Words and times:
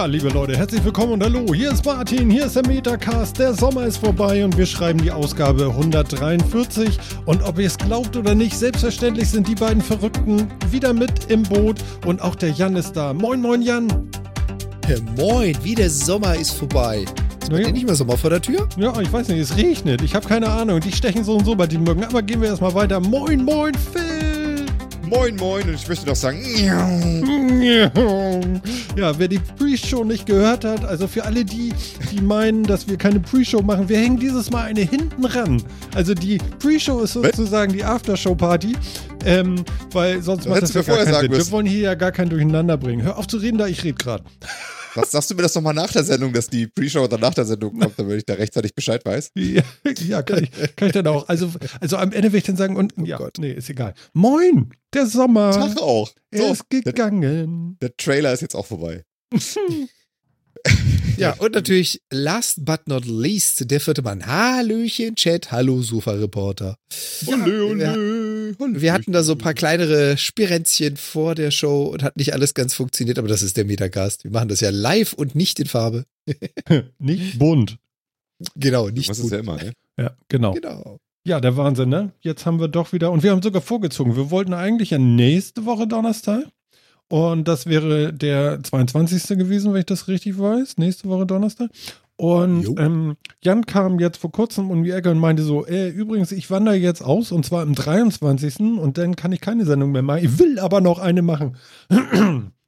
Tja, 0.00 0.06
liebe 0.06 0.30
Leute, 0.30 0.56
herzlich 0.56 0.82
willkommen 0.82 1.12
und 1.12 1.22
hallo. 1.22 1.52
Hier 1.52 1.72
ist 1.72 1.84
Martin, 1.84 2.30
hier 2.30 2.46
ist 2.46 2.56
der 2.56 2.66
Metacast. 2.66 3.38
Der 3.38 3.52
Sommer 3.52 3.84
ist 3.84 3.98
vorbei 3.98 4.42
und 4.42 4.56
wir 4.56 4.64
schreiben 4.64 4.98
die 5.02 5.10
Ausgabe 5.10 5.66
143. 5.66 6.98
Und 7.26 7.42
ob 7.42 7.58
ihr 7.58 7.66
es 7.66 7.76
glaubt 7.76 8.16
oder 8.16 8.34
nicht, 8.34 8.56
selbstverständlich 8.56 9.28
sind 9.28 9.46
die 9.46 9.54
beiden 9.54 9.82
Verrückten 9.82 10.46
wieder 10.70 10.94
mit 10.94 11.30
im 11.30 11.42
Boot 11.42 11.80
und 12.06 12.22
auch 12.22 12.34
der 12.34 12.48
Jan 12.48 12.76
ist 12.76 12.92
da. 12.96 13.12
Moin, 13.12 13.42
moin, 13.42 13.60
Jan. 13.60 13.88
Ja, 14.88 14.96
moin, 15.18 15.54
wie 15.62 15.74
der 15.74 15.90
Sommer 15.90 16.34
ist 16.34 16.52
vorbei. 16.52 17.04
Ist 17.42 17.50
Naja. 17.50 17.66
ja. 17.66 17.72
nicht 17.74 17.84
mehr 17.84 17.94
Sommer 17.94 18.16
vor 18.16 18.30
der 18.30 18.40
Tür? 18.40 18.66
Ja, 18.78 18.98
ich 19.02 19.12
weiß 19.12 19.28
nicht, 19.28 19.40
es 19.40 19.54
regnet. 19.54 20.00
Ich 20.00 20.14
habe 20.14 20.26
keine 20.26 20.48
Ahnung. 20.48 20.80
Die 20.80 20.92
stechen 20.92 21.24
so 21.24 21.36
und 21.36 21.44
so 21.44 21.54
bei 21.54 21.66
den 21.66 21.82
Mücken. 21.82 22.04
Aber 22.04 22.22
gehen 22.22 22.40
wir 22.40 22.48
erstmal 22.48 22.72
weiter. 22.72 23.00
Moin, 23.00 23.44
moin, 23.44 23.74
Phil. 23.74 24.64
Moin, 25.10 25.34
moin, 25.36 25.68
und 25.68 25.74
ich 25.74 25.88
möchte 25.88 26.06
doch 26.06 26.14
sagen, 26.14 26.38
Ja, 28.96 29.18
wer 29.18 29.28
die 29.28 29.38
Pre-Show 29.38 30.04
nicht 30.04 30.26
gehört 30.26 30.64
hat, 30.64 30.84
also 30.84 31.06
für 31.06 31.24
alle 31.24 31.44
die, 31.44 31.72
die 32.10 32.20
meinen, 32.20 32.64
dass 32.64 32.88
wir 32.88 32.96
keine 32.96 33.20
Pre-Show 33.20 33.62
machen, 33.62 33.88
wir 33.88 33.98
hängen 33.98 34.18
dieses 34.18 34.50
Mal 34.50 34.64
eine 34.64 34.80
hinten 34.80 35.24
ran. 35.24 35.62
Also 35.94 36.14
die 36.14 36.38
Pre-Show 36.58 37.00
ist 37.00 37.12
sozusagen 37.12 37.72
die 37.72 37.84
Aftershow-Party, 37.84 38.76
ähm, 39.24 39.64
weil 39.92 40.22
sonst 40.22 40.46
macht 40.46 40.62
das 40.62 40.70
hättest 40.70 40.74
ja 40.74 40.82
gar 40.82 40.96
vorher 40.96 41.12
keinen 41.12 41.32
Sinn. 41.32 41.46
Wir 41.46 41.50
wollen 41.52 41.66
hier 41.66 41.80
ja 41.80 41.94
gar 41.94 42.12
kein 42.12 42.28
Durcheinander 42.28 42.76
bringen. 42.76 43.02
Hör 43.02 43.18
auf 43.18 43.26
zu 43.26 43.36
reden, 43.36 43.58
da 43.58 43.66
ich 43.66 43.84
rede 43.84 43.96
gerade. 43.96 44.24
Was 44.94 45.10
sagst 45.10 45.30
du 45.30 45.34
mir 45.34 45.42
das 45.42 45.54
nochmal 45.54 45.74
nach 45.74 45.92
der 45.92 46.04
Sendung, 46.04 46.32
dass 46.32 46.48
die 46.48 46.66
Pre-Show 46.66 47.06
dann 47.06 47.20
nach 47.20 47.34
der 47.34 47.44
Sendung 47.44 47.78
kommt, 47.78 47.98
damit 47.98 48.18
ich 48.18 48.24
da 48.24 48.34
rechtzeitig 48.34 48.74
Bescheid 48.74 49.04
weiß? 49.04 49.30
Ja, 49.40 49.62
ja 50.06 50.22
kann, 50.22 50.44
ich, 50.44 50.50
kann 50.76 50.88
ich 50.88 50.92
dann 50.94 51.06
auch. 51.06 51.28
Also, 51.28 51.50
also 51.80 51.96
am 51.96 52.12
Ende 52.12 52.32
will 52.32 52.38
ich 52.38 52.44
dann 52.44 52.56
sagen, 52.56 52.76
und 52.76 52.92
ja, 53.04 53.16
Gott. 53.16 53.36
nee, 53.38 53.52
ist 53.52 53.70
egal. 53.70 53.94
Moin, 54.12 54.70
der 54.92 55.06
Sommer. 55.06 55.52
Tag 55.52 55.78
auch. 55.80 56.10
er 56.30 56.42
So, 56.42 56.52
ist 56.52 56.70
gegangen. 56.70 57.76
der 57.80 57.96
Trailer 57.96 58.32
ist 58.32 58.42
jetzt 58.42 58.54
auch 58.54 58.66
vorbei. 58.66 59.04
Ja, 61.16 61.34
und 61.34 61.54
natürlich, 61.54 62.00
last 62.10 62.64
but 62.64 62.86
not 62.86 63.04
least, 63.04 63.70
der 63.70 63.78
vierte 63.80 64.00
Mann. 64.00 64.26
Hallöchen, 64.26 65.16
Chat. 65.16 65.52
Hallo, 65.52 65.82
Sofa-Reporter. 65.82 66.76
Ole, 67.26 67.64
ole, 67.64 67.94
Wir 68.58 68.92
hatten 68.92 69.12
da 69.12 69.22
so 69.22 69.32
ein 69.32 69.38
paar 69.38 69.54
kleinere 69.54 70.16
Spirenzchen 70.16 70.96
vor 70.96 71.34
der 71.34 71.50
Show 71.50 71.84
und 71.84 72.02
hat 72.02 72.16
nicht 72.16 72.32
alles 72.32 72.54
ganz 72.54 72.74
funktioniert, 72.74 73.18
aber 73.18 73.28
das 73.28 73.42
ist 73.42 73.56
der 73.56 73.64
Metacast. 73.64 74.24
Wir 74.24 74.30
machen 74.30 74.48
das 74.48 74.60
ja 74.60 74.70
live 74.70 75.12
und 75.12 75.34
nicht 75.34 75.60
in 75.60 75.66
Farbe. 75.66 76.04
Nicht 76.98 77.38
bunt. 77.38 77.78
Genau, 78.56 78.88
nicht 78.88 79.08
machst 79.08 79.20
es 79.20 79.24
gut. 79.24 79.32
ja 79.32 79.38
immer, 79.38 79.56
ne? 79.56 79.72
Ja, 79.98 80.16
genau. 80.28 80.54
Genau. 80.54 80.98
Ja, 81.26 81.40
der 81.40 81.56
Wahnsinn, 81.56 81.90
ne? 81.90 82.12
Jetzt 82.20 82.46
haben 82.46 82.58
wir 82.60 82.68
doch 82.68 82.92
wieder, 82.92 83.10
und 83.10 83.22
wir 83.22 83.30
haben 83.30 83.42
sogar 83.42 83.60
vorgezogen. 83.60 84.16
Wir 84.16 84.30
wollten 84.30 84.54
eigentlich 84.54 84.90
ja 84.90 84.98
nächste 84.98 85.66
Woche 85.66 85.86
Donnerstag. 85.86 86.44
Und 87.10 87.48
das 87.48 87.66
wäre 87.66 88.12
der 88.12 88.62
22. 88.62 89.36
gewesen, 89.36 89.72
wenn 89.72 89.80
ich 89.80 89.86
das 89.86 90.06
richtig 90.06 90.38
weiß. 90.38 90.78
Nächste 90.78 91.08
Woche 91.08 91.26
Donnerstag. 91.26 91.68
Und 92.14 92.78
ähm, 92.78 93.16
Jan 93.42 93.66
kam 93.66 93.98
jetzt 93.98 94.18
vor 94.18 94.30
kurzem 94.30 94.70
um 94.70 94.84
die 94.84 94.92
Ecke 94.92 95.10
und 95.10 95.18
meinte 95.18 95.42
so, 95.42 95.66
äh, 95.66 95.88
übrigens, 95.88 96.30
ich 96.30 96.50
wandere 96.50 96.76
jetzt 96.76 97.02
aus 97.02 97.32
und 97.32 97.44
zwar 97.44 97.62
am 97.62 97.74
23. 97.74 98.60
und 98.78 98.96
dann 98.96 99.16
kann 99.16 99.32
ich 99.32 99.40
keine 99.40 99.64
Sendung 99.64 99.90
mehr 99.90 100.02
machen. 100.02 100.24
Ich 100.24 100.38
will 100.38 100.60
aber 100.60 100.80
noch 100.80 101.00
eine 101.00 101.22
machen. 101.22 101.56
da 101.88 101.96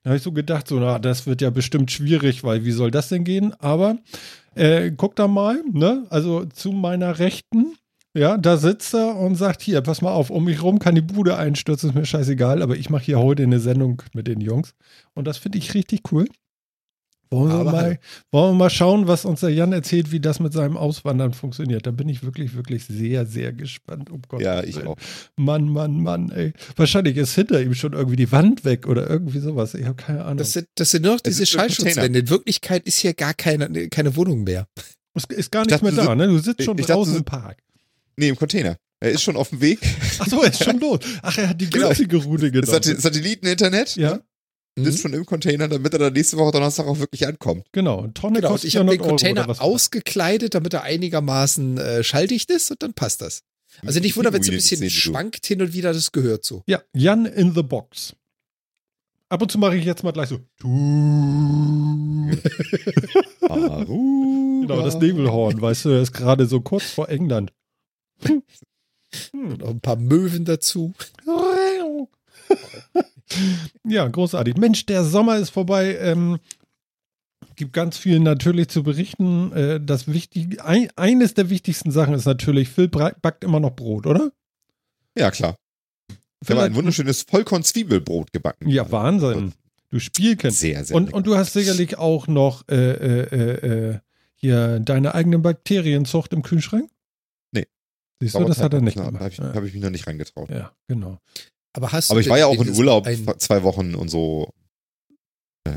habe 0.07 0.17
ich 0.17 0.23
so 0.23 0.33
gedacht, 0.33 0.67
so, 0.67 0.81
na, 0.81 0.99
das 0.99 1.27
wird 1.27 1.41
ja 1.41 1.51
bestimmt 1.51 1.93
schwierig, 1.93 2.43
weil 2.43 2.65
wie 2.65 2.73
soll 2.73 2.91
das 2.91 3.11
denn 3.11 3.23
gehen? 3.23 3.55
Aber 3.61 3.99
äh, 4.57 4.91
guck 4.91 5.15
da 5.15 5.29
mal, 5.29 5.63
ne? 5.71 6.05
Also 6.11 6.47
zu 6.47 6.73
meiner 6.73 7.21
Rechten 7.21 7.75
ja, 8.15 8.37
da 8.37 8.57
sitzt 8.57 8.95
er 8.95 9.17
und 9.17 9.37
sagt, 9.37 9.63
hier, 9.63 9.81
pass 9.81 10.03
mal 10.03 10.13
auf, 10.13 10.31
um 10.31 10.45
mich 10.45 10.63
rum 10.63 10.79
kann 10.79 10.95
die 10.95 11.01
Bude 11.01 11.37
einstürzen, 11.37 11.91
ist 11.91 11.95
mir 11.95 12.05
scheißegal, 12.05 12.63
aber 12.63 12.77
ich 12.77 12.91
mache 12.91 13.05
hier 13.05 13.19
heute 13.19 13.43
eine 13.43 13.61
Sendung 13.61 14.03
mit 14.13 14.27
den 14.27 14.41
Jungs. 14.41 14.75
Und 15.15 15.27
das 15.27 15.39
finde 15.39 15.59
ich 15.59 15.75
richtig 15.75 16.13
cool. 16.13 16.27
Wollen 17.31 17.49
wir, 17.49 17.55
Aber 17.61 17.73
mal, 17.73 17.99
wollen 18.31 18.53
wir 18.53 18.59
mal 18.59 18.69
schauen, 18.71 19.09
was 19.09 19.25
uns 19.25 19.41
der 19.41 19.49
Jan 19.49 19.73
erzählt, 19.73 20.13
wie 20.13 20.21
das 20.21 20.39
mit 20.39 20.53
seinem 20.53 20.77
Auswandern 20.77 21.33
funktioniert. 21.33 21.87
Da 21.87 21.91
bin 21.91 22.11
ich 22.11 22.23
wirklich, 22.23 22.55
wirklich 22.55 22.85
sehr, 22.85 23.25
sehr 23.25 23.55
gespannt. 23.55 24.11
Um 24.11 24.21
Gottes 24.29 24.45
Ja, 24.45 24.63
ich 24.63 24.77
Willen. 24.77 24.89
auch. 24.89 24.97
Mann, 25.37 25.67
Mann, 25.71 26.03
Mann, 26.03 26.31
ey. 26.31 26.53
Wahrscheinlich 26.77 27.17
ist 27.17 27.35
hinter 27.35 27.63
ihm 27.63 27.75
schon 27.75 27.95
irgendwie 27.95 28.17
die 28.17 28.31
Wand 28.33 28.67
weg 28.67 28.87
oder 28.87 29.09
irgendwie 29.09 29.39
sowas. 29.39 29.73
Ich 29.73 29.87
habe 29.87 29.95
keine 29.95 30.25
Ahnung. 30.25 30.37
Das 30.37 30.53
sind, 30.53 30.67
das 30.75 30.91
sind 30.91 31.05
nur 31.05 31.13
noch 31.13 31.21
Es 31.25 31.31
diese. 31.39 31.47
Schallschutzwände. 31.47 32.19
In 32.19 32.29
Wirklichkeit 32.29 32.85
ist 32.87 32.99
hier 32.99 33.15
gar 33.15 33.33
keine, 33.33 33.89
keine 33.89 34.15
Wohnung 34.15 34.45
mehr. 34.45 34.67
Es 35.15 35.25
ist 35.25 35.51
gar 35.51 35.63
Ich 35.63 35.69
nichts 35.69 35.81
dachte, 35.81 35.95
mehr 35.97 36.05
da, 36.05 36.15
ne? 36.15 36.27
Du 36.29 36.39
sitzt 36.39 36.63
schon 36.63 36.77
ich 36.77 36.85
dachte, 36.85 36.99
draußen 36.99 37.15
du 37.15 37.19
im 37.21 37.25
Park. 37.25 37.63
Nee, 38.17 38.29
im 38.29 38.37
Container. 38.37 38.77
Er 39.01 39.11
ist 39.11 39.23
schon 39.23 39.37
auf 39.37 39.49
dem 39.51 39.61
Weg. 39.61 39.81
Achso, 40.19 40.43
er 40.43 40.51
ist 40.51 40.63
schon 40.63 40.79
los. 40.79 41.01
Ach, 41.23 41.37
er 41.39 41.49
hat 41.51 41.61
die 41.61 41.69
Genau. 41.69 41.87
günstige 41.89 42.17
Route 42.19 42.53
Das 42.53 42.67
genommen. 42.71 42.83
Sat- 42.83 43.01
Satelliten-Internet. 43.03 43.97
Ja, 43.97 44.21
Mhm. 44.75 44.85
Sitzt 44.87 45.01
schon 45.01 45.13
im 45.13 45.27
Container, 45.27 45.69
damit 45.69 45.93
er 45.93 45.99
dann 45.99 46.13
nächste 46.15 46.39
Woche 46.39 46.53
Donnerstag 46.53 46.87
auch 46.87 46.99
wirklich 46.99 47.27
ankommt. 47.27 47.67
genau. 47.73 47.99
Eine 48.05 48.15
Tonne 48.15 48.37
Genau, 48.37 48.49
und 48.49 48.53
kostet 48.55 48.69
ich 48.69 48.77
habe 48.77 48.87
den 48.87 48.93
400 48.93 49.01
Euro 49.03 49.09
Container 49.19 49.49
was. 49.49 49.61
ausgekleidet, 49.61 50.55
damit 50.55 50.73
er 50.73 50.83
einigermaßen 50.85 51.77
äh, 51.79 52.03
schalldicht 52.03 52.51
ist 52.51 52.71
und 52.71 52.83
dann 52.83 52.95
passt 52.95 53.21
das. 53.21 53.43
Also 53.85 54.01
nicht 54.01 54.17
wundern, 54.17 54.33
wenn 54.33 54.41
es 54.41 54.49
ein 54.49 54.55
bisschen 54.55 54.89
schwankt 54.89 55.45
hin 55.47 55.61
und 55.61 55.73
wieder, 55.75 55.93
das 55.93 56.11
gehört 56.13 56.45
so. 56.47 56.63
Ja, 56.67 56.81
Jan 56.95 57.27
in 57.27 57.55
the 57.55 57.63
Box. 57.63 58.15
Ab 59.29 59.43
und 59.43 59.51
zu 59.53 59.59
mache 59.59 59.77
ich 59.77 59.85
jetzt 59.85 60.03
mal 60.05 60.13
gleich 60.13 60.29
so. 60.31 60.41
Genau, 63.43 64.83
das 64.83 64.99
Nebelhorn, 64.99 65.61
weißt 65.61 65.85
du, 65.87 65.91
ist 66.01 66.13
gerade 66.13 66.47
so 66.47 66.61
kurz 66.61 66.85
vor 66.85 67.09
England. 67.09 67.53
Und 69.33 69.63
auch 69.63 69.71
ein 69.71 69.81
paar 69.81 69.97
Möwen 69.97 70.45
dazu. 70.45 70.95
Ja, 73.85 74.09
großartig. 74.09 74.57
Mensch, 74.57 74.87
der 74.87 75.05
Sommer 75.05 75.37
ist 75.37 75.51
vorbei. 75.51 75.97
Ähm, 75.99 76.39
gibt 77.57 77.73
ganz 77.73 77.99
viel 77.99 78.21
natürlich 78.21 78.69
zu 78.69 78.83
berichten. 78.83 79.53
Äh, 79.53 79.81
das 79.81 80.09
wichtig, 80.09 80.63
ein, 80.63 80.89
eines 80.97 81.35
der 81.35 81.51
wichtigsten 81.51 81.91
Sachen 81.91 82.15
ist 82.15 82.25
natürlich, 82.25 82.69
Phil 82.69 82.89
backt 82.89 83.45
immer 83.45 83.61
noch 83.61 83.75
Brot, 83.75 84.07
oder? 84.07 84.33
Ja, 85.17 85.31
klar. 85.31 85.57
Ich 86.43 86.51
habe 86.51 86.63
ein 86.63 86.75
wunderschönes 86.75 87.23
Vollkorn-Zwiebelbrot 87.23 88.33
gebacken. 88.33 88.69
Ja, 88.69 88.91
Wahnsinn. 88.91 89.53
Du 89.91 90.01
Spielkind. 90.01 90.55
Sehr, 90.55 90.85
sehr 90.85 90.97
Und, 90.97 91.05
lecker. 91.07 91.17
und 91.17 91.27
du 91.27 91.37
hast 91.37 91.53
sicherlich 91.53 91.99
auch 91.99 92.27
noch 92.27 92.67
äh, 92.69 92.75
äh, 92.75 93.91
äh, 93.91 93.99
hier 94.35 94.81
deine 94.81 95.15
eigene 95.15 95.39
Bakterienzucht 95.39 96.33
im 96.33 96.43
Kühlschrank? 96.43 96.91
Siehst 98.23 98.37
du, 98.37 98.45
das 98.45 98.59
hat 98.59 98.73
er 98.73 98.81
nicht 98.81 98.97
Da 98.97 99.07
gemacht. 99.07 99.21
habe 99.21 99.33
ich, 99.33 99.39
ja. 99.39 99.53
hab 99.53 99.65
ich 99.65 99.75
mich 99.75 99.83
noch 99.83 99.91
nicht 99.91 100.07
reingetraut. 100.07 100.49
ja, 100.49 100.73
genau. 100.87 101.19
Aber 101.73 101.91
hast 101.91 102.11
Aber 102.13 102.21
ich 102.21 102.29
war 102.29 102.39
ja 102.39 102.47
auch 102.47 102.61
in 102.63 102.71
Urlaub 102.71 103.09
zwei 103.39 103.65
Wochen 103.65 103.97
und 103.97 104.09
so. 104.09 104.53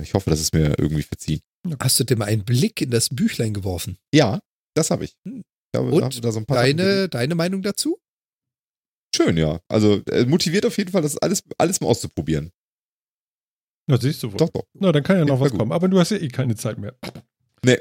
Ich 0.04 0.14
hoffe, 0.14 0.30
das 0.30 0.40
ist 0.42 0.54
mir 0.54 0.78
irgendwie 0.78 1.02
verziehen. 1.02 1.42
hast 1.80 2.00
du 2.00 2.04
dir 2.04 2.18
mal 2.18 2.26
einen 2.26 2.46
Blick 2.46 2.82
in 2.82 2.92
das 2.92 3.10
Büchlein 3.10 3.54
geworfen? 3.56 3.98
Ja, 4.14 4.42
das 4.76 4.92
habe 4.92 5.06
ich. 5.06 5.16
Hm. 5.28 5.40
Ich 5.40 5.72
glaube, 5.74 5.92
Und 5.92 6.16
da 6.18 6.22
da 6.22 6.32
so 6.32 6.42
Deine, 6.42 7.10
deine 7.10 7.34
Meinung 7.34 7.64
dazu? 7.64 7.98
Schön, 9.16 9.38
ja. 9.38 9.60
Also 9.70 10.04
äh, 10.12 10.26
motiviert 10.26 10.68
auf 10.68 10.78
jeden 10.78 10.92
Fall, 10.92 11.02
das 11.02 11.18
alles, 11.18 11.42
alles 11.58 11.82
mal 11.82 11.88
auszuprobieren. 11.88 12.52
Na, 13.88 13.98
siehst 14.00 14.22
du 14.22 14.32
wohl. 14.32 14.38
Doch, 14.38 14.50
doch. 14.50 14.66
Na, 14.74 14.92
dann 14.92 15.04
kann 15.04 15.18
ja 15.18 15.26
noch 15.26 15.40
Ja, 15.40 15.46
was 15.46 15.52
kommen. 15.52 15.72
Aber 15.72 15.88
du 15.88 16.00
hast 16.00 16.12
ja 16.12 16.18
eh 16.18 16.28
keine 16.28 16.56
Zeit 16.56 16.78
mehr. 16.78 16.96
Nee. 17.64 17.80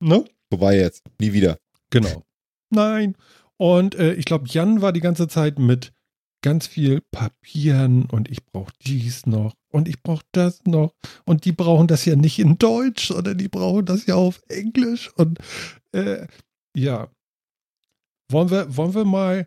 Ne? 0.00 0.24
Vorbei 0.50 0.76
jetzt. 0.78 1.02
Nie 1.20 1.32
wieder. 1.32 1.58
Genau. 1.90 2.24
Nein. 2.70 3.16
Und 3.62 3.94
äh, 3.94 4.14
ich 4.14 4.24
glaube, 4.24 4.46
Jan 4.48 4.82
war 4.82 4.92
die 4.92 4.98
ganze 4.98 5.28
Zeit 5.28 5.60
mit 5.60 5.92
ganz 6.42 6.66
viel 6.66 7.00
Papieren 7.12 8.06
und 8.06 8.28
ich 8.28 8.44
brauche 8.44 8.72
dies 8.84 9.24
noch 9.24 9.54
und 9.70 9.86
ich 9.86 10.02
brauche 10.02 10.24
das 10.32 10.64
noch 10.64 10.96
und 11.26 11.44
die 11.44 11.52
brauchen 11.52 11.86
das 11.86 12.04
ja 12.04 12.16
nicht 12.16 12.40
in 12.40 12.58
Deutsch, 12.58 13.06
sondern 13.06 13.38
die 13.38 13.46
brauchen 13.46 13.84
das 13.84 14.06
ja 14.06 14.16
auf 14.16 14.42
Englisch 14.48 15.12
und 15.14 15.38
äh, 15.92 16.26
ja. 16.76 17.08
Wollen 18.32 18.50
wir, 18.50 18.76
wollen 18.76 18.94
wir 18.94 19.04
mal, 19.04 19.46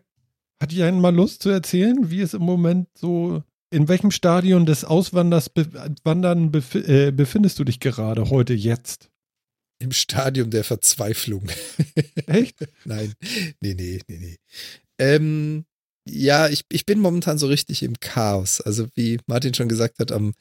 hat 0.62 0.72
Jan 0.72 0.98
mal 0.98 1.14
Lust 1.14 1.42
zu 1.42 1.50
erzählen, 1.50 2.10
wie 2.10 2.22
es 2.22 2.32
im 2.32 2.40
Moment 2.40 2.88
so, 2.96 3.42
in 3.70 3.86
welchem 3.86 4.12
Stadion 4.12 4.64
des 4.64 4.86
Auswanders 4.86 5.50
be 5.50 5.66
äh, 5.66 7.12
befindest 7.12 7.58
du 7.58 7.64
dich 7.64 7.80
gerade 7.80 8.30
heute 8.30 8.54
jetzt? 8.54 9.10
Im 9.78 9.92
Stadium 9.92 10.50
der 10.50 10.64
Verzweiflung. 10.64 11.48
Echt? 12.26 12.56
Nein, 12.84 13.12
nee, 13.60 13.74
nee, 13.74 14.00
nee, 14.08 14.18
nee. 14.18 14.36
Ähm, 14.98 15.66
ja, 16.08 16.48
ich, 16.48 16.64
ich 16.70 16.86
bin 16.86 17.00
momentan 17.00 17.38
so 17.38 17.46
richtig 17.46 17.82
im 17.82 17.98
Chaos. 18.00 18.60
Also 18.60 18.86
wie 18.94 19.18
Martin 19.26 19.54
schon 19.54 19.68
gesagt 19.68 19.98
hat, 19.98 20.12
am 20.12 20.32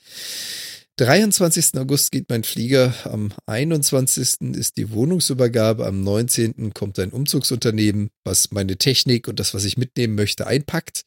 23. 0.97 1.77
August 1.77 2.13
geht 2.13 2.29
mein 2.29 2.45
Flieger, 2.45 2.93
am 3.03 3.33
21. 3.47 4.55
ist 4.55 4.77
die 4.77 4.91
Wohnungsübergabe, 4.91 5.85
am 5.85 6.01
19. 6.01 6.73
kommt 6.73 6.97
ein 6.99 7.09
Umzugsunternehmen, 7.09 8.11
was 8.23 8.51
meine 8.51 8.77
Technik 8.77 9.27
und 9.27 9.39
das, 9.41 9.53
was 9.53 9.65
ich 9.65 9.77
mitnehmen 9.77 10.15
möchte, 10.15 10.47
einpackt. 10.47 11.01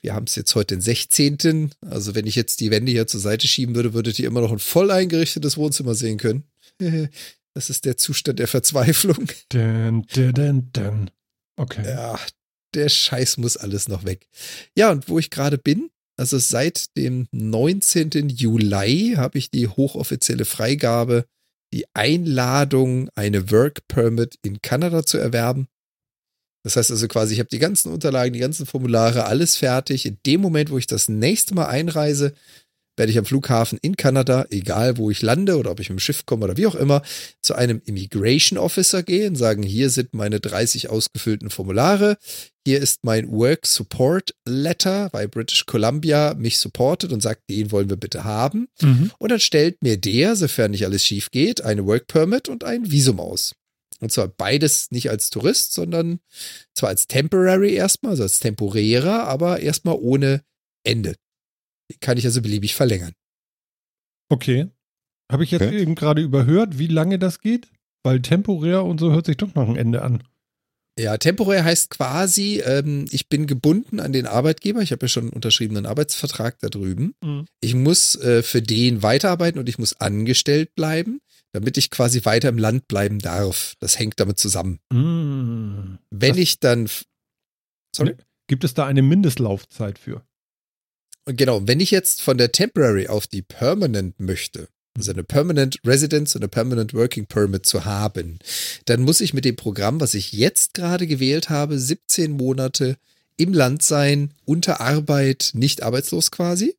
Wir 0.00 0.14
haben 0.14 0.26
es 0.26 0.34
jetzt 0.34 0.54
heute 0.56 0.74
den 0.74 0.80
16. 0.80 1.70
Also 1.82 2.14
wenn 2.16 2.26
ich 2.26 2.34
jetzt 2.34 2.60
die 2.60 2.70
Wände 2.70 2.90
hier 2.90 3.06
zur 3.06 3.20
Seite 3.20 3.46
schieben 3.46 3.76
würde, 3.76 3.94
würdet 3.94 4.18
ihr 4.18 4.26
immer 4.26 4.40
noch 4.40 4.52
ein 4.52 4.58
voll 4.58 4.90
eingerichtetes 4.90 5.56
Wohnzimmer 5.56 5.94
sehen 5.94 6.18
können. 6.18 6.44
Das 7.54 7.70
ist 7.70 7.84
der 7.84 7.96
Zustand 7.96 8.38
der 8.38 8.48
Verzweiflung. 8.48 9.28
Dun, 9.50 10.06
dun, 10.14 10.70
dun. 10.72 11.10
Okay. 11.56 11.84
Ja, 11.84 12.20
der 12.74 12.88
Scheiß 12.88 13.38
muss 13.38 13.56
alles 13.56 13.88
noch 13.88 14.04
weg. 14.04 14.28
Ja, 14.76 14.90
und 14.90 15.08
wo 15.08 15.18
ich 15.18 15.30
gerade 15.30 15.58
bin, 15.58 15.90
also 16.16 16.38
seit 16.38 16.96
dem 16.96 17.28
19. 17.32 18.28
Juli 18.28 19.14
habe 19.16 19.38
ich 19.38 19.50
die 19.50 19.68
hochoffizielle 19.68 20.44
Freigabe, 20.44 21.26
die 21.72 21.84
Einladung, 21.94 23.08
eine 23.14 23.50
Work 23.50 23.86
Permit 23.88 24.36
in 24.42 24.60
Kanada 24.60 25.04
zu 25.04 25.18
erwerben. 25.18 25.68
Das 26.64 26.76
heißt 26.76 26.90
also 26.90 27.06
quasi, 27.08 27.34
ich 27.34 27.40
habe 27.40 27.48
die 27.48 27.60
ganzen 27.60 27.92
Unterlagen, 27.92 28.32
die 28.32 28.40
ganzen 28.40 28.66
Formulare, 28.66 29.26
alles 29.26 29.56
fertig. 29.56 30.06
In 30.06 30.18
dem 30.26 30.40
Moment, 30.40 30.70
wo 30.70 30.78
ich 30.78 30.86
das 30.86 31.08
nächste 31.08 31.54
Mal 31.54 31.66
einreise, 31.66 32.34
werde 32.98 33.12
ich 33.12 33.18
am 33.18 33.24
Flughafen 33.24 33.78
in 33.80 33.96
Kanada, 33.96 34.46
egal 34.50 34.96
wo 34.96 35.10
ich 35.10 35.22
lande 35.22 35.56
oder 35.56 35.70
ob 35.70 35.80
ich 35.80 35.88
mit 35.88 35.98
dem 35.98 36.00
Schiff 36.00 36.26
komme 36.26 36.44
oder 36.44 36.56
wie 36.56 36.66
auch 36.66 36.74
immer, 36.74 37.02
zu 37.40 37.54
einem 37.54 37.80
Immigration 37.84 38.58
Officer 38.58 39.02
gehen, 39.02 39.36
sagen, 39.36 39.62
hier 39.62 39.90
sind 39.90 40.14
meine 40.14 40.40
30 40.40 40.90
ausgefüllten 40.90 41.50
Formulare, 41.50 42.16
hier 42.66 42.80
ist 42.80 43.04
mein 43.04 43.30
Work 43.30 43.66
Support 43.66 44.34
Letter, 44.46 45.08
weil 45.12 45.28
British 45.28 45.64
Columbia 45.64 46.34
mich 46.34 46.58
supportet 46.58 47.12
und 47.12 47.22
sagt, 47.22 47.48
den 47.48 47.72
wollen 47.72 47.88
wir 47.88 47.96
bitte 47.96 48.24
haben. 48.24 48.68
Mhm. 48.82 49.10
Und 49.18 49.30
dann 49.30 49.40
stellt 49.40 49.82
mir 49.82 49.96
der, 49.96 50.36
sofern 50.36 50.72
nicht 50.72 50.84
alles 50.84 51.04
schief 51.04 51.30
geht, 51.30 51.62
eine 51.62 51.86
Work 51.86 52.08
Permit 52.08 52.48
und 52.48 52.64
ein 52.64 52.90
Visum 52.90 53.20
aus. 53.20 53.54
Und 54.00 54.12
zwar 54.12 54.28
beides 54.28 54.90
nicht 54.90 55.10
als 55.10 55.30
Tourist, 55.30 55.72
sondern 55.72 56.20
zwar 56.74 56.90
als 56.90 57.06
temporary 57.06 57.74
erstmal, 57.74 58.10
also 58.10 58.22
als 58.22 58.38
temporärer, 58.38 59.24
aber 59.24 59.60
erstmal 59.60 59.96
ohne 59.98 60.42
Ende. 60.84 61.14
Kann 62.00 62.18
ich 62.18 62.24
also 62.26 62.42
beliebig 62.42 62.74
verlängern. 62.74 63.12
Okay. 64.30 64.68
Habe 65.30 65.44
ich 65.44 65.50
jetzt 65.50 65.62
Okay. 65.62 65.80
eben 65.80 65.94
gerade 65.94 66.22
überhört, 66.22 66.78
wie 66.78 66.86
lange 66.86 67.18
das 67.18 67.40
geht? 67.40 67.68
Weil 68.04 68.20
temporär 68.22 68.84
und 68.84 68.98
so 69.00 69.12
hört 69.12 69.26
sich 69.26 69.36
doch 69.36 69.54
noch 69.54 69.68
ein 69.68 69.76
Ende 69.76 70.02
an. 70.02 70.22
Ja, 70.98 71.16
temporär 71.16 71.64
heißt 71.64 71.90
quasi, 71.90 72.60
ähm, 72.64 73.06
ich 73.12 73.28
bin 73.28 73.46
gebunden 73.46 74.00
an 74.00 74.12
den 74.12 74.26
Arbeitgeber. 74.26 74.82
Ich 74.82 74.90
habe 74.90 75.04
ja 75.06 75.08
schon 75.08 75.24
einen 75.24 75.32
unterschriebenen 75.32 75.86
Arbeitsvertrag 75.86 76.58
da 76.58 76.68
drüben. 76.68 77.14
Mhm. 77.22 77.46
Ich 77.60 77.74
muss 77.74 78.16
äh, 78.16 78.42
für 78.42 78.62
den 78.62 79.02
weiterarbeiten 79.02 79.58
und 79.60 79.68
ich 79.68 79.78
muss 79.78 79.94
angestellt 80.00 80.74
bleiben, 80.74 81.20
damit 81.52 81.76
ich 81.76 81.90
quasi 81.90 82.24
weiter 82.24 82.48
im 82.48 82.58
Land 82.58 82.88
bleiben 82.88 83.20
darf. 83.20 83.74
Das 83.78 83.98
hängt 83.98 84.18
damit 84.18 84.38
zusammen. 84.40 84.80
Mm. 84.92 85.98
Wenn 86.10 86.30
Das- 86.32 86.38
ich 86.38 86.58
dann, 86.60 86.88
sorry, 87.94 88.16
Gibt 88.48 88.64
es 88.64 88.72
da 88.74 88.86
eine 88.86 89.02
Mindestlaufzeit 89.02 89.98
für? 89.98 90.22
Genau, 91.36 91.66
wenn 91.66 91.80
ich 91.80 91.90
jetzt 91.90 92.22
von 92.22 92.38
der 92.38 92.52
Temporary 92.52 93.08
auf 93.08 93.26
die 93.26 93.42
Permanent 93.42 94.18
möchte, 94.20 94.68
also 94.96 95.12
eine 95.12 95.24
Permanent 95.24 95.78
Residence 95.86 96.34
und 96.34 96.42
eine 96.42 96.48
Permanent 96.48 96.94
Working 96.94 97.26
Permit 97.26 97.66
zu 97.66 97.84
haben, 97.84 98.38
dann 98.86 99.02
muss 99.02 99.20
ich 99.20 99.34
mit 99.34 99.44
dem 99.44 99.56
Programm, 99.56 100.00
was 100.00 100.14
ich 100.14 100.32
jetzt 100.32 100.74
gerade 100.74 101.06
gewählt 101.06 101.50
habe, 101.50 101.78
17 101.78 102.32
Monate 102.32 102.96
im 103.36 103.52
Land 103.52 103.82
sein, 103.82 104.34
unter 104.44 104.80
Arbeit, 104.80 105.52
nicht 105.54 105.82
arbeitslos 105.82 106.30
quasi. 106.30 106.76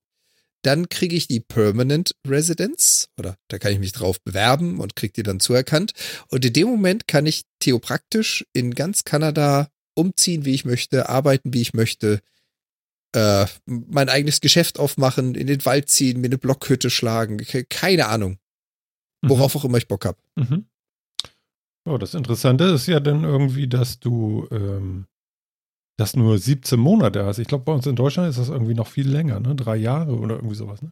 Dann 0.61 0.89
kriege 0.89 1.15
ich 1.15 1.29
die 1.29 1.39
Permanent 1.39 2.15
Residence 2.27 3.07
oder 3.17 3.37
da 3.47 3.57
kann 3.59 3.71
ich 3.71 3.79
mich 3.79 3.93
drauf 3.93 4.21
bewerben 4.21 4.81
und 4.81 4.97
kriege 4.97 5.13
die 5.13 5.23
dann 5.23 5.39
zuerkannt. 5.39 5.93
Und 6.27 6.43
in 6.43 6.51
dem 6.51 6.67
Moment 6.67 7.07
kann 7.07 7.25
ich 7.25 7.43
theopraktisch 7.59 8.45
in 8.51 8.75
ganz 8.75 9.05
Kanada 9.05 9.69
umziehen, 9.93 10.43
wie 10.43 10.53
ich 10.53 10.65
möchte, 10.65 11.07
arbeiten, 11.07 11.53
wie 11.53 11.61
ich 11.61 11.73
möchte, 11.73 12.19
äh, 13.13 13.45
mein 13.65 14.09
eigenes 14.09 14.39
Geschäft 14.41 14.77
aufmachen, 14.79 15.35
in 15.35 15.47
den 15.47 15.65
Wald 15.65 15.89
ziehen, 15.89 16.21
mir 16.21 16.27
eine 16.27 16.37
Blockhütte 16.37 16.89
schlagen, 16.89 17.37
ke- 17.37 17.65
keine 17.65 18.07
Ahnung, 18.07 18.37
worauf 19.23 19.55
auch 19.55 19.65
immer 19.65 19.77
ich 19.77 19.87
Bock 19.87 20.05
habe. 20.05 20.17
Mhm. 20.35 20.65
Oh, 21.85 21.97
das 21.97 22.13
Interessante 22.13 22.65
ist 22.65 22.87
ja 22.87 22.99
dann 22.99 23.23
irgendwie, 23.23 23.67
dass 23.67 23.99
du 23.99 24.47
ähm, 24.51 25.07
das 25.97 26.15
nur 26.15 26.37
17 26.37 26.79
Monate 26.79 27.25
hast. 27.25 27.39
Ich 27.39 27.47
glaube, 27.47 27.63
bei 27.65 27.71
uns 27.73 27.85
in 27.87 27.95
Deutschland 27.95 28.29
ist 28.29 28.37
das 28.37 28.49
irgendwie 28.49 28.75
noch 28.75 28.87
viel 28.87 29.09
länger, 29.09 29.39
ne? 29.39 29.55
Drei 29.55 29.75
Jahre 29.75 30.15
oder 30.17 30.35
irgendwie 30.35 30.55
sowas, 30.55 30.81
ne? 30.81 30.91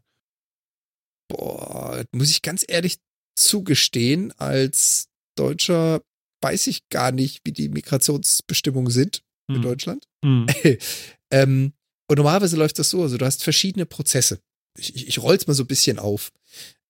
Boah, 1.29 2.03
muss 2.13 2.29
ich 2.31 2.41
ganz 2.41 2.65
ehrlich 2.67 2.97
zugestehen, 3.37 4.31
als 4.37 5.09
Deutscher 5.37 6.01
weiß 6.41 6.67
ich 6.67 6.87
gar 6.89 7.11
nicht, 7.11 7.41
wie 7.45 7.51
die 7.51 7.69
Migrationsbestimmungen 7.69 8.91
sind 8.91 9.23
in 9.49 9.55
Hm. 9.55 9.61
Deutschland. 9.61 10.07
Hm. 10.23 10.47
ähm, 11.31 11.73
und 12.07 12.17
normalerweise 12.17 12.55
läuft 12.57 12.79
das 12.79 12.89
so, 12.89 13.01
also 13.01 13.17
du 13.17 13.25
hast 13.25 13.43
verschiedene 13.43 13.85
Prozesse. 13.85 14.39
Ich, 14.77 14.95
ich, 14.95 15.07
ich 15.07 15.21
roll's 15.21 15.47
mal 15.47 15.53
so 15.53 15.63
ein 15.63 15.67
bisschen 15.67 15.99
auf. 15.99 16.31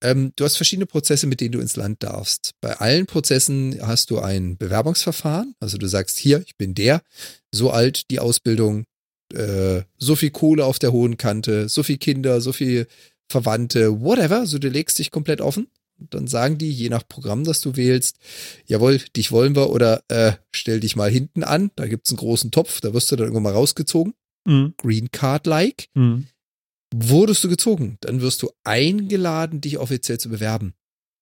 Ähm, 0.02 0.32
du 0.36 0.46
hast 0.46 0.58
verschiedene 0.58 0.86
Prozesse, 0.86 1.26
mit 1.26 1.42
denen 1.42 1.54
du 1.54 1.60
ins 1.60 1.76
Land 1.76 2.04
darfst. 2.04 2.52
Bei 2.62 2.78
allen 2.78 3.08
Prozessen 3.08 3.80
hast 3.82 4.12
du 4.12 4.20
ein 4.20 4.58
Bewerbungsverfahren. 4.58 5.56
Also 5.60 5.78
du 5.78 5.88
sagst 5.88 6.20
hier, 6.20 6.44
ich 6.46 6.56
bin 6.56 6.76
der, 6.76 7.02
so 7.52 7.72
alt, 7.72 8.10
die 8.12 8.20
Ausbildung, 8.20 8.86
äh, 9.34 9.82
so 9.98 10.16
viel 10.16 10.30
Kohle 10.30 10.66
auf 10.66 10.80
der 10.80 10.92
hohen 10.92 11.18
Kante, 11.18 11.68
so 11.70 11.82
viel 11.82 11.98
Kinder, 11.98 12.42
so 12.42 12.54
viel 12.54 12.88
Verwandte, 13.30 14.02
whatever. 14.02 14.40
Also 14.40 14.60
du 14.60 14.70
legst 14.70 15.00
dich 15.00 15.10
komplett 15.10 15.42
offen. 15.42 15.68
Dann 15.98 16.28
sagen 16.28 16.60
die, 16.60 16.72
je 16.72 16.90
nach 16.90 17.08
Programm, 17.08 17.44
das 17.44 17.60
du 17.60 17.76
wählst, 17.76 18.18
jawohl, 18.68 19.00
dich 19.16 19.32
wollen 19.32 19.56
wir 19.56 19.72
oder 19.72 20.04
äh, 20.10 20.34
stell 20.52 20.80
dich 20.80 20.96
mal 20.96 21.10
hinten 21.10 21.44
an. 21.44 21.72
Da 21.76 21.88
gibt's 21.88 22.12
einen 22.12 22.18
großen 22.18 22.52
Topf, 22.52 22.82
da 22.82 22.94
wirst 22.94 23.12
du 23.12 23.16
dann 23.16 23.26
irgendwann 23.26 23.44
mal 23.44 23.54
rausgezogen. 23.54 24.14
Hm. 24.48 24.74
Green 24.78 25.12
Card-like. 25.12 25.90
Hm. 25.96 26.28
Wurdest 26.96 27.44
du 27.44 27.50
gezogen, 27.50 27.98
dann 28.02 28.22
wirst 28.22 28.42
du 28.42 28.52
eingeladen, 28.64 29.60
dich 29.60 29.78
offiziell 29.78 30.20
zu 30.20 30.30
bewerben. 30.30 30.74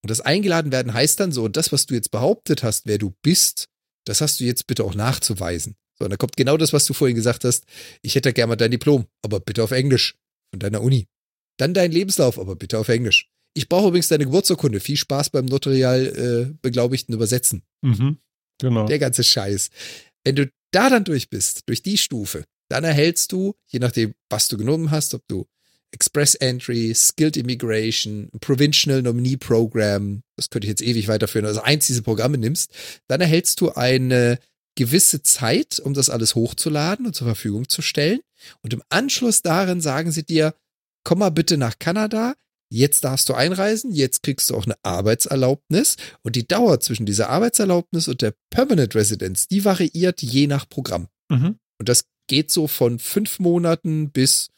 Und 0.04 0.12
das 0.12 0.22
eingeladen 0.22 0.72
werden 0.72 0.94
heißt 0.94 1.20
dann 1.20 1.32
so, 1.32 1.48
das, 1.48 1.72
was 1.72 1.88
du 1.88 1.96
jetzt 1.96 2.12
behauptet 2.12 2.62
hast, 2.62 2.86
wer 2.86 3.00
du 3.00 3.16
bist, 3.24 3.68
das 4.06 4.22
hast 4.22 4.40
du 4.40 4.44
jetzt 4.44 4.68
bitte 4.68 4.84
auch 4.84 4.94
nachzuweisen. 4.94 5.76
So, 5.98 6.06
und 6.06 6.12
da 6.12 6.18
kommt 6.18 6.38
genau 6.38 6.58
das, 6.58 6.74
was 6.74 6.86
du 6.86 6.94
vorhin 6.94 7.16
gesagt 7.16 7.44
hast. 7.44 7.66
Ich 8.02 8.14
hätte 8.16 8.32
gerne 8.34 8.50
mal 8.50 8.56
dein 8.56 8.72
Diplom, 8.72 9.08
aber 9.24 9.40
bitte 9.40 9.64
auf 9.64 9.72
Englisch. 9.72 10.16
Von 10.52 10.60
deiner 10.60 10.82
Uni. 10.82 11.08
Dann 11.58 11.74
dein 11.74 11.92
Lebenslauf, 11.92 12.38
aber 12.38 12.56
bitte 12.56 12.78
auf 12.78 12.90
Englisch. 12.90 13.30
Ich 13.56 13.70
brauche 13.70 13.88
übrigens 13.88 14.10
deine 14.10 14.26
Geburtsurkunde. 14.26 14.80
Viel 14.80 14.98
Spaß 14.98 15.30
beim 15.32 15.46
notarial 15.46 16.06
äh, 16.52 16.54
beglaubigten 16.62 17.16
Übersetzen. 17.16 17.64
Mhm. 17.82 18.18
Genau. 18.60 18.86
Der 18.86 19.00
ganze 19.00 19.24
Scheiß. 19.24 19.70
Wenn 20.24 20.36
du 20.36 20.52
da 20.72 20.90
dann 20.90 21.06
durch 21.06 21.30
bist, 21.30 21.62
durch 21.68 21.82
die 21.82 21.98
Stufe, 21.98 22.44
dann 22.70 22.84
erhältst 22.84 23.32
du, 23.32 23.56
je 23.68 23.80
nachdem, 23.80 24.14
was 24.30 24.48
du 24.48 24.58
genommen 24.58 24.92
hast, 24.92 25.14
ob 25.14 25.28
du 25.28 25.48
Express 25.92 26.36
Entry, 26.36 26.94
Skilled 26.94 27.38
Immigration, 27.38 28.30
Provincial 28.42 29.02
Nominee 29.02 29.38
Program, 29.38 30.24
das 30.36 30.50
könnte 30.50 30.66
ich 30.66 30.70
jetzt 30.70 30.82
ewig 30.82 31.08
weiterführen, 31.08 31.46
also 31.46 31.62
eins 31.62 31.88
dieser 31.88 32.02
Programme 32.02 32.38
nimmst, 32.38 32.72
dann 33.08 33.22
erhältst 33.22 33.62
du 33.62 33.72
eine 33.72 34.40
gewisse 34.76 35.24
Zeit, 35.24 35.80
um 35.80 35.94
das 35.94 36.10
alles 36.10 36.36
hochzuladen 36.36 37.06
und 37.06 37.16
zur 37.16 37.28
Verfügung 37.28 37.70
zu 37.70 37.82
stellen. 37.82 38.20
Und 38.62 38.74
im 38.74 38.84
Anschluss 38.90 39.42
darin 39.42 39.80
sagen 39.80 40.12
sie 40.12 40.24
dir, 40.24 40.54
komm 41.06 41.20
mal 41.20 41.30
bitte 41.30 41.58
nach 41.58 41.80
Kanada, 41.80 42.36
jetzt 42.70 43.06
darfst 43.06 43.30
du 43.30 43.34
einreisen, 43.34 43.92
jetzt 43.92 44.22
kriegst 44.22 44.50
du 44.50 44.56
auch 44.56 44.66
eine 44.66 44.76
Arbeitserlaubnis 44.84 45.96
und 46.24 46.36
die 46.36 46.48
Dauer 46.48 46.82
zwischen 46.82 47.06
dieser 47.06 47.30
Arbeitserlaubnis 47.30 48.10
und 48.10 48.22
der 48.22 48.34
Permanent 48.50 48.96
Residence, 48.96 49.48
die 49.48 49.64
variiert 49.64 50.22
je 50.22 50.48
nach 50.48 50.68
Programm. 50.68 51.08
Mhm. 51.30 51.58
Und 51.80 51.90
das 51.90 52.06
geht 52.28 52.52
so 52.52 52.68
von 52.68 53.00
fünf 53.00 53.40
Monaten 53.40 54.10
bis, 54.10 54.50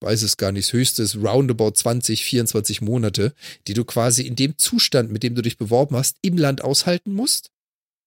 weiß 0.00 0.22
es 0.22 0.36
gar 0.36 0.52
nicht, 0.52 0.68
das 0.68 0.72
höchste 0.72 1.02
ist 1.02 1.16
roundabout 1.16 1.72
20, 1.72 2.24
24 2.24 2.80
Monate, 2.80 3.34
die 3.66 3.74
du 3.74 3.84
quasi 3.84 4.22
in 4.22 4.36
dem 4.36 4.58
Zustand, 4.58 5.10
mit 5.10 5.22
dem 5.22 5.34
du 5.34 5.42
dich 5.42 5.58
beworben 5.58 5.96
hast, 5.96 6.16
im 6.22 6.38
Land 6.38 6.62
aushalten 6.62 7.12
musst 7.12 7.50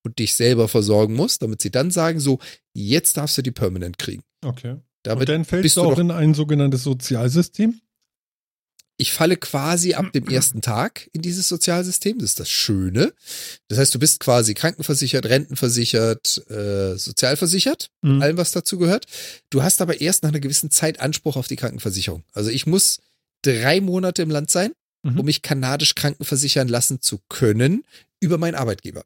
und 0.03 0.19
dich 0.19 0.33
selber 0.33 0.67
versorgen 0.67 1.13
musst, 1.13 1.41
damit 1.41 1.61
sie 1.61 1.71
dann 1.71 1.91
sagen, 1.91 2.19
so, 2.19 2.39
jetzt 2.73 3.17
darfst 3.17 3.37
du 3.37 3.41
die 3.41 3.51
Permanent 3.51 3.97
kriegen. 3.97 4.23
Okay. 4.43 4.77
Damit 5.03 5.29
und 5.29 5.29
dann 5.29 5.45
fällst 5.45 5.77
du 5.77 5.81
auch 5.81 5.97
in 5.97 6.11
ein 6.11 6.33
sogenanntes 6.33 6.83
Sozialsystem? 6.83 7.79
Ich 8.99 9.13
falle 9.13 9.37
quasi 9.37 9.93
ab 9.95 10.11
dem 10.13 10.27
ersten 10.27 10.61
Tag 10.61 11.09
in 11.13 11.21
dieses 11.21 11.47
Sozialsystem. 11.49 12.19
Das 12.19 12.31
ist 12.31 12.39
das 12.39 12.49
Schöne. 12.49 13.13
Das 13.69 13.79
heißt, 13.79 13.95
du 13.95 13.99
bist 13.99 14.19
quasi 14.19 14.53
krankenversichert, 14.53 15.25
rentenversichert, 15.25 16.43
äh, 16.49 16.95
sozialversichert, 16.97 17.89
Mhm. 18.01 18.21
allem, 18.21 18.37
was 18.37 18.51
dazu 18.51 18.77
gehört. 18.77 19.05
Du 19.49 19.63
hast 19.63 19.81
aber 19.81 20.01
erst 20.01 20.23
nach 20.23 20.29
einer 20.29 20.39
gewissen 20.39 20.69
Zeit 20.69 20.99
Anspruch 20.99 21.35
auf 21.37 21.47
die 21.47 21.55
Krankenversicherung. 21.55 22.23
Also 22.33 22.49
ich 22.49 22.65
muss 22.67 22.99
drei 23.41 23.81
Monate 23.81 24.21
im 24.21 24.29
Land 24.29 24.51
sein, 24.51 24.73
Mhm. 25.03 25.19
um 25.19 25.25
mich 25.25 25.41
kanadisch 25.41 25.95
krankenversichern 25.95 26.67
lassen 26.67 27.01
zu 27.01 27.19
können 27.29 27.85
über 28.19 28.37
meinen 28.37 28.55
Arbeitgeber. 28.55 29.05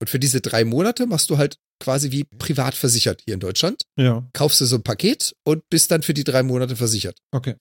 Und 0.00 0.08
für 0.08 0.20
diese 0.20 0.40
drei 0.40 0.64
Monate 0.64 1.06
machst 1.06 1.28
du 1.28 1.38
halt 1.38 1.58
quasi 1.80 2.12
wie 2.12 2.22
privat 2.24 2.74
versichert 2.76 3.22
hier 3.24 3.34
in 3.34 3.40
Deutschland. 3.40 3.82
Ja, 3.96 4.28
Kaufst 4.32 4.60
du 4.60 4.64
so 4.64 4.76
ein 4.76 4.82
Paket 4.84 5.34
und 5.44 5.68
bist 5.70 5.90
dann 5.90 6.02
für 6.02 6.14
die 6.14 6.22
drei 6.24 6.44
Monate 6.44 6.76
versichert. 6.76 7.18
okay. 7.32 7.56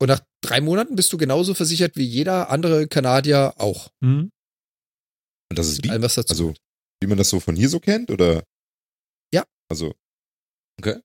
Und 0.00 0.08
nach 0.08 0.20
drei 0.40 0.60
Monaten 0.60 0.96
bist 0.96 1.12
du 1.12 1.18
genauso 1.18 1.54
versichert 1.54 1.96
wie 1.96 2.04
jeder 2.04 2.50
andere 2.50 2.88
Kanadier 2.88 3.54
auch. 3.58 3.90
Mhm. 4.00 4.30
Und 5.50 5.58
das 5.58 5.68
ist 5.68 5.84
wie, 5.84 5.90
allem, 5.90 6.02
was 6.02 6.14
dazu 6.14 6.32
also, 6.32 6.54
wie 7.00 7.06
man 7.06 7.18
das 7.18 7.28
so 7.28 7.40
von 7.40 7.56
hier 7.56 7.68
so 7.68 7.80
kennt, 7.80 8.10
oder? 8.10 8.44
Ja. 9.32 9.44
Also, 9.68 9.94
okay. 10.78 11.00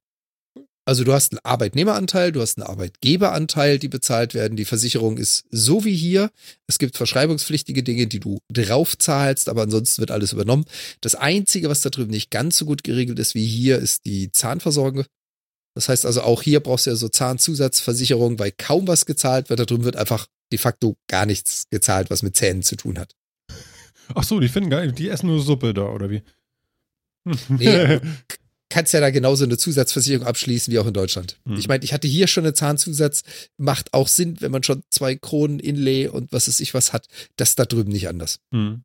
Also 0.88 1.04
du 1.04 1.14
hast 1.14 1.32
einen 1.32 1.40
Arbeitnehmeranteil, 1.44 2.32
du 2.32 2.42
hast 2.42 2.60
einen 2.60 2.68
Arbeitgeberanteil, 2.68 3.80
die 3.80 3.88
bezahlt 3.88 4.36
werden. 4.36 4.56
Die 4.56 4.66
Versicherung 4.66 5.18
ist 5.18 5.44
so 5.50 5.84
wie 5.84 5.96
hier. 5.96 6.30
Es 6.68 6.78
gibt 6.78 6.96
verschreibungspflichtige 6.96 7.82
Dinge, 7.82 8.06
die 8.06 8.20
du 8.20 8.38
drauf 8.54 8.96
zahlst, 8.96 9.50
aber 9.50 9.64
ansonsten 9.64 10.02
wird 10.02 10.12
alles 10.12 10.32
übernommen. 10.32 10.66
Das 11.02 11.16
Einzige, 11.16 11.70
was 11.70 11.82
da 11.82 11.90
drüben 11.90 12.12
nicht 12.12 12.30
ganz 12.30 12.58
so 12.58 12.66
gut 12.66 12.84
geregelt 12.84 13.18
ist 13.18 13.34
wie 13.34 13.48
hier, 13.48 13.80
ist 13.80 14.06
die 14.06 14.32
Zahnversorgung. 14.32 15.06
Das 15.76 15.90
heißt 15.90 16.06
also 16.06 16.22
auch 16.22 16.42
hier 16.42 16.62
brauchst 16.62 16.86
du 16.86 16.92
ja 16.92 16.96
so 16.96 17.10
Zahnzusatzversicherung, 17.10 18.40
weil 18.40 18.52
kaum 18.52 18.88
was 18.88 19.06
gezahlt 19.06 19.50
wird. 19.50 19.60
Da 19.60 19.66
drüben 19.66 19.84
wird 19.84 19.98
einfach 19.98 20.28
de 20.52 20.58
facto 20.58 20.96
gar 21.08 21.26
nichts 21.26 21.66
gezahlt, 21.70 22.10
was 22.10 22.24
mit 22.24 22.36
Zähnen 22.36 22.64
zu 22.64 22.78
tun 22.78 22.98
hat. 22.98 23.16
Ach 24.14 24.24
so, 24.24 24.40
die 24.40 24.50
finden 24.50 24.70
gar 24.70 24.88
die 24.88 25.10
essen 25.10 25.28
nur 25.28 25.42
Suppe 25.42 25.74
da, 25.74 25.90
oder 25.90 26.10
wie? 26.10 26.24
Nee, 27.50 28.00
kannst 28.70 28.94
ja 28.94 29.00
da 29.00 29.10
genauso 29.10 29.46
eine 29.46 29.58
Zusatzversicherung 29.58 30.28
abschließen 30.28 30.72
wie 30.72 30.80
auch 30.80 30.88
in 30.88 30.94
Deutschland. 30.94 31.40
Hm. 31.46 31.58
Ich 31.58 31.68
meine, 31.68 31.84
ich 31.84 31.94
hatte 31.94 32.08
hier 32.08 32.28
schon 32.28 32.46
einen 32.46 32.56
Zahnzusatz, 32.56 33.24
macht 33.58 33.94
auch 33.94 34.08
Sinn, 34.08 34.38
wenn 34.42 34.52
man 34.52 34.64
schon 34.64 34.84
zwei 34.90 35.16
Kronen 35.16 35.60
Inlay 35.60 36.08
und 36.08 36.32
was 36.32 36.48
weiß 36.48 36.60
ich 36.60 36.74
was 36.74 36.94
hat. 36.94 37.08
Das 37.36 37.50
ist 37.50 37.60
da 37.60 37.66
drüben 37.66 37.92
nicht 37.92 38.08
anders. 38.08 38.40
Hm. 38.52 38.84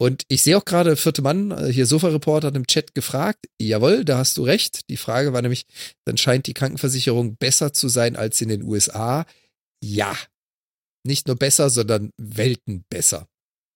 Und 0.00 0.24
ich 0.28 0.42
sehe 0.42 0.56
auch 0.56 0.64
gerade, 0.64 0.96
vierte 0.96 1.20
Mann, 1.20 1.50
äh, 1.50 1.70
hier 1.70 1.84
Sofa-Reporter 1.84 2.48
hat 2.48 2.56
im 2.56 2.66
Chat 2.66 2.94
gefragt. 2.94 3.46
Jawohl, 3.60 4.04
da 4.04 4.16
hast 4.16 4.38
du 4.38 4.44
recht. 4.44 4.88
Die 4.88 4.96
Frage 4.96 5.34
war 5.34 5.42
nämlich, 5.42 5.66
dann 6.06 6.16
scheint 6.16 6.46
die 6.46 6.54
Krankenversicherung 6.54 7.36
besser 7.36 7.74
zu 7.74 7.88
sein 7.88 8.16
als 8.16 8.40
in 8.40 8.48
den 8.48 8.62
USA. 8.62 9.26
Ja. 9.84 10.16
Nicht 11.06 11.26
nur 11.26 11.36
besser, 11.36 11.68
sondern 11.68 12.12
Welten 12.16 12.84
besser. 12.88 13.28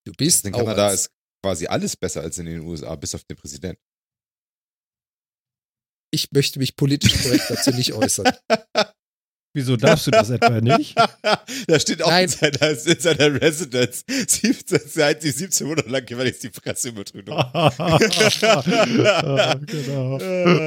Du 0.06 0.12
bist 0.12 0.46
In 0.46 0.52
Kanada 0.52 0.90
ist 0.90 1.10
quasi 1.42 1.66
alles 1.66 1.96
besser 1.96 2.22
als 2.22 2.38
in 2.38 2.46
den 2.46 2.60
USA, 2.60 2.96
bis 2.96 3.14
auf 3.14 3.24
den 3.24 3.36
Präsidenten. 3.36 3.82
ich 6.14 6.30
möchte 6.30 6.60
mich 6.60 6.76
politisch 6.76 7.22
korrekt 7.22 7.50
dazu 7.50 7.70
nicht 7.72 7.92
äußern. 7.92 8.32
Wieso 9.54 9.76
darfst 9.76 10.08
du 10.08 10.10
das 10.10 10.30
etwa 10.30 10.60
nicht? 10.60 10.96
da 11.68 11.78
steht 11.78 12.02
auch 12.02 12.10
Nein. 12.10 12.24
in 12.24 12.28
seiner, 12.28 12.70
in 12.70 13.00
seiner 13.00 13.40
Residence 13.40 14.04
17, 14.08 14.80
seit 14.86 15.22
sie 15.22 15.30
17 15.30 15.68
Monate 15.68 15.88
lang 15.88 16.04
gefälligst 16.04 16.42
die 16.42 16.50
Fresse 16.50 16.88
übertrüben. 16.88 17.32
Ah, 17.32 17.98
genau. 19.64 20.18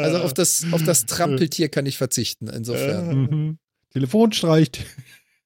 Also 0.07 0.19
auf 0.19 0.33
das, 0.33 0.65
auf 0.71 0.83
das 0.83 1.05
Trampeltier 1.05 1.67
kann 1.67 1.85
ich 1.85 1.97
verzichten. 1.97 2.47
Insofern. 2.47 3.09
Mhm. 3.09 3.57
Telefon 3.91 4.31
streicht. 4.31 4.85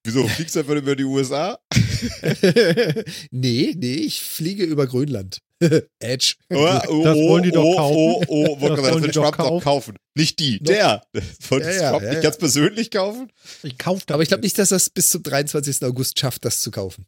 Wieso 0.03 0.27
fliegst 0.27 0.55
du 0.55 0.59
einfach 0.59 0.75
über 0.75 0.95
die 0.95 1.03
USA? 1.03 1.59
nee, 3.31 3.73
nee, 3.75 3.93
ich 3.93 4.21
fliege 4.21 4.63
über 4.63 4.85
Grönland. 4.87 5.39
Edge. 5.99 6.35
Oh, 6.49 6.79
oh, 6.87 7.03
Das 7.03 7.17
wollen 7.17 7.43
die 7.43 7.51
doch 7.51 7.63
oh, 7.63 7.75
kaufen. 7.75 7.95
Oh, 7.95 8.23
oh, 8.27 8.57
oh, 8.59 8.69
Das 8.69 8.81
das 8.81 8.95
die 8.97 9.03
will 9.03 9.11
Trump 9.11 9.37
doch 9.37 9.61
kaufen. 9.61 9.95
Nicht 10.15 10.39
die, 10.39 10.59
Doch. 10.59 10.73
der. 10.73 11.03
Das 11.13 11.23
wollte 11.51 11.67
Ja, 11.69 11.73
ja, 11.73 11.89
Trump 11.91 12.03
ja, 12.03 12.09
nicht 12.09 12.17
ja. 12.17 12.21
ganz 12.23 12.37
persönlich 12.37 12.91
kaufen? 12.91 13.31
Ich 13.63 13.77
kauf 13.77 14.05
das. 14.05 14.13
Aber 14.15 14.23
ich 14.23 14.29
glaube 14.29 14.43
nicht, 14.43 14.57
dass 14.57 14.71
er 14.71 14.77
es 14.77 14.89
bis 14.89 15.09
zum 15.09 15.23
23. 15.23 15.83
August 15.83 16.19
schafft, 16.19 16.45
das 16.45 16.61
zu 16.61 16.71
kaufen. 16.71 17.05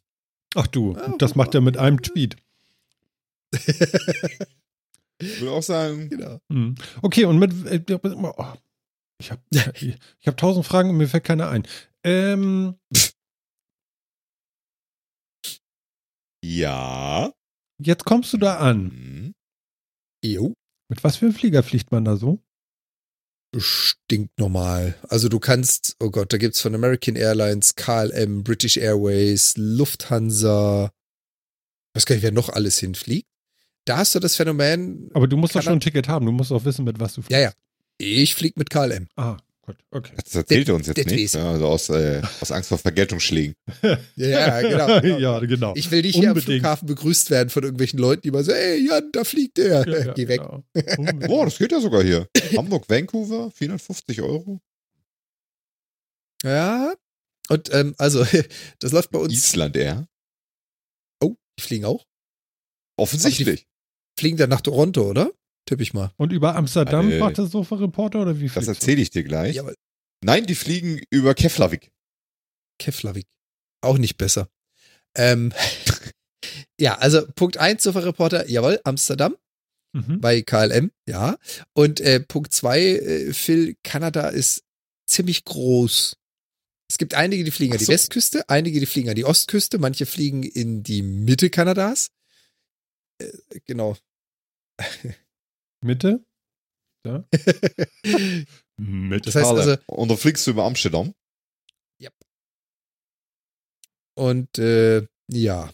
Ach 0.54 0.68
du, 0.68 0.96
das 1.18 1.34
macht 1.34 1.54
er 1.54 1.60
mit 1.60 1.76
einem 1.76 2.00
Tweet. 2.00 2.36
Ich 5.20 5.40
würde 5.40 5.52
auch 5.52 5.62
sagen, 5.62 6.08
Genau. 6.08 6.38
Mhm. 6.48 6.76
Okay, 7.02 7.24
und 7.24 7.38
mit. 7.38 7.52
äh, 7.66 7.80
Oh, 7.88 8.44
ich 9.18 9.30
habe 9.30 9.42
ich 9.80 10.26
hab 10.26 10.36
tausend 10.36 10.66
Fragen 10.66 10.90
und 10.90 10.96
mir 10.96 11.08
fällt 11.08 11.24
keine 11.24 11.48
ein. 11.48 11.66
Ähm, 12.04 12.76
ja. 16.44 17.32
Jetzt 17.78 18.04
kommst 18.04 18.32
du 18.32 18.38
da 18.38 18.58
an. 18.58 18.90
Hm. 18.90 19.34
Jo. 20.24 20.54
Mit 20.88 21.02
was 21.04 21.16
für 21.16 21.26
einem 21.26 21.34
Flieger 21.34 21.62
fliegt 21.62 21.92
man 21.92 22.04
da 22.04 22.16
so? 22.16 22.40
Stinkt 23.56 24.38
normal. 24.38 24.96
Also 25.08 25.28
du 25.28 25.38
kannst, 25.38 25.96
oh 26.00 26.10
Gott, 26.10 26.32
da 26.32 26.38
gibt's 26.38 26.60
von 26.60 26.74
American 26.74 27.14
Airlines, 27.14 27.76
KLM, 27.76 28.42
British 28.42 28.76
Airways, 28.76 29.54
Lufthansa, 29.56 30.90
weiß 31.94 32.04
gar 32.06 32.16
nicht, 32.16 32.22
wer 32.24 32.32
noch 32.32 32.48
alles 32.48 32.78
hinfliegt. 32.78 33.28
Da 33.84 33.98
hast 33.98 34.14
du 34.14 34.18
das 34.18 34.34
Phänomen, 34.36 35.10
Aber 35.14 35.28
du 35.28 35.36
musst 35.36 35.54
doch 35.54 35.62
schon 35.62 35.74
ein 35.74 35.80
Ticket 35.80 36.08
haben. 36.08 36.26
Du 36.26 36.32
musst 36.32 36.50
auch 36.50 36.64
wissen, 36.64 36.84
mit 36.84 36.98
was 37.00 37.14
du 37.14 37.22
fliegst. 37.22 37.32
ja, 37.32 37.40
ja, 37.40 37.52
ich 37.98 38.34
flieg 38.34 38.56
mit 38.56 38.70
KLM. 38.70 39.08
Ah, 39.16 39.36
gut, 39.66 39.76
okay. 39.90 40.12
Das 40.22 40.34
erzählt 40.34 40.68
er 40.68 40.74
uns 40.74 40.86
jetzt 40.86 41.06
nicht. 41.06 41.34
Ja, 41.34 41.50
also 41.52 41.66
aus, 41.66 41.88
äh, 41.88 42.22
aus 42.40 42.52
Angst 42.52 42.68
vor 42.68 42.78
Vergeltungsschlägen. 42.78 43.54
Ja, 44.16 44.28
ja, 44.28 44.60
genau. 44.60 45.00
genau. 45.00 45.18
ja, 45.18 45.38
genau. 45.40 45.72
Ich 45.76 45.90
will 45.90 46.02
nicht 46.02 46.14
hier 46.14 46.30
am 46.30 46.36
Unbedingt. 46.36 46.60
Flughafen 46.60 46.86
begrüßt 46.86 47.30
werden 47.30 47.50
von 47.50 47.62
irgendwelchen 47.62 47.98
Leuten, 47.98 48.22
die 48.22 48.30
mal 48.30 48.44
so, 48.44 48.52
ey 48.52 48.86
Jan, 48.86 49.10
da 49.12 49.24
fliegt 49.24 49.56
der. 49.58 49.86
Ja, 49.86 50.04
ja, 50.06 50.12
Geh 50.14 50.28
weg. 50.28 50.40
genau. 50.40 50.64
Unbedingt. 50.98 51.26
Boah, 51.26 51.44
das 51.44 51.58
geht 51.58 51.72
ja 51.72 51.80
sogar 51.80 52.02
hier. 52.02 52.28
Hamburg, 52.56 52.88
Vancouver, 52.88 53.50
450 53.50 54.22
Euro. 54.22 54.60
Ja. 56.44 56.94
Und 57.48 57.72
ähm, 57.74 57.94
also, 57.98 58.24
das 58.78 58.92
läuft 58.92 59.10
bei 59.10 59.18
uns. 59.18 59.32
Island 59.32 59.76
Air. 59.76 60.08
Oh, 61.22 61.34
die 61.58 61.62
fliegen 61.62 61.84
auch. 61.84 62.06
Offensichtlich. 62.96 63.66
Fliegen 64.18 64.36
dann 64.36 64.50
nach 64.50 64.60
Toronto, 64.60 65.10
oder? 65.10 65.32
Tipp 65.66 65.80
ich 65.80 65.94
mal. 65.94 66.12
Und 66.16 66.32
über 66.32 66.56
Amsterdam 66.56 67.10
Äh, 67.10 67.18
macht 67.18 67.38
der 67.38 67.46
Sofa-Reporter 67.46 68.20
oder 68.22 68.38
wie 68.40 68.48
Das 68.48 68.68
erzähle 68.68 69.00
ich 69.00 69.10
dir 69.10 69.24
gleich. 69.24 69.56
Ja, 69.56 69.64
Nein, 70.22 70.46
die 70.46 70.54
fliegen 70.54 71.00
über 71.10 71.34
Keflavik. 71.34 71.90
Keflavik. 72.78 73.26
Auch 73.82 73.98
nicht 73.98 74.16
besser. 74.16 74.48
Ähm, 75.16 75.52
ja, 76.80 76.96
also 76.98 77.26
Punkt 77.34 77.56
1, 77.58 77.82
Sofa-Reporter, 77.82 78.48
jawohl, 78.48 78.80
Amsterdam 78.84 79.36
Mhm. 79.96 80.20
bei 80.20 80.42
KLM, 80.42 80.90
ja. 81.08 81.38
Und 81.72 82.00
äh, 82.00 82.18
Punkt 82.18 82.52
2, 82.52 82.80
äh, 82.80 83.32
Phil, 83.32 83.76
Kanada 83.84 84.28
ist 84.28 84.64
ziemlich 85.08 85.44
groß. 85.44 86.16
Es 86.90 86.98
gibt 86.98 87.14
einige, 87.14 87.44
die 87.44 87.52
fliegen 87.52 87.72
Ach 87.72 87.76
an 87.76 87.78
die 87.78 87.84
so. 87.84 87.92
Westküste, 87.92 88.48
einige, 88.48 88.80
die 88.80 88.86
fliegen 88.86 89.08
an 89.08 89.14
die 89.14 89.24
Ostküste, 89.24 89.78
manche 89.78 90.04
fliegen 90.06 90.42
in 90.42 90.82
die 90.82 91.02
Mitte 91.02 91.48
Kanadas. 91.48 92.10
Äh, 93.18 93.30
genau. 93.66 93.96
Mitte? 95.84 96.24
Ja. 97.06 97.24
Mitte. 98.76 99.30
Das 99.30 99.34
heißt 99.36 99.50
also, 99.50 99.76
Und 99.86 100.08
dann 100.08 100.16
fliegst 100.18 100.46
du 100.46 100.50
über 100.52 100.64
Amsterdam. 100.64 101.14
und 104.16 104.58
äh, 104.58 105.06
ja. 105.32 105.72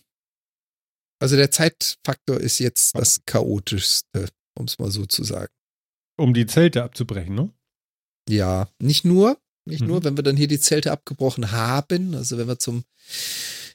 Also 1.22 1.36
der 1.36 1.50
Zeitfaktor 1.50 2.40
ist 2.40 2.58
jetzt 2.58 2.96
das 2.96 3.20
chaotischste, 3.26 4.28
um 4.58 4.64
es 4.64 4.78
mal 4.78 4.90
so 4.90 5.04
zu 5.06 5.24
sagen. 5.24 5.52
um 6.18 6.32
die 6.34 6.46
Zelte 6.46 6.82
abzubrechen, 6.82 7.34
ne? 7.34 7.52
Ja, 8.28 8.70
nicht 8.80 9.04
nur, 9.04 9.38
nicht 9.66 9.82
Mhm. 9.82 9.86
nur, 9.88 10.04
wenn 10.04 10.16
wir 10.16 10.22
dann 10.22 10.36
hier 10.38 10.48
die 10.48 10.58
Zelte 10.60 10.90
abgebrochen 10.92 11.50
haben, 11.52 12.14
also 12.14 12.38
wenn 12.38 12.48
wir 12.48 12.58
zum 12.58 12.84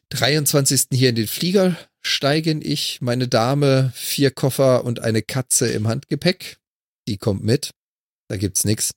23. 0.10 0.88
hier 0.94 1.10
in 1.10 1.16
den 1.16 1.28
Flieger 1.28 1.78
steigen, 2.06 2.62
ich, 2.64 3.02
meine 3.02 3.28
Dame, 3.28 3.92
vier 3.96 4.32
Koffer 4.32 4.84
und 4.86 5.00
eine 5.02 5.22
Katze 5.22 5.68
im 5.72 5.88
Handgepäck, 5.88 6.58
die 7.08 7.18
kommt 7.18 7.44
mit, 7.44 7.72
da 8.30 8.38
gibt's 8.38 8.64
nix. 8.64 8.92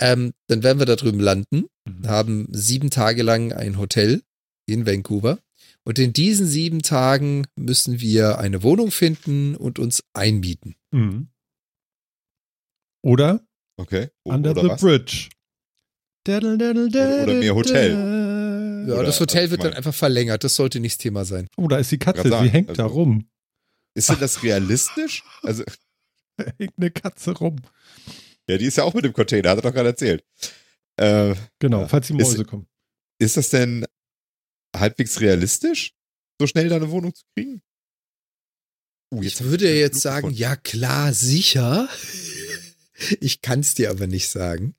Ähm, 0.00 0.32
dann 0.46 0.62
werden 0.62 0.78
wir 0.78 0.86
da 0.86 0.96
drüben 0.96 1.20
landen, 1.20 1.66
Mhm. 1.86 2.06
haben 2.08 2.48
sieben 2.50 2.90
Tage 2.90 3.22
lang 3.22 3.52
ein 3.52 3.78
Hotel 3.78 4.22
in 4.66 4.86
Vancouver 4.86 5.38
und 5.84 5.98
in 5.98 6.12
diesen 6.12 6.46
sieben 6.46 6.82
Tagen 6.82 7.46
müssen 7.56 8.00
wir 8.00 8.38
eine 8.38 8.62
Wohnung 8.62 8.90
finden 8.90 9.56
und 9.56 9.78
uns 9.78 10.02
einmieten. 10.14 10.76
Mhm. 10.90 11.28
Oder 13.02 13.44
Okay. 13.80 14.08
O- 14.24 14.32
Under 14.32 14.50
oder 14.52 14.62
the 14.62 14.68
was? 14.70 14.80
Bridge. 14.80 15.28
Daddle, 16.24 16.58
daddle, 16.58 16.86
Oder- 16.88 17.22
oder 17.22 17.34
mehr 17.34 17.54
Hotel. 17.54 17.94
Ja, 18.88 18.94
Oder, 18.94 19.04
das 19.04 19.20
Hotel 19.20 19.50
wird 19.50 19.60
ich 19.60 19.64
dann 19.68 19.74
einfach 19.74 19.94
verlängert, 19.94 20.44
das 20.44 20.54
sollte 20.54 20.80
nicht 20.80 20.94
das 20.94 21.02
Thema 21.02 21.24
sein. 21.24 21.48
Oh, 21.56 21.68
da 21.68 21.78
ist 21.78 21.90
die 21.92 21.98
Katze, 21.98 22.28
sagen, 22.28 22.44
sie 22.46 22.50
hängt 22.50 22.70
da 22.78 22.84
also- 22.84 22.94
rum. 22.94 23.28
Ist 23.94 24.08
denn 24.10 24.18
das 24.20 24.42
realistisch? 24.42 25.22
Also, 25.42 25.64
Da 26.36 26.44
hängt 26.58 26.74
eine 26.78 26.90
Katze 26.90 27.32
rum. 27.32 27.56
ja, 28.48 28.56
die 28.58 28.64
ist 28.66 28.76
ja 28.76 28.84
auch 28.84 28.94
mit 28.94 29.04
dem 29.04 29.12
Container, 29.12 29.50
hat 29.50 29.58
er 29.58 29.62
doch 29.62 29.72
gerade 29.74 29.88
erzählt. 29.90 30.24
Äh, 30.96 31.34
Genau, 31.58 31.86
falls 31.88 32.06
die 32.06 32.16
Ist- 32.16 32.28
Mäuse 32.30 32.44
kommen. 32.44 32.66
ist 33.18 33.36
das 33.36 33.50
denn 33.50 33.84
halbwegs 34.76 35.20
realistisch, 35.20 35.94
so 36.40 36.46
schnell 36.46 36.68
da 36.68 36.76
eine 36.76 36.90
Wohnung 36.90 37.12
zu 37.14 37.24
kriegen? 37.34 37.60
Uh, 39.12 39.22
Ich 39.22 39.40
würde 39.42 39.66
den 39.66 39.76
jetzt 39.78 39.94
Flug 39.94 40.02
sagen, 40.02 40.20
gefunden. 40.28 40.38
ja 40.40 40.56
klar, 40.56 41.12
sicher. 41.12 41.88
ich 43.20 43.40
kann 43.42 43.60
es 43.60 43.74
dir 43.74 43.90
aber 43.90 44.06
nicht 44.06 44.28
sagen. 44.28 44.74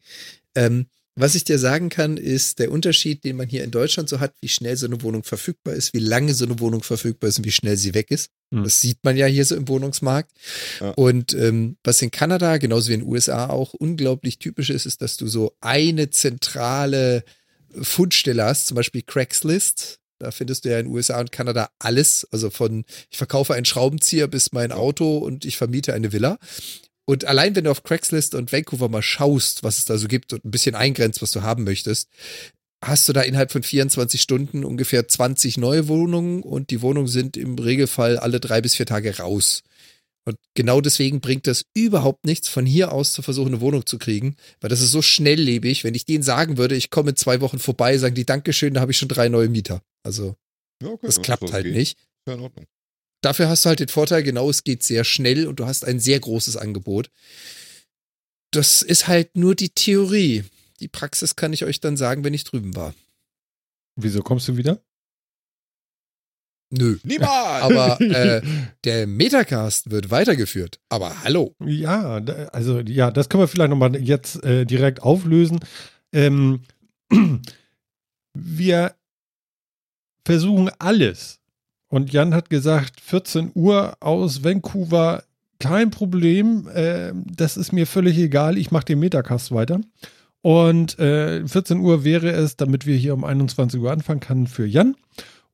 Ähm, 0.56 0.88
was 1.20 1.36
ich 1.36 1.44
dir 1.44 1.60
sagen 1.60 1.90
kann, 1.90 2.18
ist 2.18 2.60
der 2.60 2.72
Unterschied, 2.72 3.24
den 3.24 3.36
man 3.36 3.50
hier 3.50 3.64
in 3.64 3.72
Deutschland 3.72 4.08
so 4.08 4.20
hat, 4.20 4.34
wie 4.42 4.48
schnell 4.48 4.78
so 4.78 4.86
eine 4.86 5.02
Wohnung 5.02 5.24
verfügbar 5.24 5.74
ist, 5.74 5.94
wie 5.94 6.00
lange 6.00 6.34
so 6.34 6.46
eine 6.46 6.60
Wohnung 6.60 6.82
verfügbar 6.82 7.28
ist 7.28 7.40
und 7.40 7.46
wie 7.46 7.52
schnell 7.52 7.76
sie 7.76 7.94
weg 7.94 8.10
ist. 8.10 8.30
Hm. 8.54 8.64
Das 8.64 8.80
sieht 8.80 9.00
man 9.04 9.18
ja 9.18 9.26
hier 9.26 9.44
so 9.44 9.56
im 9.56 9.68
Wohnungsmarkt. 9.68 10.32
Ja. 10.80 10.92
Und 10.92 11.34
ähm, 11.34 11.78
was 11.84 12.02
in 12.02 12.12
Kanada, 12.12 12.58
genauso 12.58 12.90
wie 12.90 12.94
in 12.94 13.02
den 13.02 13.10
USA 13.10 13.50
auch 13.50 13.74
unglaublich 13.74 14.40
typisch 14.40 14.70
ist, 14.70 14.86
ist, 14.86 15.02
dass 15.02 15.18
du 15.18 15.28
so 15.28 15.56
eine 15.62 16.10
zentrale 16.10 17.24
Fundstelle 17.82 18.46
hast, 18.46 18.68
zum 18.68 18.76
Beispiel 18.76 19.02
Craigslist. 19.02 20.00
Da 20.20 20.32
findest 20.32 20.66
du 20.66 20.70
ja 20.70 20.80
in 20.80 20.88
den 20.88 20.94
USA 20.94 21.20
und 21.20 21.32
Kanada 21.32 21.70
alles. 21.80 22.28
Also 22.32 22.50
von 22.50 22.86
ich 23.10 23.18
verkaufe 23.18 23.54
einen 23.54 23.66
Schraubenzieher 23.66 24.28
bis 24.28 24.52
mein 24.52 24.72
Auto 24.72 25.18
und 25.18 25.46
ich 25.46 25.58
vermiete 25.58 25.94
eine 25.94 26.12
Villa. 26.12 26.38
Und 27.10 27.26
allein 27.26 27.56
wenn 27.56 27.64
du 27.64 27.72
auf 27.72 27.82
Craigslist 27.82 28.36
und 28.36 28.52
Vancouver 28.52 28.88
mal 28.88 29.02
schaust, 29.02 29.64
was 29.64 29.80
es 29.80 29.86
da 29.86 29.98
so 29.98 30.08
gibt 30.08 30.32
und 30.32 30.46
ein 30.46 30.52
bisschen 30.52 30.76
eingrenzt, 30.76 31.24
was 31.24 31.32
du 31.32 31.42
haben 31.42 31.64
möchtest, 31.64 32.08
hast 32.86 33.10
du 33.10 33.14
da 33.14 33.22
innerhalb 33.22 33.52
von 33.52 33.64
24 33.64 34.22
Stunden 34.22 34.64
ungefähr 34.64 35.08
20 35.08 35.58
neue 35.58 35.88
Wohnungen 35.88 36.44
und 36.44 36.70
die 36.70 36.84
Wohnungen 36.84 37.08
sind 37.08 37.36
im 37.36 37.58
Regelfall 37.58 38.20
alle 38.20 38.40
drei 38.40 38.62
bis 38.62 38.76
vier 38.76 38.86
Tage 38.86 39.18
raus. 39.18 39.64
Und 40.24 40.38
genau 40.54 40.82
deswegen 40.82 41.20
bringt 41.20 41.48
das 41.48 41.66
überhaupt 41.74 42.28
nichts, 42.28 42.48
von 42.48 42.68
hier 42.68 42.92
aus 42.92 43.12
zu 43.12 43.24
versuchen, 43.24 43.56
eine 43.56 43.62
Wohnung 43.62 43.88
zu 43.88 43.98
kriegen, 43.98 44.36
weil 44.62 44.70
das 44.70 44.82
ist 44.82 44.92
so 44.92 45.02
schnelllebig. 45.02 45.84
Wenn 45.84 45.96
ich 45.96 46.06
denen 46.06 46.22
sagen 46.22 46.60
würde, 46.60 46.76
ich 46.76 46.92
komme 46.92 47.10
in 47.10 47.16
zwei 47.16 47.42
Wochen 47.42 47.58
vorbei, 47.58 47.98
sagen 47.98 48.14
die 48.14 48.28
Dankeschön, 48.28 48.76
da 48.76 48.82
habe 48.82 48.92
ich 48.92 49.00
schon 49.00 49.10
drei 49.10 49.30
neue 49.30 49.50
Mieter. 49.50 49.82
Also, 50.04 50.36
Ja, 50.84 50.90
okay, 50.90 51.08
das 51.08 51.24
klappt 51.24 51.54
halt 51.54 51.66
geht. 51.66 51.74
nicht. 51.74 51.98
Ja, 52.28 52.36
in 52.36 52.42
Ordnung. 52.42 52.68
Dafür 53.22 53.50
hast 53.50 53.66
du 53.66 53.70
halt 53.70 53.80
den 53.80 53.90
Vorteil, 53.90 54.24
genau, 54.24 54.50
es 54.50 54.64
geht 54.64 54.84
sehr 54.84 55.04
schnell 55.04 55.48
und 55.48 55.60
du 55.60 55.66
hast 55.66 55.86
ein 55.86 56.00
sehr 56.00 56.20
großes 56.20 56.56
Angebot. 56.56 57.12
Das 58.52 58.82
ist 58.82 59.08
halt 59.08 59.36
nur 59.36 59.56
die 59.56 59.70
Theorie. 59.70 60.46
Die 60.80 60.88
Praxis 60.88 61.36
kann 61.36 61.54
ich 61.54 61.66
euch 61.66 61.82
dann 61.82 61.98
sagen, 61.98 62.24
wenn 62.24 62.34
ich 62.34 62.46
drüben 62.46 62.76
war. 62.76 62.94
Wieso 63.96 64.22
kommst 64.22 64.48
du 64.48 64.58
wieder? 64.58 64.82
Nö. 66.72 66.98
Niemals! 67.04 67.64
Aber 67.64 68.00
äh, 68.02 68.42
der 68.84 69.08
Metacast 69.08 69.92
wird 69.92 70.12
weitergeführt. 70.12 70.80
Aber 70.88 71.24
hallo. 71.24 71.56
Ja, 71.66 72.18
also 72.52 72.80
ja, 72.80 73.12
das 73.12 73.28
können 73.28 73.44
wir 73.44 73.48
vielleicht 73.48 73.72
nochmal 73.72 73.96
jetzt 73.98 74.44
äh, 74.44 74.66
direkt 74.66 75.02
auflösen. 75.02 75.60
Ähm, 76.14 76.62
wir 78.34 78.96
versuchen 80.26 80.70
alles. 80.78 81.39
Und 81.90 82.14
Jan 82.14 82.34
hat 82.34 82.50
gesagt, 82.50 83.02
14 83.02 83.52
Uhr 83.56 83.98
aus 84.00 84.44
Vancouver, 84.44 85.24
kein 85.60 85.92
Problem. 85.92 86.68
Äh, 86.74 87.12
das 87.14 87.58
ist 87.58 87.74
mir 87.74 87.86
völlig 87.86 88.18
egal. 88.18 88.58
Ich 88.58 88.72
mache 88.72 88.86
den 88.86 89.00
Metacast 89.00 89.52
weiter. 89.52 89.82
Und 90.42 90.98
äh, 91.00 91.46
14 91.46 91.80
Uhr 91.80 92.04
wäre 92.04 92.32
es, 92.32 92.56
damit 92.56 92.86
wir 92.86 92.96
hier 92.96 93.14
um 93.14 93.26
21 93.26 93.82
Uhr 93.82 93.92
anfangen 93.92 94.22
können 94.22 94.48
für 94.48 94.66
Jan. 94.66 94.96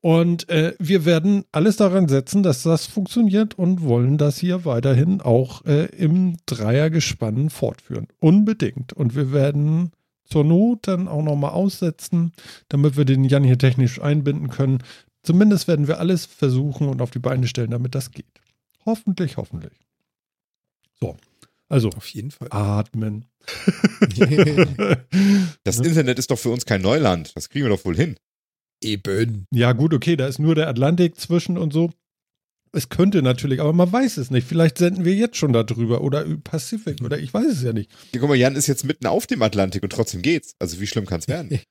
Und 0.02 0.50
äh, 0.50 0.76
wir 0.78 1.06
werden 1.06 1.46
alles 1.52 1.78
daran 1.78 2.08
setzen, 2.08 2.44
dass 2.44 2.62
das 2.62 2.86
funktioniert 2.86 3.58
und 3.58 3.82
wollen 3.82 4.20
das 4.20 4.38
hier 4.38 4.64
weiterhin 4.64 5.20
auch 5.20 5.66
äh, 5.66 5.86
im 5.86 6.38
Dreiergespann 6.46 7.50
fortführen. 7.50 8.08
Unbedingt. 8.20 8.94
Und 8.94 9.16
wir 9.16 9.32
werden 9.34 9.92
zur 10.26 10.44
Not 10.44 10.88
dann 10.88 11.08
auch 11.08 11.24
nochmal 11.24 11.52
aussetzen, 11.52 12.34
damit 12.70 12.98
wir 12.98 13.06
den 13.06 13.24
Jan 13.24 13.44
hier 13.44 13.58
technisch 13.58 14.00
einbinden 14.00 14.50
können. 14.50 14.84
Zumindest 15.26 15.68
werden 15.68 15.88
wir 15.88 16.00
alles 16.00 16.26
versuchen 16.26 16.88
und 16.88 17.02
auf 17.02 17.12
die 17.12 17.20
Beine 17.20 17.48
stellen, 17.48 17.72
damit 17.72 17.96
das 17.96 18.12
geht. 18.12 18.26
Hoffentlich, 18.86 19.38
hoffentlich. 19.38 19.74
So. 21.00 21.18
Also, 21.68 21.90
Auf 21.90 22.08
jeden 22.10 22.30
Fall. 22.32 22.48
atmen. 22.52 23.26
Das 25.64 25.80
Ne? 25.80 25.88
Internet 25.88 26.20
ist 26.20 26.30
doch 26.32 26.38
für 26.40 26.50
uns 26.50 26.66
kein 26.66 26.82
Neuland. 26.82 27.36
Das 27.36 27.50
kriegen 27.50 27.66
wir 27.66 27.70
doch 27.76 27.86
wohl 27.86 27.96
hin. 27.96 28.18
Eben. 28.84 29.46
Ja, 29.52 29.72
gut, 29.74 29.94
okay, 29.94 30.16
da 30.16 30.28
ist 30.28 30.38
nur 30.40 30.54
der 30.54 30.68
Atlantik 30.68 31.20
zwischen 31.20 31.58
und 31.58 31.74
so. 31.74 31.92
Es 32.72 32.90
könnte 32.90 33.22
natürlich, 33.22 33.62
aber 33.62 33.74
man 33.74 33.92
weiß 33.92 34.18
es 34.18 34.30
nicht. 34.32 34.48
Vielleicht 34.48 34.78
senden 34.78 35.06
wir 35.06 35.16
jetzt 35.16 35.38
schon 35.38 35.54
darüber 35.54 36.02
oder 36.02 36.24
über 36.24 36.42
Pazifik 36.42 37.02
oder 37.02 37.18
ich 37.18 37.34
weiß 37.34 37.48
es 37.48 37.64
ja 37.64 37.72
nicht. 37.74 37.90
Ja, 38.14 38.20
guck 38.20 38.30
mal, 38.30 38.36
Jan 38.36 38.56
ist 38.56 38.68
jetzt 38.68 38.84
mitten 38.84 39.08
auf 39.08 39.26
dem 39.28 39.42
Atlantik 39.42 39.82
und 39.82 39.92
trotzdem 39.92 40.22
geht's. 40.22 40.56
Also 40.60 40.80
wie 40.82 40.88
schlimm 40.88 41.06
kann's 41.06 41.28
werden? 41.28 41.62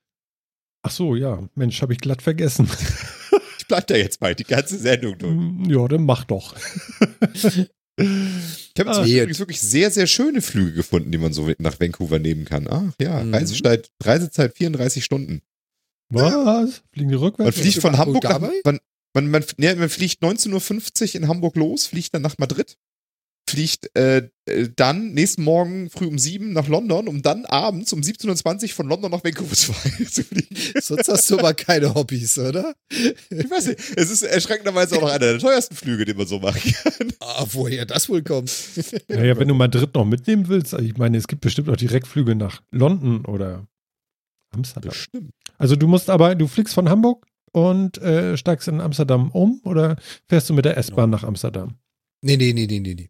Ach 0.81 0.91
so, 0.91 1.15
ja, 1.15 1.47
Mensch, 1.55 1.81
habe 1.81 1.93
ich 1.93 1.99
glatt 1.99 2.21
vergessen. 2.21 2.67
Ich 3.65 3.67
bleib 3.69 3.87
da 3.87 3.95
jetzt 3.95 4.19
bei, 4.19 4.33
die 4.33 4.43
ganze 4.43 4.77
Sendung 4.77 5.17
durch. 5.17 5.69
ja, 5.69 5.87
dann 5.87 6.05
mach 6.05 6.23
doch. 6.25 6.55
Ich 7.97 8.73
habe 8.77 8.91
Ah. 8.91 9.05
übrigens 9.05 9.39
wirklich 9.39 9.61
sehr, 9.61 9.89
sehr 9.89 10.05
schöne 10.05 10.41
Flüge 10.41 10.73
gefunden, 10.73 11.11
die 11.13 11.17
man 11.17 11.31
so 11.31 11.49
nach 11.59 11.79
Vancouver 11.79 12.19
nehmen 12.19 12.43
kann. 12.43 12.67
Ach 12.69 12.91
ja, 12.99 13.23
Mhm. 13.23 13.33
Reisezeit, 13.33 13.89
Reisezeit 14.03 14.53
34 14.57 15.03
Stunden. 15.05 15.41
Was? 16.09 16.81
Fliegen 16.91 17.07
die 17.09 17.15
Man 17.15 17.23
rückwärts? 17.23 17.57
fliegt 17.57 17.79
von 17.81 17.97
Hamburg 17.97 18.23
nach, 18.25 18.39
man, 18.41 18.79
man, 19.13 19.29
man, 19.29 19.45
nee, 19.57 19.73
man 19.75 19.87
fliegt 19.87 20.21
19.50 20.21 21.15
Uhr 21.15 21.21
in 21.21 21.27
Hamburg 21.29 21.55
los, 21.55 21.87
fliegt 21.87 22.13
dann 22.13 22.21
nach 22.21 22.37
Madrid, 22.37 22.75
fliegt 23.47 23.95
äh, 23.95 24.29
äh, 24.45 24.69
dann 24.75 25.13
nächsten 25.13 25.43
Morgen 25.43 25.89
früh 25.89 26.05
um 26.05 26.17
7 26.17 26.53
nach 26.53 26.67
London, 26.67 27.07
um 27.07 27.21
dann 27.21 27.45
abends 27.45 27.93
um 27.93 28.01
17.20 28.01 28.63
Uhr 28.63 28.69
von 28.69 28.87
London 28.87 29.11
nach 29.11 29.23
Vancouver 29.23 29.55
zu, 29.55 29.73
fliegen. 29.73 30.55
Sonst 30.81 31.07
hast 31.07 31.29
du 31.29 31.39
aber 31.39 31.53
keine 31.53 31.93
Hobbys, 31.93 32.37
oder? 32.37 32.73
Ich 32.89 33.49
weiß 33.49 33.67
nicht, 33.67 33.79
es 33.95 34.09
ist 34.09 34.23
erschreckenderweise 34.23 34.97
auch 34.97 35.01
noch 35.01 35.09
einer 35.09 35.19
der 35.19 35.39
teuersten 35.39 35.75
Flüge, 35.75 36.05
den 36.05 36.17
man 36.17 36.27
so 36.27 36.39
machen 36.39 36.73
kann. 36.73 36.93
Ah, 37.19 37.45
woher 37.51 37.85
das 37.85 38.07
wohl 38.07 38.21
kommt. 38.21 38.51
Naja, 39.07 39.37
wenn 39.37 39.47
du 39.47 39.55
Madrid 39.55 39.93
noch 39.95 40.05
mitnehmen 40.05 40.47
willst, 40.47 40.73
also 40.73 40.85
ich 40.85 40.95
meine, 40.97 41.17
es 41.17 41.27
gibt 41.27 41.41
bestimmt 41.41 41.69
auch 41.69 41.75
Direktflüge 41.75 42.35
nach 42.35 42.61
London 42.71 43.25
oder 43.25 43.67
Amsterdam. 44.51 44.91
Bestimmt. 44.91 45.31
Also 45.57 45.75
du 45.75 45.87
musst 45.87 46.09
aber, 46.09 46.35
du 46.35 46.47
fliegst 46.47 46.73
von 46.73 46.87
Hamburg 46.87 47.25
und 47.51 47.97
äh, 47.97 48.37
steigst 48.37 48.67
in 48.67 48.79
Amsterdam 48.79 49.31
um 49.31 49.59
oder 49.63 49.97
fährst 50.29 50.49
du 50.49 50.53
mit 50.53 50.65
der 50.65 50.77
S-Bahn 50.77 51.09
nach 51.09 51.23
Amsterdam? 51.23 51.75
Nee, 52.21 52.37
nee, 52.37 52.53
nee, 52.53 52.67
nee, 52.67 52.79
nee, 52.79 52.93
nee. 52.93 53.09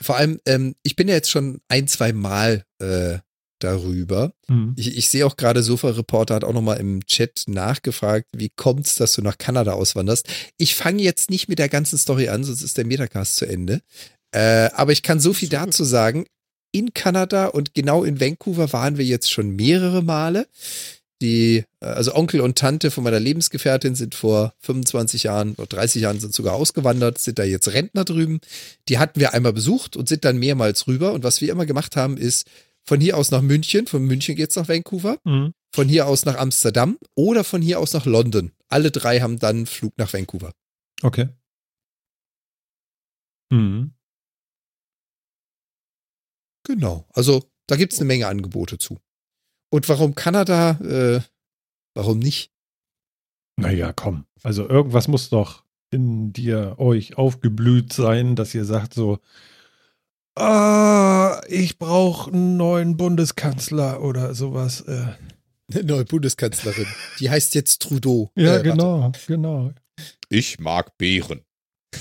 Vor 0.00 0.16
allem, 0.16 0.40
ähm, 0.46 0.74
ich 0.82 0.96
bin 0.96 1.08
ja 1.08 1.14
jetzt 1.14 1.30
schon 1.30 1.60
ein, 1.68 1.88
zwei 1.88 2.12
Mal 2.12 2.64
äh, 2.78 3.18
darüber. 3.58 4.32
Hm. 4.48 4.74
Ich, 4.76 4.96
ich 4.96 5.08
sehe 5.08 5.26
auch 5.26 5.36
gerade, 5.36 5.62
Sofa-Reporter 5.62 6.34
hat 6.34 6.44
auch 6.44 6.52
nochmal 6.52 6.78
im 6.78 7.04
Chat 7.06 7.44
nachgefragt, 7.46 8.26
wie 8.32 8.50
kommt's, 8.50 8.94
dass 8.94 9.14
du 9.14 9.22
nach 9.22 9.38
Kanada 9.38 9.72
auswanderst. 9.72 10.28
Ich 10.56 10.74
fange 10.74 11.02
jetzt 11.02 11.30
nicht 11.30 11.48
mit 11.48 11.58
der 11.58 11.68
ganzen 11.68 11.98
Story 11.98 12.28
an, 12.28 12.44
sonst 12.44 12.62
ist 12.62 12.78
der 12.78 12.86
Metacast 12.86 13.36
zu 13.36 13.46
Ende. 13.46 13.80
Äh, 14.32 14.70
aber 14.74 14.92
ich 14.92 15.02
kann 15.02 15.20
so 15.20 15.32
viel 15.32 15.48
dazu 15.48 15.84
sagen. 15.84 16.26
In 16.70 16.92
Kanada 16.92 17.46
und 17.46 17.72
genau 17.72 18.04
in 18.04 18.20
Vancouver 18.20 18.72
waren 18.74 18.98
wir 18.98 19.04
jetzt 19.04 19.30
schon 19.30 19.56
mehrere 19.56 20.02
Male. 20.02 20.46
Die, 21.20 21.64
äh, 21.80 21.86
also 21.86 22.14
Onkel 22.14 22.40
und 22.40 22.56
Tante 22.58 22.90
von 22.90 23.04
meiner 23.04 23.18
Lebensgefährtin 23.20 23.94
sind 23.94 24.14
vor 24.14 24.54
25 24.60 25.24
Jahren 25.24 25.54
oder 25.54 25.66
30 25.66 26.02
Jahren 26.02 26.20
sind 26.20 26.32
sogar 26.34 26.54
ausgewandert, 26.54 27.18
sind 27.18 27.38
da 27.38 27.44
jetzt 27.44 27.68
Rentner 27.72 28.04
drüben. 28.04 28.40
Die 28.88 28.98
hatten 28.98 29.18
wir 29.18 29.34
einmal 29.34 29.52
besucht 29.52 29.96
und 29.96 30.08
sind 30.08 30.24
dann 30.24 30.38
mehrmals 30.38 30.86
rüber. 30.86 31.12
Und 31.12 31.24
was 31.24 31.40
wir 31.40 31.50
immer 31.50 31.66
gemacht 31.66 31.96
haben, 31.96 32.16
ist 32.16 32.48
von 32.86 33.00
hier 33.00 33.16
aus 33.16 33.30
nach 33.30 33.42
München, 33.42 33.86
von 33.86 34.04
München 34.04 34.36
geht's 34.36 34.56
nach 34.56 34.68
Vancouver, 34.68 35.18
Hm. 35.26 35.52
von 35.74 35.88
hier 35.88 36.06
aus 36.06 36.24
nach 36.24 36.36
Amsterdam 36.36 36.98
oder 37.14 37.44
von 37.44 37.60
hier 37.62 37.80
aus 37.80 37.92
nach 37.92 38.06
London. 38.06 38.52
Alle 38.68 38.90
drei 38.90 39.20
haben 39.20 39.38
dann 39.38 39.66
Flug 39.66 39.92
nach 39.98 40.12
Vancouver. 40.12 40.52
Okay. 41.02 41.28
Hm. 43.52 43.92
Genau. 46.64 47.06
Also 47.12 47.50
da 47.66 47.76
gibt's 47.76 47.98
eine 47.98 48.06
Menge 48.06 48.26
Angebote 48.28 48.78
zu. 48.78 48.98
Und 49.70 49.88
warum 49.88 50.14
Kanada? 50.14 50.72
Äh, 50.80 51.20
warum 51.94 52.18
nicht? 52.18 52.52
Naja, 53.56 53.92
komm. 53.92 54.24
Also 54.42 54.68
irgendwas 54.68 55.08
muss 55.08 55.28
doch 55.30 55.64
in 55.90 56.32
dir 56.32 56.76
euch 56.78 57.16
aufgeblüht 57.18 57.92
sein, 57.92 58.36
dass 58.36 58.54
ihr 58.54 58.64
sagt 58.64 58.94
so, 58.94 59.18
ah, 60.36 61.40
ich 61.48 61.78
brauche 61.78 62.30
einen 62.30 62.56
neuen 62.56 62.96
Bundeskanzler 62.96 64.02
oder 64.02 64.34
sowas. 64.34 64.82
Äh, 64.82 65.06
Eine 65.74 65.84
neue 65.84 66.04
Bundeskanzlerin. 66.04 66.86
Die 67.20 67.28
heißt 67.30 67.54
jetzt 67.54 67.82
Trudeau. 67.82 68.30
ja, 68.34 68.44
Äh, 68.44 68.48
warte. 68.56 68.62
genau, 68.70 69.12
genau. 69.26 69.72
Ich 70.28 70.58
mag 70.58 70.96
Bären. 70.98 71.40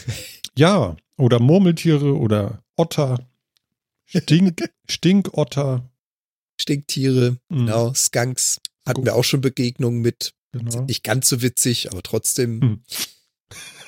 Ja, 0.58 0.96
oder 1.20 1.40
Murmeltiere 1.40 2.16
oder 2.18 2.64
Otter. 2.78 3.20
Stink, 4.06 4.68
Stinkotter. 4.90 5.88
Stinktiere, 6.60 7.38
Mhm, 7.50 7.58
genau, 7.58 7.94
Skunks. 7.94 8.60
Hatten 8.86 9.02
Gut. 9.02 9.06
wir 9.06 9.16
auch 9.16 9.24
schon 9.24 9.42
Begegnungen 9.42 10.02
mit. 10.02 10.34
Genau. 10.54 10.72
Sind 10.72 10.88
nicht 10.88 11.04
ganz 11.04 11.28
so 11.30 11.42
witzig, 11.42 11.92
aber 11.92 12.02
trotzdem. 12.04 12.60
Mhm. 12.60 12.84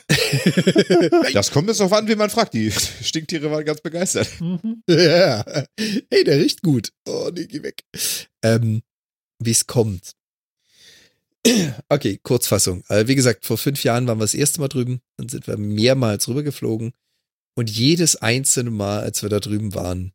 Das 1.33 1.51
kommt 1.51 1.67
jetzt 1.67 1.79
darauf 1.79 1.93
an, 1.93 2.07
wie 2.07 2.15
man 2.15 2.31
fragt. 2.31 2.55
Die 2.55 2.71
Stinktiere 2.71 3.51
waren 3.51 3.63
ganz 3.63 3.81
begeistert. 3.81 4.27
Mhm. 4.41 4.81
ja. 4.89 5.45
Hey, 6.09 6.23
der 6.23 6.39
riecht 6.39 6.63
gut. 6.63 6.91
Oh, 7.07 7.29
nee, 7.31 7.45
geh 7.45 7.61
weg. 7.61 7.83
Ähm, 8.41 8.81
wie 9.39 9.51
es 9.51 9.67
kommt. 9.67 10.13
Okay, 11.89 12.19
Kurzfassung. 12.21 12.83
Äh, 12.89 13.07
wie 13.07 13.15
gesagt, 13.15 13.45
vor 13.45 13.57
fünf 13.57 13.83
Jahren 13.83 14.07
waren 14.07 14.17
wir 14.17 14.23
das 14.25 14.33
erste 14.33 14.59
Mal 14.59 14.67
drüben. 14.67 14.99
Dann 15.17 15.29
sind 15.29 15.47
wir 15.47 15.57
mehrmals 15.57 16.27
rübergeflogen. 16.27 16.91
Und 17.55 17.69
jedes 17.69 18.15
einzelne 18.17 18.71
Mal, 18.71 19.01
als 19.01 19.21
wir 19.21 19.29
da 19.29 19.39
drüben 19.39 19.73
waren, 19.73 20.11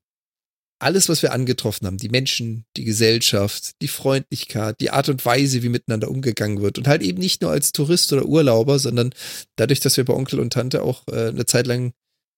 alles, 0.85 1.09
was 1.09 1.23
wir 1.23 1.33
angetroffen 1.33 1.87
haben, 1.87 1.97
die 1.97 2.11
Menschen, 2.11 2.67
die 2.77 2.85
Gesellschaft, 2.85 3.73
die 3.81 3.89
Freundlichkeit, 3.89 4.81
die 4.81 4.91
Art 4.91 5.09
und 5.09 5.25
Weise, 5.25 5.63
wie 5.63 5.71
miteinander 5.71 6.11
umgegangen 6.11 6.61
wird. 6.61 6.77
Und 6.77 6.87
halt 6.87 7.03
eben 7.03 7.19
nicht 7.19 7.41
nur 7.41 7.51
als 7.51 7.73
Tourist 7.73 8.13
oder 8.13 8.27
Urlauber, 8.27 8.79
sondern 8.79 9.15
dadurch, 9.57 9.81
dass 9.81 9.97
wir 9.97 10.05
bei 10.05 10.13
Onkel 10.13 10.41
und 10.41 10.53
Tante 10.53 10.83
auch 10.83 11.09
äh, 11.09 11.29
eine 11.29 11.47
Zeit 11.47 11.67
lang 11.67 11.95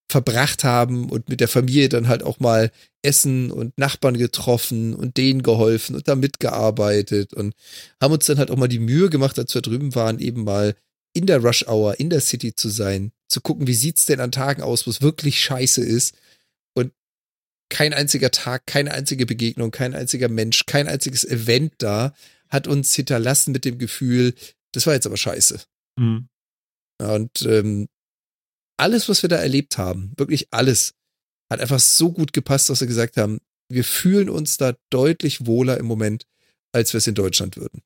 verbracht 0.09 0.63
haben 0.63 1.09
und 1.09 1.27
mit 1.27 1.41
der 1.41 1.49
Familie 1.49 1.89
dann 1.89 2.07
halt 2.07 2.23
auch 2.23 2.39
mal 2.39 2.71
essen 3.01 3.51
und 3.51 3.77
Nachbarn 3.77 4.17
getroffen 4.17 4.93
und 4.93 5.17
denen 5.17 5.43
geholfen 5.43 5.95
und 5.95 6.07
da 6.07 6.15
mitgearbeitet 6.15 7.33
und 7.33 7.53
haben 8.01 8.13
uns 8.13 8.25
dann 8.25 8.37
halt 8.37 8.49
auch 8.49 8.55
mal 8.55 8.69
die 8.69 8.79
Mühe 8.79 9.09
gemacht, 9.09 9.37
als 9.37 9.53
wir 9.53 9.61
drüben 9.61 9.93
waren, 9.93 10.19
eben 10.19 10.45
mal 10.45 10.75
in 11.13 11.25
der 11.25 11.43
Rush 11.43 11.67
Hour, 11.67 11.99
in 11.99 12.09
der 12.09 12.21
City 12.21 12.55
zu 12.55 12.69
sein, 12.69 13.11
zu 13.27 13.41
gucken, 13.41 13.67
wie 13.67 13.73
sieht's 13.73 14.05
denn 14.05 14.21
an 14.21 14.31
Tagen 14.31 14.61
aus, 14.61 14.87
wo 14.87 14.91
es 14.91 15.01
wirklich 15.01 15.41
scheiße 15.41 15.83
ist 15.83 16.15
kein 17.69 17.93
einziger 17.93 18.31
Tag, 18.31 18.65
keine 18.65 18.93
einzige 18.93 19.25
Begegnung, 19.25 19.71
kein 19.71 19.93
einziger 19.93 20.29
Mensch, 20.29 20.65
kein 20.65 20.87
einziges 20.87 21.25
Event 21.25 21.73
da 21.79 22.13
hat 22.49 22.67
uns 22.67 22.93
hinterlassen 22.95 23.51
mit 23.51 23.65
dem 23.65 23.77
Gefühl, 23.77 24.33
das 24.71 24.87
war 24.87 24.93
jetzt 24.93 25.05
aber 25.05 25.17
scheiße. 25.17 25.61
Mhm. 25.99 26.29
Und 27.01 27.41
ähm, 27.43 27.87
alles, 28.77 29.09
was 29.09 29.21
wir 29.21 29.29
da 29.29 29.37
erlebt 29.37 29.77
haben, 29.77 30.13
wirklich 30.17 30.47
alles, 30.51 30.93
hat 31.49 31.59
einfach 31.59 31.79
so 31.79 32.11
gut 32.11 32.33
gepasst, 32.33 32.69
dass 32.69 32.79
wir 32.79 32.87
gesagt 32.87 33.17
haben, 33.17 33.39
wir 33.69 33.83
fühlen 33.83 34.29
uns 34.29 34.57
da 34.57 34.75
deutlich 34.89 35.45
wohler 35.45 35.77
im 35.77 35.85
Moment, 35.85 36.25
als 36.73 36.93
wir 36.93 36.99
es 36.99 37.07
in 37.07 37.15
Deutschland 37.15 37.57
würden. 37.57 37.81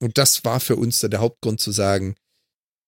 Und 0.00 0.18
das 0.18 0.44
war 0.44 0.60
für 0.60 0.76
uns 0.76 1.00
dann 1.00 1.10
der 1.10 1.20
Hauptgrund 1.20 1.60
zu 1.60 1.72
sagen, 1.72 2.14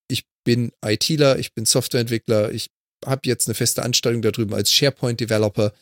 ich 0.09 0.25
bin 0.45 0.73
ITler, 0.85 1.39
ich 1.39 1.55
bin 1.55 1.67
Softwareentwickler, 1.67 2.53
ich 2.53 2.71
habe 3.05 3.23
jetzt 3.25 3.49
eine 3.49 3.55
feste 3.55 3.83
Anstellung 3.83 4.23
da 4.23 4.31
drüben 4.31 4.55
als 4.55 4.73
SharePoint-Developer. 4.73 5.73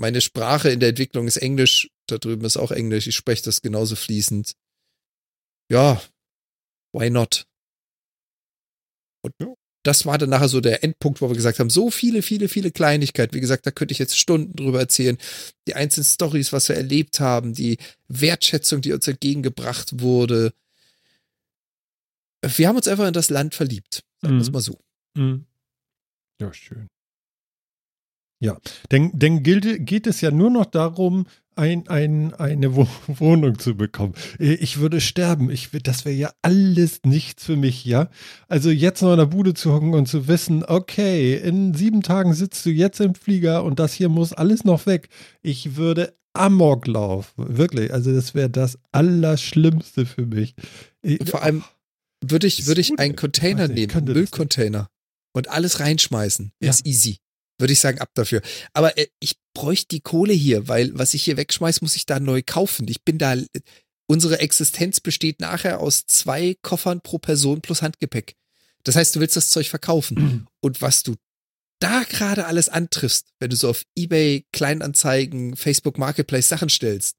Meine 0.00 0.20
Sprache 0.20 0.70
in 0.70 0.80
der 0.80 0.90
Entwicklung 0.90 1.26
ist 1.26 1.36
Englisch, 1.36 1.90
da 2.06 2.18
drüben 2.18 2.44
ist 2.44 2.56
auch 2.56 2.70
Englisch, 2.72 3.06
ich 3.06 3.16
spreche 3.16 3.42
das 3.44 3.62
genauso 3.62 3.96
fließend. 3.96 4.54
Ja, 5.70 6.02
why 6.92 7.10
not? 7.10 7.46
Und 9.22 9.34
das 9.84 10.06
war 10.06 10.16
dann 10.18 10.30
nachher 10.30 10.48
so 10.48 10.60
der 10.60 10.84
Endpunkt, 10.84 11.20
wo 11.20 11.28
wir 11.28 11.34
gesagt 11.34 11.58
haben, 11.58 11.70
so 11.70 11.90
viele, 11.90 12.22
viele, 12.22 12.48
viele 12.48 12.70
Kleinigkeiten. 12.70 13.34
Wie 13.34 13.40
gesagt, 13.40 13.66
da 13.66 13.70
könnte 13.70 13.92
ich 13.92 13.98
jetzt 13.98 14.18
Stunden 14.18 14.54
drüber 14.54 14.78
erzählen. 14.78 15.18
Die 15.66 15.74
einzelnen 15.74 16.04
Stories, 16.04 16.52
was 16.52 16.68
wir 16.68 16.76
erlebt 16.76 17.20
haben, 17.20 17.52
die 17.52 17.78
Wertschätzung, 18.08 18.80
die 18.80 18.92
uns 18.92 19.08
entgegengebracht 19.08 20.00
wurde. 20.00 20.52
Wir 22.44 22.68
haben 22.68 22.76
uns 22.76 22.88
einfach 22.88 23.06
in 23.06 23.12
das 23.12 23.30
Land 23.30 23.54
verliebt. 23.54 24.04
Sagen 24.20 24.36
wir 24.36 24.40
es 24.42 24.48
Mhm. 24.48 24.52
mal 24.52 24.60
so. 24.60 24.78
Mhm. 25.14 25.46
Ja, 26.42 26.52
schön. 26.52 26.88
Ja, 28.42 28.58
denn, 28.90 29.12
denn 29.14 29.44
gilt, 29.44 29.86
geht 29.86 30.08
es 30.08 30.20
ja 30.20 30.32
nur 30.32 30.50
noch 30.50 30.66
darum, 30.66 31.26
ein, 31.54 31.86
ein, 31.86 32.34
eine 32.34 32.74
Wo 32.74 32.88
Wohnung 33.06 33.60
zu 33.60 33.76
bekommen. 33.76 34.14
Äh, 34.40 34.54
Ich 34.54 34.80
würde 34.80 35.00
sterben. 35.00 35.50
Ich, 35.50 35.70
das 35.84 36.04
wäre 36.04 36.16
ja 36.16 36.32
alles 36.42 37.02
nichts 37.04 37.44
für 37.44 37.56
mich, 37.56 37.84
ja. 37.84 38.10
Also 38.48 38.70
jetzt 38.70 39.02
noch 39.02 39.12
in 39.12 39.18
der 39.18 39.26
Bude 39.26 39.54
zu 39.54 39.72
hocken 39.72 39.94
und 39.94 40.06
zu 40.06 40.26
wissen, 40.26 40.64
okay, 40.64 41.36
in 41.36 41.74
sieben 41.74 42.02
Tagen 42.02 42.34
sitzt 42.34 42.66
du 42.66 42.70
jetzt 42.70 43.00
im 43.00 43.14
Flieger 43.14 43.62
und 43.62 43.78
das 43.78 43.92
hier 43.92 44.08
muss 44.08 44.32
alles 44.32 44.64
noch 44.64 44.86
weg. 44.86 45.08
Ich 45.42 45.76
würde 45.76 46.16
Amok 46.32 46.88
laufen. 46.88 47.56
Wirklich. 47.56 47.92
Also 47.92 48.12
das 48.12 48.34
wäre 48.34 48.50
das 48.50 48.80
Allerschlimmste 48.90 50.04
für 50.06 50.26
mich. 50.26 50.56
Ich, 51.02 51.30
Vor 51.30 51.44
allem 51.44 51.62
würde 52.20 52.48
ich, 52.48 52.66
würde 52.66 52.80
ich 52.80 52.98
einen. 52.98 53.14
Container 53.14 53.68
nehmen, 53.68 54.04
Müllcontainer 54.04 54.88
und 55.32 55.48
alles 55.48 55.80
reinschmeißen. 55.80 56.52
Ja. 56.60 56.70
Ist 56.70 56.86
easy. 56.86 57.18
Würde 57.58 57.72
ich 57.72 57.80
sagen, 57.80 58.00
ab 58.00 58.10
dafür. 58.14 58.42
Aber 58.72 58.98
äh, 58.98 59.06
ich 59.20 59.36
bräuchte 59.54 59.88
die 59.88 60.00
Kohle 60.00 60.32
hier, 60.32 60.68
weil 60.68 60.96
was 60.98 61.14
ich 61.14 61.22
hier 61.22 61.36
wegschmeiß, 61.36 61.82
muss 61.82 61.96
ich 61.96 62.06
da 62.06 62.18
neu 62.18 62.42
kaufen. 62.44 62.88
Ich 62.88 63.04
bin 63.04 63.18
da, 63.18 63.36
unsere 64.06 64.40
Existenz 64.40 65.00
besteht 65.00 65.40
nachher 65.40 65.80
aus 65.80 66.06
zwei 66.06 66.56
Koffern 66.62 67.00
pro 67.00 67.18
Person 67.18 67.60
plus 67.60 67.82
Handgepäck. 67.82 68.34
Das 68.84 68.96
heißt, 68.96 69.14
du 69.14 69.20
willst 69.20 69.36
das 69.36 69.50
Zeug 69.50 69.68
verkaufen. 69.68 70.46
Und 70.60 70.82
was 70.82 71.02
du 71.02 71.14
da 71.80 72.04
gerade 72.04 72.46
alles 72.46 72.68
antriffst, 72.68 73.28
wenn 73.40 73.50
du 73.50 73.56
so 73.56 73.68
auf 73.68 73.82
Ebay, 73.96 74.44
Kleinanzeigen, 74.52 75.56
Facebook 75.56 75.98
Marketplace 75.98 76.48
Sachen 76.48 76.68
stellst. 76.68 77.16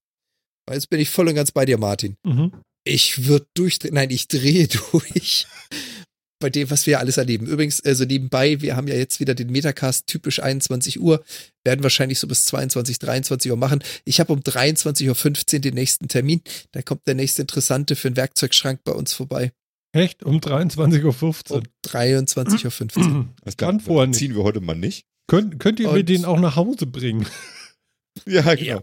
Weil 0.65 0.75
Jetzt 0.75 0.89
bin 0.89 0.99
ich 0.99 1.09
voll 1.09 1.27
und 1.27 1.35
ganz 1.35 1.51
bei 1.51 1.65
dir, 1.65 1.77
Martin. 1.77 2.15
Mhm. 2.23 2.53
Ich 2.85 3.27
würde 3.27 3.47
durchdrehen. 3.53 3.93
Nein, 3.93 4.09
ich 4.09 4.27
drehe 4.27 4.67
durch. 4.91 5.47
Bei 6.43 6.49
dem, 6.49 6.69
was 6.69 6.85
wir 6.87 6.99
alles 6.99 7.15
erleben. 7.15 7.45
Übrigens, 7.47 7.79
also 7.79 8.03
nebenbei, 8.03 8.59
wir 8.59 8.75
haben 8.75 8.89
ja 8.89 8.95
jetzt 8.95 9.21
wieder 9.21 9.33
den 9.33 9.49
Metacast 9.49 10.07
typisch 10.07 10.43
21 10.43 10.99
Uhr, 10.99 11.23
werden 11.63 11.83
wahrscheinlich 11.83 12.19
so 12.19 12.27
bis 12.27 12.43
22, 12.47 12.99
23 12.99 13.49
Uhr 13.49 13.55
machen. 13.55 13.81
Ich 14.03 14.19
habe 14.19 14.33
um 14.33 14.41
23.15 14.41 15.53
Uhr 15.55 15.59
den 15.61 15.73
nächsten 15.73 16.09
Termin. 16.09 16.41
Da 16.73 16.81
kommt 16.81 17.07
der 17.07 17.15
nächste 17.15 17.43
Interessante 17.43 17.95
für 17.95 18.11
den 18.11 18.17
Werkzeugschrank 18.17 18.81
bei 18.83 18.91
uns 18.91 19.13
vorbei. 19.13 19.53
Echt? 19.93 20.21
Um 20.23 20.39
23.15 20.41 21.51
Um 21.51 21.55
Uhr. 21.59 21.63
23.15 21.87 22.97
Uhr. 22.97 23.29
Das 23.45 23.55
Kann 23.55 23.79
vorher 23.79 24.07
nicht. 24.07 24.19
Ziehen 24.19 24.35
wir 24.35 24.43
heute 24.43 24.59
mal 24.59 24.75
nicht. 24.75 25.05
Könnt, 25.27 25.59
könnt 25.59 25.79
ihr 25.79 25.87
mir 25.87 25.99
Und- 25.99 26.09
den 26.09 26.25
auch 26.25 26.41
nach 26.41 26.57
Hause 26.57 26.85
bringen? 26.87 27.25
Ja, 28.27 28.53
genau. 28.53 28.61
Ja. 28.61 28.81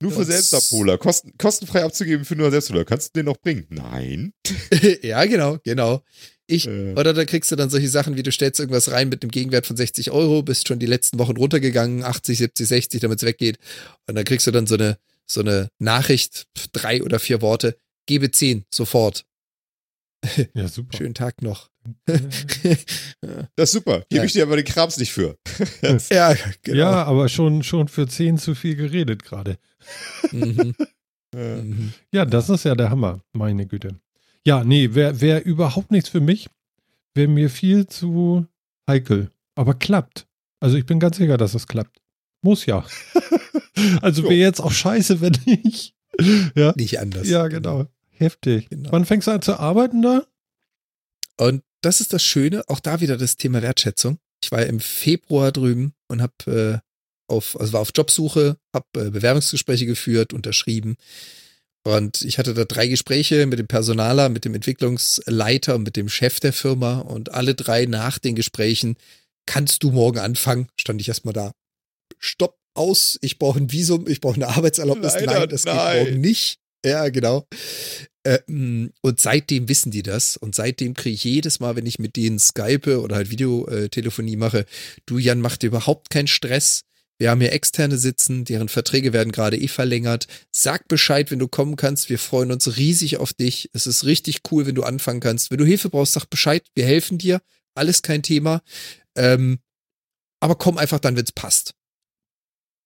Nur 0.00 0.12
für 0.12 0.24
Selbstabholer. 0.24 0.98
Kosten, 0.98 1.32
kostenfrei 1.38 1.84
abzugeben 1.84 2.24
für 2.24 2.36
nur 2.36 2.50
Selbstabholer. 2.50 2.84
Kannst 2.84 3.08
du 3.14 3.20
den 3.20 3.26
noch 3.26 3.38
bringen? 3.38 3.66
Nein. 3.70 4.32
ja, 5.02 5.24
genau, 5.24 5.58
genau. 5.64 6.02
Ich, 6.46 6.66
Äh, 6.66 6.92
Oder 6.94 7.14
da 7.14 7.24
kriegst 7.24 7.50
du 7.50 7.56
dann 7.56 7.70
solche 7.70 7.88
Sachen 7.88 8.16
wie 8.16 8.22
du 8.22 8.30
stellst 8.30 8.60
irgendwas 8.60 8.90
rein 8.90 9.08
mit 9.08 9.22
einem 9.22 9.30
Gegenwert 9.30 9.66
von 9.66 9.76
60 9.76 10.10
Euro, 10.10 10.42
bist 10.42 10.68
schon 10.68 10.78
die 10.78 10.86
letzten 10.86 11.18
Wochen 11.18 11.36
runtergegangen, 11.36 12.02
80, 12.04 12.36
70, 12.38 12.68
60, 12.68 13.00
damit 13.00 13.18
es 13.18 13.26
weggeht. 13.26 13.58
Und 14.06 14.16
dann 14.16 14.24
kriegst 14.24 14.46
du 14.46 14.50
dann 14.50 14.66
so 14.66 14.74
eine, 14.74 14.98
so 15.26 15.40
eine 15.40 15.70
Nachricht, 15.78 16.46
drei 16.72 17.02
oder 17.02 17.18
vier 17.18 17.40
Worte, 17.40 17.78
gebe 18.06 18.30
10, 18.30 18.64
sofort. 18.70 19.24
Ja, 20.54 20.68
super. 20.68 20.96
Schönen 20.96 21.14
Tag 21.14 21.40
noch. 21.42 21.70
das 22.06 23.70
ist 23.70 23.72
super. 23.72 24.00
Gebe 24.08 24.16
Ja. 24.16 24.24
ich 24.24 24.32
dir 24.32 24.42
aber 24.44 24.56
den 24.56 24.64
Krams 24.64 24.96
nicht 24.98 25.12
für. 25.12 25.36
ja, 26.10 26.34
genau. 26.62 26.78
Ja, 26.78 27.04
aber 27.04 27.28
schon, 27.28 27.62
schon 27.62 27.88
für 27.88 28.06
10 28.06 28.38
zu 28.38 28.54
viel 28.54 28.76
geredet 28.76 29.22
gerade. 29.24 29.58
Mhm. 30.32 30.74
Mhm. 31.34 31.92
Ja, 32.12 32.24
das 32.24 32.48
ist 32.48 32.64
ja 32.64 32.76
der 32.76 32.90
Hammer, 32.90 33.20
meine 33.32 33.66
Güte. 33.66 33.98
Ja, 34.46 34.62
nee, 34.62 34.94
wäre 34.94 35.20
wär 35.20 35.44
überhaupt 35.44 35.90
nichts 35.90 36.08
für 36.08 36.20
mich. 36.20 36.48
Wäre 37.12 37.26
mir 37.26 37.50
viel 37.50 37.88
zu 37.88 38.46
heikel. 38.88 39.32
Aber 39.56 39.74
klappt. 39.74 40.28
Also 40.60 40.76
ich 40.76 40.86
bin 40.86 41.00
ganz 41.00 41.16
sicher, 41.16 41.36
dass 41.36 41.54
es 41.54 41.66
klappt. 41.66 42.00
Muss 42.42 42.66
ja. 42.66 42.84
also 44.00 44.22
wäre 44.22 44.34
jetzt 44.34 44.60
auch 44.60 44.70
scheiße, 44.70 45.20
wenn 45.20 45.36
nicht. 45.44 45.96
ja, 46.54 46.72
Nicht 46.76 47.00
anders. 47.00 47.28
ja, 47.28 47.48
genau. 47.48 47.86
Heftig. 48.10 48.68
Genau. 48.68 48.92
Wann 48.92 49.04
fängst 49.04 49.26
du 49.26 49.32
an 49.32 49.42
zu 49.42 49.58
arbeiten 49.58 50.02
da? 50.02 50.22
Und 51.36 51.64
das 51.84 52.00
ist 52.00 52.12
das 52.12 52.24
Schöne, 52.24 52.64
auch 52.68 52.80
da 52.80 53.00
wieder 53.00 53.16
das 53.16 53.36
Thema 53.36 53.62
Wertschätzung. 53.62 54.18
Ich 54.42 54.52
war 54.52 54.64
im 54.64 54.80
Februar 54.80 55.52
drüben 55.52 55.94
und 56.08 56.22
habe 56.22 56.82
äh, 56.82 57.32
auf, 57.32 57.58
also 57.58 57.72
war 57.72 57.80
auf 57.80 57.92
Jobsuche, 57.94 58.56
habe 58.74 58.86
äh, 59.06 59.10
Bewerbungsgespräche 59.10 59.86
geführt, 59.86 60.32
unterschrieben. 60.32 60.96
Und 61.86 62.22
ich 62.22 62.38
hatte 62.38 62.54
da 62.54 62.64
drei 62.64 62.86
Gespräche 62.86 63.46
mit 63.46 63.58
dem 63.58 63.66
Personaler, 63.66 64.30
mit 64.30 64.44
dem 64.44 64.54
Entwicklungsleiter 64.54 65.74
und 65.74 65.82
mit 65.82 65.96
dem 65.96 66.08
Chef 66.08 66.40
der 66.40 66.52
Firma. 66.52 67.00
Und 67.00 67.32
alle 67.32 67.54
drei 67.54 67.84
nach 67.84 68.18
den 68.18 68.34
Gesprächen, 68.34 68.96
kannst 69.46 69.82
du 69.82 69.90
morgen 69.90 70.18
anfangen? 70.18 70.68
Stand 70.76 71.00
ich 71.00 71.08
erstmal 71.08 71.34
da. 71.34 71.52
Stopp, 72.18 72.56
aus, 72.74 73.18
ich 73.22 73.38
brauche 73.38 73.60
ein 73.60 73.72
Visum, 73.72 74.08
ich 74.08 74.20
brauche 74.20 74.34
eine 74.34 74.48
Arbeitserlaubnis. 74.48 75.14
Leider 75.14 75.40
nein, 75.40 75.48
das 75.48 75.64
nein. 75.64 75.76
geht 75.76 76.04
morgen 76.06 76.20
nicht. 76.20 76.58
Ja, 76.84 77.08
genau. 77.08 77.46
Ähm, 78.26 78.92
und 79.02 79.20
seitdem 79.20 79.68
wissen 79.68 79.90
die 79.90 80.02
das. 80.02 80.36
Und 80.36 80.54
seitdem 80.54 80.94
kriege 80.94 81.14
ich 81.14 81.24
jedes 81.24 81.60
Mal, 81.60 81.76
wenn 81.76 81.86
ich 81.86 81.98
mit 81.98 82.16
denen 82.16 82.38
Skype 82.38 83.00
oder 83.00 83.16
halt 83.16 83.30
Videotelefonie 83.30 84.36
mache, 84.36 84.66
du 85.06 85.18
Jan, 85.18 85.40
mach 85.40 85.56
dir 85.56 85.68
überhaupt 85.68 86.10
keinen 86.10 86.26
Stress. 86.26 86.82
Wir 87.18 87.30
haben 87.30 87.40
hier 87.40 87.52
Externe 87.52 87.96
sitzen, 87.96 88.44
deren 88.44 88.68
Verträge 88.68 89.12
werden 89.12 89.30
gerade 89.30 89.56
eh 89.56 89.68
verlängert. 89.68 90.26
Sag 90.50 90.88
Bescheid, 90.88 91.30
wenn 91.30 91.38
du 91.38 91.48
kommen 91.48 91.76
kannst. 91.76 92.10
Wir 92.10 92.18
freuen 92.18 92.50
uns 92.50 92.76
riesig 92.76 93.18
auf 93.18 93.32
dich. 93.32 93.70
Es 93.72 93.86
ist 93.86 94.04
richtig 94.04 94.40
cool, 94.50 94.66
wenn 94.66 94.74
du 94.74 94.82
anfangen 94.82 95.20
kannst. 95.20 95.50
Wenn 95.50 95.58
du 95.58 95.64
Hilfe 95.64 95.90
brauchst, 95.90 96.14
sag 96.14 96.26
Bescheid. 96.26 96.64
Wir 96.74 96.84
helfen 96.84 97.18
dir. 97.18 97.40
Alles 97.74 98.02
kein 98.02 98.22
Thema. 98.22 98.62
Ähm, 99.16 99.58
aber 100.40 100.56
komm 100.56 100.76
einfach 100.76 100.98
dann, 100.98 101.16
wenn 101.16 101.24
es 101.24 101.32
passt. 101.32 101.74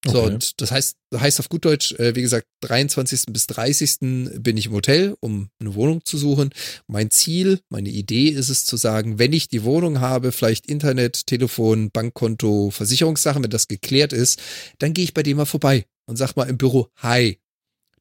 So, 0.06 0.22
Okay. 0.22 0.34
und 0.34 0.60
das 0.60 0.70
heißt, 0.70 0.96
heißt 1.12 1.40
auf 1.40 1.48
gut 1.48 1.64
Deutsch, 1.64 1.92
äh, 1.94 2.14
wie 2.14 2.22
gesagt, 2.22 2.46
23. 2.60 3.32
bis 3.32 3.48
30. 3.48 4.40
bin 4.40 4.56
ich 4.56 4.66
im 4.66 4.72
Hotel, 4.72 5.16
um 5.20 5.50
eine 5.60 5.74
Wohnung 5.74 6.04
zu 6.04 6.16
suchen. 6.16 6.50
Mein 6.86 7.10
Ziel, 7.10 7.60
meine 7.68 7.88
Idee 7.88 8.28
ist 8.28 8.48
es 8.48 8.64
zu 8.64 8.76
sagen, 8.76 9.18
wenn 9.18 9.32
ich 9.32 9.48
die 9.48 9.64
Wohnung 9.64 9.98
habe, 10.00 10.30
vielleicht 10.30 10.66
Internet, 10.66 11.26
Telefon, 11.26 11.90
Bankkonto, 11.90 12.70
Versicherungssachen, 12.70 13.42
wenn 13.42 13.50
das 13.50 13.66
geklärt 13.66 14.12
ist, 14.12 14.40
dann 14.78 14.94
gehe 14.94 15.02
ich 15.04 15.14
bei 15.14 15.24
dem 15.24 15.36
mal 15.36 15.46
vorbei 15.46 15.86
und 16.06 16.16
sag 16.16 16.36
mal 16.36 16.48
im 16.48 16.58
Büro, 16.58 16.88
hi. 16.98 17.38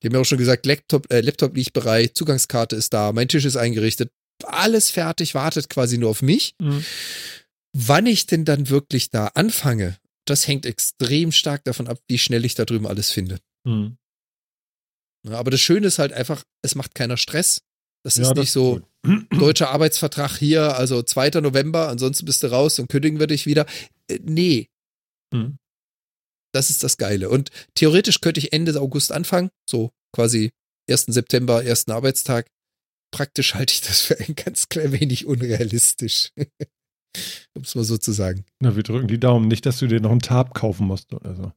Die 0.03 0.07
haben 0.07 0.13
mir 0.13 0.19
auch 0.19 0.25
schon 0.25 0.37
gesagt, 0.37 0.67
Laptop, 0.67 1.11
äh, 1.11 1.21
Laptop 1.21 1.55
liegt 1.55 1.73
bereit, 1.73 2.11
Zugangskarte 2.15 2.75
ist 2.75 2.93
da, 2.93 3.11
mein 3.11 3.27
Tisch 3.27 3.45
ist 3.45 3.55
eingerichtet, 3.57 4.11
alles 4.43 4.91
fertig, 4.91 5.33
wartet 5.33 5.67
quasi 5.67 5.97
nur 5.97 6.11
auf 6.11 6.21
mich. 6.21 6.53
Mhm. 6.61 6.85
Wann 7.73 8.05
ich 8.05 8.27
denn 8.27 8.45
dann 8.45 8.69
wirklich 8.69 9.09
da 9.09 9.31
anfange, 9.33 9.97
das 10.29 10.47
hängt 10.47 10.65
extrem 10.65 11.31
stark 11.31 11.63
davon 11.63 11.87
ab, 11.87 11.99
wie 12.07 12.17
schnell 12.17 12.45
ich 12.45 12.55
da 12.55 12.65
drüben 12.65 12.87
alles 12.87 13.11
finde. 13.11 13.39
Mhm. 13.65 13.97
Ja, 15.27 15.37
aber 15.39 15.51
das 15.51 15.59
Schöne 15.61 15.87
ist 15.87 15.99
halt 15.99 16.13
einfach, 16.13 16.43
es 16.63 16.75
macht 16.75 16.95
keiner 16.95 17.17
Stress. 17.17 17.61
Das 18.05 18.15
Ja, 18.15 18.23
ist 18.31 18.35
nicht 18.37 18.51
so 18.51 18.79
gut. 19.05 19.27
deutscher 19.39 19.69
Arbeitsvertrag 19.71 20.37
hier, 20.37 20.75
also 20.77 21.01
2. 21.03 21.41
November, 21.41 21.89
ansonsten 21.89 22.25
bist 22.25 22.43
du 22.43 22.47
raus 22.51 22.79
und 22.79 22.87
kündigen 22.89 23.19
wir 23.19 23.27
dich 23.27 23.45
wieder. 23.45 23.65
Äh, 24.09 24.19
nee, 24.23 24.67
Mhm. 25.33 25.57
das 26.53 26.69
ist 26.69 26.83
das 26.83 26.95
Geile. 26.97 27.29
Und 27.29 27.49
theoretisch 27.75 28.21
könnte 28.21 28.39
ich 28.39 28.53
Ende 28.53 28.79
August 28.79 29.11
anfangen, 29.11 29.49
so 29.69 29.91
quasi 30.15 30.51
1. 30.89 31.07
September, 31.07 31.65
ersten 31.65 31.91
Arbeitstag. 31.91 32.47
Praktisch 33.11 33.53
halte 33.55 33.73
ich 33.73 33.81
das 33.81 33.99
für 34.01 34.17
ein 34.19 34.35
ganz 34.35 34.69
klein 34.69 34.93
wenig 34.93 35.25
unrealistisch. 35.25 36.31
Um 37.53 37.63
es 37.63 37.75
mal 37.75 37.83
so 37.83 37.97
zu 37.97 38.11
sagen. 38.11 38.45
Na, 38.59 38.75
wir 38.75 38.83
drücken 38.83 39.07
die 39.07 39.19
Daumen. 39.19 39.47
Nicht, 39.47 39.65
dass 39.65 39.79
du 39.79 39.87
dir 39.87 39.99
noch 39.99 40.11
einen 40.11 40.21
Tab 40.21 40.53
kaufen 40.53 40.87
musst 40.87 41.13
oder 41.13 41.35
so. 41.35 41.51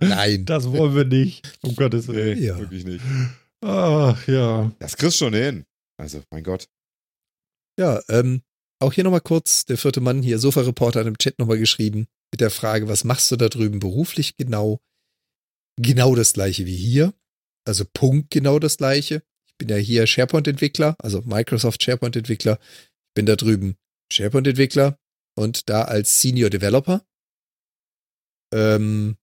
Nein. 0.00 0.44
Das 0.44 0.70
wollen 0.70 0.94
wir 0.94 1.04
nicht. 1.04 1.58
Um 1.62 1.76
Gottes 1.76 2.08
nee, 2.08 2.14
Willen. 2.14 2.42
Ja. 2.42 2.58
wirklich 2.58 2.84
nicht. 2.84 3.04
Ach 3.62 4.26
ja. 4.28 4.72
Das 4.78 4.96
kriegst 4.96 5.20
du 5.20 5.26
schon 5.26 5.34
hin. 5.34 5.64
Also, 5.98 6.22
mein 6.30 6.44
Gott. 6.44 6.68
Ja, 7.78 8.00
ähm, 8.08 8.42
auch 8.78 8.92
hier 8.92 9.04
nochmal 9.04 9.20
kurz, 9.20 9.64
der 9.64 9.78
vierte 9.78 10.00
Mann 10.00 10.22
hier, 10.22 10.38
Sofa-Reporter 10.38 11.00
hat 11.00 11.06
im 11.06 11.18
Chat 11.18 11.38
nochmal 11.38 11.58
geschrieben, 11.58 12.06
mit 12.32 12.40
der 12.40 12.50
Frage, 12.50 12.88
was 12.88 13.04
machst 13.04 13.30
du 13.30 13.36
da 13.36 13.48
drüben 13.48 13.78
beruflich 13.78 14.36
genau? 14.36 14.80
Genau 15.80 16.14
das 16.14 16.32
gleiche 16.32 16.66
wie 16.66 16.76
hier. 16.76 17.14
Also 17.66 17.84
Punkt 17.92 18.30
genau 18.30 18.58
das 18.58 18.76
gleiche. 18.76 19.22
Bin 19.58 19.68
ja 19.68 19.76
hier 19.76 20.06
SharePoint-Entwickler, 20.06 20.96
also 20.98 21.22
Microsoft 21.22 21.82
SharePoint-Entwickler. 21.82 22.58
Ich 22.60 23.14
bin 23.14 23.26
da 23.26 23.36
drüben 23.36 23.76
SharePoint-Entwickler 24.12 24.98
und 25.36 25.68
da 25.68 25.82
als 25.82 26.20
Senior 26.20 26.50
Developer. 26.50 27.06
Ähm, 28.52 29.16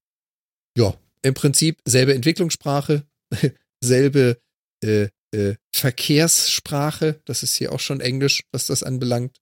ja, 0.78 0.98
im 1.22 1.34
Prinzip 1.34 1.80
selbe 1.86 2.14
Entwicklungssprache, 2.14 3.08
selbe 3.84 4.42
äh, 4.84 5.10
äh, 5.34 5.56
Verkehrssprache. 5.74 7.22
Das 7.26 7.44
ist 7.44 7.56
hier 7.56 7.72
auch 7.72 7.80
schon 7.80 8.00
Englisch, 8.00 8.44
was 8.52 8.68
das 8.68 8.84
anbelangt. 8.84 9.40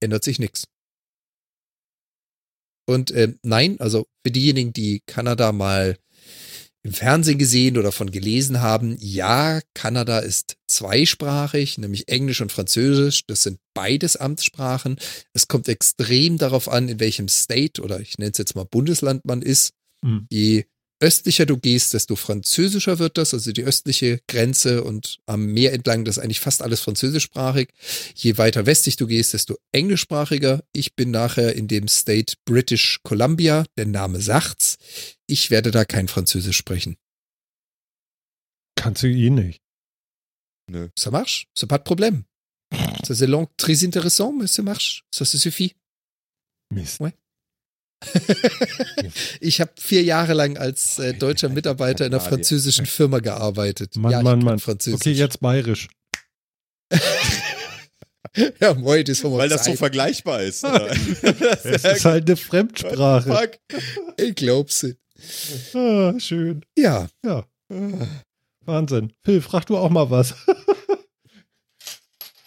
Ändert 0.00 0.24
sich 0.24 0.38
nichts. 0.38 0.66
Und 2.88 3.10
äh, 3.10 3.34
nein, 3.42 3.80
also 3.80 4.06
für 4.24 4.30
diejenigen, 4.30 4.72
die 4.72 5.00
Kanada 5.06 5.52
mal 5.52 5.98
im 6.86 6.92
Fernsehen 6.92 7.36
gesehen 7.36 7.78
oder 7.78 7.90
von 7.90 8.12
gelesen 8.12 8.60
haben, 8.60 8.96
ja, 9.00 9.60
Kanada 9.74 10.20
ist 10.20 10.56
zweisprachig, 10.68 11.78
nämlich 11.78 12.06
Englisch 12.06 12.40
und 12.40 12.52
Französisch. 12.52 13.26
Das 13.26 13.42
sind 13.42 13.58
beides 13.74 14.16
Amtssprachen. 14.16 14.96
Es 15.32 15.48
kommt 15.48 15.68
extrem 15.68 16.38
darauf 16.38 16.68
an, 16.68 16.88
in 16.88 17.00
welchem 17.00 17.26
State 17.26 17.82
oder 17.82 17.98
ich 17.98 18.18
nenne 18.18 18.30
es 18.30 18.38
jetzt 18.38 18.54
mal 18.54 18.64
Bundesland 18.64 19.24
man 19.24 19.42
ist. 19.42 19.72
Mhm. 20.02 20.28
Je 20.30 20.64
östlicher 21.00 21.46
du 21.46 21.58
gehst, 21.58 21.94
desto 21.94 22.16
französischer 22.16 22.98
wird 22.98 23.18
das, 23.18 23.34
also 23.34 23.52
die 23.52 23.64
östliche 23.64 24.20
Grenze 24.28 24.82
und 24.84 25.18
am 25.26 25.46
Meer 25.46 25.72
entlang, 25.72 26.04
das 26.04 26.16
ist 26.16 26.22
eigentlich 26.22 26.40
fast 26.40 26.62
alles 26.62 26.80
französischsprachig. 26.80 27.68
Je 28.14 28.38
weiter 28.38 28.66
westlich 28.66 28.96
du 28.96 29.06
gehst, 29.06 29.34
desto 29.34 29.56
englischsprachiger. 29.72 30.64
Ich 30.72 30.94
bin 30.94 31.10
nachher 31.10 31.54
in 31.54 31.68
dem 31.68 31.88
State 31.88 32.36
British 32.44 33.00
Columbia, 33.02 33.64
der 33.76 33.86
Name 33.86 34.20
sagt's. 34.20 34.78
Ich 35.26 35.50
werde 35.50 35.70
da 35.70 35.84
kein 35.84 36.08
Französisch 36.08 36.56
sprechen. 36.56 36.96
Kannst 38.76 39.02
du 39.02 39.08
eh 39.08 39.30
nicht. 39.30 39.60
Ça 40.98 41.10
marche, 41.10 41.46
c'est 41.54 41.68
pas 41.68 41.78
de 41.78 41.84
problème. 41.84 42.24
Ça 43.06 43.14
c'est 43.14 43.26
langue 43.26 43.48
très 43.56 43.84
intéressant, 43.84 44.32
mais 44.32 44.48
ça 44.48 44.62
marche. 44.62 45.04
Ça 45.12 45.24
se 45.24 45.38
suffit. 45.38 45.74
Mist. 46.72 47.00
Ouais. 47.00 47.14
ich 49.40 49.60
habe 49.60 49.72
vier 49.78 50.02
Jahre 50.02 50.34
lang 50.34 50.56
als 50.56 50.98
äh, 50.98 51.14
deutscher 51.14 51.48
Mitarbeiter 51.48 52.06
in 52.06 52.12
einer 52.12 52.20
französischen 52.20 52.86
Firma 52.86 53.20
gearbeitet. 53.20 53.96
Mann, 53.96 54.12
ja, 54.12 54.22
Mann, 54.22 54.40
Mann. 54.40 54.58
Französisch. 54.58 55.00
Okay, 55.00 55.12
jetzt 55.12 55.40
bayerisch. 55.40 55.88
ja, 58.60 58.74
moi, 58.74 59.02
das 59.02 59.24
haben 59.24 59.32
wir 59.32 59.38
Weil 59.38 59.48
das 59.48 59.64
so 59.64 59.74
vergleichbar 59.74 60.42
ist. 60.42 60.64
oder? 60.64 60.88
Das 60.88 61.64
Es 61.64 61.84
ist 61.84 62.04
halt 62.04 62.28
eine 62.28 62.36
Fremdsprache. 62.36 63.32
Fuck. 63.32 63.80
Ich 64.18 64.34
glaub's. 64.34 64.82
nicht. 64.82 64.98
Ah, 65.74 66.14
schön. 66.18 66.64
Ja, 66.76 67.08
Ja, 67.24 67.46
Wahnsinn. 68.64 69.12
Phil, 69.24 69.40
frag 69.40 69.66
du 69.66 69.76
auch 69.76 69.90
mal 69.90 70.10
was. 70.10 70.34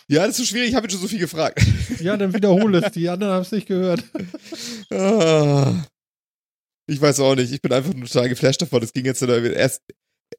Ja, 0.09 0.25
das 0.25 0.31
ist 0.31 0.37
so 0.37 0.43
schwierig, 0.45 0.69
ich 0.69 0.75
habe 0.75 0.85
jetzt 0.85 0.93
schon 0.93 1.01
so 1.01 1.07
viel 1.07 1.19
gefragt. 1.19 1.63
ja, 1.99 2.17
dann 2.17 2.33
wiederhole 2.33 2.83
es. 2.83 2.91
Die 2.93 3.07
anderen 3.07 3.33
haben 3.33 3.43
es 3.43 3.51
nicht 3.51 3.67
gehört. 3.67 4.03
Ah. 4.91 5.85
Ich 6.87 6.99
weiß 6.99 7.19
auch 7.19 7.35
nicht, 7.35 7.53
ich 7.53 7.61
bin 7.61 7.71
einfach 7.71 7.93
nur 7.93 8.07
total 8.07 8.27
geflasht 8.27 8.59
davon. 8.63 8.81
Das 8.81 8.91
ging 8.91 9.05
jetzt 9.05 9.21
dann 9.21 9.45
erst, 9.53 9.83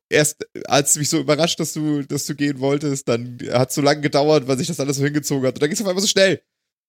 erst 0.08 0.44
als 0.64 0.96
mich 0.96 1.08
so 1.08 1.20
überrascht, 1.20 1.60
dass 1.60 1.72
du, 1.72 2.02
dass 2.02 2.26
du 2.26 2.34
gehen 2.34 2.58
wolltest, 2.58 3.08
dann 3.08 3.38
hat 3.52 3.68
es 3.68 3.76
so 3.76 3.80
lange 3.80 4.00
gedauert, 4.00 4.48
weil 4.48 4.58
sich 4.58 4.66
das 4.66 4.80
alles 4.80 4.96
so 4.96 5.04
hingezogen 5.04 5.46
hat. 5.46 5.54
Und 5.54 5.62
dann 5.62 5.68
ging 5.68 5.76
es 5.76 5.80
auf 5.80 5.86
einmal 5.86 6.02
so 6.02 6.08
schnell. 6.08 6.42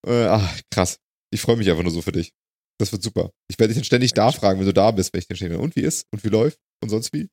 Äh, 0.08 0.26
ach, 0.26 0.60
krass. 0.72 0.98
Ich 1.30 1.42
freue 1.42 1.58
mich 1.58 1.70
einfach 1.70 1.84
nur 1.84 1.94
so 1.94 2.02
für 2.02 2.12
dich. 2.12 2.34
Das 2.80 2.92
wird 2.92 3.04
super. 3.04 3.30
Ich 3.48 3.60
werde 3.60 3.74
dich 3.74 3.78
dann 3.78 3.86
ständig 3.86 4.14
da 4.14 4.32
fragen, 4.32 4.60
wenn 4.60 4.66
du 4.66 4.74
da 4.74 4.90
bist, 4.90 5.14
wenn 5.14 5.20
ich 5.20 5.28
dann 5.28 5.38
stehe. 5.38 5.60
Und 5.60 5.76
wie 5.76 5.82
ist? 5.82 6.08
Und 6.10 6.24
wie 6.24 6.30
läuft? 6.30 6.58
Und 6.82 6.90
sonst 6.90 7.14
wie? 7.14 7.30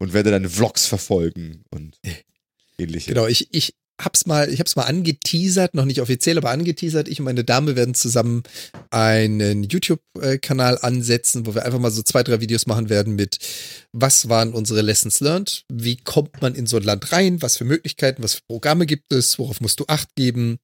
Und 0.00 0.12
werde 0.12 0.32
deine 0.32 0.48
Vlogs 0.48 0.86
verfolgen 0.86 1.62
und 1.70 2.00
ähnliche. 2.78 3.12
genau. 3.12 3.28
Ich, 3.28 3.54
ich 3.54 3.76
hab's 4.00 4.26
mal, 4.26 4.52
ich 4.52 4.60
hab's 4.60 4.76
mal 4.76 4.84
angeteasert, 4.84 5.74
noch 5.74 5.84
nicht 5.84 6.00
offiziell, 6.00 6.38
aber 6.38 6.50
angeteasert. 6.50 7.08
Ich 7.08 7.18
und 7.18 7.24
meine 7.24 7.44
Dame 7.44 7.76
werden 7.76 7.94
zusammen 7.94 8.42
einen 8.90 9.64
YouTube-Kanal 9.64 10.78
ansetzen, 10.80 11.46
wo 11.46 11.54
wir 11.54 11.64
einfach 11.64 11.78
mal 11.78 11.90
so 11.90 12.02
zwei, 12.02 12.22
drei 12.22 12.40
Videos 12.40 12.66
machen 12.66 12.88
werden 12.88 13.16
mit, 13.16 13.38
was 13.92 14.28
waren 14.28 14.52
unsere 14.52 14.82
Lessons 14.82 15.20
learned? 15.20 15.64
Wie 15.72 15.96
kommt 15.96 16.40
man 16.40 16.54
in 16.54 16.66
so 16.66 16.76
ein 16.76 16.84
Land 16.84 17.12
rein? 17.12 17.42
Was 17.42 17.56
für 17.56 17.64
Möglichkeiten, 17.64 18.22
was 18.22 18.34
für 18.34 18.42
Programme 18.46 18.86
gibt 18.86 19.12
es? 19.12 19.38
Worauf 19.38 19.60
musst 19.60 19.80
du 19.80 19.84
Acht 19.88 20.14
geben? 20.14 20.58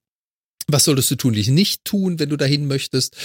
Was 0.66 0.84
solltest 0.84 1.10
du 1.10 1.16
tunlich 1.16 1.48
nicht 1.48 1.84
tun, 1.84 2.18
wenn 2.18 2.30
du 2.30 2.36
dahin 2.36 2.66
möchtest? 2.66 3.16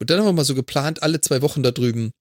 Und 0.00 0.10
dann 0.10 0.18
haben 0.18 0.26
wir 0.26 0.32
mal 0.32 0.44
so 0.44 0.54
geplant, 0.54 1.02
alle 1.02 1.20
zwei 1.20 1.42
Wochen 1.42 1.62
da 1.62 1.70
drüben 1.70 2.12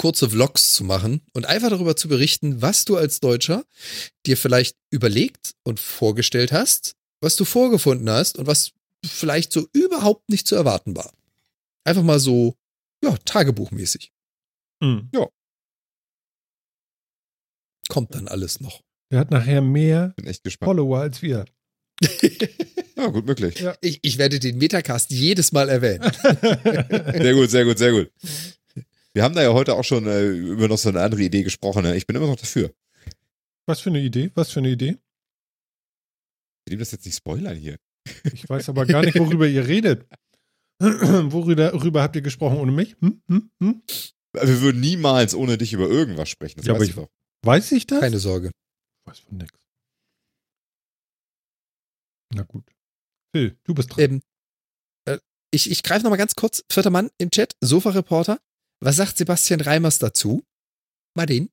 kurze 0.00 0.30
Vlogs 0.30 0.72
zu 0.72 0.82
machen 0.82 1.20
und 1.34 1.44
einfach 1.44 1.68
darüber 1.68 1.94
zu 1.94 2.08
berichten, 2.08 2.62
was 2.62 2.86
du 2.86 2.96
als 2.96 3.20
Deutscher 3.20 3.66
dir 4.24 4.38
vielleicht 4.38 4.74
überlegt 4.88 5.54
und 5.62 5.78
vorgestellt 5.78 6.52
hast, 6.52 6.96
was 7.20 7.36
du 7.36 7.44
vorgefunden 7.44 8.08
hast 8.08 8.38
und 8.38 8.46
was 8.46 8.72
vielleicht 9.04 9.52
so 9.52 9.68
überhaupt 9.74 10.30
nicht 10.30 10.46
zu 10.46 10.56
erwarten 10.56 10.96
war. 10.96 11.12
Einfach 11.84 12.02
mal 12.02 12.18
so, 12.18 12.56
ja, 13.04 13.14
tagebuchmäßig. 13.26 14.10
Hm. 14.82 15.10
Kommt 17.90 18.14
dann 18.14 18.26
alles 18.26 18.58
noch. 18.58 18.80
Der 19.12 19.18
hat 19.18 19.30
nachher 19.30 19.60
mehr 19.60 20.14
bin 20.16 20.26
echt 20.26 20.44
gespannt. 20.44 20.68
Follower 20.68 21.00
als 21.00 21.20
wir. 21.20 21.44
Ja, 22.96 23.06
gut 23.06 23.24
möglich. 23.24 23.64
Ich, 23.80 23.98
ich 24.02 24.18
werde 24.18 24.38
den 24.38 24.58
Metacast 24.58 25.10
jedes 25.10 25.52
Mal 25.52 25.70
erwähnen. 25.70 26.02
Sehr 27.22 27.32
gut, 27.32 27.48
sehr 27.48 27.64
gut, 27.64 27.78
sehr 27.78 27.92
gut. 27.92 28.10
Wir 29.12 29.24
haben 29.24 29.34
da 29.34 29.42
ja 29.42 29.52
heute 29.52 29.74
auch 29.74 29.82
schon 29.84 30.06
äh, 30.06 30.28
über 30.28 30.68
noch 30.68 30.78
so 30.78 30.88
eine 30.88 31.02
andere 31.02 31.22
Idee 31.22 31.42
gesprochen. 31.42 31.82
Ne? 31.82 31.96
Ich 31.96 32.06
bin 32.06 32.16
immer 32.16 32.26
noch 32.28 32.36
dafür. 32.36 32.72
Was 33.66 33.80
für 33.80 33.90
eine 33.90 34.00
Idee? 34.00 34.30
Was 34.34 34.50
für 34.50 34.60
eine 34.60 34.70
Idee? 34.70 34.98
Ich 36.66 36.70
nehme 36.70 36.80
das 36.80 36.92
jetzt 36.92 37.04
nicht 37.04 37.16
spoilern 37.16 37.56
hier. 37.56 37.78
Ich 38.32 38.48
weiß 38.48 38.68
aber 38.68 38.86
gar 38.86 39.02
nicht, 39.02 39.18
worüber 39.18 39.46
ihr 39.46 39.66
redet. 39.66 40.06
worüber 40.80 41.72
worüber 41.74 42.02
habt 42.02 42.16
ihr 42.16 42.22
gesprochen 42.22 42.58
ohne 42.58 42.72
mich? 42.72 42.96
Hm? 43.00 43.22
Hm? 43.28 43.50
Hm? 43.62 43.82
Wir 44.32 44.60
würden 44.60 44.80
niemals 44.80 45.34
ohne 45.34 45.58
dich 45.58 45.72
über 45.72 45.88
irgendwas 45.88 46.28
sprechen. 46.28 46.58
Das 46.58 46.66
Ja, 46.66 46.74
aber 46.74 46.84
ich- 46.84 46.94
doch. 46.94 47.08
Weiß 47.42 47.72
ich 47.72 47.86
das? 47.86 48.00
Keine 48.00 48.18
Sorge. 48.18 48.48
Ich 48.48 49.10
weiß 49.10 49.18
von 49.20 49.38
nix. 49.38 49.50
Na 52.32 52.42
gut. 52.42 52.64
Phil, 53.34 53.56
du 53.64 53.74
bist 53.74 53.90
dran. 53.94 54.00
Ähm, 54.04 54.22
äh, 55.06 55.18
ich 55.50 55.70
ich 55.70 55.82
greife 55.82 56.04
nochmal 56.04 56.18
ganz 56.18 56.34
kurz. 56.34 56.64
Vierter 56.70 56.90
Mann 56.90 57.10
im 57.18 57.30
Chat, 57.30 57.56
Sofa-Reporter. 57.60 58.40
Was 58.80 58.96
sagt 58.96 59.18
Sebastian 59.18 59.60
Reimers 59.60 59.98
dazu? 59.98 60.42
Martin? 61.14 61.50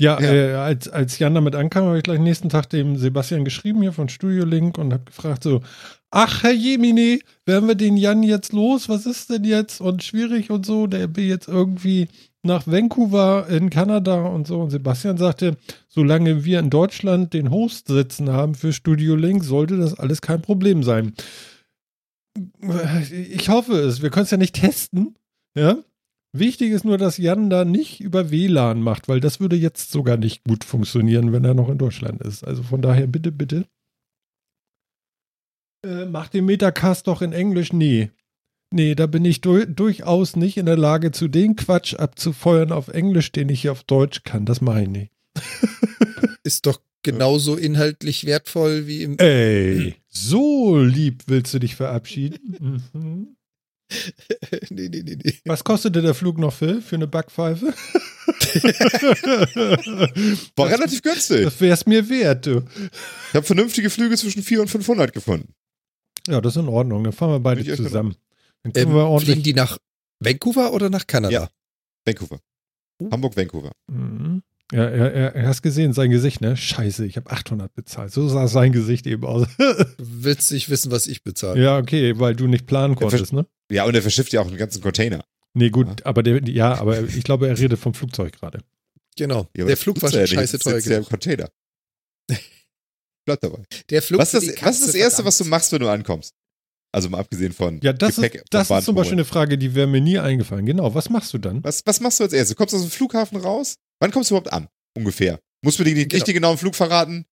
Ja, 0.00 0.18
Ja. 0.20 0.32
Äh, 0.32 0.54
als, 0.54 0.88
als 0.88 1.18
Jan 1.18 1.34
damit 1.34 1.54
ankam, 1.54 1.84
habe 1.84 1.98
ich 1.98 2.02
gleich 2.02 2.20
nächsten 2.20 2.48
Tag 2.48 2.70
dem 2.70 2.96
Sebastian 2.96 3.44
geschrieben 3.44 3.82
hier 3.82 3.92
von 3.92 4.08
Studio 4.08 4.44
Link 4.44 4.78
und 4.78 4.92
habe 4.92 5.04
gefragt 5.04 5.42
so, 5.42 5.60
ach 6.10 6.42
Herr 6.42 6.52
Jemine, 6.52 7.18
werden 7.44 7.68
wir 7.68 7.74
den 7.74 7.98
Jan 7.98 8.22
jetzt 8.22 8.52
los? 8.52 8.88
Was 8.88 9.04
ist 9.04 9.28
denn 9.28 9.44
jetzt? 9.44 9.80
Und 9.80 10.02
schwierig 10.02 10.50
und 10.50 10.64
so, 10.64 10.86
der 10.86 11.14
will 11.16 11.24
jetzt 11.24 11.48
irgendwie 11.48 12.08
nach 12.42 12.66
Vancouver 12.66 13.46
in 13.50 13.68
Kanada 13.68 14.22
und 14.24 14.46
so. 14.46 14.60
Und 14.60 14.70
Sebastian 14.70 15.18
sagte, 15.18 15.58
solange 15.88 16.44
wir 16.44 16.60
in 16.60 16.70
Deutschland 16.70 17.34
den 17.34 17.50
Host 17.50 17.88
sitzen 17.88 18.30
haben 18.30 18.54
für 18.54 18.72
Studio 18.72 19.16
Link, 19.16 19.44
sollte 19.44 19.76
das 19.76 19.98
alles 19.98 20.22
kein 20.22 20.40
Problem 20.40 20.82
sein. 20.82 21.12
Ich 23.10 23.50
hoffe 23.50 23.74
es. 23.74 24.00
Wir 24.00 24.08
können 24.08 24.24
es 24.24 24.30
ja 24.30 24.38
nicht 24.38 24.54
testen. 24.54 25.16
Ja. 25.54 25.78
Wichtig 26.32 26.70
ist 26.70 26.84
nur, 26.84 26.96
dass 26.96 27.18
Jan 27.18 27.50
da 27.50 27.64
nicht 27.64 28.00
über 28.00 28.30
WLAN 28.30 28.82
macht, 28.82 29.08
weil 29.08 29.18
das 29.18 29.40
würde 29.40 29.56
jetzt 29.56 29.90
sogar 29.90 30.16
nicht 30.16 30.44
gut 30.44 30.62
funktionieren, 30.62 31.32
wenn 31.32 31.44
er 31.44 31.54
noch 31.54 31.68
in 31.68 31.78
Deutschland 31.78 32.20
ist. 32.22 32.44
Also 32.44 32.62
von 32.62 32.82
daher 32.82 33.08
bitte, 33.08 33.32
bitte. 33.32 33.66
Äh, 35.84 36.06
mach 36.06 36.28
den 36.28 36.44
Metacast 36.44 37.08
doch 37.08 37.22
in 37.22 37.32
Englisch. 37.32 37.72
Nee. 37.72 38.10
Nee, 38.72 38.94
da 38.94 39.06
bin 39.06 39.24
ich 39.24 39.40
du 39.40 39.66
durchaus 39.66 40.36
nicht 40.36 40.56
in 40.56 40.66
der 40.66 40.76
Lage, 40.76 41.10
zu 41.10 41.26
den 41.26 41.56
Quatsch 41.56 41.94
abzufeuern 41.94 42.70
auf 42.70 42.86
Englisch, 42.86 43.32
den 43.32 43.48
ich 43.48 43.62
hier 43.62 43.72
auf 43.72 43.82
Deutsch 43.82 44.22
kann. 44.22 44.46
Das 44.46 44.60
mache 44.60 44.82
ich 44.82 44.88
nicht. 44.88 45.12
Ist 46.44 46.66
doch 46.66 46.80
genauso 47.02 47.56
inhaltlich 47.56 48.26
wertvoll 48.26 48.86
wie 48.86 49.02
im. 49.02 49.18
Ey, 49.18 49.96
so 50.08 50.78
lieb 50.78 51.24
willst 51.26 51.52
du 51.52 51.58
dich 51.58 51.74
verabschieden? 51.74 52.84
Mhm. 52.92 53.36
nee, 54.70 54.88
nee, 54.88 55.02
nee, 55.02 55.16
nee. 55.22 55.34
Was 55.44 55.64
kostete 55.64 56.00
der 56.02 56.14
Flug 56.14 56.38
noch, 56.38 56.52
Phil, 56.52 56.80
für 56.82 56.96
eine 56.96 57.06
Backpfeife? 57.06 57.72
War 60.56 60.68
relativ 60.68 61.02
günstig. 61.02 61.44
Das 61.44 61.60
wär's 61.60 61.86
mir 61.86 62.08
wert, 62.08 62.46
du. 62.46 62.62
Ich 63.30 63.34
habe 63.34 63.46
vernünftige 63.46 63.90
Flüge 63.90 64.16
zwischen 64.16 64.42
400 64.42 64.74
und 64.74 64.80
500 64.84 65.12
gefunden. 65.12 65.54
Ja, 66.28 66.40
das 66.40 66.56
ist 66.56 66.62
in 66.62 66.68
Ordnung. 66.68 67.04
Dann 67.04 67.12
fahren 67.12 67.30
wir 67.32 67.40
beide 67.40 67.64
zusammen. 67.64 68.16
Dann 68.62 68.72
können 68.72 68.88
Ähm, 68.88 68.94
wir 68.94 69.00
fliegen 69.02 69.08
ordentlich. 69.12 69.42
die 69.42 69.54
nach 69.54 69.78
Vancouver 70.20 70.72
oder 70.72 70.90
nach 70.90 71.06
Kanada? 71.06 71.32
Ja. 71.32 71.50
Vancouver. 72.04 72.40
Hamburg, 73.10 73.36
Vancouver. 73.36 73.72
Mhm. 73.90 74.42
Ja, 74.72 74.84
er, 74.84 75.12
er, 75.12 75.34
er 75.34 75.48
hast 75.48 75.62
gesehen, 75.62 75.92
sein 75.92 76.10
Gesicht, 76.10 76.40
ne? 76.40 76.56
Scheiße, 76.56 77.04
ich 77.04 77.16
habe 77.16 77.30
800 77.30 77.74
bezahlt. 77.74 78.12
So 78.12 78.28
sah 78.28 78.46
sein 78.46 78.70
Gesicht 78.72 79.06
eben 79.06 79.24
aus. 79.24 79.46
Du 79.58 79.64
willst 79.98 80.52
nicht 80.52 80.70
wissen, 80.70 80.92
was 80.92 81.06
ich 81.08 81.24
bezahle. 81.24 81.60
ja, 81.60 81.78
okay, 81.78 82.18
weil 82.20 82.36
du 82.36 82.46
nicht 82.46 82.66
planen 82.66 82.94
konntest, 82.94 83.32
ne? 83.32 83.46
Ja, 83.70 83.84
und 83.84 83.94
er 83.94 84.02
verschifft 84.02 84.32
ja 84.32 84.40
auch 84.40 84.46
einen 84.46 84.56
ganzen 84.56 84.80
Container. 84.80 85.24
Nee, 85.54 85.70
gut, 85.70 85.88
Ja. 85.88 85.94
aber 86.06 86.22
der, 86.22 86.42
ja, 86.48 86.74
aber 86.78 87.02
ich 87.02 87.24
glaube, 87.24 87.48
er 87.48 87.58
redet 87.58 87.78
vom 87.80 87.94
Flugzeug 87.94 88.32
gerade. 88.38 88.60
Genau. 89.16 89.48
Ja, 89.56 89.64
der 89.64 89.76
Flug 89.76 90.00
war 90.00 90.10
ja 90.12 90.20
nicht, 90.20 90.34
scheiße 90.34 90.58
das 90.58 90.62
teuer. 90.64 90.74
sitzt 90.76 90.88
ja 90.88 90.98
im. 90.98 91.04
Container. 91.04 91.48
Bleib 93.26 93.40
dabei. 93.40 93.62
Der 93.90 94.02
Flug 94.02 94.20
Was 94.20 94.34
ist, 94.34 94.48
das, 94.48 94.62
was 94.62 94.78
ist 94.80 94.88
das 94.88 94.94
Erste, 94.94 95.24
was 95.24 95.36
du 95.38 95.44
verdammt. 95.44 95.50
machst, 95.50 95.72
wenn 95.72 95.80
du 95.80 95.88
ankommst? 95.88 96.32
Also 96.92 97.08
mal 97.08 97.18
abgesehen 97.18 97.52
von 97.52 97.80
Ja, 97.82 97.92
das 97.92 98.16
Gepäck 98.16 98.36
ist, 98.36 98.44
das 98.50 98.70
ist 98.70 98.84
zum 98.84 98.94
Beispiel 98.96 99.14
eine 99.14 99.24
Frage, 99.24 99.56
die 99.58 99.74
wäre 99.74 99.86
mir 99.86 100.00
nie 100.00 100.18
eingefallen. 100.18 100.66
Genau, 100.66 100.92
was 100.94 101.08
machst 101.10 101.32
du 101.32 101.38
dann? 101.38 101.62
Was, 101.62 101.82
was 101.86 102.00
machst 102.00 102.18
du 102.18 102.24
als 102.24 102.32
erstes? 102.32 102.56
Du 102.56 102.58
kommst 102.58 102.74
aus 102.74 102.80
dem 102.82 102.90
Flughafen 102.90 103.38
raus? 103.38 103.76
Wann 104.00 104.10
kommst 104.10 104.30
du 104.30 104.34
überhaupt 104.34 104.52
an? 104.52 104.68
Ungefähr. 104.96 105.38
Musst 105.62 105.78
du 105.78 105.84
mir 105.84 105.94
die, 105.94 106.08
Genau. 106.08 106.14
nicht 106.14 106.26
den 106.26 106.34
genauen 106.34 106.58
Flug 106.58 106.74
verraten? 106.74 107.26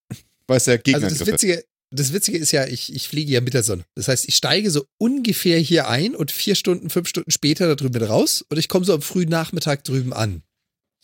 Weiß 0.46 0.64
der 0.64 0.74
Also 0.74 0.82
Gegenangriff. 0.84 1.18
das 1.18 1.26
Witzige, 1.26 1.64
das 1.90 2.12
Witzige 2.12 2.38
ist 2.38 2.52
ja, 2.52 2.66
ich, 2.66 2.94
ich 2.94 3.08
fliege 3.08 3.32
ja 3.32 3.40
mit 3.40 3.54
der 3.54 3.62
Sonne. 3.62 3.84
Das 3.94 4.08
heißt, 4.08 4.28
ich 4.28 4.36
steige 4.36 4.70
so 4.70 4.84
ungefähr 4.98 5.58
hier 5.58 5.88
ein 5.88 6.14
und 6.14 6.30
vier 6.30 6.54
Stunden, 6.54 6.90
fünf 6.90 7.08
Stunden 7.08 7.30
später 7.30 7.66
da 7.66 7.74
drüben 7.74 7.94
wieder 7.94 8.08
raus 8.08 8.44
und 8.48 8.58
ich 8.58 8.68
komme 8.68 8.84
so 8.84 8.92
am 8.94 9.02
frühen 9.02 9.28
Nachmittag 9.30 9.84
drüben 9.84 10.12
an. 10.12 10.42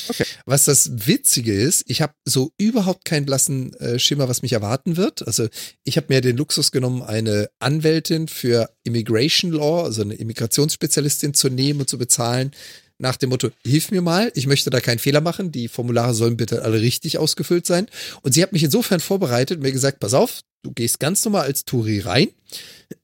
Okay. 0.07 0.24
Was 0.44 0.64
das 0.64 1.07
Witzige 1.07 1.55
ist, 1.55 1.85
ich 1.87 2.03
habe 2.03 2.12
so 2.27 2.53
überhaupt 2.59 3.07
keinen 3.07 3.24
blassen 3.24 3.72
äh, 3.74 3.98
Schimmer, 3.98 4.29
was 4.29 4.42
mich 4.42 4.53
erwarten 4.53 4.98
wird. 4.98 5.27
Also 5.27 5.48
ich 5.85 5.96
habe 5.96 6.09
mir 6.12 6.20
den 6.20 6.37
Luxus 6.37 6.72
genommen, 6.72 7.00
eine 7.03 7.48
Anwältin 7.59 8.29
für 8.29 8.68
Immigration 8.83 9.53
Law, 9.53 9.85
also 9.85 10.03
eine 10.03 10.14
Immigrationsspezialistin 10.14 11.33
zu 11.33 11.48
nehmen 11.48 11.81
und 11.81 11.88
zu 11.88 11.96
bezahlen, 11.96 12.50
nach 12.98 13.16
dem 13.16 13.30
Motto, 13.30 13.50
hilf 13.64 13.90
mir 13.90 14.02
mal, 14.02 14.30
ich 14.35 14.46
möchte 14.46 14.70
da 14.70 14.80
keinen 14.80 14.98
Fehler 14.98 15.20
machen, 15.20 15.50
die 15.52 15.68
Formulare 15.68 16.14
sollen 16.14 16.37
bitte 16.37 16.62
alle 16.62 16.80
richtig 16.80 17.18
ausgefüllt 17.18 17.66
sein. 17.66 17.87
Und 18.22 18.35
sie 18.35 18.42
hat 18.42 18.52
mich 18.52 18.62
insofern 18.62 19.00
vorbereitet 19.00 19.59
und 19.59 19.62
mir 19.62 19.72
gesagt, 19.72 20.00
pass 20.00 20.14
auf, 20.14 20.40
du 20.62 20.72
gehst 20.72 21.00
ganz 21.00 21.24
normal 21.24 21.42
als 21.42 21.64
Touri 21.64 22.00
rein, 22.00 22.28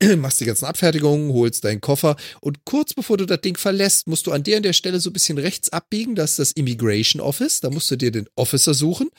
machst 0.19 0.41
die 0.41 0.45
ganzen 0.45 0.65
Abfertigungen, 0.65 1.33
holst 1.33 1.65
deinen 1.65 1.81
Koffer 1.81 2.17
und 2.41 2.65
kurz 2.65 2.95
bevor 2.95 3.17
du 3.17 3.27
das 3.27 3.41
Ding 3.41 3.57
verlässt, 3.57 4.07
musst 4.07 4.27
du 4.27 4.33
an 4.33 4.45
der 4.45 4.59
und 4.59 4.63
der 4.63 4.73
Stelle 4.73 5.01
so 5.01 5.11
ein 5.11 5.13
bisschen 5.13 5.39
rechts 5.39 5.69
abbiegen, 5.71 6.15
das 6.15 6.31
ist 6.33 6.39
das 6.39 6.53
Immigration 6.53 7.21
Office, 7.21 7.61
da 7.61 7.69
musst 7.71 7.91
du 7.91 7.97
dir 7.97 8.11
den 8.13 8.29
Officer 8.37 8.73
suchen 8.73 9.11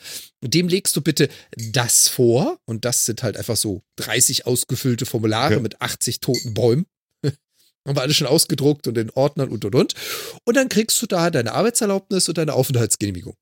und 0.42 0.54
dem 0.54 0.68
legst 0.70 0.96
du 0.96 1.02
bitte 1.02 1.30
das 1.56 2.08
vor 2.08 2.58
und 2.66 2.86
das 2.86 3.06
sind 3.06 3.22
halt 3.24 3.38
einfach 3.38 3.58
so 3.58 3.84
30 3.98 4.48
ausgefüllte 4.48 5.06
Formulare 5.06 5.56
Okay. 5.56 5.62
mit 5.64 5.82
80 5.82 6.20
toten 6.22 6.54
Bäumen. 6.54 6.86
Haben 7.88 7.96
wir 7.98 8.02
alle 8.02 8.14
schon 8.14 8.28
ausgedruckt 8.28 8.88
und 8.88 8.98
in 8.98 9.10
Ordnern 9.12 9.50
und 9.50 9.66
und 9.66 9.74
und. 9.76 9.94
Und 10.46 10.56
dann 10.58 10.70
kriegst 10.70 11.02
du 11.02 11.08
da 11.08 11.30
deine 11.32 11.54
Arbeitserlaubnis 11.54 12.28
und 12.30 12.38
deine 12.38 12.54
Aufenthaltsgenehmigung. 12.54 13.36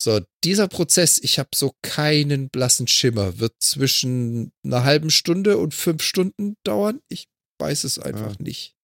So, 0.00 0.20
dieser 0.44 0.68
Prozess, 0.68 1.18
ich 1.22 1.38
habe 1.38 1.50
so 1.54 1.74
keinen 1.82 2.50
blassen 2.50 2.86
Schimmer, 2.86 3.38
wird 3.40 3.54
zwischen 3.60 4.52
einer 4.64 4.84
halben 4.84 5.10
Stunde 5.10 5.58
und 5.58 5.74
fünf 5.74 6.02
Stunden 6.02 6.56
dauern. 6.64 7.00
Ich 7.08 7.26
weiß 7.58 7.84
es 7.84 7.98
einfach 7.98 8.36
Ja. 8.36 8.42
nicht. 8.42 8.74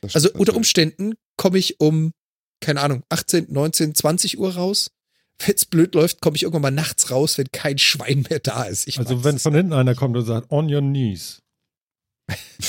Das 0.00 0.14
Also 0.14 0.30
unter. 0.32 0.54
Umständen 0.56 1.14
komme 1.36 1.58
ich 1.58 1.80
um, 1.80 2.12
keine 2.60 2.80
Ahnung, 2.80 3.02
18, 3.10 3.46
19, 3.50 3.94
20 3.94 4.38
Uhr 4.38 4.54
raus. 4.54 4.90
Wenn 5.38 5.54
es 5.54 5.64
blöd 5.64 5.94
läuft, 5.94 6.20
komme 6.20 6.36
ich 6.36 6.42
irgendwann 6.42 6.62
mal 6.62 6.70
nachts 6.70 7.10
raus, 7.10 7.38
wenn 7.38 7.46
kein 7.52 7.78
Schwein 7.78 8.26
mehr 8.28 8.40
da 8.40 8.64
ist. 8.64 8.88
Ich 8.88 8.98
also 8.98 9.22
wenn 9.24 9.38
von 9.38 9.54
hinten 9.54 9.72
einer 9.72 9.94
kommt 9.94 10.16
und 10.16 10.24
sagt, 10.24 10.50
on 10.50 10.72
your 10.72 10.80
knees. 10.80 11.39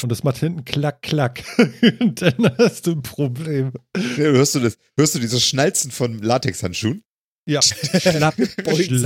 Und 0.01 0.09
das 0.09 0.23
macht 0.23 0.37
hinten 0.37 0.65
klack, 0.65 1.01
klack. 1.01 1.43
dann 1.57 2.57
hast 2.57 2.87
du 2.87 2.91
ein 2.91 3.01
Problem. 3.01 3.71
Ja, 3.95 4.25
hörst, 4.25 4.55
du 4.55 4.59
das, 4.59 4.77
hörst 4.97 5.15
du 5.15 5.19
dieses 5.19 5.43
Schnalzen 5.43 5.91
von 5.91 6.19
Latexhandschuhen? 6.19 7.03
Ja. 7.45 7.61
Sie 7.61 7.99
schlapp. 7.99 8.35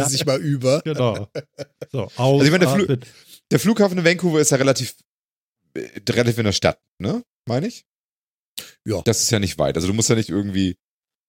sich 0.09 0.25
mal 0.25 0.39
über. 0.39 0.81
Genau. 0.83 1.27
So, 1.91 2.03
aus. 2.03 2.17
Also 2.17 2.43
ich 2.43 2.51
meine, 2.51 2.65
der 2.65 2.69
atmen. 2.69 2.99
Der 3.51 3.59
Flughafen 3.59 3.97
in 3.97 4.05
Vancouver 4.05 4.39
ist 4.39 4.51
ja 4.51 4.57
relativ, 4.57 4.95
äh, 5.75 5.89
relativ 6.09 6.37
in 6.37 6.45
der 6.45 6.51
Stadt, 6.51 6.79
ne? 6.99 7.23
Meine 7.47 7.67
ich? 7.67 7.85
Ja. 8.85 9.01
Das 9.03 9.21
ist 9.21 9.31
ja 9.31 9.39
nicht 9.39 9.59
weit. 9.59 9.75
Also 9.75 9.87
du 9.87 9.93
musst 9.93 10.09
ja 10.09 10.15
nicht 10.15 10.29
irgendwie. 10.29 10.77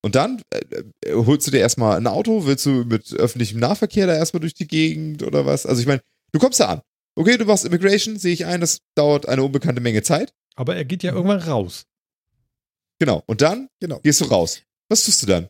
Und 0.02 0.14
dann 0.14 0.40
äh, 0.50 0.84
äh, 1.04 1.14
holst 1.14 1.46
du 1.46 1.50
dir 1.50 1.60
erstmal 1.60 1.96
ein 1.96 2.06
Auto, 2.06 2.46
willst 2.46 2.64
du 2.66 2.84
mit 2.84 3.12
öffentlichem 3.12 3.60
Nahverkehr 3.60 4.06
da 4.06 4.14
erstmal 4.14 4.40
durch 4.40 4.54
die 4.54 4.66
Gegend 4.66 5.22
oder 5.22 5.46
was? 5.46 5.66
Also 5.66 5.80
ich 5.80 5.86
meine, 5.86 6.02
du 6.32 6.38
kommst 6.38 6.60
da 6.60 6.66
an. 6.66 6.82
Okay, 7.16 7.36
du 7.38 7.44
machst 7.46 7.64
Immigration, 7.64 8.18
sehe 8.18 8.32
ich 8.34 8.44
ein, 8.46 8.60
das 8.60 8.80
dauert 8.94 9.26
eine 9.26 9.42
unbekannte 9.42 9.80
Menge 9.80 10.02
Zeit. 10.02 10.34
Aber 10.54 10.76
er 10.76 10.84
geht 10.84 11.02
ja 11.02 11.12
irgendwann 11.12 11.40
raus. 11.40 11.86
Genau. 12.98 13.22
Und 13.26 13.40
dann 13.42 13.68
Genau. 13.80 14.00
gehst 14.00 14.20
du 14.20 14.26
raus. 14.26 14.60
Was 14.88 15.04
tust 15.04 15.22
du 15.22 15.26
dann? 15.26 15.48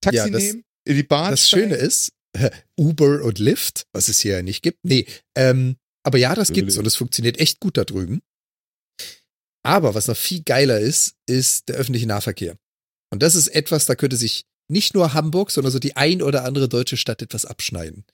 Taxi 0.00 0.16
Ja, 0.18 0.28
das- 0.28 0.42
nehmen? 0.42 0.64
In 0.86 0.96
die 0.96 1.02
Bahn? 1.02 1.30
Das 1.30 1.46
steigen? 1.48 1.70
Schöne 1.70 1.76
ist, 1.76 2.12
Uber 2.78 3.22
und 3.22 3.38
Lyft, 3.38 3.86
was 3.92 4.08
es 4.08 4.20
hier 4.20 4.36
ja 4.36 4.42
nicht 4.42 4.62
gibt. 4.62 4.78
Nee, 4.84 5.06
ähm, 5.34 5.76
aber 6.02 6.18
ja, 6.18 6.34
das 6.34 6.52
gibt's 6.52 6.76
und 6.76 6.86
es 6.86 6.96
funktioniert 6.96 7.38
echt 7.38 7.60
gut 7.60 7.76
da 7.78 7.84
drüben. 7.84 8.20
Aber 9.62 9.94
was 9.94 10.08
noch 10.08 10.16
viel 10.16 10.42
geiler 10.42 10.78
ist, 10.80 11.14
ist 11.26 11.68
der 11.68 11.76
öffentliche 11.76 12.06
Nahverkehr. 12.06 12.56
Und 13.10 13.22
das 13.22 13.34
ist 13.34 13.48
etwas, 13.48 13.86
da 13.86 13.94
könnte 13.94 14.16
sich 14.16 14.44
nicht 14.68 14.94
nur 14.94 15.14
Hamburg, 15.14 15.50
sondern 15.50 15.72
so 15.72 15.78
die 15.78 15.96
ein 15.96 16.20
oder 16.22 16.44
andere 16.44 16.68
deutsche 16.68 16.96
Stadt 16.96 17.22
etwas 17.22 17.44
abschneiden. 17.46 18.04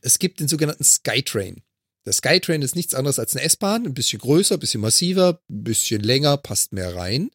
Es 0.00 0.18
gibt 0.18 0.40
den 0.40 0.48
sogenannten 0.48 0.84
Skytrain. 0.84 1.62
Der 2.06 2.12
Skytrain 2.12 2.62
ist 2.62 2.76
nichts 2.76 2.94
anderes 2.94 3.18
als 3.18 3.34
eine 3.34 3.44
S-Bahn, 3.44 3.84
ein 3.84 3.94
bisschen 3.94 4.20
größer, 4.20 4.54
ein 4.54 4.60
bisschen 4.60 4.80
massiver, 4.80 5.40
ein 5.50 5.64
bisschen 5.64 6.02
länger, 6.02 6.36
passt 6.36 6.72
mehr 6.72 6.94
rein. 6.94 7.30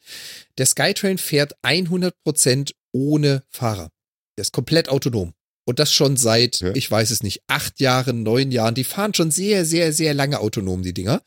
Der 0.58 0.66
Skytrain 0.66 1.18
fährt 1.18 1.54
100% 1.64 2.72
ohne 2.94 3.44
Fahrer. 3.50 3.92
Der 4.38 4.44
ist 4.44 4.54
komplett 4.54 4.90
autonom. 4.90 5.34
Und 5.66 5.80
das 5.80 5.94
schon 5.94 6.18
seit, 6.18 6.62
Ja. 6.62 6.74
ich 6.74 6.90
weiß 6.90 7.12
es 7.12 7.22
nicht, 7.22 7.42
acht 7.48 7.80
Jahren, 7.80 8.24
neun 8.24 8.52
Jahren. 8.52 8.74
Die 8.74 8.84
fahren 8.84 9.14
schon 9.14 9.30
sehr, 9.30 9.66
sehr, 9.66 9.94
sehr 9.94 10.14
lange 10.14 10.40
autonom, 10.40 10.82
die 10.84 10.94
Dinger. 10.94 11.22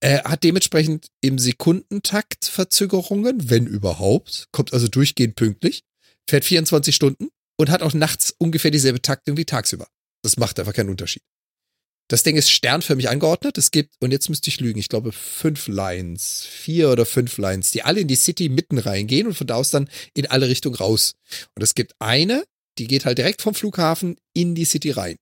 Äh, 0.00 0.20
hat 0.22 0.44
dementsprechend 0.44 1.08
im 1.20 1.38
Sekundentakt 1.38 2.44
Verzögerungen, 2.44 3.50
wenn 3.50 3.66
überhaupt. 3.66 4.48
Kommt 4.52 4.72
also 4.72 4.88
durchgehend 4.88 5.34
pünktlich. 5.34 5.82
Fährt 6.28 6.44
24 6.44 6.94
Stunden 6.94 7.28
und 7.56 7.70
hat 7.70 7.82
auch 7.82 7.92
nachts 7.92 8.34
ungefähr 8.38 8.70
dieselbe 8.70 9.02
Taktung 9.02 9.36
wie 9.36 9.44
tagsüber. 9.44 9.88
Das 10.22 10.36
macht 10.36 10.58
einfach 10.58 10.72
keinen 10.72 10.90
Unterschied. 10.90 11.22
Das 12.08 12.22
Ding 12.22 12.36
ist 12.36 12.50
sternförmig 12.50 13.08
angeordnet. 13.08 13.56
Es 13.56 13.70
gibt, 13.70 13.94
und 14.00 14.10
jetzt 14.10 14.28
müsste 14.28 14.48
ich 14.50 14.60
lügen, 14.60 14.78
ich 14.78 14.88
glaube 14.88 15.12
fünf 15.12 15.68
Lines, 15.68 16.46
vier 16.48 16.90
oder 16.90 17.06
fünf 17.06 17.38
Lines, 17.38 17.70
die 17.70 17.82
alle 17.82 18.00
in 18.00 18.08
die 18.08 18.16
City 18.16 18.48
mitten 18.48 18.78
reingehen 18.78 19.26
und 19.26 19.34
von 19.34 19.46
da 19.46 19.54
aus 19.54 19.70
dann 19.70 19.88
in 20.12 20.26
alle 20.26 20.48
Richtungen 20.48 20.76
raus. 20.76 21.14
Und 21.54 21.62
es 21.62 21.74
gibt 21.74 21.94
eine, 22.00 22.44
die 22.78 22.86
geht 22.86 23.06
halt 23.06 23.18
direkt 23.18 23.40
vom 23.40 23.54
Flughafen 23.54 24.16
in 24.34 24.54
die 24.54 24.66
City 24.66 24.90
rein. 24.90 25.16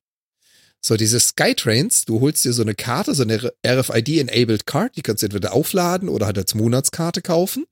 So, 0.84 0.96
diese 0.96 1.20
Skytrains, 1.20 2.06
du 2.06 2.20
holst 2.20 2.44
dir 2.44 2.52
so 2.52 2.62
eine 2.62 2.74
Karte, 2.74 3.14
so 3.14 3.22
eine 3.22 3.52
RFID-enabled 3.64 4.66
Card, 4.66 4.96
die 4.96 5.02
kannst 5.02 5.22
du 5.22 5.26
entweder 5.26 5.52
aufladen 5.52 6.08
oder 6.08 6.26
halt 6.26 6.38
als 6.38 6.56
Monatskarte 6.56 7.22
kaufen. 7.22 7.66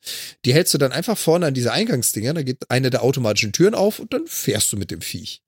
Die 0.45 0.55
hältst 0.55 0.73
du 0.75 0.79
dann 0.79 0.93
einfach 0.93 1.19
vorne 1.19 1.47
an 1.47 1.55
diese 1.55 1.73
Eingangsdinger, 1.73 2.35
da 2.35 2.43
geht 2.43 2.71
eine 2.71 2.91
der 2.91 3.03
automatischen 3.03 3.53
Türen 3.53 3.75
auf 3.75 3.99
und 3.99 4.13
dann 4.13 4.29
fährst 4.29 4.73
du 4.73 4.77
mit 4.77 4.93
dem 4.93 5.01
Viech. 5.01 5.43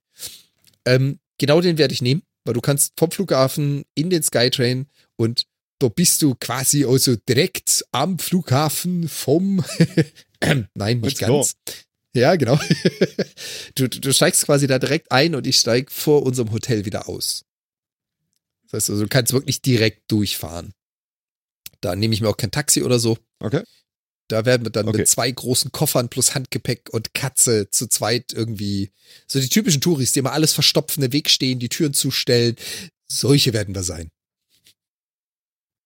Ähm, 0.85 1.20
genau 1.38 1.61
den 1.61 1.79
werde 1.79 1.94
ich 1.94 2.03
nehmen, 2.03 2.22
weil 2.45 2.55
du 2.55 2.61
kannst 2.61 2.93
vom 2.99 3.11
Flughafen 3.11 3.85
in 3.95 4.11
den 4.11 4.23
Skytrain 4.23 4.87
und 5.17 5.47
da 5.79 5.89
bist 5.89 6.23
du 6.23 6.35
quasi 6.37 6.85
also 6.85 7.17
direkt 7.17 7.85
am 7.93 8.19
Flughafen 8.19 9.09
vom, 9.09 9.65
nein, 10.75 11.01
nicht 11.01 11.21
Let's 11.21 11.29
go. 11.29 11.38
ganz. 11.38 11.57
Ja, 12.15 12.37
genau. 12.37 12.59
Du, 13.75 13.88
du, 13.88 14.01
du 14.01 14.13
steigst 14.13 14.45
quasi 14.45 14.67
da 14.67 14.79
direkt 14.79 15.11
ein 15.11 15.35
und 15.35 15.47
ich 15.47 15.57
steig 15.57 15.90
vor 15.90 16.25
unserem 16.25 16.53
Hotel 16.53 16.85
wieder 16.85 17.09
aus. 17.09 17.45
Das 18.65 18.75
heißt 18.75 18.90
also, 18.90 19.03
du 19.03 19.09
kannst 19.09 19.33
wirklich 19.33 19.63
direkt 19.63 20.11
durchfahren. 20.11 20.73
Da 21.81 21.97
nehme 21.97 22.15
ich 22.15 22.21
mir 22.21 22.29
auch 22.29 22.37
kein 22.37 22.51
Taxi 22.51 22.83
oder 22.83 22.99
so. 22.99 23.19
Okay. 23.40 23.63
Da 24.33 24.47
werden 24.47 24.65
wir 24.65 24.71
dann 24.71 24.89
Okay. 24.89 24.99
mit 24.99 25.09
zwei 25.09 25.31
großen 25.31 25.73
Koffern 25.73 26.09
plus 26.09 26.35
Handgepäck 26.35 26.89
und 26.91 27.13
Katze 27.13 27.69
zu 27.69 27.87
zweit 27.87 28.33
irgendwie, 28.33 28.91
so 29.27 29.39
die 29.39 29.51
typischen 29.51 29.83
Touris, 29.83 30.13
die 30.13 30.21
immer 30.21 30.33
alles 30.33 30.55
verstopfen, 30.55 31.03
im 31.03 31.13
Weg 31.13 31.29
stehen, 31.29 31.59
die 31.59 31.69
Türen 31.69 31.93
zustellen. 31.93 32.57
Solche 33.09 33.53
werden 33.53 33.75
wir 33.75 33.83
sein. 33.83 34.11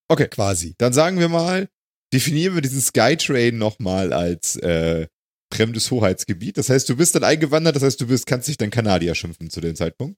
Okay. 0.09 0.29
Quasi. 0.29 0.77
Dann 0.79 0.93
sagen 0.93 1.19
wir 1.19 1.29
mal, 1.29 1.69
definieren 2.13 2.55
wir 2.55 2.63
diesen 2.63 2.81
Skytrain 2.81 3.59
nochmal 3.59 4.13
als 4.13 4.55
äh, 4.57 5.09
fremdes 5.53 5.91
Hoheitsgebiet. 5.91 6.57
Das 6.57 6.69
heißt, 6.69 6.89
du 6.89 6.97
bist 6.97 7.17
dann 7.17 7.25
eingewandert, 7.25 7.75
das 7.75 7.83
heißt, 7.83 8.01
du 8.01 8.07
bist, 8.07 8.27
kannst 8.27 8.47
dich 8.47 8.59
dann 8.59 8.71
Kanadier 8.71 9.17
schimpfen 9.17 9.51
zu 9.51 9.61
dem 9.61 9.75
Zeitpunkt. 9.75 10.17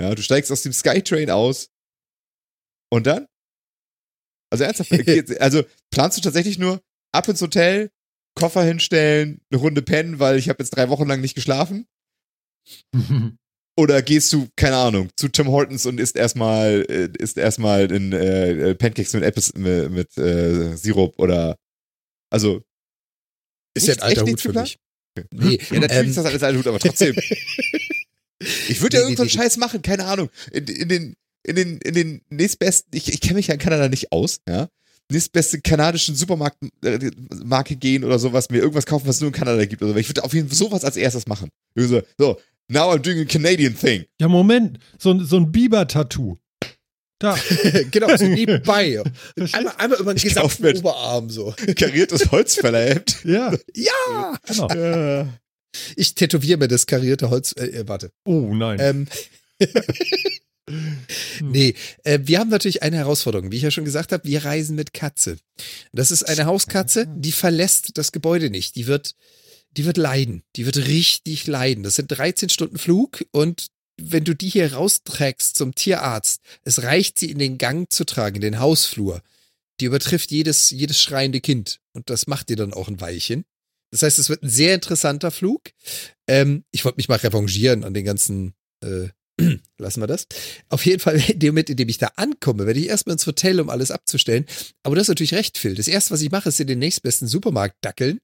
Ja, 0.00 0.14
du 0.14 0.22
steigst 0.22 0.52
aus 0.52 0.62
dem 0.62 0.72
Skytrain 0.72 1.30
aus. 1.30 1.70
Und 2.92 3.08
dann? 3.08 3.26
Also 4.50 4.62
ernsthaft, 4.62 4.92
also 5.40 5.64
planst 5.90 6.18
du 6.18 6.22
tatsächlich 6.22 6.58
nur 6.58 6.80
ab 7.16 7.28
ins 7.28 7.42
Hotel, 7.42 7.90
Koffer 8.34 8.62
hinstellen, 8.62 9.40
eine 9.50 9.60
Runde 9.60 9.82
pennen, 9.82 10.18
weil 10.18 10.38
ich 10.38 10.48
habe 10.48 10.62
jetzt 10.62 10.70
drei 10.76 10.88
Wochen 10.88 11.06
lang 11.08 11.20
nicht 11.20 11.34
geschlafen? 11.34 11.86
Oder 13.78 14.00
gehst 14.00 14.32
du, 14.32 14.48
keine 14.56 14.76
Ahnung, 14.76 15.10
zu 15.16 15.28
Tim 15.28 15.48
Hortons 15.48 15.84
und 15.84 16.00
isst 16.00 16.16
erstmal, 16.16 16.86
äh, 16.88 17.10
isst 17.18 17.36
erstmal 17.36 17.90
in 17.92 18.12
äh, 18.12 18.70
äh, 18.70 18.74
Pancakes 18.74 19.12
mit 19.12 19.22
Apples 19.22 19.52
mit, 19.54 19.90
mit 19.90 20.16
äh, 20.16 20.74
Sirup 20.76 21.18
oder 21.18 21.58
also 22.30 22.62
Ist 23.74 23.86
ja 23.86 23.94
Nicht- 23.94 24.02
ein 24.02 24.08
alter 24.08 24.22
echt 24.22 24.30
Hut 24.32 24.40
für 24.40 24.52
mich. 24.52 24.78
Nee, 25.30 25.58
ja, 25.70 25.80
natürlich 25.80 25.90
ähm, 25.90 26.08
ist 26.08 26.16
das 26.16 26.24
alles 26.24 26.42
alte 26.42 26.58
Hut, 26.58 26.66
aber 26.66 26.78
trotzdem. 26.78 27.16
Ich 28.68 28.82
würde 28.82 28.98
ja 28.98 29.02
nee, 29.02 29.10
irgendeinen 29.10 29.28
nee. 29.28 29.32
Scheiß 29.32 29.56
machen, 29.56 29.80
keine 29.80 30.04
Ahnung. 30.04 30.28
In, 30.52 30.66
in 30.66 30.88
den, 30.90 31.16
in 31.42 31.56
den, 31.56 31.78
in 31.78 31.94
den 31.94 32.22
nächstbesten, 32.28 32.90
ich, 32.94 33.10
ich 33.10 33.22
kenne 33.22 33.34
mich 33.36 33.46
ja 33.46 33.54
in 33.54 33.60
Kanada 33.60 33.88
nicht 33.88 34.12
aus, 34.12 34.40
ja. 34.46 34.68
Nächstbeste 35.10 35.60
kanadischen 35.60 36.14
Supermarktmarke 36.16 37.76
gehen 37.76 38.02
oder 38.04 38.18
sowas, 38.18 38.50
mir 38.50 38.58
irgendwas 38.58 38.86
kaufen, 38.86 39.06
was 39.06 39.16
es 39.16 39.20
nur 39.20 39.28
in 39.28 39.34
Kanada 39.34 39.64
gibt. 39.64 39.82
Oder 39.82 39.92
so. 39.92 39.98
Ich 39.98 40.08
würde 40.08 40.24
auf 40.24 40.34
jeden 40.34 40.48
Fall 40.48 40.56
sowas 40.56 40.84
als 40.84 40.96
erstes 40.96 41.26
machen. 41.26 41.48
So, 41.76 42.02
so, 42.18 42.40
now 42.68 42.90
I'm 42.92 42.98
doing 42.98 43.20
a 43.20 43.24
Canadian 43.24 43.76
thing. 43.78 44.04
Ja, 44.20 44.28
Moment, 44.28 44.78
so, 44.98 45.10
ein- 45.12 45.24
so 45.24 45.36
ein 45.36 45.52
Biber-Tattoo. 45.52 46.36
Da. 47.18 47.34
genau, 47.92 48.14
so 48.16 48.26
nebenbei. 48.26 49.02
Einmal, 49.52 49.74
einmal 49.78 50.00
über 50.00 50.12
den 50.14 50.22
gesamten 50.22 50.76
Oberarm 50.78 51.30
so. 51.30 51.54
Kariertes 51.76 52.30
Holzfällerhemd. 52.30 53.24
Ja, 53.24 53.54
Ja! 53.74 54.38
genau. 54.46 54.68
Äh, 54.68 55.26
Ich 55.96 56.14
tätowiere 56.14 56.58
mir 56.58 56.68
das 56.68 56.84
karierte 56.86 57.30
Holz. 57.30 57.52
Äh, 57.56 57.66
äh, 57.68 57.88
warte. 57.88 58.10
Oh 58.26 58.52
nein. 58.54 58.78
Ähm, 58.80 59.06
nee, 61.40 61.74
äh, 62.04 62.18
wir 62.22 62.40
haben 62.40 62.50
natürlich 62.50 62.82
eine 62.82 62.96
Herausforderung. 62.96 63.52
Wie 63.52 63.56
ich 63.56 63.62
ja 63.62 63.70
schon 63.70 63.84
gesagt 63.84 64.12
habe, 64.12 64.24
wir 64.24 64.44
reisen 64.44 64.74
mit 64.76 64.92
Katze. 64.92 65.38
Das 65.92 66.10
ist 66.10 66.24
eine 66.24 66.46
Hauskatze, 66.46 67.06
die 67.08 67.32
verlässt 67.32 67.90
das 67.94 68.12
Gebäude 68.12 68.50
nicht. 68.50 68.76
Die 68.76 68.86
wird, 68.86 69.14
die 69.76 69.84
wird 69.84 69.96
leiden. 69.96 70.42
Die 70.56 70.66
wird 70.66 70.76
richtig 70.76 71.46
leiden. 71.46 71.84
Das 71.84 71.94
sind 71.94 72.08
13 72.08 72.48
Stunden 72.48 72.78
Flug 72.78 73.24
und 73.30 73.68
wenn 73.98 74.24
du 74.24 74.34
die 74.34 74.48
hier 74.48 74.74
rausträgst 74.74 75.56
zum 75.56 75.74
Tierarzt, 75.74 76.42
es 76.64 76.82
reicht 76.82 77.18
sie 77.18 77.30
in 77.30 77.38
den 77.38 77.58
Gang 77.58 77.90
zu 77.90 78.04
tragen, 78.04 78.36
in 78.36 78.42
den 78.42 78.58
Hausflur. 78.58 79.22
Die 79.80 79.86
übertrifft 79.86 80.30
jedes, 80.30 80.70
jedes 80.70 81.00
schreiende 81.00 81.40
Kind. 81.40 81.80
Und 81.92 82.10
das 82.10 82.26
macht 82.26 82.48
dir 82.48 82.56
dann 82.56 82.74
auch 82.74 82.88
ein 82.88 83.00
Weilchen. 83.00 83.44
Das 83.90 84.02
heißt, 84.02 84.18
es 84.18 84.28
wird 84.28 84.42
ein 84.42 84.50
sehr 84.50 84.74
interessanter 84.74 85.30
Flug. 85.30 85.62
Ähm, 86.26 86.64
ich 86.72 86.84
wollte 86.84 86.96
mich 86.96 87.08
mal 87.08 87.16
revanchieren 87.16 87.84
an 87.84 87.94
den 87.94 88.04
ganzen, 88.04 88.54
äh, 88.82 89.08
lassen 89.78 90.00
wir 90.00 90.06
das. 90.06 90.26
Auf 90.68 90.84
jeden 90.86 91.00
Fall, 91.00 91.22
in 91.28 91.38
dem 91.38 91.54
Moment, 91.54 91.70
in 91.70 91.76
dem 91.76 91.88
ich 91.88 91.98
da 91.98 92.12
ankomme, 92.16 92.66
werde 92.66 92.80
ich 92.80 92.86
erstmal 92.86 93.14
ins 93.14 93.26
Hotel, 93.26 93.60
um 93.60 93.70
alles 93.70 93.90
abzustellen. 93.90 94.46
Aber 94.82 94.96
das 94.96 95.04
ist 95.04 95.08
natürlich 95.08 95.34
recht, 95.34 95.58
Phil. 95.58 95.74
Das 95.74 95.88
erste, 95.88 96.12
was 96.12 96.22
ich 96.22 96.30
mache, 96.30 96.48
ist 96.48 96.60
in 96.60 96.66
den 96.66 96.78
nächstbesten 96.78 97.28
Supermarkt 97.28 97.76
dackeln, 97.82 98.20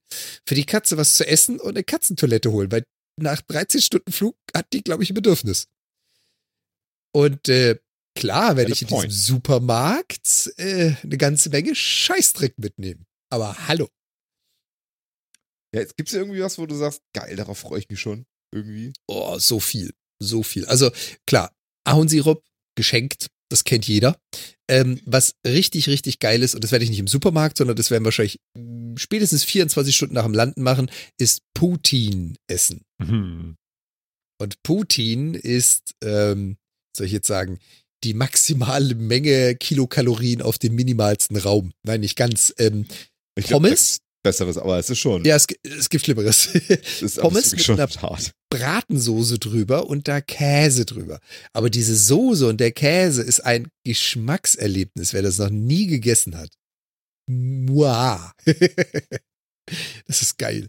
für 0.47 0.55
die 0.55 0.65
Katze 0.65 0.97
was 0.97 1.15
zu 1.15 1.27
essen 1.27 1.61
und 1.61 1.71
eine 1.71 1.85
Katzentoilette 1.85 2.51
holen, 2.51 2.73
weil 2.73 2.85
nach 3.21 3.41
13 3.43 3.81
Stunden 3.83 4.13
Flug 4.13 4.37
hat 4.55 4.73
die, 4.73 4.83
glaube 4.83 5.03
ich, 5.03 5.11
ein 5.11 5.15
Bedürfnis. 5.15 5.69
Und 7.15 7.49
äh, 7.49 7.79
klar 8.15 8.57
werde 8.57 8.73
ich 8.73 8.83
in 8.83 8.89
diesem 8.89 9.01
point. 9.01 9.13
Supermarkt 9.13 10.53
äh, 10.57 10.95
eine 11.03 11.19
ganze 11.19 11.51
Menge 11.51 11.75
Scheißdreck 11.75 12.59
mitnehmen. 12.59 13.07
Aber 13.29 13.69
hallo. 13.69 13.89
ja, 15.75 15.81
jetzt 15.81 15.97
gibt's 15.97 16.15
irgendwie 16.15 16.41
was, 16.41 16.59
wo 16.59 16.67
du 16.67 16.75
sagst, 16.75 17.03
geil, 17.13 17.37
darauf 17.37 17.59
freue 17.59 17.81
ich 17.81 17.89
mich 17.91 18.01
schon. 18.01 18.25
Irgendwie. 18.51 18.93
Oh, 19.07 19.39
so 19.39 19.61
viel. 19.61 19.93
So 20.23 20.43
viel. 20.43 20.67
Also 20.67 20.91
klar, 21.27 21.53
Ahornsirup 21.85 22.45
geschenkt, 22.77 23.29
das 23.51 23.65
kennt 23.65 23.87
jeder. 23.87 24.19
Ähm, 24.69 25.01
was 25.05 25.35
richtig, 25.47 25.89
richtig 25.89 26.19
geil 26.19 26.43
ist, 26.43 26.55
und 26.55 26.65
das 26.65 26.73
werde 26.73 26.85
ich 26.85 26.91
nicht 26.91 27.01
im 27.01 27.09
Supermarkt, 27.09 27.59
sondern 27.59 27.77
das 27.77 27.91
werden 27.91 28.03
wir 28.03 28.07
wahrscheinlich 28.07 28.41
mm, 28.57 28.97
spätestens 28.97 29.45
24 29.45 29.95
Stunden 29.95 30.15
nach 30.15 30.25
dem 30.25 30.35
Landen 30.35 30.63
machen, 30.63 30.91
ist 31.19 31.43
Putin 31.55 32.37
essen. 32.49 32.83
Hm. 33.03 33.57
Und 34.41 34.63
Putin 34.63 35.35
ist, 35.35 35.93
ähm, 36.03 36.57
soll 36.97 37.07
ich 37.07 37.13
jetzt 37.13 37.27
sagen, 37.27 37.59
die 38.05 38.15
maximale 38.15 38.95
Menge 38.95 39.55
Kilokalorien 39.55 40.43
auf 40.43 40.59
dem 40.59 40.75
minimalsten 40.75 41.37
Raum. 41.37 41.73
Nein, 41.85 42.01
nicht 42.01 42.17
ganz. 42.17 42.53
Ähm, 42.59 42.87
Ich 43.39 43.49
Pommes? 43.49 44.01
Besseres, 44.23 44.57
aber 44.57 44.79
es 44.79 44.89
ist 44.89 44.99
schon. 45.01 45.25
ja, 45.25 45.35
es, 45.37 45.47
es 45.63 45.89
gibt 45.89 46.05
Schlimmeres. 46.05 46.49
es 46.69 47.03
ist 47.03 47.19
Pommes 47.21 47.53
mit 47.53 47.63
schon 47.63 47.81
einer- 47.81 47.89
hart. 48.03 48.33
Bratensoße 48.51 49.39
drüber 49.39 49.87
und 49.89 50.09
da 50.09 50.21
Käse 50.21 50.85
drüber. 50.85 51.19
Aber 51.53 51.71
diese 51.71 51.97
Soße 51.97 52.47
und 52.47 52.61
der 52.61 52.71
Käse 52.73 53.23
ist 53.23 53.41
ein 53.41 53.69
Geschmackserlebnis, 53.85 55.13
wer 55.15 55.23
das 55.23 55.39
noch 55.39 55.51
nie 55.51 55.87
gegessen 55.87 56.37
hat. 56.37 56.51
Mua. 57.27 58.33
das 60.07 60.23
ist 60.23 60.39
geil. 60.39 60.69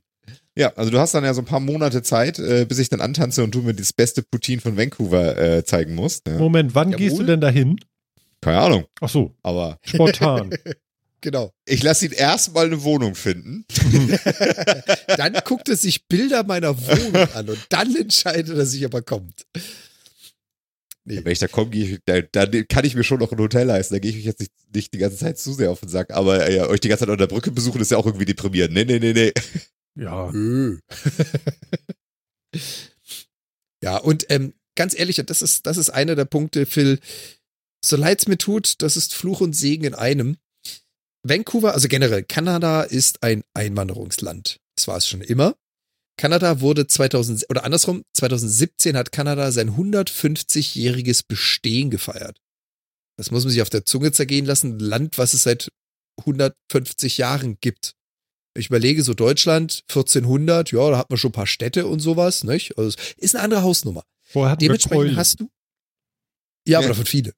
Ja, 0.57 0.71
also 0.75 0.91
du 0.91 0.99
hast 0.99 1.13
dann 1.13 1.23
ja 1.23 1.33
so 1.33 1.41
ein 1.41 1.45
paar 1.45 1.59
Monate 1.59 2.03
Zeit, 2.03 2.39
äh, 2.39 2.65
bis 2.67 2.77
ich 2.79 2.89
dann 2.89 3.01
antanze 3.01 3.43
und 3.43 3.53
du 3.55 3.61
mir 3.61 3.73
das 3.73 3.91
beste 3.91 4.21
Poutine 4.21 4.61
von 4.61 4.77
Vancouver 4.77 5.37
äh, 5.37 5.65
zeigen 5.65 5.95
musst. 5.95 6.27
Ja. 6.27 6.37
Moment, 6.37 6.75
wann 6.75 6.91
Jawohl. 6.91 7.05
gehst 7.05 7.19
du 7.19 7.23
denn 7.23 7.41
dahin? 7.41 7.75
Keine 8.39 8.59
Ahnung, 8.59 8.85
Ach 9.01 9.09
so, 9.09 9.35
aber 9.41 9.79
spontan. 9.85 10.53
Genau. 11.23 11.53
ich 11.65 11.81
lasse 11.81 12.05
ihn 12.05 12.11
erstmal 12.11 12.65
eine 12.65 12.83
Wohnung 12.83 13.15
finden. 13.15 13.65
Dann 15.07 15.33
guckt 15.45 15.69
er 15.69 15.77
sich 15.77 16.05
Bilder 16.07 16.43
meiner 16.43 16.77
Wohnung 16.77 17.15
an 17.33 17.49
und 17.49 17.59
dann 17.69 17.95
entscheidet 17.95 18.57
er 18.57 18.65
sich, 18.65 18.85
ob 18.85 18.93
er 18.93 19.03
kommt. 19.03 19.45
Nee. 21.05 21.23
Wenn 21.23 21.31
ich 21.31 21.39
da 21.39 21.47
komme, 21.47 21.73
ich, 21.75 21.99
da, 22.05 22.21
da 22.21 22.45
kann 22.63 22.83
ich 22.83 22.95
mir 22.95 23.05
schon 23.05 23.19
noch 23.19 23.31
ein 23.31 23.39
Hotel 23.39 23.67
leisten. 23.67 23.93
Da 23.93 23.99
gehe 23.99 24.11
ich 24.11 24.17
mich 24.17 24.25
jetzt 24.25 24.41
nicht, 24.41 24.51
nicht 24.73 24.93
die 24.93 24.97
ganze 24.97 25.17
Zeit 25.17 25.37
zu 25.37 25.53
sehr 25.53 25.71
auf 25.71 25.79
den 25.79 25.87
Sack. 25.87 26.11
Aber 26.11 26.45
äh, 26.45 26.57
ja, 26.57 26.67
euch 26.67 26.81
die 26.81 26.89
ganze 26.89 27.03
Zeit 27.03 27.09
unter 27.09 27.25
der 27.25 27.33
Brücke 27.33 27.51
besuchen, 27.51 27.79
ist 27.79 27.91
ja 27.91 27.97
auch 27.97 28.05
irgendwie 28.05 28.25
deprimierend. 28.25 28.73
Nee, 28.73 28.83
nee, 28.83 28.99
nee, 28.99 29.13
nee. 29.13 29.31
ja. 29.95 30.29
Ja, 33.83 33.97
und 33.97 34.25
ähm, 34.29 34.53
ganz 34.75 34.97
ehrlich, 34.97 35.21
das 35.25 35.41
ist, 35.41 35.65
das 35.65 35.75
ist 35.75 35.89
einer 35.89 36.15
der 36.15 36.23
Punkte, 36.23 36.65
Phil, 36.65 36.99
so 37.83 37.97
leid's 37.97 38.29
mir 38.29 38.37
tut, 38.37 38.81
das 38.81 38.95
ist 38.95 39.13
Fluch 39.13 39.41
und 39.41 39.53
Segen 39.53 39.83
in 39.83 39.93
einem. 39.93 40.37
Vancouver, 41.23 41.73
also 41.73 41.87
generell, 41.87 42.23
Kanada 42.23 42.83
ist 42.83 43.23
ein 43.23 43.43
Einwanderungsland. 43.53 44.57
Das 44.75 44.87
war 44.87 44.97
es 44.97 45.07
schon 45.07 45.21
immer. 45.21 45.55
Kanada 46.17 46.59
wurde 46.61 46.85
2000, 46.85 47.45
oder 47.49 47.63
andersrum, 47.63 48.03
2017 48.13 48.95
hat 48.97 49.11
Kanada 49.11 49.51
sein 49.51 49.71
150-jähriges 49.71 51.23
Bestehen 51.27 51.89
gefeiert. 51.89 52.39
Das 53.17 53.31
muss 53.31 53.43
man 53.43 53.51
sich 53.51 53.61
auf 53.61 53.69
der 53.69 53.85
Zunge 53.85 54.11
zergehen 54.11 54.45
lassen. 54.45 54.73
Ein 54.75 54.79
Land, 54.79 55.17
was 55.17 55.33
es 55.33 55.43
seit 55.43 55.69
150 56.19 57.17
Jahren 57.17 57.57
gibt. 57.61 57.93
Ich 58.55 58.67
überlege 58.67 59.01
so 59.03 59.13
Deutschland, 59.15 59.81
1400, 59.89 60.71
ja, 60.71 60.89
da 60.91 60.97
hat 60.99 61.09
man 61.09 61.17
schon 61.17 61.29
ein 61.29 61.33
paar 61.33 61.47
Städte 61.47 61.87
und 61.87 61.99
sowas, 61.99 62.43
nicht? 62.43 62.77
Also, 62.77 62.95
ist 63.17 63.35
eine 63.35 63.43
andere 63.43 63.63
Hausnummer. 63.63 64.03
Vorher 64.23 64.51
hatten 64.51 64.61
wir 64.61 64.67
Dementsprechend 64.69 64.97
Keulen. 65.05 65.15
hast 65.17 65.39
du. 65.39 65.49
Ja, 66.67 66.77
aber 66.77 66.85
Ja. 66.85 66.89
davon 66.89 67.05
viele. 67.07 67.33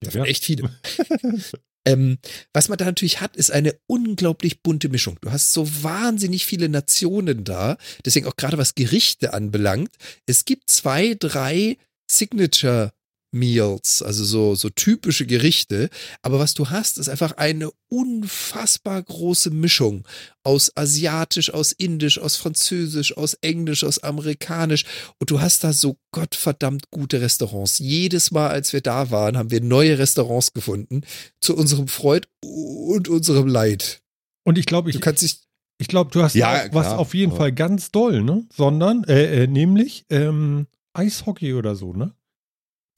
Davon 0.00 0.20
ja. 0.20 0.26
echt 0.26 0.44
viele. 0.44 0.70
ähm, 1.86 2.18
was 2.52 2.68
man 2.68 2.78
da 2.78 2.84
natürlich 2.84 3.20
hat, 3.20 3.36
ist 3.36 3.50
eine 3.50 3.78
unglaublich 3.86 4.62
bunte 4.62 4.88
Mischung. 4.88 5.18
Du 5.20 5.30
hast 5.30 5.52
so 5.52 5.66
wahnsinnig 5.82 6.46
viele 6.46 6.68
Nationen 6.68 7.44
da. 7.44 7.76
Deswegen 8.04 8.26
auch 8.26 8.36
gerade 8.36 8.58
was 8.58 8.74
Gerichte 8.74 9.32
anbelangt. 9.32 9.90
Es 10.26 10.44
gibt 10.44 10.68
zwei, 10.68 11.14
drei 11.18 11.78
Signature 12.10 12.92
Meals, 13.32 14.02
also 14.02 14.24
so, 14.24 14.54
so 14.54 14.68
typische 14.70 15.26
Gerichte. 15.26 15.88
Aber 16.22 16.38
was 16.38 16.54
du 16.54 16.70
hast, 16.70 16.98
ist 16.98 17.08
einfach 17.08 17.32
eine 17.32 17.70
unfassbar 17.88 19.02
große 19.02 19.50
Mischung 19.50 20.06
aus 20.42 20.72
asiatisch, 20.76 21.52
aus 21.52 21.72
indisch, 21.72 22.18
aus 22.18 22.36
französisch, 22.36 23.16
aus 23.16 23.34
englisch, 23.34 23.84
aus 23.84 23.98
amerikanisch. 24.00 24.84
Und 25.18 25.30
du 25.30 25.40
hast 25.40 25.64
da 25.64 25.72
so 25.72 25.96
gottverdammt 26.12 26.90
gute 26.90 27.20
Restaurants. 27.20 27.78
Jedes 27.78 28.30
Mal, 28.30 28.48
als 28.48 28.72
wir 28.72 28.80
da 28.80 29.10
waren, 29.10 29.36
haben 29.36 29.50
wir 29.50 29.60
neue 29.60 29.98
Restaurants 29.98 30.52
gefunden. 30.52 31.02
Zu 31.40 31.56
unserem 31.56 31.88
Freud 31.88 32.26
und 32.44 33.08
unserem 33.08 33.46
Leid. 33.46 34.02
Und 34.44 34.58
ich 34.58 34.66
glaube, 34.66 34.90
ich, 34.90 34.96
Du 34.96 35.00
kannst 35.00 35.22
dich, 35.22 35.38
ich 35.78 35.88
glaube, 35.88 36.10
du 36.10 36.22
hast 36.22 36.34
Ja, 36.34 36.64
was 36.72 36.86
klar. 36.88 36.98
auf 36.98 37.14
jeden 37.14 37.34
Fall 37.36 37.52
ganz 37.52 37.90
doll, 37.90 38.22
ne? 38.22 38.46
Sondern, 38.52 39.04
äh, 39.04 39.44
äh, 39.44 39.46
nämlich 39.46 40.04
ähm, 40.10 40.66
Eishockey 40.94 41.54
oder 41.54 41.76
so, 41.76 41.92
ne? 41.92 42.12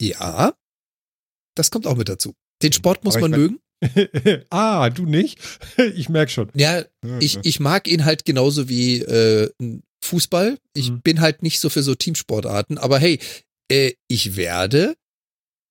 Ja, 0.09 0.53
das 1.55 1.71
kommt 1.71 1.87
auch 1.87 1.95
mit 1.95 2.09
dazu. 2.09 2.33
Den 2.61 2.73
Sport 2.73 3.03
muss 3.03 3.19
man 3.19 3.31
mögen. 3.31 3.59
ah, 4.49 4.89
du 4.89 5.05
nicht? 5.05 5.39
ich 5.95 6.09
merk 6.09 6.31
schon. 6.31 6.49
Ja, 6.53 6.83
ich, 7.19 7.39
ich 7.43 7.59
mag 7.59 7.87
ihn 7.87 8.05
halt 8.05 8.23
genauso 8.25 8.69
wie 8.69 8.99
äh, 9.01 9.49
Fußball. 10.03 10.57
Ich 10.73 10.89
Mhm. 10.91 11.01
bin 11.01 11.21
halt 11.21 11.43
nicht 11.43 11.59
so 11.59 11.69
für 11.69 11.83
so 11.83 11.93
Teamsportarten, 11.95 12.77
aber 12.77 12.99
hey, 12.99 13.19
äh, 13.71 13.93
ich 14.07 14.35
werde 14.35 14.95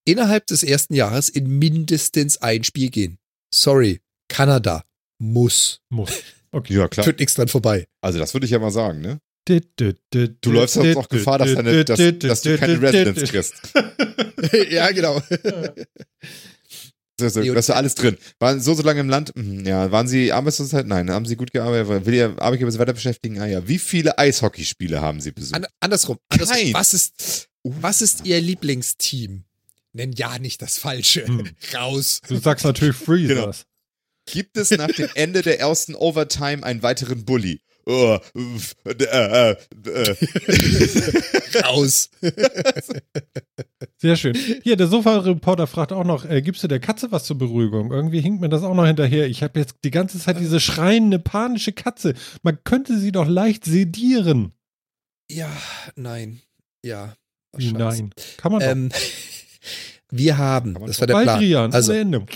innerhalb 0.05 0.47
des 0.47 0.63
ersten 0.63 0.95
Jahres 0.95 1.29
in 1.29 1.47
mindestens 1.59 2.39
ein 2.39 2.65
Spiel 2.65 2.91
gehen. 2.91 3.19
Sorry, 3.55 4.01
Kanada 4.29 4.85
muss. 5.19 5.81
Muss. 5.91 6.11
Okay. 6.55 6.75
ja, 6.75 6.87
klar. 6.87 7.05
Führt 7.05 7.19
nichts 7.19 7.33
dran 7.33 7.49
vorbei. 7.49 7.87
Also 8.03 8.19
das 8.19 8.35
würde 8.35 8.45
ich 8.45 8.51
ja 8.53 8.59
mal 8.59 8.71
sagen, 8.71 9.01
ne? 9.01 9.21
Du 9.47 9.93
Du 10.41 10.53
läufst 10.53 10.75
sonst 10.75 10.97
auch 10.97 11.09
Gefahr, 11.09 11.39
dass, 11.39 11.55
deine, 11.55 11.85
dass, 11.85 11.99
dass 12.19 12.43
du 12.43 12.57
keine 12.59 12.81
Residence 12.81 13.25
kriegst. 13.25 13.55
ja, 14.71 14.91
genau. 14.93 15.21
Ist, 17.21 17.37
und- 17.37 17.47
das 17.55 17.69
ist 17.69 17.71
alles 17.71 17.95
drin. 17.95 18.17
Waren 18.39 18.61
so 18.61 18.75
so 18.75 18.83
lange 18.83 19.01
im 19.01 19.09
Land? 19.09 19.35
Mhm, 19.37 19.65
Ja. 19.67 19.91
Waren 19.91 20.09
sie 20.09 20.33
Arbeitslosenzeit? 20.33 20.87
Nein. 20.87 21.11
Haben 21.11 21.27
sie 21.27 21.37
gut 21.37 21.53
gearbeitet? 21.53 22.07
Will 22.07 22.15
ihr 22.15 22.35
Arbeitgeber 22.41 22.71
sie 22.71 22.79
weiter 22.79 22.93
beschäftigen? 22.95 23.41
Ah 23.41 23.47
ja. 23.47 23.67
Wie 23.69 23.79
viele 23.79 24.19
Eishockeyspiele 24.19 25.01
haben 25.01 25.21
sie 25.21 25.31
besucht? 25.33 25.55
An, 25.55 25.67
andersrum. 25.81 26.19
andersrum. 26.29 26.57
Kein. 26.57 26.75
Was 26.75 26.95
ist, 26.95 27.49
was 27.63 28.03
ist 28.03 28.25
Ihr 28.27 28.41
Lieblingsteam? 28.41 29.45
Nenn 29.93 30.13
ja 30.13 30.39
nicht 30.39 30.63
das 30.63 30.79
Falsche. 30.79 31.27
Hm. 31.27 31.51
Raus. 31.75 32.21
Du 32.27 32.37
sagst 32.39 32.65
natürlich 32.65 32.97
Freezers. 32.97 33.67
Gibt 34.27 34.57
es 34.57 34.71
nach 34.71 34.89
dem 34.89 35.09
Ende 35.15 35.43
der 35.43 35.61
ersten 35.61 35.95
Overtime 35.95 36.63
einen 36.65 36.83
weiteren 36.83 37.25
Bully? 37.25 37.61
Oh, 37.87 38.19
äh, 38.85 39.05
äh, 39.05 39.51
äh. 39.51 39.57
Raus. 41.65 42.11
Sehr 43.99 44.17
schön. 44.17 44.35
Hier, 44.63 44.77
der 44.77 44.87
Sofa-Reporter 44.87 45.67
fragt 45.67 45.93
auch 45.93 46.05
noch, 46.05 46.25
äh, 46.25 46.43
gibst 46.43 46.63
du 46.63 46.69
der 46.69 46.81
Katze 46.81 47.13
was 47.13 47.25
zur 47.25 47.39
Beruhigung? 47.39 47.93
Irgendwie 47.93 48.21
hinkt 48.21 48.41
mir 48.41 48.49
das 48.49 48.63
auch 48.63 48.75
noch 48.75 48.87
hinterher. 48.87 49.27
Ich 49.27 49.43
habe 49.43 49.59
jetzt 49.61 49.77
die 49.85 49.91
ganze 49.91 50.19
Zeit 50.19 50.39
diese 50.41 50.61
schreiende, 50.61 51.19
panische 51.19 51.73
Katze. 51.73 52.15
Man 52.43 52.59
könnte 52.65 52.99
sie 52.99 53.13
doch 53.13 53.29
leicht 53.29 53.65
sedieren. 53.65 54.53
Ja, 55.31 55.51
nein. 55.97 56.41
Ja. 56.85 57.17
Wie 57.57 57.73
nein. 57.73 58.13
Kann 58.37 58.53
man 58.53 58.61
doch. 58.61 58.69
Ähm, 58.69 58.91
wir 60.11 60.39
haben, 60.39 60.75
das 60.87 61.01
war 61.01 61.07
der 61.07 61.15
Plan. 61.15 61.27
Baldrian, 61.27 61.73
Also, 61.73 61.93
ohne 61.93 62.01
Ende. 62.01 62.27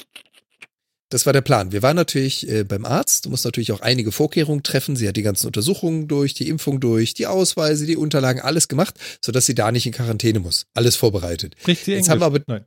Das 1.08 1.24
war 1.26 1.32
der 1.32 1.40
Plan. 1.40 1.70
Wir 1.72 1.82
waren 1.82 1.94
natürlich 1.96 2.48
äh, 2.48 2.64
beim 2.64 2.84
Arzt. 2.84 3.26
Du 3.26 3.30
musst 3.30 3.44
natürlich 3.44 3.70
auch 3.72 3.80
einige 3.80 4.10
Vorkehrungen 4.12 4.62
treffen. 4.62 4.96
Sie 4.96 5.06
hat 5.06 5.16
die 5.16 5.22
ganzen 5.22 5.46
Untersuchungen 5.46 6.08
durch, 6.08 6.34
die 6.34 6.48
Impfung 6.48 6.80
durch, 6.80 7.14
die 7.14 7.26
Ausweise, 7.26 7.86
die 7.86 7.96
Unterlagen, 7.96 8.40
alles 8.40 8.66
gemacht, 8.68 8.98
sodass 9.24 9.46
sie 9.46 9.54
da 9.54 9.70
nicht 9.70 9.86
in 9.86 9.92
Quarantäne 9.92 10.40
muss. 10.40 10.66
Alles 10.74 10.96
vorbereitet. 10.96 11.54
Spricht 11.60 11.84
sie 11.84 11.92
jetzt 11.92 12.08
Englisch? 12.08 12.10
haben 12.10 12.20
wir 12.20 12.26
aber- 12.26 12.44
Nein. 12.46 12.64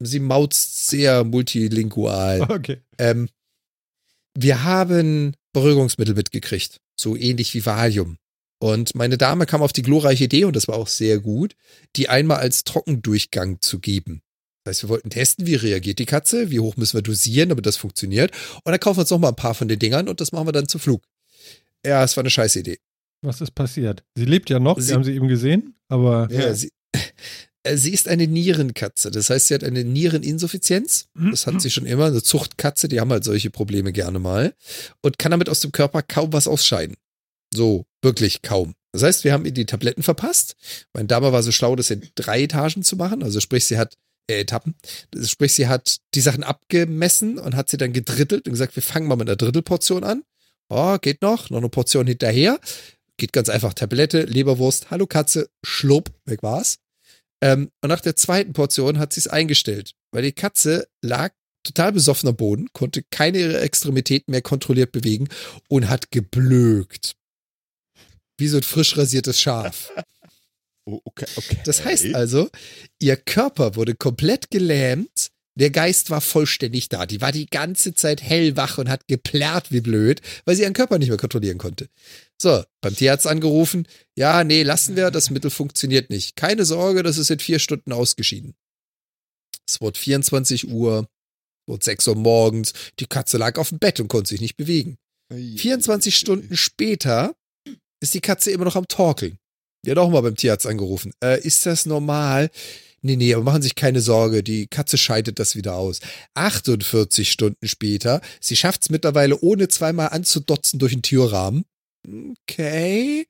Sie 0.00 0.20
mauzt 0.20 0.86
sehr 0.88 1.24
multilingual. 1.24 2.40
Okay. 2.50 2.80
Ähm, 2.98 3.28
wir 4.36 4.62
haben 4.62 5.34
Beruhigungsmittel 5.52 6.14
mitgekriegt, 6.14 6.78
so 6.94 7.16
ähnlich 7.16 7.54
wie 7.54 7.64
Valium. 7.66 8.18
Und 8.60 8.94
meine 8.94 9.18
Dame 9.18 9.46
kam 9.46 9.62
auf 9.62 9.72
die 9.72 9.82
glorreiche 9.82 10.24
Idee, 10.24 10.44
und 10.44 10.54
das 10.54 10.68
war 10.68 10.76
auch 10.76 10.88
sehr 10.88 11.18
gut, 11.20 11.54
die 11.96 12.08
einmal 12.08 12.38
als 12.38 12.64
Trockendurchgang 12.64 13.60
zu 13.60 13.78
geben. 13.80 14.22
Das 14.64 14.76
heißt, 14.76 14.82
wir 14.84 14.88
wollten 14.90 15.10
testen, 15.10 15.46
wie 15.46 15.54
reagiert 15.54 15.98
die 15.98 16.06
Katze, 16.06 16.50
wie 16.50 16.60
hoch 16.60 16.76
müssen 16.76 16.94
wir 16.98 17.02
dosieren, 17.02 17.48
damit 17.48 17.64
das 17.66 17.76
funktioniert. 17.76 18.32
Und 18.64 18.72
dann 18.72 18.80
kaufen 18.80 18.98
wir 18.98 19.02
uns 19.02 19.10
noch 19.10 19.18
mal 19.18 19.28
ein 19.28 19.36
paar 19.36 19.54
von 19.54 19.68
den 19.68 19.78
Dingern 19.78 20.08
und 20.08 20.20
das 20.20 20.32
machen 20.32 20.46
wir 20.46 20.52
dann 20.52 20.68
zu 20.68 20.78
Flug. 20.78 21.02
Ja, 21.86 22.02
es 22.04 22.16
war 22.16 22.22
eine 22.22 22.30
scheiß 22.30 22.56
Idee. 22.56 22.78
Was 23.22 23.40
ist 23.40 23.54
passiert? 23.54 24.04
Sie 24.16 24.24
lebt 24.24 24.50
ja 24.50 24.58
noch, 24.58 24.78
Sie- 24.78 24.86
Sie 24.86 24.94
haben 24.94 25.04
sie 25.04 25.14
eben 25.14 25.28
gesehen, 25.28 25.74
aber 25.88 26.28
Ja. 26.30 26.52
Sie, 26.54 26.70
äh, 27.64 27.76
sie 27.76 27.92
ist 27.92 28.08
eine 28.08 28.26
Nierenkatze. 28.26 29.10
Das 29.10 29.30
heißt, 29.30 29.48
sie 29.48 29.54
hat 29.54 29.64
eine 29.64 29.84
Niereninsuffizienz. 29.84 31.08
Das 31.30 31.46
hat 31.46 31.60
sie 31.60 31.70
schon 31.70 31.86
immer. 31.86 32.06
Eine 32.06 32.22
Zuchtkatze, 32.22 32.88
die 32.88 33.00
haben 33.00 33.10
halt 33.10 33.24
solche 33.24 33.50
Probleme 33.50 33.92
gerne 33.92 34.18
mal. 34.18 34.54
Und 35.02 35.18
kann 35.18 35.30
damit 35.30 35.48
aus 35.48 35.60
dem 35.60 35.72
Körper 35.72 36.02
kaum 36.02 36.32
was 36.32 36.46
ausscheiden. 36.46 36.96
So, 37.52 37.86
wirklich 38.02 38.42
kaum. 38.42 38.74
Das 38.92 39.02
heißt, 39.02 39.24
wir 39.24 39.32
haben 39.32 39.44
ihr 39.44 39.52
die 39.52 39.66
Tabletten 39.66 40.02
verpasst. 40.02 40.54
Meine 40.92 41.08
Dame 41.08 41.32
war 41.32 41.42
so 41.42 41.52
schlau, 41.52 41.76
das 41.76 41.90
in 41.90 42.06
drei 42.14 42.42
Etagen 42.42 42.82
zu 42.82 42.96
machen. 42.96 43.22
Also 43.22 43.40
sprich, 43.40 43.64
sie 43.66 43.78
hat 43.78 43.96
äh, 44.28 44.40
Etappen. 44.40 44.74
Sprich, 45.24 45.54
sie 45.54 45.68
hat 45.68 45.98
die 46.14 46.20
Sachen 46.20 46.44
abgemessen 46.44 47.38
und 47.38 47.56
hat 47.56 47.68
sie 47.68 47.76
dann 47.76 47.92
gedrittelt 47.92 48.46
und 48.46 48.52
gesagt, 48.52 48.76
wir 48.76 48.82
fangen 48.82 49.08
mal 49.08 49.16
mit 49.16 49.28
einer 49.28 49.36
Drittelportion 49.36 50.04
an. 50.04 50.22
Oh, 50.68 50.98
geht 50.98 51.22
noch. 51.22 51.50
Noch 51.50 51.58
eine 51.58 51.68
Portion 51.68 52.06
hinterher. 52.06 52.60
Geht 53.16 53.32
ganz 53.32 53.48
einfach. 53.48 53.74
Tablette, 53.74 54.22
Leberwurst, 54.22 54.90
hallo 54.90 55.06
Katze, 55.06 55.50
schlupp, 55.64 56.10
weg 56.24 56.42
war's. 56.42 56.78
Ähm, 57.40 57.70
und 57.82 57.88
nach 57.88 58.00
der 58.00 58.16
zweiten 58.16 58.52
Portion 58.52 58.98
hat 58.98 59.12
sie 59.12 59.20
es 59.20 59.28
eingestellt, 59.28 59.92
weil 60.12 60.22
die 60.22 60.32
Katze 60.32 60.88
lag 61.02 61.32
total 61.62 61.92
besoffen 61.92 62.28
am 62.28 62.36
Boden, 62.36 62.68
konnte 62.72 63.02
keine 63.10 63.38
ihrer 63.38 63.62
Extremitäten 63.62 64.30
mehr 64.32 64.42
kontrolliert 64.42 64.92
bewegen 64.92 65.28
und 65.68 65.88
hat 65.88 66.10
geblökt. 66.10 67.14
Wie 68.38 68.48
so 68.48 68.56
ein 68.58 68.62
frisch 68.62 68.96
rasiertes 68.96 69.40
Schaf. 69.40 69.92
Oh, 70.88 71.02
okay, 71.04 71.26
okay. 71.36 71.58
Das 71.66 71.84
heißt 71.84 72.14
also, 72.14 72.48
ihr 72.98 73.16
Körper 73.16 73.76
wurde 73.76 73.94
komplett 73.94 74.50
gelähmt, 74.50 75.28
der 75.54 75.68
Geist 75.70 76.08
war 76.08 76.22
vollständig 76.22 76.88
da. 76.88 77.04
Die 77.04 77.20
war 77.20 77.30
die 77.30 77.44
ganze 77.44 77.92
Zeit 77.92 78.22
hellwach 78.22 78.78
und 78.78 78.88
hat 78.88 79.06
geplärrt 79.06 79.70
wie 79.70 79.82
blöd, 79.82 80.22
weil 80.46 80.56
sie 80.56 80.62
ihren 80.62 80.72
Körper 80.72 80.98
nicht 80.98 81.08
mehr 81.08 81.18
kontrollieren 81.18 81.58
konnte. 81.58 81.90
So, 82.40 82.62
beim 82.80 82.96
Tierarzt 82.96 83.26
angerufen. 83.26 83.86
Ja, 84.16 84.44
nee, 84.44 84.62
lassen 84.62 84.96
wir, 84.96 85.10
das 85.10 85.28
Mittel 85.28 85.50
funktioniert 85.50 86.08
nicht. 86.08 86.36
Keine 86.36 86.64
Sorge, 86.64 87.02
das 87.02 87.18
ist 87.18 87.30
in 87.30 87.40
vier 87.40 87.58
Stunden 87.58 87.92
ausgeschieden. 87.92 88.54
Es 89.68 89.82
wurde 89.82 89.98
24 89.98 90.70
Uhr, 90.70 91.06
es 91.66 91.72
wurde 91.72 91.84
6 91.84 92.08
Uhr 92.08 92.16
morgens. 92.16 92.72
Die 92.98 93.06
Katze 93.06 93.36
lag 93.36 93.58
auf 93.58 93.68
dem 93.68 93.78
Bett 93.78 94.00
und 94.00 94.08
konnte 94.08 94.30
sich 94.30 94.40
nicht 94.40 94.56
bewegen. 94.56 94.96
24 95.30 96.16
Stunden 96.16 96.56
später 96.56 97.34
ist 98.00 98.14
die 98.14 98.22
Katze 98.22 98.52
immer 98.52 98.64
noch 98.64 98.76
am 98.76 98.88
Torkeln. 98.88 99.38
Die 99.84 99.90
hat 99.90 99.98
auch 99.98 100.10
mal 100.10 100.20
beim 100.22 100.36
Tierarzt 100.36 100.66
angerufen. 100.66 101.12
Äh, 101.22 101.40
ist 101.40 101.66
das 101.66 101.86
normal? 101.86 102.50
Nee, 103.00 103.16
nee, 103.16 103.32
aber 103.32 103.44
machen 103.44 103.62
Sie 103.62 103.66
sich 103.66 103.76
keine 103.76 104.00
Sorge, 104.00 104.42
die 104.42 104.66
Katze 104.66 104.98
scheidet 104.98 105.38
das 105.38 105.54
wieder 105.54 105.76
aus. 105.76 106.00
48 106.34 107.30
Stunden 107.30 107.68
später, 107.68 108.20
sie 108.40 108.56
schafft 108.56 108.82
es 108.82 108.90
mittlerweile 108.90 109.38
ohne 109.40 109.68
zweimal 109.68 110.08
anzudotzen 110.08 110.80
durch 110.80 110.94
den 110.94 111.02
Türrahmen. 111.02 111.64
Okay. 112.06 113.28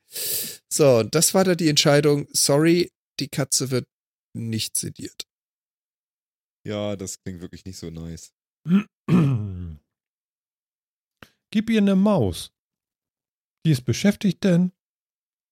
So, 0.71 0.99
und 0.99 1.15
das 1.15 1.35
war 1.35 1.45
da 1.45 1.55
die 1.55 1.69
Entscheidung. 1.69 2.29
Sorry, 2.33 2.91
die 3.21 3.29
Katze 3.29 3.71
wird 3.71 3.87
nicht 4.35 4.77
sediert. 4.77 5.27
Ja, 6.67 6.97
das 6.97 7.23
klingt 7.23 7.41
wirklich 7.41 7.65
nicht 7.65 7.79
so 7.79 7.91
nice. 7.91 8.33
Gib 11.51 11.71
ihr 11.71 11.81
eine 11.81 11.97
Maus. 11.97 12.53
Die 13.65 13.71
ist 13.71 13.85
beschäftigt 13.85 14.45
denn? 14.45 14.73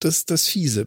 Das 0.06 0.18
ist 0.18 0.30
das 0.30 0.46
Fiese. 0.46 0.86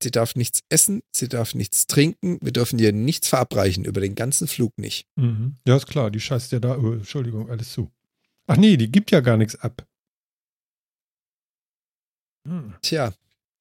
Sie 0.00 0.10
darf 0.12 0.36
nichts 0.36 0.60
essen, 0.68 1.02
sie 1.12 1.28
darf 1.28 1.54
nichts 1.54 1.86
trinken, 1.86 2.38
wir 2.40 2.52
dürfen 2.52 2.78
ihr 2.78 2.92
nichts 2.92 3.28
verabreichen, 3.28 3.84
über 3.84 4.00
den 4.00 4.14
ganzen 4.14 4.46
Flug 4.46 4.76
nicht. 4.78 5.06
Mhm. 5.16 5.56
Ja, 5.66 5.76
ist 5.76 5.86
klar, 5.88 6.10
die 6.10 6.20
scheißt 6.20 6.52
ja 6.52 6.60
da, 6.60 6.76
oh, 6.78 6.92
Entschuldigung, 6.92 7.50
alles 7.50 7.72
zu. 7.72 7.90
Ach 8.46 8.56
nee, 8.56 8.76
die 8.76 8.92
gibt 8.92 9.10
ja 9.10 9.20
gar 9.20 9.36
nichts 9.36 9.56
ab. 9.56 9.86
Hm. 12.46 12.74
Tja, 12.82 13.12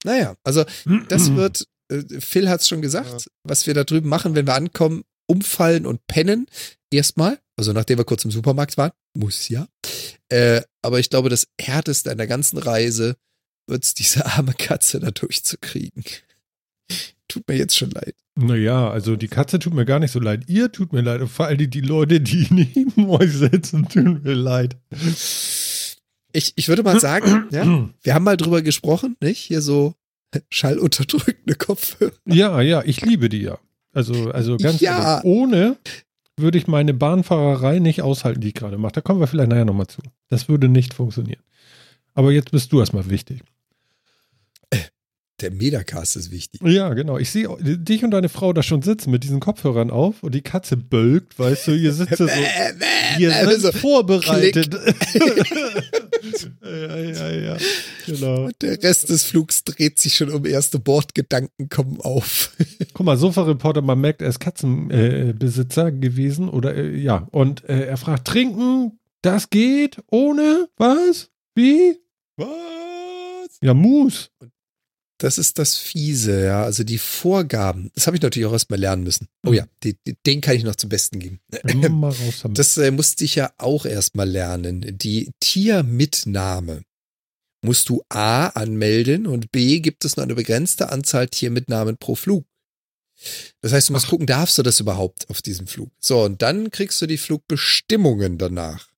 naja, 0.03 0.35
also 0.43 0.65
Das 1.07 1.33
wird, 1.35 1.65
äh, 1.89 2.03
Phil 2.19 2.49
hat 2.49 2.61
es 2.61 2.67
schon 2.67 2.81
gesagt, 2.81 3.09
Ja. 3.25 3.31
was 3.43 3.65
wir 3.65 3.73
da 3.73 3.83
drüben 3.83 4.09
machen, 4.09 4.35
wenn 4.35 4.45
wir 4.45 4.55
ankommen, 4.55 5.03
umfallen 5.27 5.85
und 5.87 6.05
pennen. 6.07 6.47
Erstmal, 6.91 7.39
also 7.55 7.71
nachdem 7.73 7.97
wir 7.97 8.05
kurz 8.05 8.25
im 8.25 8.31
Supermarkt 8.31 8.77
waren, 8.77 8.91
muss 9.17 9.49
ja. 9.49 9.67
Äh, 10.29 10.61
aber 10.83 10.99
ich 10.99 11.09
glaube, 11.09 11.29
das 11.29 11.47
Härteste 11.59 12.11
an 12.11 12.17
der 12.17 12.27
ganzen 12.27 12.57
Reise 12.57 13.15
wird 13.67 13.83
es, 13.83 13.93
diese 13.93 14.25
arme 14.25 14.53
Katze 14.53 14.99
da 14.99 15.11
durchzukriegen. 15.11 16.03
Tut 17.27 17.47
mir 17.47 17.57
jetzt 17.57 17.77
schon 17.77 17.91
leid. 17.91 18.15
Naja, 18.35 18.89
also 18.89 19.15
die 19.15 19.27
Katze 19.27 19.59
tut 19.59 19.73
mir 19.73 19.85
gar 19.85 19.99
nicht 19.99 20.11
so 20.11 20.19
leid. 20.19 20.43
Ihr 20.47 20.71
tut 20.71 20.91
mir 20.93 21.01
leid. 21.01 21.21
Und 21.21 21.29
vor 21.29 21.45
allem 21.47 21.69
die 21.69 21.81
Leute, 21.81 22.19
die 22.21 22.47
neben 22.51 23.09
euch 23.09 23.31
sitzen, 23.31 23.87
tun 23.87 24.21
mir 24.23 24.33
leid. 24.33 24.75
Ich, 26.31 26.53
ich 26.55 26.67
würde 26.67 26.83
mal 26.83 26.99
sagen, 26.99 27.47
ja, 27.51 27.89
wir 28.01 28.13
haben 28.13 28.23
mal 28.23 28.37
drüber 28.37 28.61
gesprochen, 28.61 29.15
nicht? 29.21 29.39
Hier 29.39 29.61
so 29.61 29.93
schallunterdrückende 30.49 31.55
Kopfhörer. 31.55 32.11
Ja, 32.25 32.59
ja, 32.61 32.81
ich 32.85 33.01
liebe 33.01 33.29
die 33.29 33.41
ja. 33.43 33.59
Also, 33.93 34.31
also 34.31 34.57
ganz 34.57 34.81
Ja. 34.81 35.17
ehrlich, 35.17 35.25
ohne 35.25 35.77
würde 36.37 36.57
ich 36.57 36.65
meine 36.65 36.95
Bahnfahrerei 36.95 37.77
nicht 37.77 38.01
aushalten, 38.01 38.41
die 38.41 38.47
ich 38.47 38.53
gerade 38.55 38.79
mache. 38.79 38.93
Da 38.93 39.01
kommen 39.01 39.19
wir 39.19 39.27
vielleicht 39.27 39.49
nachher 39.49 39.65
nochmal 39.65 39.85
zu. 39.87 40.01
Das 40.29 40.49
würde 40.49 40.67
nicht 40.69 40.95
funktionieren. 40.95 41.41
Aber 42.15 42.31
jetzt 42.31 42.49
bist 42.51 42.71
du 42.71 42.79
erstmal 42.79 43.09
wichtig. 43.11 43.43
Der 45.43 45.51
Metacast 45.51 46.15
ist 46.15 46.31
wichtig. 46.31 46.61
Ja, 46.63 46.93
genau. 46.93 47.17
Ich 47.17 47.29
sehe 47.29 47.49
dich 47.59 48.05
und 48.05 48.11
deine 48.11 48.29
Frau 48.29 48.53
da 48.53 48.63
schon 48.63 48.81
sitzen 48.81 49.11
mit 49.11 49.25
diesen 49.25 49.41
Kopfhörern 49.41 49.91
auf 49.91 50.23
und 50.23 50.33
die 50.33 50.41
Katze 50.41 50.77
bölkt, 50.77 51.37
weißt 51.37 51.67
du, 51.67 51.71
ihr 51.75 51.91
sitzt 51.91 52.21
da 52.21 52.27
so. 52.27 52.33
Ihr 53.19 53.29
seid 53.29 53.59
so, 53.59 53.73
vorbereitet. 53.73 54.73
ja, 56.63 56.97
ja, 56.97 57.31
ja. 57.31 57.57
Genau. 58.05 58.45
und 58.45 58.55
der 58.61 58.81
Rest 58.81 59.09
des 59.09 59.23
Flugs 59.23 59.65
dreht 59.65 59.99
sich 59.99 60.15
schon 60.15 60.29
um 60.29 60.45
erste 60.45 60.79
Bordgedanken 60.79 61.67
kommen 61.67 61.99
auf. 61.99 62.55
Guck 62.93 63.05
mal, 63.05 63.17
Sofa-Reporter, 63.17 63.81
man 63.81 63.99
merkt, 63.99 64.21
er 64.21 64.29
ist 64.29 64.39
Katzenbesitzer 64.39 65.87
äh, 65.87 65.91
gewesen 65.91 66.47
oder 66.47 66.73
äh, 66.73 66.95
ja. 66.95 67.27
Und 67.31 67.67
äh, 67.67 67.85
er 67.87 67.97
fragt, 67.97 68.27
trinken, 68.27 68.97
das 69.21 69.49
geht 69.49 69.97
ohne 70.09 70.69
was? 70.77 71.29
Wie? 71.53 71.97
Was? 72.37 73.59
Ja, 73.61 73.73
Mus. 73.73 74.31
Das 75.23 75.37
ist 75.37 75.57
das 75.57 75.77
Fiese, 75.77 76.43
ja. 76.43 76.65
Also 76.65 76.83
die 76.83 76.97
Vorgaben, 76.97 77.89
das 77.95 78.07
habe 78.07 78.17
ich 78.17 78.21
natürlich 78.21 78.45
auch 78.45 78.51
erstmal 78.51 78.77
lernen 78.77 79.03
müssen. 79.03 79.29
Oh 79.45 79.53
ja, 79.53 79.65
die, 79.81 79.95
die, 80.05 80.17
den 80.25 80.41
kann 80.41 80.57
ich 80.57 80.65
noch 80.65 80.75
zum 80.75 80.89
Besten 80.89 81.19
geben. 81.19 81.39
Das 82.53 82.77
äh, 82.77 82.91
musste 82.91 83.23
ich 83.23 83.35
ja 83.35 83.53
auch 83.57 83.85
erstmal 83.85 84.29
lernen. 84.29 84.97
Die 84.97 85.31
Tiermitnahme 85.39 86.83
musst 87.61 87.87
du 87.87 88.03
A 88.09 88.47
anmelden 88.47 89.25
und 89.25 89.49
B 89.53 89.79
gibt 89.79 90.03
es 90.03 90.17
nur 90.17 90.25
eine 90.25 90.35
begrenzte 90.35 90.91
Anzahl 90.91 91.29
Tiermitnahmen 91.29 91.95
pro 91.95 92.15
Flug. 92.15 92.45
Das 93.61 93.71
heißt, 93.71 93.87
du 93.87 93.93
musst 93.93 94.09
gucken, 94.09 94.27
darfst 94.27 94.57
du 94.57 94.61
das 94.61 94.81
überhaupt 94.81 95.29
auf 95.29 95.41
diesem 95.41 95.67
Flug? 95.67 95.89
So, 96.01 96.23
und 96.23 96.41
dann 96.41 96.69
kriegst 96.69 97.01
du 97.01 97.05
die 97.05 97.17
Flugbestimmungen 97.17 98.37
danach. 98.37 98.89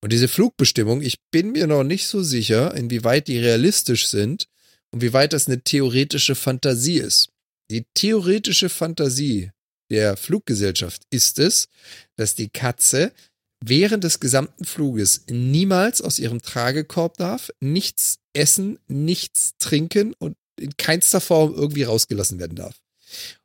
Und 0.00 0.14
diese 0.14 0.28
Flugbestimmung, 0.28 1.02
ich 1.02 1.18
bin 1.30 1.52
mir 1.52 1.66
noch 1.66 1.84
nicht 1.84 2.06
so 2.06 2.22
sicher, 2.22 2.74
inwieweit 2.74 3.28
die 3.28 3.38
realistisch 3.38 4.06
sind 4.06 4.48
und 4.94 5.02
wie 5.02 5.12
weit 5.12 5.32
das 5.32 5.48
eine 5.48 5.60
theoretische 5.60 6.36
Fantasie 6.36 6.98
ist. 6.98 7.28
Die 7.68 7.84
theoretische 7.94 8.68
Fantasie 8.68 9.50
der 9.90 10.16
Fluggesellschaft 10.16 11.02
ist 11.10 11.40
es, 11.40 11.66
dass 12.14 12.36
die 12.36 12.48
Katze 12.48 13.12
während 13.60 14.04
des 14.04 14.20
gesamten 14.20 14.64
Fluges 14.64 15.24
niemals 15.28 16.00
aus 16.00 16.20
ihrem 16.20 16.40
Tragekorb 16.42 17.16
darf, 17.16 17.50
nichts 17.58 18.20
essen, 18.34 18.78
nichts 18.86 19.54
trinken 19.58 20.14
und 20.14 20.36
in 20.60 20.76
keinster 20.76 21.20
Form 21.20 21.52
irgendwie 21.54 21.82
rausgelassen 21.82 22.38
werden 22.38 22.54
darf. 22.54 22.80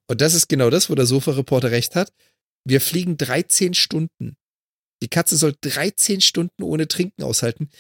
Und 0.07 0.21
das 0.21 0.35
ist 0.35 0.49
genau 0.49 0.69
das, 0.69 0.91
wo 0.91 0.95
der 0.95 1.07
Sofa-Reporter 1.07 1.71
recht 1.71 1.95
hat. 1.95 2.13
Wir 2.63 2.79
fliegen 2.79 3.17
13 3.17 3.73
Stunden. 3.73 4.37
Die 5.01 5.07
Katze 5.07 5.35
soll 5.35 5.55
13 5.59 6.21
Stunden 6.21 6.61
ohne 6.61 6.87
Trinken 6.87 7.23
aushalten. 7.23 7.71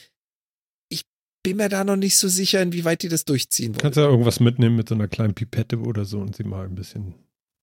Ich 1.49 1.55
bin 1.55 1.63
mir 1.65 1.69
da 1.69 1.83
noch 1.83 1.95
nicht 1.95 2.15
so 2.17 2.27
sicher, 2.27 2.61
inwieweit 2.61 3.01
die 3.03 3.09
das 3.09 3.25
durchziehen 3.25 3.69
wollen. 3.73 3.77
Kannst 3.79 3.97
ja 3.97 4.03
irgendwas 4.05 4.39
mitnehmen 4.39 4.75
mit 4.75 4.87
so 4.89 4.95
einer 4.95 5.07
kleinen 5.07 5.33
Pipette 5.33 5.79
oder 5.79 6.05
so 6.05 6.19
und 6.19 6.35
sie 6.35 6.43
mal 6.43 6.65
ein 6.65 6.75
bisschen. 6.75 7.15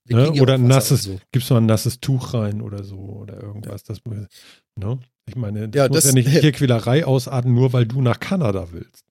Ne? 0.08 0.32
ja 0.34 0.42
Oder 0.42 0.54
ein 0.54 0.66
nasses, 0.66 1.04
so. 1.04 1.18
gibst 1.32 1.50
du 1.50 1.54
mal 1.54 1.60
ein 1.60 1.66
nasses 1.66 2.00
Tuch 2.00 2.34
rein 2.34 2.60
oder 2.62 2.82
so 2.84 2.96
oder 2.96 3.40
irgendwas. 3.42 3.82
Das, 3.84 3.98
ne? 4.04 4.98
Ich 5.28 5.36
meine, 5.36 5.68
das 5.68 5.78
Ja, 5.78 5.88
muss 5.88 5.98
das- 6.04 6.06
ja 6.06 6.12
nicht 6.12 6.28
Tierquälerei 6.40 7.04
ausarten, 7.04 7.54
nur 7.54 7.72
weil 7.72 7.86
du 7.86 8.00
nach 8.02 8.18
Kanada 8.20 8.68
willst. 8.72 9.04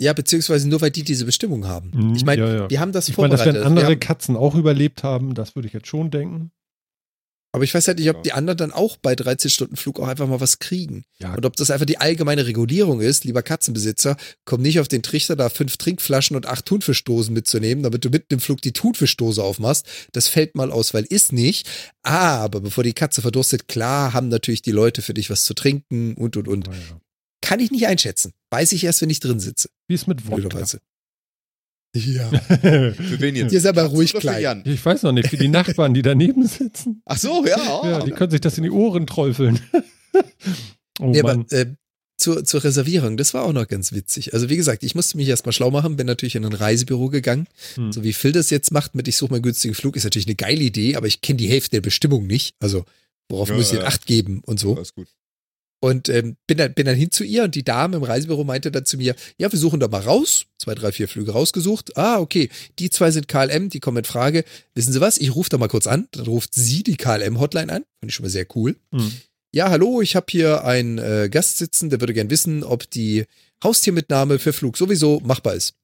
Ja, 0.00 0.12
beziehungsweise 0.14 0.68
nur 0.68 0.80
weil 0.80 0.90
die 0.90 1.04
diese 1.04 1.24
Bestimmung 1.24 1.66
haben. 1.66 1.90
Mhm, 1.94 2.14
ich 2.14 2.24
meine, 2.24 2.42
ja, 2.46 2.54
ja. 2.62 2.70
wir 2.70 2.80
haben 2.80 2.92
das 2.92 3.08
Ich 3.08 3.16
meine, 3.16 3.30
dass 3.30 3.42
vorbereitet. 3.42 3.64
wenn 3.70 3.78
andere 3.78 3.96
Katzen 3.96 4.36
auch 4.36 4.54
überlebt 4.54 5.04
haben, 5.04 5.34
das 5.34 5.54
würde 5.54 5.68
ich 5.68 5.74
jetzt 5.74 5.86
schon 5.86 6.10
denken. 6.10 6.50
Aber 7.54 7.64
ich 7.64 7.74
weiß 7.74 7.86
halt 7.86 7.98
nicht, 7.98 8.08
ob 8.08 8.22
die 8.22 8.32
anderen 8.32 8.56
dann 8.56 8.72
auch 8.72 8.96
bei 8.96 9.14
13 9.14 9.50
Stunden 9.50 9.76
Flug 9.76 10.00
auch 10.00 10.08
einfach 10.08 10.26
mal 10.26 10.40
was 10.40 10.58
kriegen. 10.58 11.04
Ja, 11.18 11.34
Und 11.34 11.44
ob 11.44 11.54
das 11.56 11.70
einfach 11.70 11.84
die 11.84 11.98
allgemeine 11.98 12.46
Regulierung 12.46 13.02
ist, 13.02 13.24
lieber 13.24 13.42
Katzenbesitzer, 13.42 14.16
komm 14.46 14.62
nicht 14.62 14.80
auf 14.80 14.88
den 14.88 15.02
Trichter, 15.02 15.36
da 15.36 15.50
fünf 15.50 15.76
Trinkflaschen 15.76 16.34
und 16.34 16.46
acht 16.46 16.64
Thunfischdosen 16.64 17.34
mitzunehmen, 17.34 17.82
damit 17.84 18.06
du 18.06 18.08
mitten 18.08 18.34
im 18.34 18.40
Flug 18.40 18.62
die 18.62 18.72
Thunfischdose 18.72 19.44
aufmachst. 19.44 19.86
Das 20.12 20.28
fällt 20.28 20.54
mal 20.54 20.72
aus, 20.72 20.94
weil 20.94 21.04
ist 21.04 21.32
nicht. 21.32 21.68
Aber 22.02 22.60
bevor 22.60 22.84
die 22.84 22.94
Katze 22.94 23.20
verdurstet, 23.20 23.68
klar 23.68 24.14
haben 24.14 24.28
natürlich 24.28 24.62
die 24.62 24.72
Leute 24.72 25.02
für 25.02 25.12
dich 25.12 25.28
was 25.28 25.44
zu 25.44 25.52
trinken 25.52 26.14
und 26.14 26.38
und 26.38 26.48
und. 26.48 26.68
na 26.68 26.74
ja. 26.74 27.00
Kann 27.42 27.60
ich 27.60 27.70
nicht 27.70 27.86
einschätzen. 27.86 28.32
Weiß 28.50 28.72
ich 28.72 28.84
erst, 28.84 29.02
wenn 29.02 29.10
ich 29.10 29.20
drin 29.20 29.40
sitze. 29.40 29.68
Wie 29.88 29.94
ist 29.94 30.06
mit 30.06 30.26
Wodka? 30.26 30.64
Ja. 31.94 32.28
Für 32.60 33.20
wen 33.20 33.36
jetzt? 33.36 33.52
Ihr 33.52 33.60
seid 33.60 33.76
aber 33.76 33.88
ruhig 33.88 34.12
klein. 34.14 34.42
Jan? 34.42 34.62
ich 34.64 34.84
weiß 34.84 35.02
noch 35.02 35.12
nicht, 35.12 35.28
für 35.28 35.36
die 35.36 35.48
Nachbarn, 35.48 35.92
die 35.92 36.00
daneben 36.02 36.46
sitzen. 36.46 37.02
Ach 37.04 37.18
so, 37.18 37.44
ja. 37.46 37.58
Ja, 37.84 38.00
die 38.04 38.12
können 38.12 38.30
sich 38.30 38.40
das 38.40 38.56
in 38.56 38.64
die 38.64 38.70
Ohren 38.70 39.06
träufeln. 39.06 39.60
oh 41.00 41.06
Nee, 41.10 41.22
Mann. 41.22 41.46
aber 41.50 41.52
äh, 41.52 41.66
zur, 42.16 42.44
zur 42.44 42.64
Reservierung, 42.64 43.16
das 43.16 43.34
war 43.34 43.42
auch 43.42 43.52
noch 43.52 43.66
ganz 43.68 43.92
witzig. 43.92 44.32
Also 44.32 44.48
wie 44.48 44.56
gesagt, 44.56 44.84
ich 44.84 44.94
musste 44.94 45.16
mich 45.16 45.28
erstmal 45.28 45.52
schlau 45.52 45.70
machen, 45.70 45.96
bin 45.96 46.06
natürlich 46.06 46.34
in 46.36 46.44
ein 46.44 46.52
Reisebüro 46.52 47.08
gegangen. 47.08 47.46
Hm. 47.74 47.92
So 47.92 48.02
wie 48.04 48.12
Phil 48.12 48.32
das 48.32 48.48
jetzt 48.50 48.70
macht 48.70 48.94
mit 48.94 49.08
ich 49.08 49.16
suche 49.16 49.30
mal 49.32 49.36
einen 49.36 49.42
günstigen 49.42 49.74
Flug, 49.74 49.96
ist 49.96 50.04
natürlich 50.04 50.26
eine 50.28 50.36
geile 50.36 50.62
Idee, 50.62 50.96
aber 50.96 51.06
ich 51.08 51.20
kenne 51.20 51.38
die 51.38 51.48
Hälfte 51.48 51.70
der 51.76 51.80
Bestimmung 51.82 52.26
nicht. 52.26 52.54
Also 52.60 52.84
worauf 53.28 53.48
Ja, 53.50 53.56
muss 53.56 53.66
ich 53.66 53.72
ja. 53.72 53.78
denn 53.80 53.88
Acht 53.88 54.06
geben 54.06 54.40
und 54.46 54.58
so. 54.60 54.76
Alles 54.76 54.94
gut. 54.94 55.08
Und 55.84 56.08
ähm, 56.08 56.36
bin, 56.46 56.58
dann, 56.58 56.74
bin 56.74 56.86
dann 56.86 56.94
hin 56.94 57.10
zu 57.10 57.24
ihr 57.24 57.42
und 57.42 57.56
die 57.56 57.64
Dame 57.64 57.96
im 57.96 58.04
Reisebüro 58.04 58.44
meinte 58.44 58.70
dann 58.70 58.84
zu 58.84 58.98
mir, 58.98 59.16
ja, 59.36 59.50
wir 59.50 59.58
suchen 59.58 59.80
da 59.80 59.88
mal 59.88 60.02
raus. 60.02 60.46
Zwei, 60.56 60.76
drei, 60.76 60.92
vier 60.92 61.08
Flüge 61.08 61.32
rausgesucht. 61.32 61.96
Ah, 61.96 62.20
okay, 62.20 62.50
die 62.78 62.88
zwei 62.88 63.10
sind 63.10 63.26
KLM, 63.26 63.68
die 63.68 63.80
kommen 63.80 63.96
in 63.96 64.04
Frage. 64.04 64.44
Wissen 64.76 64.92
Sie 64.92 65.00
was? 65.00 65.18
Ich 65.18 65.34
rufe 65.34 65.50
da 65.50 65.58
mal 65.58 65.66
kurz 65.66 65.88
an. 65.88 66.06
Dann 66.12 66.26
ruft 66.26 66.54
sie 66.54 66.84
die 66.84 66.96
KLM-Hotline 66.96 67.72
an. 67.72 67.82
Fand 67.98 68.10
ich 68.10 68.14
schon 68.14 68.22
mal 68.22 68.30
sehr 68.30 68.46
cool. 68.54 68.76
Hm. 68.92 69.10
Ja, 69.50 69.70
hallo, 69.70 70.00
ich 70.00 70.14
habe 70.14 70.26
hier 70.30 70.64
einen 70.64 70.98
äh, 70.98 71.28
Gast 71.28 71.58
sitzen, 71.58 71.90
der 71.90 71.98
würde 72.00 72.14
gern 72.14 72.30
wissen, 72.30 72.62
ob 72.62 72.88
die 72.88 73.24
Haustiermitnahme 73.64 74.38
für 74.38 74.52
Flug 74.52 74.76
sowieso 74.76 75.18
machbar 75.24 75.54
ist. 75.54 75.74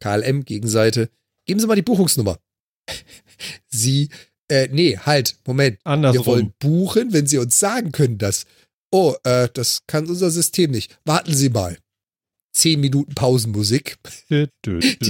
KLM, 0.00 0.44
Gegenseite. 0.44 1.08
Geben 1.46 1.60
Sie 1.60 1.68
mal 1.68 1.76
die 1.76 1.82
Buchungsnummer. 1.82 2.40
Sie, 3.68 4.08
äh, 4.48 4.66
nee, 4.72 4.98
halt, 4.98 5.36
Moment. 5.46 5.78
Wir 5.84 5.86
Andersrum. 5.86 6.26
wollen 6.26 6.54
buchen, 6.58 7.12
wenn 7.12 7.28
Sie 7.28 7.38
uns 7.38 7.60
sagen 7.60 7.92
können, 7.92 8.18
dass. 8.18 8.44
Oh, 8.90 9.14
äh, 9.24 9.48
das 9.52 9.80
kann 9.86 10.06
unser 10.06 10.30
System 10.30 10.70
nicht. 10.70 10.98
Warten 11.04 11.34
Sie 11.34 11.50
mal. 11.50 11.78
Zehn 12.52 12.80
Minuten 12.80 13.14
Pausenmusik. 13.14 13.98
Die 14.30 14.48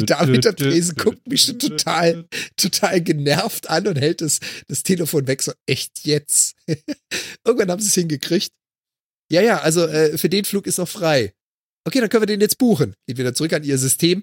Dame 0.06 0.32
hinter 0.32 0.54
Tresen 0.54 0.96
guckt 0.96 1.26
mich 1.26 1.42
schon 1.42 1.58
total, 1.58 2.26
total 2.56 3.00
genervt 3.00 3.70
an 3.70 3.86
und 3.86 3.96
hält 3.96 4.20
das, 4.20 4.40
das 4.66 4.82
Telefon 4.82 5.26
weg. 5.26 5.42
So, 5.42 5.52
echt 5.66 6.04
jetzt? 6.04 6.56
Irgendwann 7.44 7.70
haben 7.70 7.80
sie 7.80 7.88
es 7.88 7.94
hingekriegt. 7.94 8.52
Ja, 9.30 9.40
ja, 9.40 9.60
also 9.60 9.86
äh, 9.86 10.18
für 10.18 10.28
den 10.28 10.44
Flug 10.44 10.66
ist 10.66 10.78
noch 10.78 10.88
frei. 10.88 11.32
Okay, 11.86 12.00
dann 12.00 12.10
können 12.10 12.22
wir 12.22 12.26
den 12.26 12.40
jetzt 12.40 12.58
buchen. 12.58 12.94
Geht 13.06 13.18
wieder 13.18 13.34
zurück 13.34 13.52
an 13.52 13.64
ihr 13.64 13.78
System. 13.78 14.22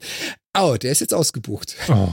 Oh, 0.55 0.75
der 0.79 0.91
ist 0.91 1.01
jetzt 1.01 1.13
ausgebucht. 1.13 1.75
Oh. 1.87 2.09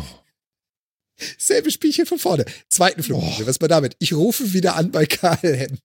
Selbe 1.39 1.71
Spielchen 1.71 2.07
von 2.07 2.19
vorne. 2.19 2.45
Zweiten 2.69 3.03
Flug. 3.03 3.23
Oh. 3.23 3.47
Was 3.47 3.61
mal 3.61 3.69
damit? 3.69 3.97
Ich 3.99 4.13
rufe 4.13 4.53
wieder 4.53 4.77
an 4.77 4.91
bei 4.91 5.07
KLM. 5.07 5.79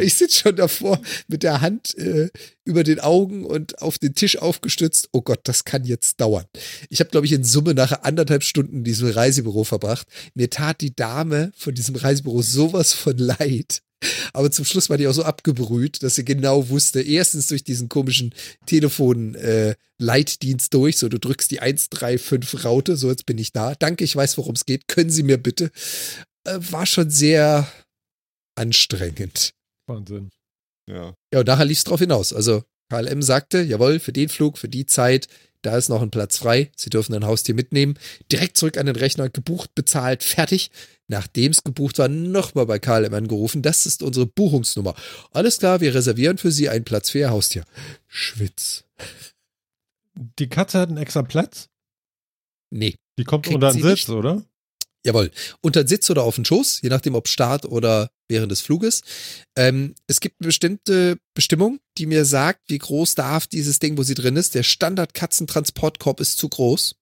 Ich 0.00 0.14
sitze 0.14 0.40
schon 0.40 0.56
davor 0.56 1.00
mit 1.26 1.42
der 1.42 1.60
Hand 1.60 1.96
äh, 1.96 2.28
über 2.64 2.84
den 2.84 3.00
Augen 3.00 3.46
und 3.46 3.80
auf 3.80 3.98
den 3.98 4.14
Tisch 4.14 4.36
aufgestützt. 4.36 5.08
Oh 5.12 5.22
Gott, 5.22 5.40
das 5.44 5.64
kann 5.64 5.84
jetzt 5.84 6.20
dauern. 6.20 6.44
Ich 6.90 7.00
habe, 7.00 7.10
glaube 7.10 7.26
ich, 7.26 7.32
in 7.32 7.44
Summe 7.44 7.74
nachher 7.74 8.04
anderthalb 8.04 8.42
Stunden 8.42 8.78
in 8.78 8.84
diesem 8.84 9.08
Reisebüro 9.08 9.64
verbracht. 9.64 10.06
Mir 10.34 10.50
tat 10.50 10.80
die 10.80 10.94
Dame 10.94 11.52
von 11.56 11.74
diesem 11.74 11.96
Reisebüro 11.96 12.42
sowas 12.42 12.92
von 12.92 13.16
leid. 13.16 13.82
Aber 14.32 14.50
zum 14.50 14.64
Schluss 14.64 14.90
war 14.90 14.96
die 14.96 15.06
auch 15.06 15.12
so 15.12 15.22
abgebrüht, 15.22 16.02
dass 16.02 16.16
sie 16.16 16.24
genau 16.24 16.68
wusste, 16.68 17.00
erstens 17.00 17.46
durch 17.46 17.64
diesen 17.64 17.88
komischen 17.88 18.34
Telefon-Leitdienst 18.66 20.74
durch, 20.74 20.98
so 20.98 21.08
du 21.08 21.18
drückst 21.18 21.50
die 21.50 21.60
135 21.60 22.64
Raute, 22.64 22.96
so 22.96 23.08
jetzt 23.08 23.26
bin 23.26 23.38
ich 23.38 23.52
da. 23.52 23.74
Danke, 23.74 24.04
ich 24.04 24.14
weiß, 24.14 24.36
worum 24.38 24.54
es 24.54 24.66
geht. 24.66 24.88
Können 24.88 25.10
Sie 25.10 25.22
mir 25.22 25.38
bitte? 25.38 25.70
Äh, 26.44 26.58
war 26.70 26.86
schon 26.86 27.10
sehr 27.10 27.68
anstrengend. 28.56 29.54
Wahnsinn. 29.86 30.30
Ja. 30.88 31.14
Ja, 31.32 31.40
und 31.40 31.46
nachher 31.46 31.64
lief 31.64 31.78
es 31.78 31.84
drauf 31.84 32.00
hinaus. 32.00 32.32
Also 32.32 32.62
KLM 32.90 33.22
sagte, 33.22 33.62
jawohl, 33.62 33.98
für 33.98 34.12
den 34.12 34.28
Flug, 34.28 34.58
für 34.58 34.68
die 34.68 34.86
Zeit, 34.86 35.28
da 35.64 35.76
ist 35.76 35.88
noch 35.88 36.02
ein 36.02 36.10
Platz 36.10 36.38
frei. 36.38 36.70
Sie 36.76 36.90
dürfen 36.90 37.14
ein 37.14 37.24
Haustier 37.26 37.54
mitnehmen. 37.54 37.98
Direkt 38.30 38.56
zurück 38.56 38.76
an 38.78 38.86
den 38.86 38.96
Rechner, 38.96 39.28
gebucht, 39.28 39.74
bezahlt, 39.74 40.22
fertig. 40.22 40.70
Nachdem 41.08 41.52
es 41.52 41.64
gebucht 41.64 41.98
war, 41.98 42.08
nochmal 42.08 42.66
bei 42.66 42.78
KLM 42.78 43.12
angerufen. 43.12 43.60
Das 43.62 43.84
ist 43.86 44.02
unsere 44.02 44.26
Buchungsnummer. 44.26 44.94
Alles 45.32 45.58
klar, 45.58 45.80
wir 45.80 45.94
reservieren 45.94 46.38
für 46.38 46.50
Sie 46.50 46.68
einen 46.68 46.84
Platz 46.84 47.10
für 47.10 47.18
Ihr 47.18 47.30
Haustier. 47.30 47.64
Schwitz. 48.08 48.84
Die 50.38 50.48
Katze 50.48 50.78
hat 50.78 50.88
einen 50.88 50.98
extra 50.98 51.22
Platz. 51.22 51.68
Nee, 52.70 52.94
Die 53.18 53.24
kommt 53.24 53.44
Kriegt 53.44 53.56
unter 53.56 53.72
den 53.72 53.82
Sitz, 53.82 54.08
nicht. 54.08 54.10
oder? 54.10 54.42
Jawohl. 55.06 55.30
Unter 55.60 55.86
Sitz 55.86 56.08
oder 56.08 56.22
auf 56.22 56.36
den 56.36 56.44
Schoß, 56.44 56.80
je 56.82 56.88
nachdem 56.88 57.14
ob 57.14 57.28
Start 57.28 57.66
oder 57.66 58.10
während 58.28 58.50
des 58.50 58.62
Fluges. 58.62 59.02
Ähm, 59.56 59.94
es 60.06 60.20
gibt 60.20 60.36
eine 60.40 60.46
bestimmte 60.46 61.18
Bestimmung, 61.34 61.78
die 61.98 62.06
mir 62.06 62.24
sagt, 62.24 62.62
wie 62.68 62.78
groß 62.78 63.14
darf 63.14 63.46
dieses 63.46 63.78
Ding, 63.78 63.98
wo 63.98 64.02
sie 64.02 64.14
drin 64.14 64.36
ist. 64.36 64.54
Der 64.54 64.62
Standard-Katzentransportkorb 64.62 66.20
ist 66.20 66.38
zu 66.38 66.48
groß. 66.48 66.96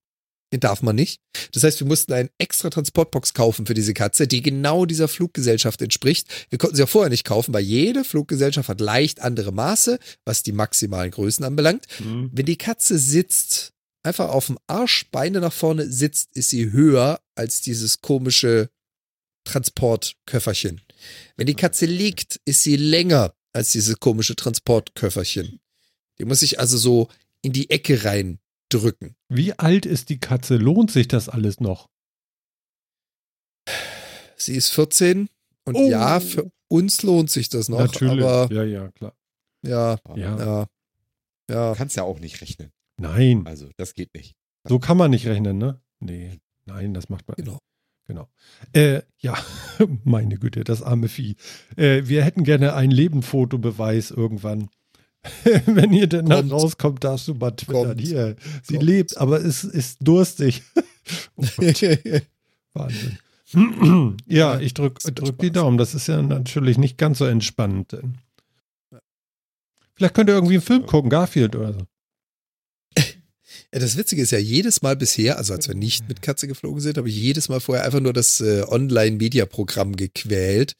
Den 0.52 0.60
darf 0.60 0.82
man 0.82 0.96
nicht. 0.96 1.18
Das 1.52 1.62
heißt, 1.62 1.80
wir 1.80 1.86
mussten 1.86 2.12
einen 2.12 2.28
extra 2.36 2.68
Transportbox 2.68 3.32
kaufen 3.32 3.64
für 3.64 3.72
diese 3.72 3.94
Katze, 3.94 4.26
die 4.26 4.42
genau 4.42 4.84
dieser 4.84 5.08
Fluggesellschaft 5.08 5.80
entspricht. 5.80 6.28
Wir 6.50 6.58
konnten 6.58 6.76
sie 6.76 6.82
ja 6.82 6.86
vorher 6.86 7.08
nicht 7.08 7.24
kaufen, 7.24 7.54
weil 7.54 7.62
jede 7.62 8.04
Fluggesellschaft 8.04 8.68
hat 8.68 8.80
leicht 8.80 9.22
andere 9.22 9.50
Maße, 9.52 9.98
was 10.26 10.42
die 10.42 10.52
maximalen 10.52 11.10
Größen 11.10 11.42
anbelangt. 11.44 11.86
Mhm. 12.00 12.30
Wenn 12.34 12.44
die 12.44 12.58
Katze 12.58 12.98
sitzt, 12.98 13.71
einfach 14.02 14.28
auf 14.30 14.46
dem 14.46 14.58
Arsch, 14.66 15.10
Beine 15.10 15.40
nach 15.40 15.52
vorne 15.52 15.88
sitzt, 15.90 16.36
ist 16.36 16.50
sie 16.50 16.72
höher 16.72 17.20
als 17.34 17.60
dieses 17.60 18.00
komische 18.00 18.70
Transportköfferchen. 19.44 20.80
Wenn 21.36 21.46
die 21.46 21.54
Katze 21.54 21.86
liegt, 21.86 22.40
ist 22.44 22.62
sie 22.62 22.76
länger 22.76 23.34
als 23.52 23.72
dieses 23.72 23.98
komische 24.00 24.36
Transportköfferchen. 24.36 25.60
Die 26.18 26.24
muss 26.24 26.40
sich 26.40 26.58
also 26.60 26.76
so 26.78 27.08
in 27.42 27.52
die 27.52 27.70
Ecke 27.70 28.04
reindrücken. 28.04 29.16
Wie 29.28 29.52
alt 29.58 29.84
ist 29.86 30.08
die 30.08 30.20
Katze? 30.20 30.56
Lohnt 30.56 30.90
sich 30.90 31.08
das 31.08 31.28
alles 31.28 31.60
noch? 31.60 31.88
Sie 34.36 34.54
ist 34.54 34.70
14 34.70 35.28
und 35.64 35.76
Oh. 35.76 35.88
ja, 35.88 36.18
für 36.20 36.50
uns 36.68 37.02
lohnt 37.02 37.30
sich 37.30 37.48
das 37.48 37.68
noch, 37.68 37.78
Natürlich. 37.78 38.24
aber 38.24 38.52
ja, 38.52 38.64
ja, 38.64 38.88
klar. 38.92 39.14
ja, 39.62 39.98
Ja. 40.16 40.38
ja, 40.38 40.66
Du 41.48 41.54
ja. 41.54 41.74
kannst 41.76 41.96
ja 41.96 42.02
auch 42.04 42.18
nicht 42.18 42.40
rechnen. 42.40 42.72
Nein, 43.02 43.46
Also, 43.46 43.68
das 43.76 43.94
geht 43.94 44.14
nicht. 44.14 44.34
so 44.66 44.78
kann 44.78 44.96
man 44.96 45.10
nicht 45.10 45.26
rechnen, 45.26 45.58
ne? 45.58 45.80
Nee, 46.00 46.38
nein, 46.66 46.94
das 46.94 47.08
macht 47.08 47.26
man 47.28 47.36
Genau. 47.36 47.58
Genau. 48.06 48.28
Äh, 48.72 49.02
ja, 49.18 49.36
meine 50.04 50.36
Güte, 50.36 50.64
das 50.64 50.82
arme 50.82 51.08
Vieh. 51.08 51.36
Äh, 51.76 52.02
wir 52.06 52.24
hätten 52.24 52.42
gerne 52.44 52.74
einen 52.74 52.90
Lebenfotobeweis 52.92 54.10
irgendwann. 54.10 54.68
Wenn 55.66 55.92
ihr 55.92 56.08
denn 56.08 56.28
Kommt. 56.28 56.50
rauskommt, 56.50 57.04
darfst 57.04 57.28
du 57.28 57.34
mal 57.34 57.52
twittern. 57.52 57.98
Hier, 57.98 58.34
sie 58.64 58.74
Kommt. 58.74 58.86
lebt, 58.86 59.18
aber 59.18 59.40
es 59.40 59.62
ist 59.62 59.98
durstig. 60.00 60.62
oh 61.36 61.44
Wahnsinn. 62.74 63.18
ja, 64.26 64.58
ich 64.58 64.74
drück, 64.74 64.94
das 64.96 65.04
macht 65.04 65.20
drück 65.20 65.38
die. 65.38 65.52
Daumen. 65.52 65.78
Das 65.78 65.94
ist 65.94 66.08
ja 66.08 66.20
natürlich 66.22 66.78
nicht 66.78 66.98
ganz 66.98 67.18
so 67.18 67.24
entspannend. 67.26 67.96
Vielleicht 69.94 70.14
könnt 70.14 70.28
ihr 70.28 70.34
irgendwie 70.34 70.54
einen 70.54 70.62
Film 70.62 70.86
gucken, 70.86 71.10
Garfield 71.10 71.54
oder 71.54 71.72
so. 71.74 71.80
Ja, 73.74 73.80
das 73.80 73.96
Witzige 73.96 74.20
ist 74.20 74.32
ja, 74.32 74.38
jedes 74.38 74.82
Mal 74.82 74.96
bisher, 74.96 75.38
also 75.38 75.54
als 75.54 75.66
wir 75.66 75.74
nicht 75.74 76.06
mit 76.06 76.20
Katze 76.20 76.46
geflogen 76.46 76.80
sind, 76.80 76.98
habe 76.98 77.08
ich 77.08 77.16
jedes 77.16 77.48
Mal 77.48 77.60
vorher 77.60 77.84
einfach 77.84 78.00
nur 78.00 78.12
das 78.12 78.40
äh, 78.42 78.64
Online-Media-Programm 78.68 79.96
gequält. 79.96 80.74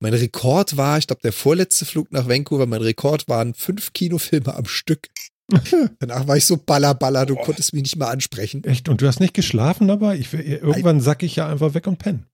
Mein 0.00 0.14
Rekord 0.14 0.78
war, 0.78 0.96
ich 0.96 1.06
glaube, 1.06 1.20
der 1.22 1.34
vorletzte 1.34 1.84
Flug 1.84 2.10
nach 2.10 2.26
Vancouver, 2.26 2.64
mein 2.64 2.80
Rekord 2.80 3.28
waren 3.28 3.52
fünf 3.52 3.92
Kinofilme 3.92 4.54
am 4.54 4.64
Stück. 4.64 5.08
Danach 5.98 6.26
war 6.26 6.38
ich 6.38 6.46
so 6.46 6.56
baller, 6.56 6.94
baller, 6.94 7.26
du 7.26 7.34
konntest 7.34 7.74
mich 7.74 7.82
nicht 7.82 7.96
mal 7.96 8.10
ansprechen. 8.10 8.64
Echt? 8.64 8.88
Und 8.88 9.02
du 9.02 9.06
hast 9.06 9.20
nicht 9.20 9.34
geschlafen 9.34 9.88
dabei? 9.88 10.16
Ich, 10.16 10.32
irgendwann 10.32 11.02
sack 11.02 11.22
ich 11.22 11.36
ja 11.36 11.48
einfach 11.48 11.74
weg 11.74 11.86
und 11.86 11.98
penne. 11.98 12.24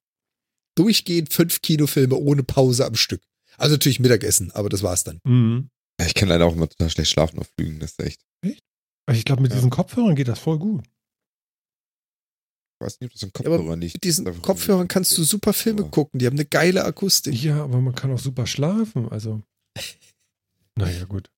Durchgehend 0.77 1.33
fünf 1.33 1.61
Kinofilme 1.61 2.17
ohne 2.17 2.45
Pause 2.45 2.87
am 2.87 2.95
Stück. 2.95 3.23
Also 3.57 3.75
natürlich 3.75 4.01
Mittagessen, 4.01 4.53
aber 4.53 4.69
das 4.69 4.83
war's 4.83 5.03
dann. 5.05 5.21
Mhm. 5.25 5.71
Ich 6.05 6.15
kann 6.15 6.29
leider 6.29 6.47
auch 6.47 6.55
immer 6.55 6.69
total 6.69 6.91
schlecht 6.91 7.11
schlafen 7.11 7.39
auf 7.39 7.49
Flügen, 7.57 7.79
das 7.79 7.93
ist 7.93 8.03
echt. 8.03 8.21
Also 9.07 9.19
Ich 9.19 9.25
glaube, 9.25 9.43
mit 9.43 9.51
Ja. 9.53 9.57
diesen 9.57 9.71
Kopfhörern 9.71 10.15
geht 10.17 10.29
das 10.29 10.39
voll 10.39 10.59
gut. 10.59 10.85
Ich 12.81 12.87
weiß 12.87 13.01
nicht, 13.01 13.11
ob 13.11 13.13
das 13.15 13.23
ein 13.23 13.31
Ja, 13.35 13.47
aber 13.47 13.57
Kopfhörer 13.59 13.77
nicht. 13.77 13.95
Mit 13.95 14.05
diesen 14.05 14.43
Kopfhörern 14.43 14.89
kannst 14.89 15.17
du 15.17 15.23
super 15.25 15.53
Filme 15.53 15.83
Ja. 15.83 15.89
gucken, 15.89 16.19
die 16.19 16.27
haben 16.27 16.35
eine 16.35 16.45
geile 16.45 16.85
Akustik. 16.85 17.35
Ja, 17.43 17.63
aber 17.63 17.81
man 17.81 17.95
kann 17.95 18.13
auch 18.13 18.19
super 18.19 18.47
schlafen. 18.47 19.09
Also. 19.11 19.43
Naja, 20.77 21.05
gut. 21.05 21.31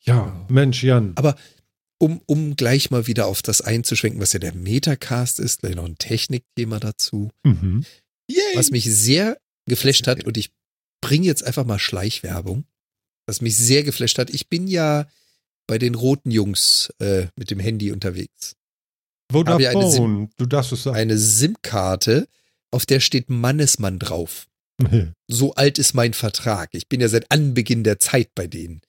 Ja, 0.00 0.46
Mensch, 0.48 0.82
Jan. 0.82 1.12
Aber 1.16 1.36
um, 1.98 2.22
um 2.24 2.56
gleich 2.56 2.90
mal 2.90 3.06
wieder 3.06 3.26
auf 3.26 3.42
das 3.42 3.60
einzuschwenken, 3.60 4.18
was 4.18 4.32
ja 4.32 4.38
der 4.38 4.54
Metacast 4.54 5.38
ist, 5.38 5.60
gleich 5.60 5.74
noch 5.74 5.84
ein 5.84 5.98
Technikthema 5.98 6.80
dazu. 6.80 7.30
Mhm. 7.44 7.84
Yay! 8.30 8.40
Was 8.56 8.70
mich 8.70 8.84
sehr 8.86 9.38
geflasht 9.66 10.06
hat, 10.06 10.24
und 10.24 10.38
ich 10.38 10.52
bringe 11.02 11.26
jetzt 11.26 11.44
einfach 11.44 11.66
mal 11.66 11.78
Schleichwerbung, 11.78 12.64
was 13.26 13.42
mich 13.42 13.58
sehr 13.58 13.82
geflasht 13.82 14.18
hat. 14.18 14.30
Ich 14.30 14.48
bin 14.48 14.66
ja 14.66 15.06
bei 15.70 15.78
den 15.78 15.94
roten 15.94 16.32
Jungs 16.32 16.92
äh, 16.98 17.28
mit 17.36 17.52
dem 17.52 17.60
Handy 17.60 17.92
unterwegs. 17.92 18.56
Habe 19.32 19.62
ja 19.62 19.70
eine 19.70 19.82
Vodafone, 19.82 20.28
du 20.36 20.46
darfst 20.46 20.72
es 20.72 20.82
sagen. 20.82 20.96
Eine 20.96 21.16
SIM-Karte, 21.16 22.26
auf 22.72 22.86
der 22.86 22.98
steht 22.98 23.30
Mannesmann 23.30 24.00
drauf. 24.00 24.48
So 25.28 25.54
alt 25.54 25.78
ist 25.78 25.94
mein 25.94 26.12
Vertrag. 26.12 26.70
Ich 26.72 26.88
bin 26.88 27.00
ja 27.00 27.08
seit 27.08 27.30
Anbeginn 27.30 27.84
der 27.84 28.00
Zeit 28.00 28.34
bei 28.34 28.48
denen. 28.48 28.80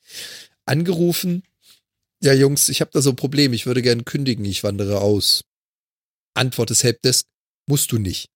Angerufen. 0.65 1.43
Ja, 2.23 2.34
Jungs, 2.34 2.67
ich 2.69 2.82
habe 2.82 2.89
da 2.91 2.99
so 2.99 3.11
ein 3.11 3.15
Problem. 3.15 3.53
Ich 3.53 3.67
würde 3.67 3.84
gerne 3.84 4.01
kündigen. 4.03 4.43
Ich 4.45 4.63
wandere 4.63 5.01
aus. 5.01 5.43
Antwort 6.34 6.71
des 6.71 6.84
Helpdesk. 6.84 7.27
Musst 7.67 7.91
du 7.91 7.99
nicht. 7.99 8.32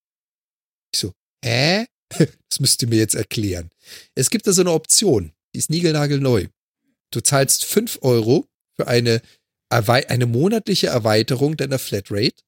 Ich 0.93 0.99
so, 0.99 1.13
hä? 1.43 1.87
Das 2.49 2.59
müsst 2.59 2.83
ihr 2.83 2.89
mir 2.89 2.99
jetzt 2.99 3.15
erklären. 3.15 3.71
Es 4.13 4.29
gibt 4.29 4.45
da 4.45 4.53
so 4.53 4.61
eine 4.61 4.71
Option. 4.71 5.33
Die 5.55 5.59
ist 5.59 5.71
niegelnagelneu. 5.71 6.45
Du 7.11 7.21
zahlst 7.21 7.65
fünf 7.65 7.99
Euro 8.01 8.45
für 8.75 8.87
eine, 8.87 9.21
eine 9.69 10.25
monatliche 10.25 10.87
Erweiterung 10.87 11.57
deiner 11.57 11.79
Flatrate 11.79 12.43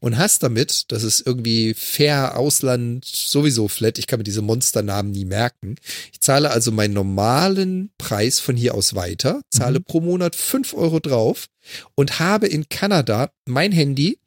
und 0.00 0.18
hast 0.18 0.42
damit, 0.42 0.92
das 0.92 1.02
ist 1.02 1.26
irgendwie 1.26 1.74
fair 1.74 2.36
Ausland 2.38 3.04
sowieso 3.04 3.68
flat, 3.68 3.98
ich 3.98 4.06
kann 4.06 4.20
mir 4.20 4.24
diese 4.24 4.42
Monsternamen 4.42 5.10
nie 5.10 5.24
merken. 5.24 5.76
Ich 6.12 6.20
zahle 6.20 6.50
also 6.50 6.70
meinen 6.70 6.94
normalen 6.94 7.90
Preis 7.98 8.38
von 8.38 8.56
hier 8.56 8.74
aus 8.74 8.94
weiter, 8.94 9.40
zahle 9.50 9.80
Mhm. 9.80 9.84
pro 9.84 10.00
Monat 10.00 10.36
fünf 10.36 10.74
Euro 10.74 11.00
drauf 11.00 11.46
und 11.94 12.20
habe 12.20 12.46
in 12.46 12.68
Kanada 12.68 13.30
mein 13.46 13.72
Handy 13.72 14.18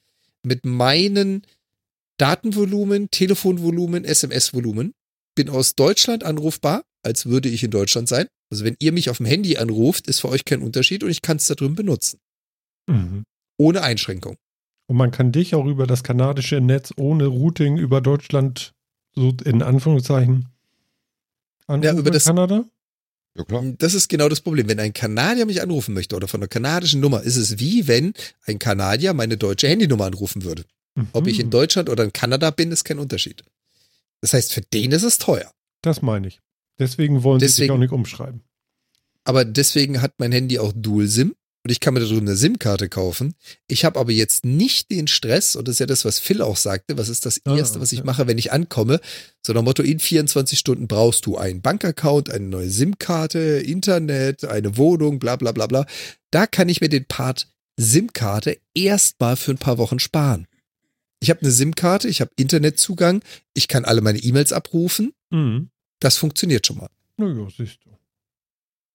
mit 0.43 0.65
meinen 0.65 1.43
Datenvolumen, 2.17 3.09
Telefonvolumen, 3.11 4.03
SMS-Volumen, 4.03 4.93
bin 5.35 5.49
aus 5.49 5.75
Deutschland 5.75 6.23
anrufbar, 6.23 6.83
als 7.03 7.25
würde 7.25 7.49
ich 7.49 7.63
in 7.63 7.71
Deutschland 7.71 8.07
sein. 8.07 8.27
Also 8.49 8.63
wenn 8.65 8.75
ihr 8.79 8.91
mich 8.91 9.09
auf 9.09 9.17
dem 9.17 9.25
Handy 9.25 9.57
anruft, 9.57 10.07
ist 10.07 10.19
für 10.21 10.29
euch 10.29 10.45
kein 10.45 10.61
Unterschied 10.61 11.03
und 11.03 11.09
ich 11.09 11.21
kann 11.21 11.37
es 11.37 11.47
da 11.47 11.55
drin 11.55 11.75
benutzen. 11.75 12.19
Mhm. 12.87 13.23
Ohne 13.57 13.81
Einschränkung. 13.83 14.37
Und 14.87 14.95
man 14.97 15.11
kann 15.11 15.31
dich 15.33 15.53
auch 15.55 15.65
über 15.65 15.85
das 15.87 16.03
kanadische 16.03 16.61
Netz 16.61 16.91
ohne 16.95 17.25
Routing 17.25 17.77
über 17.77 17.99
Deutschland, 17.99 18.73
so 19.13 19.33
in 19.43 19.61
Anführungszeichen, 19.61 20.47
anrufen 21.67 21.97
über 21.97 22.07
in 22.07 22.13
das- 22.13 22.25
Kanada? 22.25 22.65
Ja, 23.35 23.43
klar. 23.43 23.63
Das 23.77 23.93
ist 23.93 24.07
genau 24.09 24.29
das 24.29 24.41
Problem. 24.41 24.67
Wenn 24.69 24.79
ein 24.79 24.93
Kanadier 24.93 25.45
mich 25.45 25.61
anrufen 25.61 25.93
möchte 25.93 26.15
oder 26.15 26.27
von 26.27 26.39
einer 26.39 26.47
kanadischen 26.47 27.01
Nummer, 27.01 27.21
ist 27.21 27.35
es 27.35 27.59
wie 27.59 27.87
wenn 27.87 28.13
ein 28.45 28.57
Kanadier 28.59 29.13
meine 29.13 29.37
deutsche 29.37 29.67
Handynummer 29.67 30.05
anrufen 30.05 30.43
würde. 30.43 30.63
Ob 31.13 31.27
ich 31.27 31.39
in 31.39 31.47
Mhm. 31.47 31.51
Deutschland 31.51 31.89
oder 31.89 32.03
in 32.05 32.13
Kanada 32.13 32.49
bin, 32.49 32.71
ist 32.71 32.83
kein 32.83 32.97
Unterschied. 32.97 33.43
Das 34.21 34.33
heißt, 34.33 34.51
für 34.53 34.61
den 34.61 34.91
ist 34.91 35.03
es 35.03 35.19
teuer. 35.19 35.51
Das 35.83 36.01
meine 36.01 36.29
ich. 36.29 36.39
Deswegen 36.79 37.23
wollen 37.23 37.39
sie 37.39 37.47
sich 37.47 37.55
Deswegen- 37.55 37.73
auch 37.73 37.77
nicht 37.79 37.91
umschreiben. 37.91 38.41
Aber 39.23 39.43
deswegen 39.45 40.01
hat 40.01 40.13
mein 40.19 40.31
Handy 40.31 40.57
auch 40.59 40.71
Dual-SIM 40.75 41.35
und 41.65 41.71
ich 41.71 41.81
kann 41.81 41.93
mir 41.93 41.99
da 41.99 42.05
drüben 42.05 42.27
eine 42.27 42.37
SIM-Karte 42.37 42.87
kaufen. 42.87 43.33
Ich 43.67 43.83
habe 43.83 43.99
aber 43.99 44.11
jetzt 44.13 44.45
nicht 44.45 44.89
den 44.89 45.07
Stress, 45.07 45.57
und 45.57 45.67
das 45.67 45.73
ist 45.75 45.79
ja 45.79 45.85
das, 45.85 46.05
was 46.05 46.17
Phil 46.19 46.41
auch 46.41 46.55
sagte, 46.55 46.97
was 46.97 47.09
ist 47.09 47.25
das 47.25 47.41
Ah, 47.45 47.57
Erste, 47.57 47.81
was 47.81 47.91
ich 47.91 47.99
ja. 47.99 48.05
mache, 48.05 48.25
wenn 48.27 48.37
ich 48.37 48.53
ankomme? 48.53 49.01
So 49.45 49.51
nach 49.51 49.63
Motto, 49.63 49.83
in 49.83 49.99
24 49.99 50.57
Stunden 50.57 50.87
brauchst 50.87 51.25
du 51.25 51.35
einen 51.35 51.61
Bankaccount, 51.61 52.29
eine 52.29 52.45
neue 52.45 52.69
SIM-Karte, 52.69 53.39
Internet, 53.65 54.45
eine 54.45 54.77
Wohnung, 54.77 55.19
bla 55.19 55.35
bla 55.35 55.51
bla 55.51 55.67
bla. 55.67 55.85
Da 56.31 56.47
kann 56.47 56.69
ich 56.69 56.79
mir 56.79 56.87
den 56.89 57.03
Part 57.05 57.49
SIM-Karte 57.77 58.59
erstmal 58.73 59.35
für 59.35 59.51
ein 59.51 59.57
paar 59.57 59.77
Wochen 59.77 59.99
sparen. 59.99 60.47
Ich 61.19 61.29
habe 61.31 61.41
eine 61.41 61.51
SIM-Karte, 61.51 62.07
ich 62.07 62.21
habe 62.21 62.31
Internetzugang, 62.37 63.21
ich 63.53 63.67
kann 63.67 63.83
alle 63.85 64.01
meine 64.01 64.19
E-Mails 64.19 64.53
abrufen. 64.53 65.11
Mhm. 65.31 65.69
Das 65.99 66.17
funktioniert 66.17 66.65
schon 66.65 66.77
mal. 66.77 66.89
Naja, 67.17 67.47
siehst 67.49 67.83
du. 67.85 67.97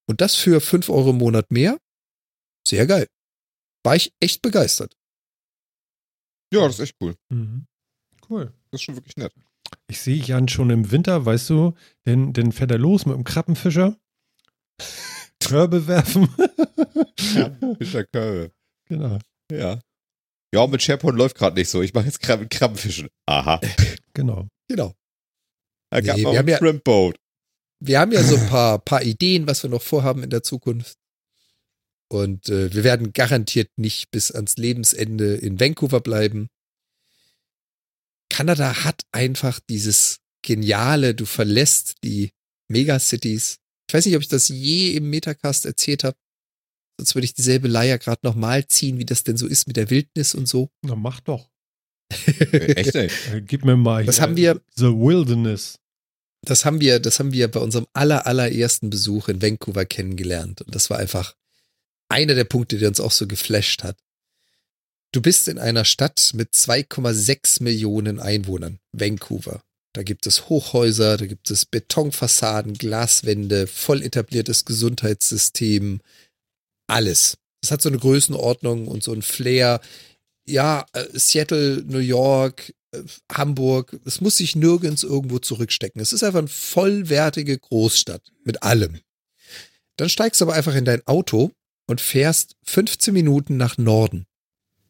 Und 0.06 0.20
das 0.20 0.34
für 0.34 0.60
5 0.60 0.88
Euro 0.88 1.10
im 1.10 1.18
Monat 1.18 1.50
mehr? 1.50 1.78
Sehr 2.66 2.86
geil. 2.86 3.06
War 3.84 3.96
ich 3.96 4.12
echt 4.20 4.42
begeistert. 4.42 4.96
Ja, 6.52 6.66
das 6.66 6.74
ist 6.74 6.80
echt 6.80 6.96
cool. 7.00 7.16
Mhm. 7.30 7.66
Cool. 8.28 8.52
Das 8.70 8.80
ist 8.80 8.84
schon 8.84 8.96
wirklich 8.96 9.16
nett. 9.16 9.32
Ich 9.88 10.00
sehe 10.00 10.22
Jan 10.22 10.48
schon 10.48 10.70
im 10.70 10.90
Winter, 10.90 11.24
weißt 11.24 11.50
du, 11.50 11.74
denn, 12.06 12.32
denn 12.32 12.52
fährt 12.52 12.70
er 12.70 12.78
los 12.78 13.06
mit 13.06 13.16
dem 13.16 13.24
Krabbenfischer. 13.24 13.98
Körbe 15.40 15.86
werfen. 15.86 16.28
Fischer 17.78 18.04
Körbe. 18.04 18.52
genau. 18.86 19.18
Ja. 19.50 19.80
Ja, 20.54 20.66
mit 20.66 20.82
SharePoint 20.82 21.16
läuft 21.16 21.36
gerade 21.36 21.56
nicht 21.56 21.70
so. 21.70 21.80
Ich 21.82 21.94
mache 21.94 22.04
jetzt 22.06 22.20
Krabben, 22.20 22.48
Krabbenfischen. 22.48 23.08
Aha. 23.26 23.60
Genau. 24.12 24.48
Genau. 24.68 24.94
I 25.92 26.00
got 26.02 26.16
Nee, 26.16 26.24
wir 26.24 26.38
haben 26.38 26.48
ja- 26.48 26.58
shrimp 26.58 26.84
boat. 26.84 27.16
Wir 27.84 27.98
haben 28.00 28.12
ja 28.12 28.22
so 28.22 28.36
ein 28.36 28.46
paar, 28.48 28.78
paar 28.78 29.02
Ideen, 29.02 29.46
was 29.48 29.62
wir 29.64 29.70
noch 29.70 29.82
vorhaben 29.82 30.22
in 30.22 30.30
der 30.30 30.42
Zukunft. 30.44 30.96
Und 32.08 32.48
äh, 32.48 32.72
wir 32.72 32.84
werden 32.84 33.12
garantiert 33.12 33.70
nicht 33.76 34.10
bis 34.10 34.30
ans 34.30 34.56
Lebensende 34.56 35.34
in 35.34 35.58
Vancouver 35.58 36.00
bleiben. 36.00 36.48
Kanada 38.30 38.84
hat 38.84 39.02
einfach 39.12 39.60
dieses 39.68 40.18
geniale, 40.42 41.14
du 41.14 41.24
verlässt 41.26 41.96
die 42.04 42.30
Megacities. 42.68 43.56
Ich 43.88 43.94
weiß 43.94 44.06
nicht, 44.06 44.16
ob 44.16 44.22
ich 44.22 44.28
das 44.28 44.48
je 44.48 44.92
im 44.92 45.10
Metacast 45.10 45.66
erzählt 45.66 46.04
habe. 46.04 46.16
Sonst 46.98 47.14
würde 47.14 47.24
ich 47.24 47.34
dieselbe 47.34 47.68
Leier 47.68 47.98
gerade 47.98 48.20
nochmal 48.22 48.66
ziehen, 48.66 48.98
wie 48.98 49.04
das 49.04 49.24
denn 49.24 49.36
so 49.36 49.46
ist 49.46 49.66
mit 49.66 49.76
der 49.76 49.90
Wildnis 49.90 50.34
und 50.34 50.46
so. 50.46 50.70
Na, 50.82 50.94
mach 50.94 51.20
doch. 51.20 51.50
Äh, 52.26 52.74
Echt, 52.74 52.94
ey. 52.94 53.10
Äh, 53.32 53.40
gib 53.42 53.64
mir 53.64 53.76
mal 53.76 54.04
hier 54.04 54.12
haben 54.20 54.36
wir- 54.36 54.60
The 54.76 54.84
Wilderness. 54.86 55.78
Das 56.44 56.64
haben 56.64 56.80
wir, 56.80 56.98
das 56.98 57.18
haben 57.18 57.32
wir 57.32 57.48
bei 57.48 57.60
unserem 57.60 57.86
aller, 57.92 58.26
allerersten 58.26 58.90
Besuch 58.90 59.28
in 59.28 59.40
Vancouver 59.40 59.84
kennengelernt. 59.84 60.62
Und 60.62 60.74
das 60.74 60.90
war 60.90 60.98
einfach 60.98 61.34
einer 62.08 62.34
der 62.34 62.44
Punkte, 62.44 62.78
der 62.78 62.88
uns 62.88 63.00
auch 63.00 63.12
so 63.12 63.26
geflasht 63.26 63.84
hat. 63.84 63.96
Du 65.12 65.20
bist 65.20 65.46
in 65.48 65.58
einer 65.58 65.84
Stadt 65.84 66.32
mit 66.34 66.52
2,6 66.52 67.62
Millionen 67.62 68.18
Einwohnern, 68.18 68.78
Vancouver. 68.92 69.62
Da 69.94 70.02
gibt 70.02 70.26
es 70.26 70.48
Hochhäuser, 70.48 71.18
da 71.18 71.26
gibt 71.26 71.50
es 71.50 71.66
Betonfassaden, 71.66 72.74
Glaswände, 72.74 73.66
voll 73.66 74.02
etabliertes 74.02 74.64
Gesundheitssystem, 74.64 76.00
alles. 76.86 77.36
Das 77.60 77.70
hat 77.70 77.82
so 77.82 77.90
eine 77.90 77.98
Größenordnung 77.98 78.88
und 78.88 79.02
so 79.02 79.12
ein 79.12 79.22
Flair. 79.22 79.80
Ja, 80.46 80.86
äh, 80.94 81.04
Seattle, 81.12 81.84
New 81.86 81.98
York, 81.98 82.72
Hamburg, 83.30 83.98
es 84.04 84.20
muss 84.20 84.36
sich 84.36 84.56
nirgends 84.56 85.02
irgendwo 85.02 85.38
zurückstecken. 85.38 86.00
Es 86.00 86.12
ist 86.12 86.22
einfach 86.22 86.40
eine 86.40 86.48
vollwertige 86.48 87.58
Großstadt 87.58 88.32
mit 88.44 88.62
allem. 88.62 89.00
Dann 89.96 90.08
steigst 90.08 90.40
du 90.40 90.44
aber 90.44 90.54
einfach 90.54 90.74
in 90.74 90.84
dein 90.84 91.06
Auto 91.06 91.52
und 91.86 92.00
fährst 92.00 92.56
15 92.64 93.12
Minuten 93.12 93.56
nach 93.56 93.78
Norden. 93.78 94.26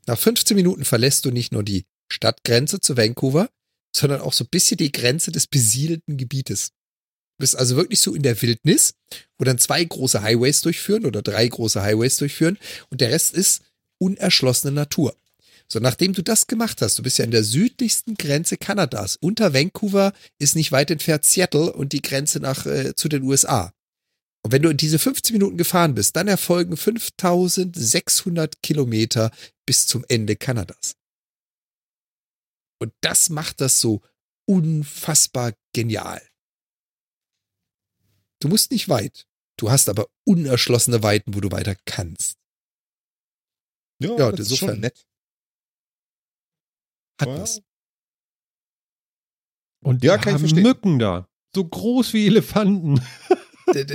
Nach 0.06 0.18
15 0.18 0.56
Minuten 0.56 0.84
verlässt 0.84 1.24
du 1.24 1.30
nicht 1.30 1.52
nur 1.52 1.62
die 1.62 1.84
Stadtgrenze 2.10 2.80
zu 2.80 2.96
Vancouver, 2.96 3.48
sondern 3.94 4.20
auch 4.20 4.32
so 4.32 4.44
ein 4.44 4.50
bisschen 4.50 4.78
die 4.78 4.92
Grenze 4.92 5.30
des 5.32 5.46
besiedelten 5.46 6.16
Gebietes. 6.16 6.68
Du 7.38 7.44
bist 7.44 7.56
also 7.56 7.76
wirklich 7.76 8.00
so 8.00 8.14
in 8.14 8.22
der 8.22 8.40
Wildnis, 8.42 8.94
wo 9.38 9.44
dann 9.44 9.58
zwei 9.58 9.84
große 9.84 10.22
Highways 10.22 10.60
durchführen 10.60 11.06
oder 11.06 11.22
drei 11.22 11.46
große 11.46 11.82
Highways 11.82 12.16
durchführen 12.16 12.58
und 12.90 13.00
der 13.00 13.10
Rest 13.10 13.32
ist 13.34 13.62
unerschlossene 13.98 14.72
Natur. 14.72 15.16
So, 15.72 15.80
nachdem 15.80 16.12
du 16.12 16.20
das 16.20 16.48
gemacht 16.48 16.82
hast, 16.82 16.98
du 16.98 17.02
bist 17.02 17.16
ja 17.16 17.24
an 17.24 17.30
der 17.30 17.44
südlichsten 17.44 18.12
Grenze 18.16 18.58
Kanadas. 18.58 19.16
Unter 19.16 19.54
Vancouver 19.54 20.12
ist 20.38 20.54
nicht 20.54 20.70
weit 20.70 20.90
entfernt 20.90 21.24
Seattle 21.24 21.72
und 21.72 21.94
die 21.94 22.02
Grenze 22.02 22.40
nach 22.40 22.66
äh, 22.66 22.94
zu 22.94 23.08
den 23.08 23.22
USA. 23.22 23.72
Und 24.44 24.52
wenn 24.52 24.60
du 24.60 24.74
diese 24.74 24.98
15 24.98 25.32
Minuten 25.32 25.56
gefahren 25.56 25.94
bist, 25.94 26.14
dann 26.14 26.28
erfolgen 26.28 26.76
5600 26.76 28.60
Kilometer 28.60 29.30
bis 29.64 29.86
zum 29.86 30.04
Ende 30.10 30.36
Kanadas. 30.36 30.96
Und 32.78 32.92
das 33.00 33.30
macht 33.30 33.62
das 33.62 33.80
so 33.80 34.02
unfassbar 34.46 35.54
genial. 35.72 36.20
Du 38.40 38.48
musst 38.48 38.72
nicht 38.72 38.90
weit. 38.90 39.26
Du 39.56 39.70
hast 39.70 39.88
aber 39.88 40.06
unerschlossene 40.24 41.02
Weiten, 41.02 41.34
wo 41.34 41.40
du 41.40 41.50
weiter 41.50 41.76
kannst. 41.86 42.36
Ja, 44.02 44.10
Ja, 44.18 44.30
das 44.32 44.40
ist 44.40 44.50
insofern- 44.50 44.68
schon 44.68 44.80
nett. 44.80 45.06
Hat 47.20 47.28
Ja. 47.28 47.38
was. 47.40 47.62
Und 49.84 50.04
Ja, 50.04 50.16
kann 50.16 50.28
ich 50.28 50.34
haben 50.34 50.40
verstehen. 50.40 50.62
Mücken 50.62 50.98
da. 50.98 51.26
So 51.54 51.64
groß 51.64 52.12
wie 52.14 52.26
Elefanten. 52.26 53.00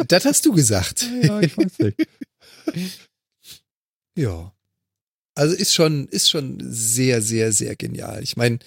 Das 0.08 0.26
hast 0.26 0.46
du 0.46 0.52
gesagt. 0.54 1.04
Ja, 1.24 1.40
ich 1.42 1.58
weiß 1.58 1.80
nicht. 1.80 1.98
Ja. 4.18 4.54
Also 5.36 5.56
ist 5.56 5.74
schon, 5.76 6.08
ist 6.08 6.30
schon 6.32 6.58
sehr, 6.62 7.22
sehr, 7.22 7.52
sehr 7.52 7.76
genial. 7.76 8.24
Ich 8.24 8.36
meine, 8.38 8.58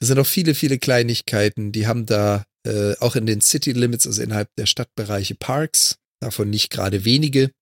das 0.00 0.08
sind 0.08 0.18
auch 0.18 0.26
viele, 0.26 0.54
viele 0.56 0.78
Kleinigkeiten. 0.78 1.70
Die 1.70 1.86
haben 1.86 2.06
da 2.06 2.44
äh, 2.66 2.96
auch 2.98 3.14
in 3.14 3.26
den 3.26 3.40
City 3.40 3.70
Limits, 3.70 4.06
also 4.06 4.20
innerhalb 4.22 4.48
der 4.56 4.66
Stadtbereiche 4.66 5.36
Parks, 5.36 5.96
davon 6.20 6.50
nicht 6.50 6.70
gerade 6.70 7.04
wenige. 7.04 7.52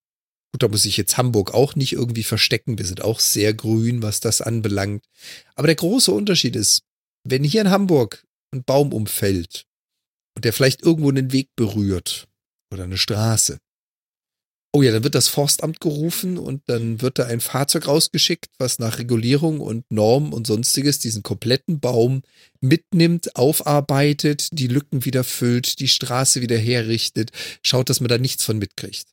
Gut, 0.53 0.61
da 0.61 0.67
muss 0.67 0.85
ich 0.85 0.97
jetzt 0.97 1.17
Hamburg 1.17 1.53
auch 1.53 1.75
nicht 1.75 1.93
irgendwie 1.93 2.23
verstecken. 2.23 2.77
Wir 2.77 2.85
sind 2.85 3.01
auch 3.01 3.19
sehr 3.19 3.55
grün, 3.55 4.03
was 4.03 4.19
das 4.19 4.39
anbelangt. 4.39 5.03
Aber 5.55 5.67
der 5.67 5.75
große 5.75 6.11
Unterschied 6.11 6.55
ist, 6.55 6.83
wenn 7.23 7.43
hier 7.43 7.61
in 7.61 7.71
Hamburg 7.71 8.23
ein 8.53 8.63
Baum 8.63 8.93
umfällt 8.93 9.65
und 10.35 10.45
der 10.45 10.53
vielleicht 10.53 10.83
irgendwo 10.83 11.09
einen 11.09 11.31
Weg 11.31 11.49
berührt 11.55 12.27
oder 12.71 12.83
eine 12.83 12.97
Straße, 12.97 13.57
Oh 14.75 14.81
ja, 14.81 14.91
dann 14.91 15.03
wird 15.03 15.13
das 15.13 15.27
Forstamt 15.27 15.79
gerufen 15.81 16.39
und 16.39 16.63
dann 16.65 16.99
wird 16.99 17.19
da 17.19 17.27
ein 17.27 17.41
Fahrzeug 17.41 17.87
rausgeschickt, 17.87 18.49
was 18.57 18.79
nach 18.79 18.97
Regulierung 18.97 19.59
und 19.59 19.85
Norm 19.91 20.33
und 20.33 20.47
sonstiges 20.47 20.97
diesen 20.97 21.21
kompletten 21.21 21.79
Baum 21.79 22.23
mitnimmt, 22.59 23.35
aufarbeitet, 23.35 24.47
die 24.51 24.65
Lücken 24.65 25.05
wieder 25.05 25.23
füllt, 25.23 25.79
die 25.79 25.87
Straße 25.87 26.41
wieder 26.41 26.57
herrichtet, 26.57 27.29
schaut, 27.61 27.91
dass 27.91 27.99
man 27.99 28.07
da 28.07 28.17
nichts 28.17 28.43
von 28.43 28.57
mitkriegt. 28.57 29.12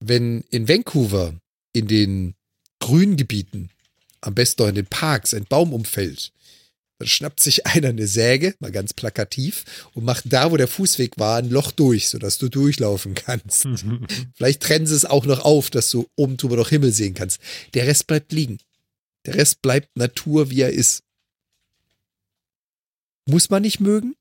Wenn 0.00 0.44
in 0.50 0.68
Vancouver 0.68 1.34
in 1.72 1.86
den 1.88 2.34
Grüngebieten, 2.80 3.70
am 4.20 4.34
besten 4.34 4.62
auch 4.62 4.68
in 4.68 4.74
den 4.74 4.86
Parks, 4.86 5.34
ein 5.34 5.44
Baum 5.44 5.72
umfällt, 5.72 6.32
dann 6.98 7.08
schnappt 7.08 7.40
sich 7.40 7.66
einer 7.66 7.88
eine 7.88 8.06
Säge, 8.06 8.54
mal 8.60 8.72
ganz 8.72 8.94
plakativ, 8.94 9.64
und 9.94 10.04
macht 10.04 10.24
da, 10.26 10.50
wo 10.50 10.56
der 10.56 10.68
Fußweg 10.68 11.18
war, 11.18 11.38
ein 11.38 11.50
Loch 11.50 11.72
durch, 11.72 12.08
sodass 12.08 12.38
du 12.38 12.48
durchlaufen 12.48 13.14
kannst. 13.14 13.68
Vielleicht 14.34 14.62
trennen 14.62 14.86
sie 14.86 14.94
es 14.94 15.04
auch 15.04 15.26
noch 15.26 15.44
auf, 15.44 15.70
dass 15.70 15.90
du 15.90 16.08
oben 16.16 16.36
drüber 16.36 16.56
noch 16.56 16.68
Himmel 16.68 16.92
sehen 16.92 17.14
kannst. 17.14 17.40
Der 17.74 17.86
Rest 17.86 18.06
bleibt 18.06 18.32
liegen. 18.32 18.58
Der 19.26 19.34
Rest 19.34 19.62
bleibt 19.62 19.96
Natur, 19.96 20.50
wie 20.50 20.60
er 20.60 20.72
ist. 20.72 21.02
Muss 23.28 23.50
man 23.50 23.62
nicht 23.62 23.80
mögen? 23.80 24.14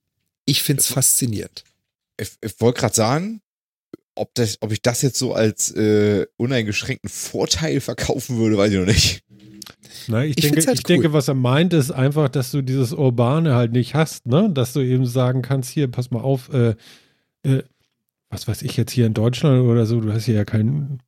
Ich 0.46 0.64
find's 0.64 0.88
faszinierend. 0.88 1.64
Ich, 2.18 2.32
ich 2.42 2.60
wollte 2.60 2.80
gerade 2.80 2.96
sagen, 2.96 3.42
ob, 4.16 4.34
das, 4.36 4.58
ob 4.62 4.72
ich 4.72 4.82
das 4.82 5.02
jetzt 5.02 5.18
so 5.20 5.34
als 5.34 5.72
äh, 5.72 6.26
uneingeschränkten 6.38 7.10
Vorteil 7.10 7.82
verkaufen 7.82 8.38
würde, 8.38 8.58
weiß 8.58 8.72
ich 8.72 8.80
noch 8.80 8.86
nicht. 8.86 9.24
Na, 10.08 10.24
ich, 10.24 10.38
Ich 10.38 10.44
denke, 10.44 10.66
halt 10.66 10.78
ich 10.78 10.84
denke, 10.84 11.08
cool. 11.08 11.14
was 11.14 11.28
er 11.28 11.34
meint, 11.34 11.74
ist 11.74 11.92
einfach, 11.92 12.30
dass 12.30 12.52
du 12.52 12.62
dieses 12.62 12.94
Urbane 12.94 13.56
halt 13.56 13.72
nicht 13.72 13.96
hast, 13.96 14.26
ne? 14.26 14.50
Dass 14.52 14.74
du 14.74 14.82
eben 14.82 15.06
sagen 15.06 15.42
kannst, 15.42 15.70
hier, 15.72 15.88
pass 15.90 16.12
mal 16.12 16.22
auf, 16.22 16.50
äh, 16.54 16.76
äh, 17.44 17.64
was 18.30 18.48
weiß 18.48 18.62
ich 18.62 18.78
jetzt 18.78 18.92
hier 18.92 19.06
in 19.06 19.14
Deutschland 19.14 19.64
oder 19.64 19.86
so, 19.86 20.00
du 20.02 20.12
hast 20.12 20.26
hier 20.26 20.36
ja 20.36 20.46
keinen 20.46 21.00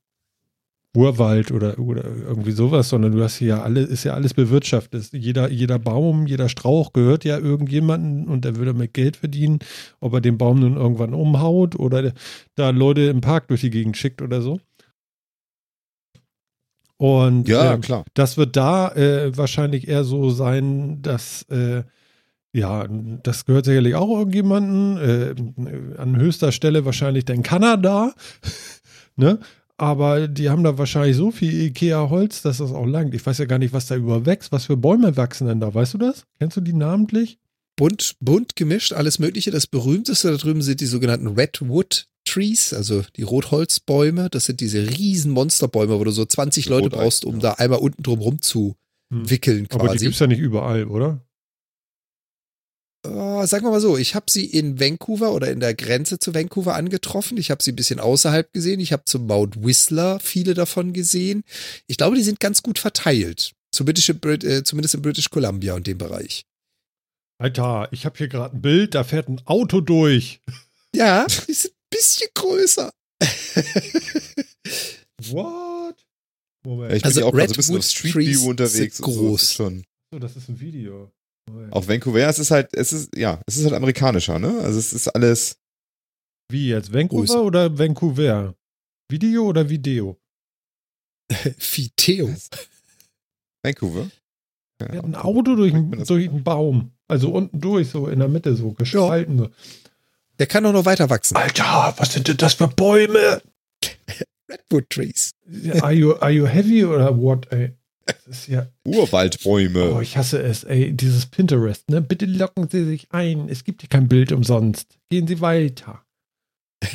Urwald 0.98 1.52
oder, 1.52 1.78
oder 1.78 2.04
irgendwie 2.06 2.52
sowas, 2.52 2.90
sondern 2.90 3.12
du 3.12 3.24
hast 3.24 3.38
hier 3.38 3.48
ja 3.48 3.62
alle, 3.62 3.82
ist 3.82 4.04
ja 4.04 4.14
alles 4.14 4.34
bewirtschaftet. 4.34 5.14
Jeder, 5.14 5.52
jeder 5.52 5.78
Baum, 5.78 6.26
jeder 6.26 6.50
Strauch 6.50 6.92
gehört 6.92 7.24
ja 7.24 7.38
irgendjemanden 7.38 8.28
und 8.28 8.44
der 8.44 8.56
würde 8.56 8.74
mit 8.74 8.96
Geld 8.96 9.16
verdienen, 9.16 9.60
ob 10.00 10.14
er 10.14 10.22
den 10.22 10.40
Baum 10.40 10.60
nun 10.60 10.76
irgendwann 10.76 11.14
umhaut 11.14 11.76
oder 11.78 12.14
da 12.56 12.72
Leute 12.72 13.02
im 13.02 13.22
Park 13.22 13.48
durch 13.50 13.62
die 13.62 13.70
Gegend 13.70 13.96
schickt 13.96 14.24
oder 14.24 14.42
so. 14.42 14.60
Und 16.98 17.48
Ja, 17.48 17.76
ähm, 17.76 17.82
klar. 17.82 18.04
das 18.16 18.38
wird 18.38 18.56
da 18.56 18.92
äh, 18.94 19.38
wahrscheinlich 19.38 19.88
eher 19.88 20.04
so 20.04 20.32
sein, 20.32 21.04
dass 21.04 21.44
äh, 21.44 21.84
ja, 22.54 22.88
das 23.22 23.46
gehört 23.46 23.66
sicherlich 23.66 23.94
auch 23.94 24.18
irgendjemanden 24.18 24.98
äh, 24.98 26.00
an 26.00 26.18
höchster 26.18 26.52
Stelle 26.52 26.86
wahrscheinlich 26.86 27.24
dann 27.26 27.44
Kanada, 27.44 28.14
ne? 29.16 29.38
Aber 29.78 30.28
die 30.28 30.50
haben 30.50 30.64
da 30.64 30.78
wahrscheinlich 30.78 31.16
so 31.16 31.30
viel 31.30 31.54
Ikea-Holz, 31.68 32.42
dass 32.42 32.58
das 32.58 32.72
auch 32.72 32.86
langt. 32.86 33.14
Ich 33.14 33.24
weiß 33.26 33.38
ja 33.38 33.46
gar 33.46 33.60
nicht, 33.60 33.74
was 33.74 33.86
da 33.86 33.96
überwächst. 33.96 34.52
Was 34.52 34.66
für 34.66 34.76
Bäume 34.76 35.16
wachsen 35.18 35.48
denn 35.48 35.60
da? 35.60 35.74
Weißt 35.74 35.94
du 35.94 36.00
das? 36.00 36.26
Kennst 36.40 36.58
du 36.58 36.62
die 36.62 36.74
namentlich? 36.74 37.38
Bunt, 37.76 38.16
bunt 38.20 38.56
gemischt, 38.56 38.94
alles 38.94 39.20
Mögliche. 39.20 39.52
Das 39.52 39.68
berühmteste 39.68 40.32
da 40.32 40.38
drüben 40.38 40.64
sind 40.64 40.82
die 40.82 40.88
sogenannten 40.88 41.28
Redwood 41.28 42.08
Trees, 42.26 42.74
also 42.74 43.04
die 43.16 43.22
Rotholzbäume. 43.22 44.30
Das 44.32 44.46
sind 44.46 44.60
diese 44.62 44.90
riesen 44.90 45.32
Monsterbäume, 45.32 46.00
wo 46.00 46.04
du 46.04 46.12
so 46.12 46.26
20 46.26 46.66
Die 46.66 46.70
Leute 46.70 46.90
brauchst, 46.90 47.24
um 47.24 47.36
ja. 47.36 47.42
da 47.42 47.52
einmal 47.54 47.80
unten 47.80 48.02
drum 48.02 48.20
rum 48.20 48.42
zu 48.42 48.76
wickeln 49.10 49.68
Aber 49.70 49.84
die 49.84 49.88
quasi. 49.88 50.06
gibt 50.06 50.16
es 50.16 50.20
ja 50.20 50.28
nicht 50.28 50.40
überall, 50.40 50.86
oder? 50.86 51.22
Sagen 53.46 53.66
wir 53.66 53.72
mal 53.72 53.82
so, 53.82 53.98
ich 53.98 54.16
habe 54.16 54.32
sie 54.32 54.46
in 54.46 54.80
Vancouver 54.80 55.34
oder 55.34 55.52
in 55.52 55.60
der 55.60 55.76
Grenze 55.76 56.18
zu 56.18 56.34
Vancouver 56.34 56.76
angetroffen. 56.76 57.38
Ich 57.38 57.52
habe 57.52 57.62
sie 57.62 57.72
ein 57.72 57.76
bisschen 57.76 58.00
außerhalb 58.00 58.52
gesehen. 58.54 58.80
Ich 58.80 58.94
habe 58.94 59.04
zum 59.06 59.28
Mount 59.28 59.64
Whistler 59.64 60.20
viele 60.20 60.54
davon 60.54 60.94
gesehen. 60.94 61.44
Ich 61.88 61.98
glaube, 61.98 62.16
die 62.16 62.24
sind 62.24 62.40
ganz 62.40 62.64
gut 62.64 62.80
verteilt. 62.80 63.54
Zumindest, 63.72 64.10
in 64.10 64.18
äh, 64.18 64.98
British 65.02 65.30
Columbia 65.30 65.76
und 65.76 65.86
dem 65.88 65.98
Bereich. 65.98 66.46
Alter, 67.40 67.90
ich 67.92 68.06
habe 68.06 68.18
hier 68.18 68.28
gerade 68.28 68.56
ein 68.56 68.62
Bild, 68.62 68.96
da 68.96 69.04
fährt 69.04 69.28
ein 69.28 69.42
Auto 69.46 69.82
durch. 69.82 70.42
Ja, 70.96 71.28
die 71.48 71.54
sind 71.54 71.74
ein 71.74 71.90
bisschen 71.92 72.30
größer. 72.34 72.92
What? 75.30 76.06
Moment. 76.66 76.94
Ich 76.94 77.04
bin 77.04 77.08
Also 77.08 77.26
auch 77.26 77.32
gerade 77.32 77.48
so 77.50 77.54
ein 77.54 77.58
bisschen 77.58 77.76
Redwood 77.76 77.86
auf 77.86 77.92
Street 77.92 78.16
View 78.16 78.50
unterwegs. 78.50 79.02
groß. 79.02 79.42
Ist 79.44 79.54
Schon. 79.54 79.84
so, 80.12 80.20
das 80.20 80.36
ist 80.36 80.50
ein 80.50 80.60
Video. 80.60 81.12
Auf 81.72 81.88
Vancouver, 81.88 82.20
ja, 82.20 82.30
es 82.30 82.40
ist 82.40 82.52
halt, 82.52 82.74
es 82.74 82.94
ist, 82.94 83.16
ja, 83.16 83.40
es 83.46 83.58
ist 83.58 83.64
halt 83.66 83.74
amerikanischer, 83.74 84.40
ne? 84.40 84.60
Also 84.62 84.80
es 84.80 84.94
ist 84.94 85.08
alles, 85.10 85.58
Wie 86.50 86.70
jetzt? 86.70 86.94
Vancouver 86.94 87.26
Größe. 87.26 87.42
oder 87.42 87.78
Vancouver? 87.78 88.56
Video 89.10 89.44
oder 89.46 89.70
Video? 89.70 90.18
Fiteo. 91.58 92.34
Vancouver. 93.64 94.10
Ja, 94.82 94.88
hat 94.90 95.04
ein 95.06 95.16
Auto 95.16 95.56
durch, 95.56 95.74
durch 96.06 96.30
einen 96.30 96.44
Baum. 96.44 96.92
Also 97.08 97.32
unten 97.32 97.60
durch, 97.60 97.90
so 97.90 98.08
in 98.08 98.20
der 98.20 98.28
Mitte, 98.28 98.56
so 98.56 98.72
gespalten. 98.72 99.38
So. 99.38 99.50
Der 100.40 100.48
kann 100.48 100.66
auch 100.66 100.74
noch 100.74 100.86
weiter 100.86 101.10
wachsen. 101.10 101.36
Alter, 101.36 101.94
was 101.98 102.14
sind 102.14 102.28
denn 102.28 102.38
das 102.38 102.56
für 102.56 102.68
Bäume? 102.68 103.42
Redwood 104.50 104.90
Trees. 104.90 105.32
Are 105.82 105.92
you, 105.94 106.14
are 106.16 106.32
you 106.32 106.46
heavy 106.46 106.86
oder 106.86 107.18
what, 107.18 107.52
ey? 107.52 107.74
Das 108.08 108.26
ist 108.28 108.48
ja. 108.48 108.68
Urwaldbäume. 108.86 109.94
Oh, 109.94 110.02
ich 110.02 110.18
hasse 110.18 110.42
es, 110.42 110.64
ey. 110.64 110.92
Dieses 110.94 111.26
Pinterest, 111.28 111.90
ne? 111.90 112.02
Bitte 112.02 112.26
locken 112.26 112.70
Sie 112.70 112.86
sich 112.86 113.08
ein. 113.12 113.50
Es 113.50 113.64
gibt 113.64 113.82
hier 113.82 113.90
kein 113.90 114.08
Bild 114.08 114.32
umsonst. 114.32 114.98
Gehen 115.10 115.28
Sie 115.28 115.42
weiter. 115.42 116.04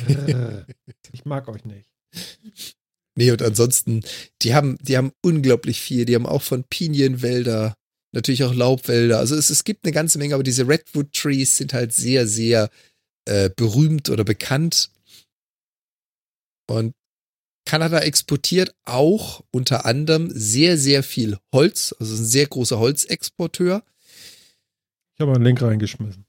Äh, 0.07 0.63
ich 1.11 1.25
mag 1.25 1.47
euch 1.47 1.65
nicht. 1.65 1.89
Nee, 3.15 3.31
und 3.31 3.41
ansonsten, 3.41 4.01
die 4.41 4.55
haben, 4.55 4.77
die 4.81 4.97
haben 4.97 5.11
unglaublich 5.21 5.81
viel. 5.81 6.05
Die 6.05 6.15
haben 6.15 6.25
auch 6.25 6.41
von 6.41 6.63
Pinienwälder, 6.63 7.75
natürlich 8.11 8.43
auch 8.43 8.53
Laubwälder. 8.53 9.19
Also 9.19 9.35
es, 9.35 9.49
es 9.49 9.63
gibt 9.63 9.85
eine 9.85 9.93
ganze 9.93 10.17
Menge, 10.17 10.33
aber 10.33 10.43
diese 10.43 10.67
Redwood 10.67 11.13
Trees 11.13 11.57
sind 11.57 11.73
halt 11.73 11.93
sehr, 11.93 12.27
sehr 12.27 12.69
äh, 13.25 13.49
berühmt 13.55 14.09
oder 14.09 14.23
bekannt. 14.23 14.89
Und 16.67 16.93
Kanada 17.65 17.99
exportiert 17.99 18.75
auch 18.85 19.43
unter 19.51 19.85
anderem 19.85 20.29
sehr, 20.33 20.77
sehr 20.77 21.03
viel 21.03 21.37
Holz, 21.53 21.95
also 21.99 22.13
ein 22.15 22.25
sehr 22.25 22.47
großer 22.47 22.77
Holzexporteur. 22.79 23.83
Ich 25.15 25.21
habe 25.21 25.33
einen 25.33 25.43
Link 25.43 25.61
reingeschmissen. 25.61 26.25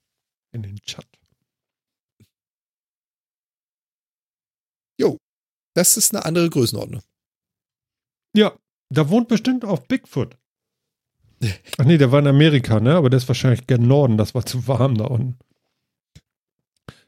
In 0.53 0.63
den 0.63 0.77
Chat. 0.77 1.07
Das 5.75 5.97
ist 5.97 6.15
eine 6.15 6.25
andere 6.25 6.49
Größenordnung. 6.49 7.03
Ja, 8.35 8.57
da 8.91 9.09
wohnt 9.09 9.29
bestimmt 9.29 9.65
auch 9.65 9.81
Bigfoot. 9.81 10.37
Ach 11.79 11.85
nee, 11.85 11.99
der 11.99 12.11
war 12.11 12.21
in 12.21 12.29
Amerika, 12.29 12.81
ne? 12.81 12.95
Aber 12.95 13.11
der 13.11 13.19
ist 13.19 13.29
wahrscheinlich 13.29 13.67
gern 13.67 13.87
Norden. 13.87 14.17
Das 14.17 14.35
war 14.35 14.47
zu 14.47 14.67
warm 14.67 14.97
da 14.97 15.05
unten. 15.05 15.37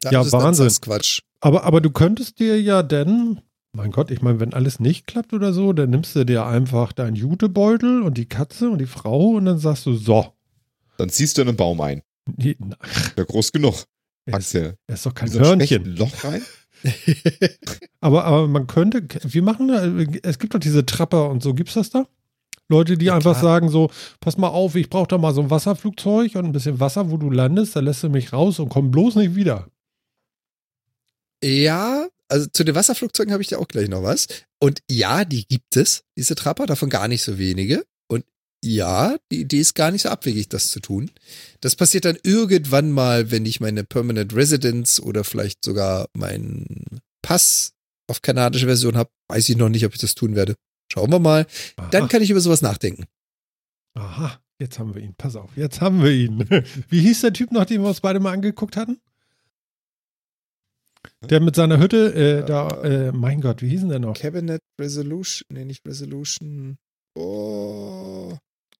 Da 0.01 0.11
Ja, 0.11 0.33
Wahnsinn. 0.33 0.68
Quatsch. 0.81 1.20
Aber, 1.41 1.64
aber 1.64 1.81
du 1.81 1.91
könntest 1.91 2.39
dir 2.39 2.61
ja 2.61 2.83
denn, 2.83 3.41
mein 3.77 3.91
Gott, 3.91 4.11
ich 4.11 4.22
meine, 4.22 4.41
wenn 4.41 4.55
alles 4.55 4.81
nicht 4.81 5.07
klappt 5.07 5.33
oder 5.33 5.53
so, 5.53 5.72
dann 5.72 5.91
nimmst 5.91 6.16
du 6.16 6.24
dir 6.24 6.47
einfach 6.47 6.93
deinen 6.93 7.14
Jutebeutel 7.14 8.03
und 8.03 8.16
die 8.18 8.27
Katze 8.27 8.70
und 8.70 8.79
die 8.79 8.87
Frau 8.87 9.31
und 9.33 9.45
dann 9.45 9.59
sagst 9.59 9.87
du, 9.87 9.95
so. 9.95 10.33
Dann 10.97 11.11
ziehst 11.11 11.37
du 11.37 11.43
in 11.43 11.49
einen 11.49 11.57
Baum 11.57 11.81
ein. 11.81 12.03
Nee, 12.37 12.57
na, 12.59 12.77
Der 13.16 13.24
groß 13.27 13.53
genug. 13.53 13.85
er, 14.24 14.39
ist, 14.39 14.55
er 14.55 14.74
ist 14.89 15.05
doch 15.07 15.14
kein 15.14 15.29
in 15.29 15.33
so 15.35 15.39
ein 15.41 15.45
Hörnchen. 15.45 15.85
Loch 15.97 16.24
rein. 16.24 16.43
Aber, 18.01 18.24
aber 18.24 18.47
man 18.49 18.66
könnte, 18.66 19.03
wir 19.22 19.43
machen, 19.43 19.68
da- 19.68 19.85
es 20.29 20.39
gibt 20.39 20.55
doch 20.55 20.59
diese 20.61 20.85
Trapper 20.85 21.31
und 21.31 21.43
so, 21.43 21.55
gibt's 21.55 21.74
das 21.74 21.91
da? 21.91 22.07
Leute, 22.68 22.99
die 22.99 23.07
Ja, 23.07 23.14
einfach 23.16 23.33
klar. 23.39 23.43
sagen 23.43 23.68
so, 23.70 23.91
pass 24.20 24.37
mal 24.37 24.49
auf, 24.49 24.74
ich 24.74 24.91
brauche 24.91 25.09
da 25.09 25.18
mal 25.18 25.33
so 25.33 25.41
ein 25.41 25.51
Wasserflugzeug 25.51 26.35
und 26.37 26.45
ein 26.45 26.53
bisschen 26.53 26.79
Wasser, 26.79 27.11
wo 27.11 27.16
du 27.16 27.31
landest, 27.31 27.77
da 27.77 27.81
lässt 27.81 28.03
du 28.03 28.09
mich 28.11 28.33
raus 28.33 28.59
und 28.59 28.68
komm 28.68 28.91
bloß 28.91 29.16
nicht 29.16 29.35
wieder. 29.35 29.68
Ja, 31.43 32.07
also 32.29 32.47
zu 32.47 32.64
den 32.64 32.74
Wasserflugzeugen 32.74 33.33
habe 33.33 33.43
ich 33.43 33.51
ja 33.51 33.59
auch 33.59 33.68
gleich 33.68 33.89
noch 33.89 34.03
was. 34.03 34.27
Und 34.61 34.81
ja, 34.91 35.24
die 35.24 35.47
gibt 35.47 35.77
es, 35.77 36.03
diese 36.16 36.35
Trapper, 36.35 36.66
davon 36.66 36.91
gar 36.91 37.09
nicht 37.09 37.22
so 37.22 37.39
wenige. 37.39 37.85
Und 38.09 38.24
ja, 38.64 39.16
die 39.31 39.41
Idee 39.43 39.61
ist 39.61 39.74
gar 39.74 39.91
nicht 39.91 40.03
so 40.03 40.09
abwegig, 40.09 40.49
das 40.49 40.70
zu 40.70 40.81
tun. 40.81 41.11
Das 41.61 41.77
passiert 41.77 42.05
dann 42.05 42.18
irgendwann 42.22 42.91
mal, 42.91 43.31
wenn 43.31 43.47
ich 43.47 43.61
meine 43.61 43.85
Permanent 43.85 44.35
Residence 44.35 45.01
oder 45.01 45.24
vielleicht 45.24 45.64
sogar 45.64 46.09
meinen 46.16 47.01
Pass 47.22 47.72
auf 48.09 48.22
kanadische 48.22 48.66
Version 48.66 48.97
habe. 48.97 49.11
Weiß 49.29 49.49
ich 49.49 49.57
noch 49.57 49.68
nicht, 49.68 49.85
ob 49.85 49.95
ich 49.95 50.01
das 50.01 50.14
tun 50.14 50.35
werde. 50.37 50.55
Schauen 50.93 51.11
wir 51.11 51.18
mal. 51.18 51.47
Dann 51.91 52.05
Aha, 52.05 52.09
kann 52.09 52.22
ich 52.22 52.31
über 52.31 52.41
sowas 52.41 52.62
nachdenken. 52.62 53.05
aha, 53.95 54.41
jetzt 54.61 54.79
haben 54.79 54.95
wir 54.95 55.03
ihn, 55.03 55.14
pass 55.16 55.37
auf, 55.37 55.57
jetzt 55.57 55.81
haben 55.81 56.03
wir 56.03 56.11
ihn. 56.12 56.45
Wie 56.89 57.01
hieß 57.01 57.22
der 57.22 57.33
Typ, 57.33 57.51
nachdem 57.53 57.83
wir 57.83 57.89
uns 57.89 58.01
beide 58.01 58.20
mal 58.20 58.33
angeguckt 58.33 58.77
hatten? 58.77 59.01
Der 61.31 61.41
mit 61.41 61.57
seiner 61.57 61.79
Hütte, 61.79 62.14
äh, 62.14 62.47
da, 62.47 62.68
äh, 62.83 63.12
mein 63.12 63.41
Gott, 63.41 63.62
wie 63.62 63.68
hieß 63.68 63.81
denn 63.81 63.89
der 63.91 63.99
noch? 63.99 64.14
Cabinet 64.14 64.61
Resolution, 64.81 65.47
nee, 65.53 65.64
nicht 65.64 65.87
Resolution. 65.87 66.77
Oh, 67.18 68.37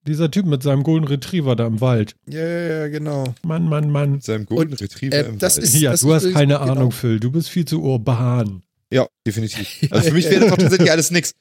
Dieser 0.07 0.31
Typ 0.31 0.47
mit 0.47 0.63
seinem 0.63 0.83
Golden 0.83 1.07
Retriever 1.09 1.57
da 1.57 1.67
im 1.67 1.81
Wald. 1.81 2.15
ja, 2.29 2.41
ja, 2.47 2.69
ja, 2.81 2.89
genau. 2.89 3.25
Mann, 3.45 3.69
Mann, 3.69 3.91
Mann. 3.91 4.13
Mit 4.13 4.25
seinem 4.25 4.47
Golden 4.47 4.73
Und, 4.73 4.81
Retriever 4.81 5.17
äh, 5.17 5.29
im 5.29 5.39
das 5.39 5.57
Wald. 5.57 5.65
ist- 5.65 5.81
Ja, 5.81 5.91
das 5.93 6.01
du 6.03 6.13
hast 6.15 6.31
keine 6.33 6.55
genau. 6.59 6.71
Ahnung, 6.73 6.93
Phil. 6.93 7.19
Du 7.19 7.31
bist 7.33 7.49
viel 7.49 7.65
zu 7.65 7.83
urban. 7.83 8.63
Ja, 8.93 9.09
definitiv. 9.27 9.89
Also 9.91 10.09
für 10.11 10.15
mich 10.15 10.27
wäre 10.27 10.43
das 10.43 10.51
doch 10.51 10.59
tatsächlich 10.59 10.93
alles 10.93 11.11
nix. 11.11 11.33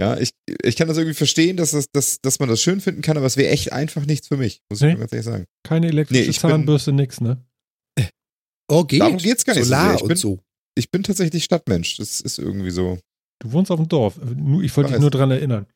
Ja, 0.00 0.16
ich, 0.16 0.30
ich 0.62 0.76
kann 0.76 0.88
das 0.88 0.96
irgendwie 0.96 1.14
verstehen, 1.14 1.58
dass, 1.58 1.72
das, 1.72 1.86
dass, 1.92 2.20
dass 2.22 2.38
man 2.38 2.48
das 2.48 2.62
schön 2.62 2.80
finden 2.80 3.02
kann, 3.02 3.18
aber 3.18 3.26
es 3.26 3.36
wäre 3.36 3.50
echt 3.50 3.70
einfach 3.72 4.06
nichts 4.06 4.28
für 4.28 4.38
mich, 4.38 4.62
muss 4.70 4.80
ich 4.80 4.86
Nee? 4.86 4.92
mal 4.94 5.00
ganz 5.00 5.12
ehrlich 5.12 5.26
sagen. 5.26 5.44
Keine 5.62 5.88
elektrische 5.88 6.22
Nee, 6.22 6.28
ich 6.30 6.40
bin- 6.40 6.50
Zahnbürste, 6.50 6.92
nix, 6.92 7.20
ne? 7.20 7.44
Oh, 8.68 8.82
geht. 8.84 9.00
Darum 9.02 9.18
geht's 9.18 9.44
gar 9.44 9.52
nicht 9.54 9.64
so 9.64 9.68
Solar 9.68 9.90
sehr. 9.90 9.96
Ich 9.96 10.02
und 10.10 10.16
so. 10.18 10.40
Ich 10.76 10.90
bin 10.90 11.02
tatsächlich 11.02 11.42
Stadtmensch. 11.44 11.96
Das 11.96 12.20
ist 12.20 12.38
irgendwie 12.38 12.70
so. 12.70 12.98
Du 13.40 13.52
wohnst 13.52 13.70
auf 13.70 13.78
dem 13.80 13.88
Dorf. 13.88 14.18
Nur- 14.36 14.62
Ich 14.62 14.76
wollte 14.76 14.92
dich 14.92 15.00
nur 15.00 15.10
dran 15.10 15.30
erinnern. 15.30 15.66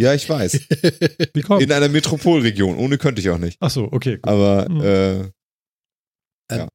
Ja, 0.00 0.14
ich 0.14 0.28
weiß. 0.28 0.52
Wie 1.34 1.42
kommt? 1.42 1.62
In 1.62 1.72
einer 1.72 1.88
Metropolregion. 1.88 2.76
Ohne 2.76 2.98
könnte 2.98 3.20
ich 3.20 3.28
auch 3.30 3.38
nicht. 3.38 3.56
Ach 3.60 3.70
so, 3.70 3.84
okay. 3.92 4.16
gut. 4.16 4.28
Aber 4.28 4.68
Mhm. 4.68 4.80
äh, 4.80 6.66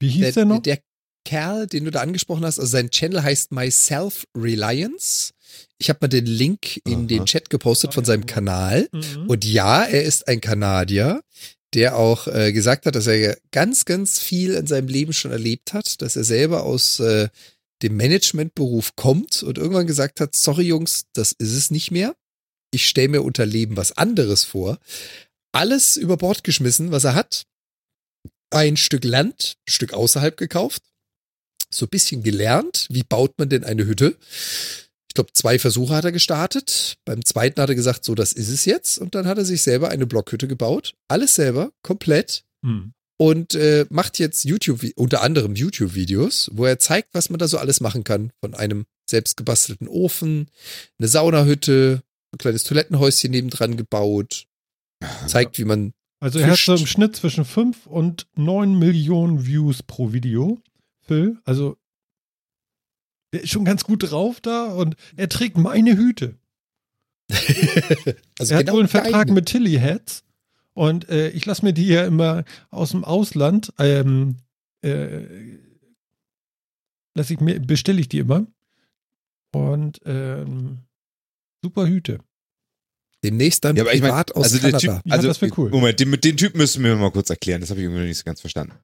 Wie 0.00 0.08
hieß 0.08 0.34
der, 0.34 0.44
noch? 0.44 0.60
Der 0.62 0.78
Kerl, 1.24 1.66
den 1.66 1.84
du 1.86 1.90
da 1.90 2.00
angesprochen 2.02 2.44
hast, 2.44 2.58
also 2.60 2.70
sein 2.70 2.90
Channel 2.90 3.22
heißt 3.22 3.50
My 3.52 3.70
Self 3.70 4.26
Reliance. 4.36 5.32
Ich 5.78 5.88
habe 5.88 5.98
mal 6.02 6.08
den 6.08 6.26
Link 6.26 6.80
in 6.86 7.00
Aha. 7.00 7.06
den 7.06 7.24
Chat 7.26 7.50
gepostet 7.50 7.94
von 7.94 8.04
seinem 8.04 8.26
Kanal. 8.26 8.88
Mhm. 8.92 9.26
Und 9.28 9.44
ja, 9.44 9.84
er 9.84 10.02
ist 10.02 10.28
ein 10.28 10.40
Kanadier, 10.40 11.22
der 11.74 11.96
auch 11.96 12.26
äh, 12.28 12.52
gesagt 12.52 12.86
hat, 12.86 12.94
dass 12.94 13.06
er 13.06 13.36
ganz, 13.50 13.84
ganz 13.84 14.18
viel 14.18 14.54
in 14.54 14.66
seinem 14.66 14.88
Leben 14.88 15.12
schon 15.12 15.32
erlebt 15.32 15.72
hat, 15.72 16.00
dass 16.00 16.16
er 16.16 16.24
selber 16.24 16.62
aus 16.62 17.00
äh, 17.00 17.28
dem 17.82 17.96
Managementberuf 17.96 18.96
kommt 18.96 19.42
und 19.42 19.58
irgendwann 19.58 19.86
gesagt 19.86 20.20
hat, 20.20 20.34
sorry 20.34 20.62
Jungs, 20.62 21.04
das 21.12 21.32
ist 21.32 21.52
es 21.52 21.70
nicht 21.70 21.90
mehr. 21.90 22.16
Ich 22.72 22.88
stelle 22.88 23.08
mir 23.08 23.22
unter 23.22 23.46
Leben 23.46 23.76
was 23.76 23.92
anderes 23.92 24.44
vor. 24.44 24.78
Alles 25.52 25.96
über 25.96 26.16
Bord 26.16 26.44
geschmissen, 26.44 26.90
was 26.90 27.04
er 27.04 27.14
hat. 27.14 27.44
Ein 28.50 28.76
Stück 28.76 29.04
Land, 29.04 29.56
ein 29.66 29.72
Stück 29.72 29.92
außerhalb 29.92 30.36
gekauft. 30.36 30.82
So 31.70 31.86
ein 31.86 31.90
bisschen 31.90 32.22
gelernt, 32.22 32.86
wie 32.90 33.02
baut 33.02 33.38
man 33.38 33.48
denn 33.48 33.64
eine 33.64 33.86
Hütte? 33.86 34.16
Ich 35.16 35.18
glaube, 35.18 35.32
zwei 35.32 35.58
Versuche 35.58 35.94
hat 35.94 36.04
er 36.04 36.12
gestartet. 36.12 36.98
Beim 37.06 37.24
zweiten 37.24 37.58
hat 37.62 37.70
er 37.70 37.74
gesagt, 37.74 38.04
so, 38.04 38.14
das 38.14 38.34
ist 38.34 38.50
es 38.50 38.66
jetzt. 38.66 38.98
Und 38.98 39.14
dann 39.14 39.26
hat 39.26 39.38
er 39.38 39.46
sich 39.46 39.62
selber 39.62 39.88
eine 39.88 40.06
Blockhütte 40.06 40.46
gebaut. 40.46 40.92
Alles 41.08 41.34
selber, 41.34 41.72
komplett. 41.80 42.44
Hm. 42.62 42.92
Und 43.16 43.54
äh, 43.54 43.86
macht 43.88 44.18
jetzt 44.18 44.44
YouTube, 44.44 44.84
unter 44.94 45.22
anderem 45.22 45.54
YouTube-Videos, 45.54 46.50
wo 46.52 46.66
er 46.66 46.78
zeigt, 46.78 47.14
was 47.14 47.30
man 47.30 47.38
da 47.38 47.48
so 47.48 47.56
alles 47.56 47.80
machen 47.80 48.04
kann. 48.04 48.30
Von 48.44 48.52
einem 48.52 48.84
selbst 49.08 49.38
gebastelten 49.38 49.88
Ofen, 49.88 50.50
eine 50.98 51.08
Saunahütte, 51.08 52.02
ein 52.34 52.38
kleines 52.38 52.64
Toilettenhäuschen 52.64 53.30
nebendran 53.30 53.78
gebaut. 53.78 54.44
Zeigt, 55.28 55.56
wie 55.56 55.64
man 55.64 55.94
Also 56.20 56.40
er 56.40 56.50
hat 56.50 56.58
so 56.58 56.72
im 56.72 56.78
Fischt. 56.80 56.92
Schnitt 56.92 57.16
zwischen 57.16 57.46
5 57.46 57.86
und 57.86 58.26
9 58.34 58.78
Millionen 58.78 59.46
Views 59.46 59.82
pro 59.82 60.12
Video. 60.12 60.60
Phil, 61.06 61.38
also 61.44 61.78
der 63.36 63.42
ist 63.42 63.50
schon 63.50 63.66
ganz 63.66 63.84
gut 63.84 64.10
drauf 64.10 64.40
da 64.40 64.72
und 64.72 64.96
er 65.14 65.28
trägt 65.28 65.58
meine 65.58 65.94
Hüte. 65.94 66.36
also 68.38 68.54
er 68.54 68.58
hat 68.58 68.66
genau 68.66 68.72
wohl 68.74 68.80
einen 68.80 68.88
Vertrag 68.88 69.28
mit 69.28 69.46
Tilly 69.46 69.74
Hats 69.74 70.24
und 70.72 71.08
äh, 71.10 71.28
ich 71.30 71.44
lasse 71.44 71.64
mir 71.64 71.74
die 71.74 71.86
ja 71.86 72.06
immer 72.06 72.44
aus 72.70 72.92
dem 72.92 73.04
Ausland, 73.04 73.74
ähm, 73.78 74.36
äh, 74.82 75.24
ich 77.18 77.40
mir, 77.40 77.60
bestelle 77.60 78.00
ich 78.00 78.08
die 78.08 78.18
immer. 78.18 78.46
Und 79.52 80.00
ähm, 80.06 80.78
super 81.62 81.86
Hüte. 81.86 82.20
demnächst 83.22 83.64
dann 83.64 83.76
ja, 83.76 83.82
aber 83.82 83.94
ich 83.94 84.02
aus 84.02 84.30
also 84.34 84.58
der 84.58 84.72
Kanada. 84.72 84.78
Typ, 84.78 85.06
Ja, 85.06 85.12
also 85.12 85.28
das 85.28 85.42
wär 85.42 85.58
cool. 85.58 85.70
Moment, 85.70 86.00
den, 86.00 86.10
den 86.12 86.36
Typ 86.36 86.54
müssen 86.54 86.82
wir 86.84 86.96
mal 86.96 87.10
kurz 87.10 87.28
erklären. 87.28 87.60
Das 87.60 87.70
habe 87.70 87.80
ich 87.80 87.84
irgendwie 87.84 88.00
noch 88.00 88.08
nicht 88.08 88.18
so 88.18 88.24
ganz 88.24 88.40
verstanden. 88.40 88.74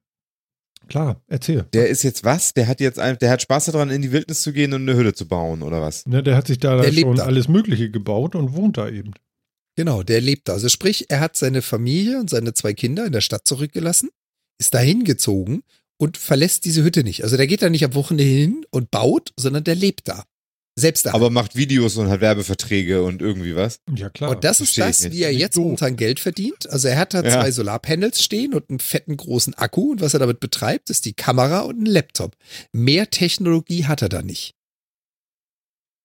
Klar, 0.87 1.21
erzähl. 1.27 1.65
Der 1.73 1.87
ist 1.89 2.03
jetzt 2.03 2.23
was? 2.23 2.53
Der 2.53 2.67
hat 2.67 2.79
jetzt 2.79 2.99
ein, 2.99 3.17
der 3.19 3.29
hat 3.31 3.41
Spaß 3.41 3.65
daran, 3.65 3.89
in 3.89 4.01
die 4.01 4.11
Wildnis 4.11 4.41
zu 4.41 4.53
gehen 4.53 4.73
und 4.73 4.81
eine 4.83 4.97
Hütte 4.97 5.13
zu 5.13 5.27
bauen 5.27 5.61
oder 5.61 5.81
was? 5.81 6.05
Ne, 6.05 6.21
der 6.23 6.35
hat 6.35 6.47
sich 6.47 6.59
da 6.59 6.77
Der 6.81 6.91
lebt 6.91 7.07
schon 7.07 7.15
da. 7.17 7.23
alles 7.23 7.47
Mögliche 7.47 7.89
gebaut 7.89 8.35
und 8.35 8.53
wohnt 8.53 8.77
da 8.77 8.89
eben. 8.89 9.13
Genau, 9.75 10.03
der 10.03 10.21
lebt 10.21 10.47
da. 10.49 10.53
Also 10.53 10.69
sprich, 10.69 11.05
er 11.09 11.19
hat 11.19 11.35
seine 11.37 11.61
Familie 11.61 12.19
und 12.19 12.29
seine 12.29 12.53
zwei 12.53 12.73
Kinder 12.73 13.05
in 13.05 13.11
der 13.11 13.21
Stadt 13.21 13.47
zurückgelassen, 13.47 14.09
ist 14.59 14.73
dahin 14.73 15.03
gezogen 15.03 15.63
und 15.97 16.17
verlässt 16.17 16.65
diese 16.65 16.83
Hütte 16.83 17.03
nicht. 17.03 17.23
Also 17.23 17.37
der 17.37 17.47
geht 17.47 17.61
da 17.61 17.69
nicht 17.69 17.85
am 17.85 17.95
Wochenende 17.95 18.23
hin 18.23 18.65
und 18.69 18.91
baut, 18.91 19.31
sondern 19.37 19.63
der 19.63 19.75
lebt 19.75 20.07
da. 20.07 20.25
Selbst 20.75 21.05
da. 21.05 21.13
Aber 21.13 21.29
macht 21.29 21.55
Videos 21.55 21.97
und 21.97 22.09
hat 22.09 22.21
Werbeverträge 22.21 23.03
und 23.03 23.21
irgendwie 23.21 23.55
was. 23.55 23.79
Ja, 23.95 24.09
klar. 24.09 24.31
und 24.31 24.43
das 24.43 24.59
ist 24.59 24.73
versteh 24.73 24.89
ich 25.05 25.09
das, 25.09 25.17
wie 25.17 25.23
er 25.23 25.31
jetzt 25.33 25.55
doof. 25.55 25.63
momentan 25.65 25.95
Geld 25.95 26.19
verdient. 26.19 26.69
Also 26.69 26.87
er 26.87 26.97
hat 26.97 27.13
da 27.13 27.21
Ja. 27.23 27.31
zwei 27.41 27.51
Solarpanels 27.51 28.23
stehen 28.23 28.53
und 28.55 28.69
einen 28.69 28.79
fetten 28.79 29.15
großen 29.15 29.53
Akku 29.53 29.91
und 29.91 30.01
was 30.01 30.13
er 30.13 30.19
damit 30.19 30.39
betreibt, 30.39 30.89
ist 30.89 31.05
die 31.05 31.13
Kamera 31.13 31.59
und 31.59 31.79
ein 31.81 31.85
Laptop. 31.85 32.35
Mehr 32.71 33.09
Technologie 33.11 33.85
hat 33.85 34.01
er 34.01 34.09
da 34.09 34.21
nicht. 34.23 34.55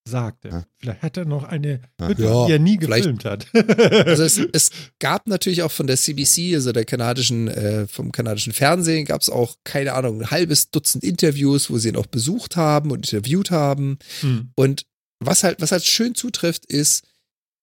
Sagt 0.09 0.45
er. 0.45 0.51
Ja. 0.51 0.67
Vielleicht 0.79 1.03
hat 1.03 1.17
er 1.17 1.25
noch 1.25 1.45
eine. 1.45 1.81
Hütte, 2.01 2.25
Ja, 2.25 2.47
die 2.47 2.53
er 2.53 2.59
nie 2.59 2.77
gefilmt 2.77 3.25
hat. 3.25 3.47
Also 3.55 4.25
es, 4.25 4.39
es 4.53 4.71
gab 4.99 5.27
natürlich 5.27 5.63
auch 5.63 5.71
von 5.71 5.87
der 5.87 5.97
CBC, 5.97 6.55
also 6.55 6.73
der 6.73 6.85
kanadischen, 6.85 7.49
äh, 7.49 7.87
vom 7.87 8.11
kanadischen 8.13 8.53
Fernsehen, 8.53 9.05
gab 9.05 9.21
es 9.21 9.31
auch, 9.31 9.57
keine 9.65 9.95
Ahnung, 9.95 10.23
ein 10.23 10.31
halbes 10.31 10.71
Dutzend 10.71 11.05
Interviews, 11.05 11.71
wo 11.71 11.79
sie 11.79 11.91
ihn 11.91 11.97
auch 11.97 12.07
besucht 12.07 12.57
haben 12.57 12.91
und 12.91 13.07
interviewt 13.07 13.51
haben. 13.51 13.99
Hm. 14.21 14.51
Und 14.55 14.87
was 15.21 15.45
halt, 15.45 15.61
was 15.61 15.73
halt 15.73 15.85
schön 15.85 16.15
zutrifft, 16.15 16.67
ist, 16.67 17.05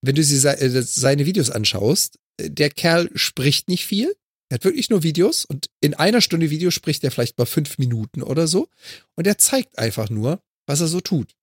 wenn 0.02 0.14
du 0.14 0.22
sie, 0.22 0.46
äh, 0.46 0.82
seine 0.82 1.26
Videos 1.26 1.50
anschaust, 1.50 2.18
äh, 2.38 2.50
der 2.50 2.70
Kerl 2.70 3.10
spricht 3.14 3.68
nicht 3.68 3.86
viel. 3.86 4.14
Er 4.48 4.56
hat 4.56 4.64
wirklich 4.64 4.90
nur 4.90 5.02
Videos 5.02 5.44
und 5.44 5.68
in 5.80 5.94
einer 5.94 6.20
Stunde 6.20 6.50
Video 6.50 6.70
spricht 6.70 7.02
er 7.02 7.10
vielleicht 7.10 7.36
mal 7.36 7.46
fünf 7.46 7.78
Minuten 7.78 8.22
oder 8.22 8.46
so. 8.46 8.68
Und 9.16 9.26
er 9.26 9.38
zeigt 9.38 9.78
einfach 9.78 10.08
nur, 10.08 10.40
was 10.66 10.80
er 10.80 10.86
so 10.86 11.00
tut. 11.00 11.34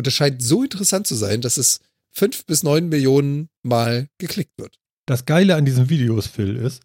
Und 0.00 0.06
es 0.06 0.14
scheint 0.14 0.42
so 0.42 0.64
interessant 0.64 1.06
zu 1.06 1.14
sein, 1.14 1.42
dass 1.42 1.58
es 1.58 1.80
fünf 2.10 2.46
bis 2.46 2.62
neun 2.62 2.88
Millionen 2.88 3.50
Mal 3.62 4.08
geklickt 4.16 4.56
wird. 4.56 4.78
Das 5.04 5.26
Geile 5.26 5.56
an 5.56 5.66
diesen 5.66 5.90
Videos, 5.90 6.26
Phil, 6.26 6.56
ist, 6.56 6.82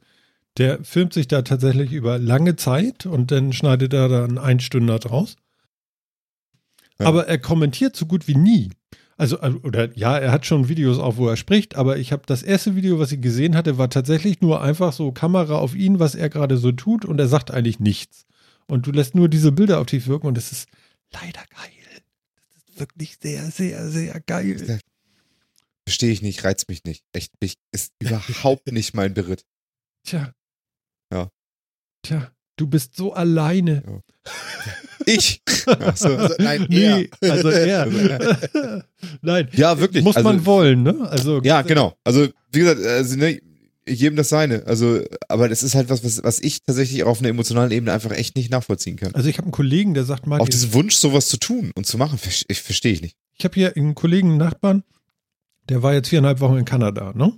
der 0.57 0.83
filmt 0.83 1.13
sich 1.13 1.29
da 1.29 1.41
tatsächlich 1.41 1.93
über 1.93 2.19
lange 2.19 2.57
Zeit 2.57 3.05
und 3.05 3.31
dann 3.31 3.53
schneidet 3.53 3.93
er 3.93 4.09
dann 4.09 4.37
ein 4.37 4.59
Stünder 4.59 4.99
draus. 4.99 5.37
Ja. 6.99 7.05
Aber 7.05 7.29
er 7.29 7.37
kommentiert 7.37 7.95
so 7.95 8.05
gut 8.05 8.27
wie 8.27 8.35
nie. 8.35 8.71
Also, 9.15 9.39
äh, 9.39 9.51
oder 9.63 9.97
ja, 9.97 10.17
er 10.17 10.33
hat 10.33 10.45
schon 10.45 10.67
Videos 10.67 10.99
auch, 10.99 11.15
wo 11.15 11.29
er 11.29 11.37
spricht, 11.37 11.77
aber 11.77 11.95
ich 11.95 12.11
habe 12.11 12.23
das 12.25 12.43
erste 12.43 12.75
Video, 12.75 12.99
was 12.99 13.13
ich 13.13 13.21
gesehen 13.21 13.55
hatte, 13.55 13.77
war 13.77 13.89
tatsächlich 13.89 14.41
nur 14.41 14.61
einfach 14.61 14.91
so 14.91 15.13
Kamera 15.13 15.55
auf 15.55 15.73
ihn, 15.73 15.99
was 15.99 16.15
er 16.15 16.27
gerade 16.27 16.57
so 16.57 16.73
tut 16.73 17.05
und 17.05 17.17
er 17.17 17.29
sagt 17.29 17.49
eigentlich 17.49 17.79
nichts. 17.79 18.25
Und 18.67 18.87
du 18.87 18.91
lässt 18.91 19.15
nur 19.15 19.29
diese 19.29 19.53
Bilder 19.53 19.79
auf 19.79 19.85
dich 19.85 20.05
wirken 20.05 20.27
und 20.27 20.37
es 20.37 20.51
ist 20.51 20.67
leider 21.13 21.45
geil. 21.55 21.74
Wirklich 22.75 23.17
sehr, 23.21 23.49
sehr, 23.51 23.89
sehr 23.89 24.19
geil. 24.21 24.79
Verstehe 25.87 26.11
ich 26.11 26.21
nicht, 26.21 26.43
reizt 26.43 26.67
mich 26.67 26.83
nicht. 26.83 27.03
Echt, 27.13 27.31
mich 27.41 27.57
ist 27.71 27.93
überhaupt 27.99 28.71
nicht 28.71 28.93
mein 28.93 29.13
Beritt. 29.13 29.45
Tja. 30.03 30.33
Ja. 31.11 31.29
Tja, 32.03 32.31
du 32.57 32.67
bist 32.67 32.95
so 32.95 33.13
alleine. 33.13 34.01
Ich? 35.05 35.41
Ach 35.67 35.95
so. 35.95 36.15
Also, 36.15 36.35
nein, 36.39 36.65
nee, 36.69 37.09
er. 37.21 37.31
also 37.31 37.49
er. 37.49 37.87
Nein. 39.21 39.49
Ja, 39.53 39.79
wirklich. 39.79 40.03
Muss 40.03 40.15
also, 40.15 40.29
man 40.29 40.45
wollen, 40.45 40.83
ne? 40.83 41.07
Also 41.09 41.41
Ja, 41.43 41.61
genau. 41.61 41.95
Also, 42.03 42.27
wie 42.51 42.59
gesagt, 42.59 42.81
also, 42.81 43.15
ne, 43.15 43.39
jedem 43.87 44.15
das 44.15 44.29
seine. 44.29 44.65
Also, 44.65 45.01
aber 45.27 45.49
das 45.49 45.63
ist 45.63 45.75
halt 45.75 45.89
was, 45.89 46.03
was, 46.03 46.23
was 46.23 46.39
ich 46.39 46.63
tatsächlich 46.63 47.03
auch 47.03 47.09
auf 47.09 47.19
einer 47.19 47.29
emotionalen 47.29 47.71
Ebene 47.71 47.93
einfach 47.93 48.11
echt 48.11 48.35
nicht 48.35 48.51
nachvollziehen 48.51 48.95
kann. 48.95 49.13
Also 49.13 49.29
ich 49.29 49.37
habe 49.37 49.45
einen 49.45 49.51
Kollegen, 49.51 49.93
der 49.93 50.03
sagt, 50.03 50.23
Auch 50.23 50.27
Martin, 50.27 50.49
diesen 50.49 50.73
Wunsch, 50.73 50.95
sowas 50.95 51.27
zu 51.27 51.37
tun 51.37 51.71
und 51.75 51.85
zu 51.85 51.97
machen, 51.97 52.19
ich 52.47 52.61
verstehe 52.61 52.93
ich 52.93 53.01
nicht. 53.01 53.15
ich 53.37 53.45
habe 53.45 53.55
hier 53.55 53.75
einen 53.75 53.95
Kollegen, 53.95 54.29
einen 54.29 54.37
Nachbarn, 54.37 54.83
der 55.69 55.83
war 55.83 55.93
jetzt 55.93 56.09
viereinhalb 56.09 56.39
Wochen 56.39 56.57
in 56.57 56.65
Kanada, 56.65 57.13
ne? 57.15 57.33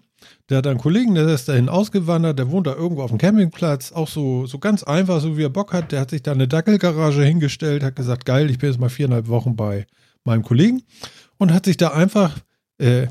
Der 0.50 0.58
hat 0.58 0.68
einen 0.68 0.80
Kollegen, 0.80 1.14
der 1.14 1.28
ist 1.28 1.48
dahin 1.48 1.70
ausgewandert, 1.70 2.39
der 2.39 2.50
wohnt 2.50 2.68
da 2.68 2.74
irgendwo 2.74 3.04
auf 3.04 3.12
dem 3.12 3.20
Campingplatz, 3.20 3.91
auch 3.91 4.08
so, 4.08 4.48
so 4.48 4.58
ganz 4.58 4.84
einfach, 4.84 5.22
so 5.22 5.38
wie 5.38 5.43
er 5.43 5.50
Bock 5.50 5.74
hat. 5.74 5.91
Der 5.91 6.00
hat 6.00 6.10
sich 6.10 6.24
da 6.24 6.32
eine 6.32 6.48
Dackelgarage 6.48 7.24
hingestellt, 7.24 7.84
hat 7.84 7.95
gesagt, 7.95 8.26
geil, 8.26 8.50
ich 8.50 8.58
bin 8.58 8.70
jetzt 8.72 8.80
mal 8.80 8.89
viereinhalb 8.89 9.28
Wochen 9.28 9.56
bei 9.56 9.86
meinem 10.24 10.43
Kollegen 10.43 10.82
und 11.38 11.54
hat 11.54 11.66
sich 11.66 11.78
da 11.78 11.89
einfach, 11.89 12.39
äh, 12.80 13.08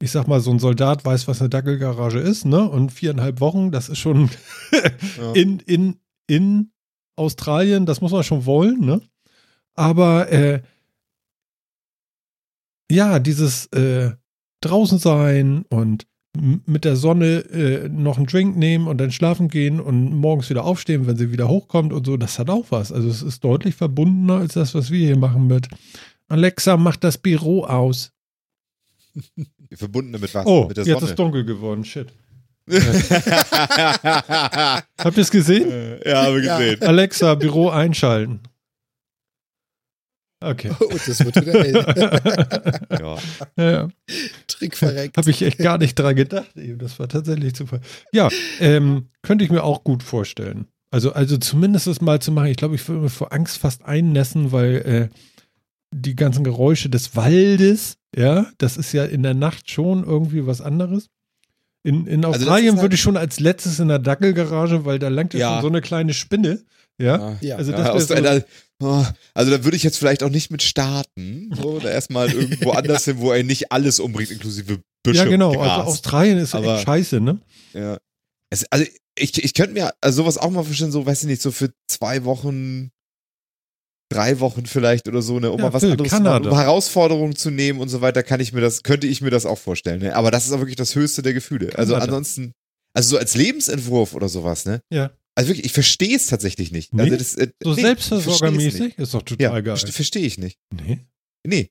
ich 0.00 0.10
sag 0.10 0.26
mal, 0.28 0.40
so 0.40 0.50
ein 0.50 0.58
Soldat 0.58 1.04
weiß, 1.04 1.28
was 1.28 1.40
eine 1.40 1.50
Dackelgarage 1.50 2.18
ist, 2.18 2.44
ne? 2.44 2.68
Und 2.68 2.90
viereinhalb 2.90 3.40
Wochen, 3.40 3.70
das 3.70 3.88
ist 3.88 3.98
schon 3.98 4.30
Ja. 5.18 5.32
in, 5.32 5.60
in, 5.60 5.96
in 6.26 6.70
Australien, 7.16 7.86
das 7.86 8.00
muss 8.00 8.12
man 8.12 8.24
schon 8.24 8.44
wollen, 8.46 8.80
ne? 8.80 9.00
Aber 9.74 10.30
äh, 10.30 10.62
ja, 12.90 13.18
dieses 13.18 13.66
äh, 13.66 14.12
draußen 14.60 14.98
sein 14.98 15.64
und 15.68 16.06
mit 16.36 16.84
der 16.84 16.96
Sonne 16.96 17.38
äh, 17.50 17.88
noch 17.88 18.16
einen 18.16 18.26
Drink 18.26 18.56
nehmen 18.56 18.88
und 18.88 18.98
dann 18.98 19.12
schlafen 19.12 19.48
gehen 19.48 19.80
und 19.80 20.12
morgens 20.16 20.50
wieder 20.50 20.64
aufstehen, 20.64 21.06
wenn 21.06 21.16
sie 21.16 21.30
wieder 21.30 21.46
hochkommt 21.48 21.92
und 21.92 22.04
so, 22.06 22.16
das 22.16 22.38
hat 22.40 22.50
auch 22.50 22.66
was. 22.70 22.90
Also 22.90 23.08
es 23.08 23.22
ist 23.22 23.44
deutlich 23.44 23.76
verbundener 23.76 24.38
als 24.38 24.54
das, 24.54 24.74
was 24.74 24.90
wir 24.90 25.06
hier 25.06 25.16
machen 25.16 25.46
mit 25.46 25.68
Alexa, 26.28 26.76
mach 26.76 26.96
das 26.96 27.18
Büro 27.18 27.64
aus. 27.64 28.12
Verbunden 29.72 30.12
mit 30.12 30.34
was? 30.34 30.46
Oh, 30.46 30.66
mit 30.68 30.76
der 30.76 30.84
jetzt 30.84 31.00
Sonne. 31.00 31.10
ist 31.10 31.18
dunkel 31.18 31.44
geworden, 31.44 31.84
shit. 31.84 32.12
Habt 34.98 35.16
ihr 35.16 35.22
es 35.22 35.30
gesehen? 35.30 36.00
ja, 36.04 36.24
habe 36.24 36.42
Ja. 36.42 36.58
gesehen. 36.58 36.82
Alexa, 36.82 37.34
Büro 37.34 37.68
einschalten. 37.68 38.40
Okay. 40.40 40.70
Oh, 40.78 40.88
das 40.90 41.24
wird 41.24 41.36
wieder 41.36 41.52
hell. 41.62 42.80
Ja. 43.00 43.16
Ja, 43.56 43.70
ja. 43.70 43.88
Trick 44.46 44.76
verreckt. 44.76 45.16
Habe 45.16 45.30
ich 45.30 45.40
echt 45.42 45.58
gar 45.58 45.78
nicht 45.78 45.94
dran 45.98 46.14
gedacht. 46.16 46.54
Eben. 46.56 46.78
Das 46.78 46.98
war 46.98 47.08
tatsächlich 47.08 47.54
Zufall. 47.54 47.80
Ja, 48.12 48.28
ähm, 48.60 49.08
könnte 49.22 49.44
ich 49.44 49.50
mir 49.50 49.62
auch 49.64 49.84
gut 49.84 50.02
vorstellen. 50.02 50.66
Also, 50.90 51.12
also 51.12 51.38
zumindest 51.38 51.86
es 51.86 52.00
mal 52.02 52.20
zu 52.20 52.30
machen. 52.30 52.48
Ich 52.48 52.56
glaube, 52.58 52.74
ich 52.74 52.86
würde 52.88 53.00
mir 53.02 53.08
vor 53.08 53.32
Angst 53.32 53.58
fast 53.58 53.84
einnässen, 53.84 54.52
weil 54.52 54.74
äh, 54.76 55.08
die 55.96 56.16
ganzen 56.16 56.42
Geräusche 56.44 56.88
des 56.90 57.14
Waldes, 57.16 57.96
ja, 58.16 58.50
das 58.58 58.76
ist 58.76 58.92
ja 58.92 59.04
in 59.04 59.22
der 59.22 59.34
Nacht 59.34 59.70
schon 59.70 60.04
irgendwie 60.04 60.46
was 60.46 60.60
anderes. 60.60 61.08
In, 61.86 62.06
in 62.06 62.24
Also 62.24 62.38
Australien 62.40 62.68
ist 62.68 62.72
halt- 62.76 62.82
würde 62.82 62.94
ich 62.96 63.00
schon 63.02 63.16
als 63.16 63.40
letztes 63.40 63.78
in 63.78 63.88
der 63.88 63.98
Dackelgarage, 63.98 64.84
weil 64.84 64.98
da 64.98 65.08
langt 65.08 65.34
ja, 65.34 65.40
Ja. 65.40 65.52
schon 65.54 65.62
so 65.62 65.68
eine 65.68 65.80
kleine 65.82 66.14
Spinne. 66.14 66.62
Ja, 66.98 67.16
Ja. 67.18 67.38
Ja. 67.40 67.56
also 67.56 67.72
Ja, 67.72 67.92
das 67.92 68.08
wäre 68.08 68.22
so, 68.22 68.28
einer, 68.28 68.44
oh, 68.82 69.04
also 69.34 69.50
da 69.50 69.64
würde 69.64 69.76
ich 69.76 69.82
jetzt 69.82 69.98
vielleicht 69.98 70.22
auch 70.22 70.30
nicht 70.30 70.50
mit 70.50 70.62
starten. 70.62 71.50
So, 71.54 71.72
oder 71.74 71.90
erstmal 71.92 72.30
irgendwo 72.32 72.70
anders 72.72 73.04
hin, 73.04 73.18
wo 73.18 73.32
er 73.32 73.42
nicht 73.44 73.70
alles 73.70 74.00
umbringt, 74.00 74.30
inklusive 74.30 74.80
Büsche. 75.04 75.18
ja 75.18 75.24
genau. 75.26 75.50
Also. 75.60 75.82
Australien 75.90 76.38
ist 76.38 76.54
Aber- 76.54 76.76
echt 76.76 76.86
scheiße, 76.86 77.20
ne? 77.20 77.38
Ja. 77.74 77.98
Es, 78.50 78.64
also 78.70 78.84
ich, 79.18 79.42
ich 79.44 79.54
könnte 79.54 79.74
mir 79.74 79.92
also 80.00 80.22
sowas 80.22 80.38
auch 80.38 80.50
mal 80.50 80.64
vorstellen, 80.64 80.90
so, 80.92 81.04
weiß 81.04 81.22
ich 81.22 81.28
nicht, 81.28 81.42
so 81.42 81.50
für 81.50 81.70
zwei 81.88 82.24
Wochen, 82.24 82.90
drei 84.10 84.38
Wochen 84.40 84.66
vielleicht 84.66 85.08
oder 85.08 85.22
so, 85.22 85.40
ne, 85.40 85.50
um 85.50 85.58
Ja, 85.58 85.66
mal 85.66 85.72
was 85.72 85.82
anderes 85.84 86.10
zu 86.10 86.16
Kanada. 86.16 86.40
machen, 86.40 86.52
um 86.52 86.58
Herausforderungen 86.58 87.34
zu 87.36 87.50
nehmen 87.50 87.80
und 87.80 87.88
so 87.88 88.00
weiter, 88.00 88.22
kann 88.22 88.40
ich 88.40 88.52
mir 88.52 88.60
das, 88.60 88.82
könnte 88.82 89.06
ich 89.06 89.20
mir 89.20 89.30
das 89.30 89.46
auch 89.46 89.58
vorstellen, 89.58 90.00
ne? 90.00 90.14
Aber 90.14 90.30
das 90.30 90.46
ist 90.46 90.52
auch 90.52 90.58
wirklich 90.60 90.76
das 90.76 90.94
höchste 90.94 91.22
der 91.22 91.32
Gefühle. 91.34 91.70
Also 91.76 91.94
Kanada. 91.94 92.12
ansonsten, 92.12 92.52
also 92.94 93.10
so 93.10 93.18
als 93.18 93.34
Lebensentwurf 93.34 94.14
oder 94.14 94.28
sowas, 94.28 94.66
ne? 94.66 94.80
Ja. 94.92 95.10
Also 95.36 95.48
wirklich, 95.48 95.66
ich 95.66 95.72
verstehe 95.72 96.14
es 96.14 96.26
tatsächlich 96.26 96.70
nicht. 96.70 96.94
Nee? 96.94 97.02
Also 97.02 97.16
das, 97.16 97.34
äh, 97.34 97.48
So 97.62 97.74
nee, 97.74 97.82
selbstversorgermäßig 97.82 98.98
ist 98.98 99.14
doch 99.14 99.20
Ja, 99.20 99.24
total 99.48 99.62
geil. 99.62 99.74
verste- 99.74 99.92
verstehe 99.92 100.26
ich 100.26 100.38
nicht. 100.38 100.58
Nee. 100.72 101.00
Nee. 101.46 101.70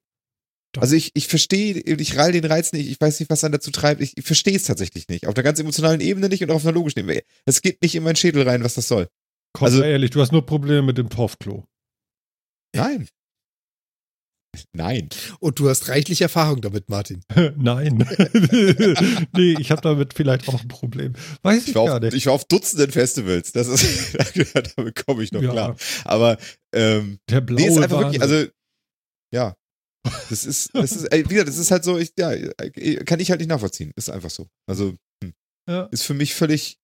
Doch. 0.74 0.82
Also 0.82 0.96
ich, 0.96 1.12
ich 1.14 1.28
verstehe, 1.28 1.76
ich 1.76 2.18
rall 2.18 2.32
den 2.32 2.46
Reiz 2.46 2.74
nicht, 2.74 2.90
ich 2.90 3.00
weiß 3.00 3.20
nicht, 3.20 3.30
was 3.30 3.42
dann 3.42 3.52
dazu 3.52 3.70
treibt, 3.72 4.02
ich, 4.02 4.18
ich 4.18 4.26
verstehe 4.26 4.56
es 4.56 4.64
tatsächlich 4.64 5.08
nicht. 5.08 5.28
Auf 5.28 5.36
einer 5.36 5.44
ganz 5.44 5.60
emotionalen 5.60 6.02
Ebene 6.02 6.30
nicht 6.30 6.42
und 6.44 6.50
auf 6.52 6.64
einer 6.66 6.74
logischen 6.74 7.00
Ebene. 7.00 7.22
Es 7.46 7.62
geht 7.62 7.82
nicht 7.84 7.94
in 7.96 8.04
meinen 8.04 8.16
Schädel 8.16 8.42
rein, 8.48 8.64
was 8.64 8.74
das 8.74 8.88
soll. 8.88 9.08
Komm, 9.54 9.66
Also- 9.68 9.84
ehrlich, 9.84 10.10
du 10.10 10.20
hast 10.20 10.32
nur 10.32 10.46
Probleme 10.46 10.82
mit 10.82 10.98
dem 10.98 11.10
Torfklo. 11.10 11.64
Nein. 12.76 13.08
Nein. 14.74 15.10
Und 15.40 15.58
du 15.60 15.68
hast 15.68 15.88
reichlich 15.90 16.22
Erfahrung 16.22 16.62
damit, 16.62 16.88
Martin. 16.90 17.24
Nein. 17.58 17.98
nee, 19.36 19.56
ich 19.60 19.72
habe 19.72 19.82
damit 19.82 20.14
vielleicht 20.14 20.48
auch 20.48 20.62
ein 20.62 20.68
Problem. 20.68 21.14
Weiß 21.42 21.64
ich, 21.64 21.70
Ich 21.70 21.76
war, 21.76 21.86
gar 21.86 21.96
auf, 21.96 22.02
nicht. 22.02 22.14
ich 22.14 22.26
war 22.28 22.34
auf 22.34 22.46
Dutzenden 22.46 22.92
Festivals. 22.92 23.52
Das 23.52 23.68
ist, 23.68 24.16
damit 24.78 25.06
komme 25.06 25.24
ich 25.24 25.32
noch 25.32 25.42
Ja. 25.42 25.52
klar. 25.52 25.76
Aber 26.06 26.38
ähm, 26.74 27.20
Der 27.30 27.42
blaue 27.42 27.62
nee, 27.62 27.68
ist 27.68 27.78
einfach 27.80 28.00
wirklich, 28.00 28.22
also 28.22 28.46
ja. 29.34 29.56
Das 30.30 30.46
ist, 30.46 30.70
das 30.74 30.92
ist, 30.92 31.06
ey, 31.06 31.28
wieder, 31.30 31.46
das 31.46 31.58
ist 31.58 31.72
halt 31.72 31.84
so, 31.86 31.98
ich, 31.98 32.12
ja, 32.18 32.36
kann 33.06 33.22
ich 33.22 33.30
halt 33.32 33.40
nicht 33.40 33.50
nachvollziehen. 33.50 33.92
Ist 33.96 34.10
einfach 34.10 34.30
so. 34.30 34.48
Also 34.68 34.94
ja. 35.68 35.84
ist 35.86 36.04
für 36.04 36.14
mich 36.14 36.34
völlig. 36.36 36.78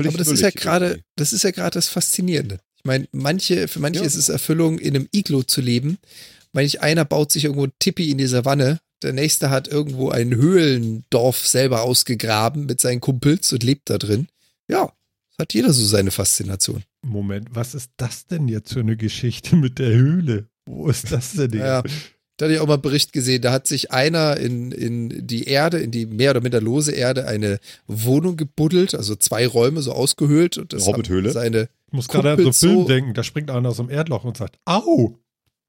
völlig 0.00 0.14
Aber 0.14 0.18
das 0.18 0.28
ist 0.28 0.40
ja 0.40 0.50
gerade, 0.50 1.02
das 1.16 1.32
ist 1.32 1.42
ja 1.42 1.50
gerade 1.50 1.74
das 1.74 1.88
Faszinierende. 1.88 2.60
Ich 2.84 2.86
meine, 2.88 3.08
manche, 3.12 3.66
für 3.66 3.80
manche 3.80 4.00
Ja. 4.00 4.06
ist 4.06 4.14
es 4.14 4.28
Erfüllung, 4.28 4.78
in 4.78 4.94
einem 4.94 5.08
Iglo 5.10 5.42
zu 5.42 5.62
leben. 5.62 5.96
Manch 6.52 6.82
einer 6.82 7.06
baut 7.06 7.32
sich 7.32 7.44
irgendwo 7.44 7.64
ein 7.64 7.72
Tippi 7.78 8.10
in 8.10 8.18
die 8.18 8.26
Savanne. 8.26 8.78
Der 9.02 9.14
nächste 9.14 9.48
hat 9.48 9.68
irgendwo 9.68 10.10
ein 10.10 10.34
Höhlendorf 10.34 11.46
selber 11.46 11.80
ausgegraben 11.82 12.66
mit 12.66 12.82
seinen 12.82 13.00
Kumpels 13.00 13.50
und 13.54 13.62
lebt 13.62 13.88
da 13.88 13.96
drin. 13.96 14.28
Ja, 14.68 14.92
hat 15.38 15.54
jeder 15.54 15.72
so 15.72 15.82
seine 15.82 16.10
Faszination. 16.10 16.82
Moment, 17.02 17.48
was 17.52 17.74
ist 17.74 17.90
das 17.96 18.26
denn 18.26 18.48
jetzt 18.48 18.74
für 18.74 18.80
eine 18.80 18.98
Geschichte 18.98 19.56
mit 19.56 19.78
der 19.78 19.94
Höhle? 19.94 20.48
Wo 20.66 20.88
ist 20.88 21.10
das 21.10 21.32
denn? 21.32 21.52
jetzt? 21.52 21.60
Ja. 21.62 21.82
Da 22.36 22.46
hatte 22.46 22.54
ich 22.54 22.60
auch 22.60 22.66
mal 22.66 22.74
einen 22.74 22.82
Bericht 22.82 23.12
gesehen, 23.12 23.42
da 23.42 23.52
hat 23.52 23.68
sich 23.68 23.92
einer 23.92 24.36
in, 24.38 24.72
in 24.72 25.26
die 25.26 25.44
Erde, 25.44 25.78
in 25.78 25.90
die 25.92 26.04
mehr 26.06 26.32
oder 26.32 26.40
minder 26.40 26.60
lose 26.60 26.90
Erde, 26.92 27.26
eine 27.28 27.60
Wohnung 27.86 28.36
gebuddelt, 28.36 28.94
also 28.94 29.14
zwei 29.14 29.46
Räume 29.46 29.82
so 29.82 29.92
ausgehöhlt. 29.92 30.58
Und 30.58 30.72
das 30.72 30.86
Hobbithöhle? 30.86 31.30
Seine, 31.30 31.68
Ich 31.86 31.92
muss 31.92 32.08
gerade 32.08 32.32
an 32.32 32.38
so 32.38 32.42
einen 32.44 32.52
Film 32.52 32.74
so- 32.82 32.88
denken, 32.88 33.14
da 33.14 33.22
springt 33.22 33.50
einer 33.50 33.68
aus 33.68 33.76
dem 33.76 33.88
Erdloch 33.90 34.24
und 34.24 34.36
sagt, 34.36 34.58
au! 34.64 35.16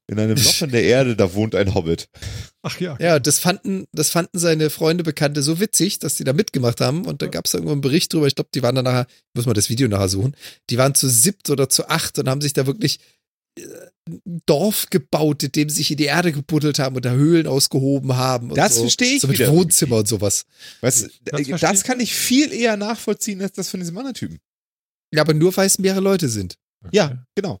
In 0.08 0.20
einem 0.20 0.36
Loch 0.36 0.62
in 0.62 0.70
der 0.70 0.84
Erde, 0.84 1.16
da 1.16 1.34
wohnt 1.34 1.56
ein 1.56 1.74
Hobbit. 1.74 2.08
Ach 2.62 2.78
ja. 2.78 2.96
ja, 3.00 3.18
das 3.18 3.40
fanden, 3.40 3.86
das 3.92 4.10
fanden 4.10 4.38
seine 4.38 4.70
Freunde, 4.70 5.02
Bekannte 5.02 5.42
so 5.42 5.58
witzig, 5.58 5.98
dass 5.98 6.14
die 6.14 6.22
da 6.22 6.32
mitgemacht 6.32 6.80
haben. 6.80 7.06
Und 7.06 7.22
da 7.22 7.26
gab 7.26 7.46
es 7.46 7.54
irgendwo 7.54 7.72
einen 7.72 7.80
Bericht 7.80 8.12
drüber. 8.12 8.28
Ich 8.28 8.36
glaube, 8.36 8.50
die 8.54 8.62
waren 8.62 8.76
dann 8.76 8.84
nachher, 8.84 9.06
ich 9.08 9.34
muss 9.34 9.46
mal 9.46 9.52
das 9.54 9.68
Video 9.68 9.88
nachher 9.88 10.08
suchen, 10.08 10.36
die 10.70 10.78
waren 10.78 10.94
zu 10.94 11.08
siebt 11.08 11.50
oder 11.50 11.68
zu 11.68 11.88
acht 11.88 12.20
und 12.20 12.28
haben 12.28 12.40
sich 12.40 12.52
da 12.52 12.68
wirklich 12.68 12.98
äh, 12.98 13.00
Dorf 14.46 14.86
gebaut, 14.90 15.42
in 15.42 15.52
dem 15.52 15.68
sie 15.68 15.76
sich 15.76 15.90
in 15.90 15.96
die 15.96 16.04
Erde 16.04 16.32
gebuddelt 16.32 16.78
haben 16.78 16.94
und 16.96 17.04
da 17.04 17.12
Höhlen 17.12 17.46
ausgehoben 17.46 18.16
haben. 18.16 18.50
Und 18.50 18.56
Das 18.56 18.76
so. 18.76 18.82
verstehe 18.82 19.14
ich 19.16 19.20
So 19.22 19.28
mit 19.28 19.38
wieder 19.38 19.52
Wohnzimmer 19.52 19.96
und 19.96 20.08
sowas. 20.08 20.44
Weißt, 20.80 21.08
Das 21.24 21.42
du, 21.42 21.56
das, 21.56 21.84
kann 21.84 22.00
ich 22.00 22.14
viel 22.14 22.52
eher 22.52 22.76
nachvollziehen 22.76 23.40
als 23.42 23.52
das 23.52 23.68
von 23.68 23.80
diesem 23.80 23.96
anderen 23.98 24.14
Typen. 24.14 24.38
Ja, 25.12 25.22
aber 25.22 25.34
nur 25.34 25.56
weil 25.56 25.66
es 25.66 25.78
mehrere 25.78 26.00
Leute 26.00 26.28
sind. 26.28 26.56
Ja, 26.92 27.24
genau. 27.34 27.58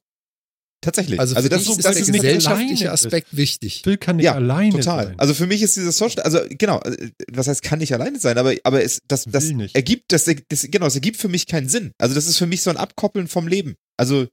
Tatsächlich. 0.82 1.18
Also, 1.18 1.34
also 1.34 1.46
für 1.46 1.50
das 1.50 1.62
ist, 1.62 1.68
ist 1.70 1.84
das 1.84 1.92
der 1.94 2.02
ist 2.02 2.08
nicht 2.10 2.22
gesellschaftliche 2.22 2.84
alleine 2.84 2.94
ist. 2.94 3.06
Aspekt 3.06 3.36
wichtig. 3.36 3.80
Phil 3.82 3.96
kann 3.96 4.16
nicht 4.16 4.26
Ja, 4.26 4.34
alleine 4.34 4.70
total. 4.70 5.06
sein. 5.06 5.14
Also 5.18 5.34
für 5.34 5.46
mich 5.46 5.62
ist 5.62 5.74
dieses 5.74 5.96
Social, 5.96 6.22
also 6.22 6.38
genau, 6.50 6.80
äh, 6.82 7.10
was 7.32 7.48
heißt, 7.48 7.62
kann 7.62 7.78
nicht 7.80 7.92
alleine 7.94 8.20
sein, 8.20 8.38
aber, 8.38 8.54
aber 8.62 8.84
es, 8.84 9.00
das, 9.08 9.24
das 9.24 9.50
ergibt, 9.72 10.12
das, 10.12 10.24
das, 10.48 10.62
genau, 10.70 10.86
es 10.86 10.94
ergibt 10.94 11.16
für 11.16 11.28
mich 11.28 11.46
keinen 11.46 11.68
Sinn. 11.68 11.92
Also 11.98 12.14
das 12.14 12.26
ist 12.26 12.36
für 12.36 12.46
mich 12.46 12.62
so 12.62 12.70
ein 12.70 12.76
Abkoppeln 12.76 13.26
vom 13.26 13.48
Leben. 13.48 13.74
Also 13.96 14.28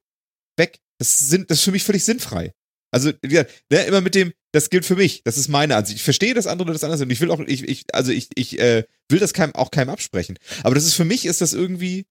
weg. 0.57 0.79
Das, 0.99 1.19
sind, 1.19 1.49
das 1.49 1.59
ist 1.59 1.63
für 1.63 1.71
mich 1.71 1.83
völlig 1.83 2.03
sinnfrei. 2.03 2.53
Also 2.91 3.11
ja, 3.25 3.43
ne, 3.71 3.85
immer 3.85 4.01
mit 4.01 4.13
dem, 4.13 4.33
das 4.51 4.69
gilt 4.69 4.85
für 4.85 4.95
mich, 4.95 5.23
das 5.23 5.37
ist 5.37 5.47
meine 5.47 5.75
Ansicht. 5.75 5.97
Ich 5.97 6.03
verstehe 6.03 6.35
das 6.35 6.45
andere, 6.45 6.71
das 6.71 6.83
andere. 6.83 7.01
Und 7.01 7.09
ich 7.09 7.21
will 7.21 7.31
auch, 7.31 7.39
ich, 7.39 7.63
ich, 7.63 7.85
also 7.93 8.11
ich, 8.11 8.29
ich 8.35 8.59
äh, 8.59 8.83
will 9.09 9.19
das 9.19 9.33
keinem, 9.33 9.55
auch 9.55 9.71
keinem 9.71 9.89
absprechen. 9.89 10.37
Aber 10.63 10.75
das 10.75 10.85
ist 10.85 10.93
für 10.93 11.05
mich, 11.05 11.25
ist 11.25 11.41
das 11.41 11.53
irgendwie, 11.53 12.05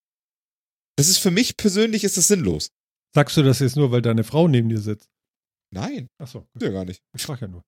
das 0.97 1.09
ist 1.09 1.19
für 1.19 1.31
mich 1.31 1.57
persönlich, 1.57 2.03
ist 2.03 2.17
das 2.17 2.27
sinnlos. 2.29 2.71
Sagst 3.15 3.37
du 3.37 3.43
das 3.43 3.61
jetzt 3.61 3.77
nur, 3.77 3.93
weil 3.93 4.03
deine 4.03 4.25
Frau 4.25 4.49
neben 4.49 4.69
dir 4.69 4.81
sitzt? 4.81 5.09
Nein, 5.71 6.09
Achso, 6.19 6.47
ja 6.61 6.71
gar 6.71 6.85
nicht. 6.85 7.01
ich 7.15 7.23
frage 7.23 7.43
ja 7.43 7.49
nur. 7.49 7.63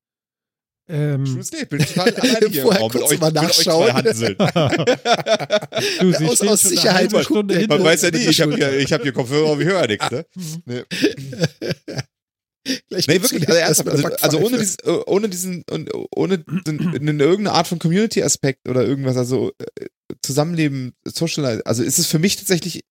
Ähm, 0.87 1.41
Date, 1.51 1.69
bin 1.71 1.79
total 1.79 2.15
alleine 2.15 2.47
hier 2.49 2.63
im 2.63 2.63
Vorher 2.63 2.83
mit 2.83 2.93
kurz 2.93 3.11
euch, 3.13 3.21
mal 3.21 3.33
nachschauen. 3.33 4.05
du, 6.01 6.13
sie 6.13 6.25
Aus- 6.27 6.41
aus 6.43 6.63
Sicherheit 6.63 7.11
Man 7.13 7.83
weiß 7.83 8.03
ja 8.03 8.11
nie, 8.11 8.19
ich 8.27 8.41
habe 8.43 8.55
hier, 8.55 8.79
ich 8.79 8.93
hab 8.93 9.03
hier 9.03 9.13
Kopfhörer, 9.13 9.53
aber 9.53 9.61
ich 9.63 9.67
höre 9.67 9.81
ja 9.81 9.87
nichts. 9.87 10.11
Ne? 10.11 10.27
Nee. 10.67 10.83
Gleich 12.89 13.07
Nee, 13.09 13.21
wirklich, 13.21 13.47
also, 13.47 13.61
erstmal 13.61 13.95
also, 13.95 14.09
also 14.23 14.39
ohne, 14.39 14.59
diesen, 14.59 14.77
äh, 14.85 14.91
ohne 15.07 15.29
diesen, 15.29 15.65
und 15.71 15.91
ohne 16.17 16.39
den, 16.39 16.79
in 16.95 17.21
irgendeine 17.21 17.53
Art 17.53 17.67
von 17.67 17.79
Community-Aspekt 17.79 18.69
oder 18.71 18.83
irgendwas, 18.87 19.19
also 19.19 19.53
äh, 19.59 19.87
Zusammenleben, 20.23 20.95
Social, 21.05 21.61
also 21.63 21.83
ist 21.83 21.99
es 21.99 22.07
für 22.07 22.19
mich 22.19 22.37
tatsächlich, 22.37 22.85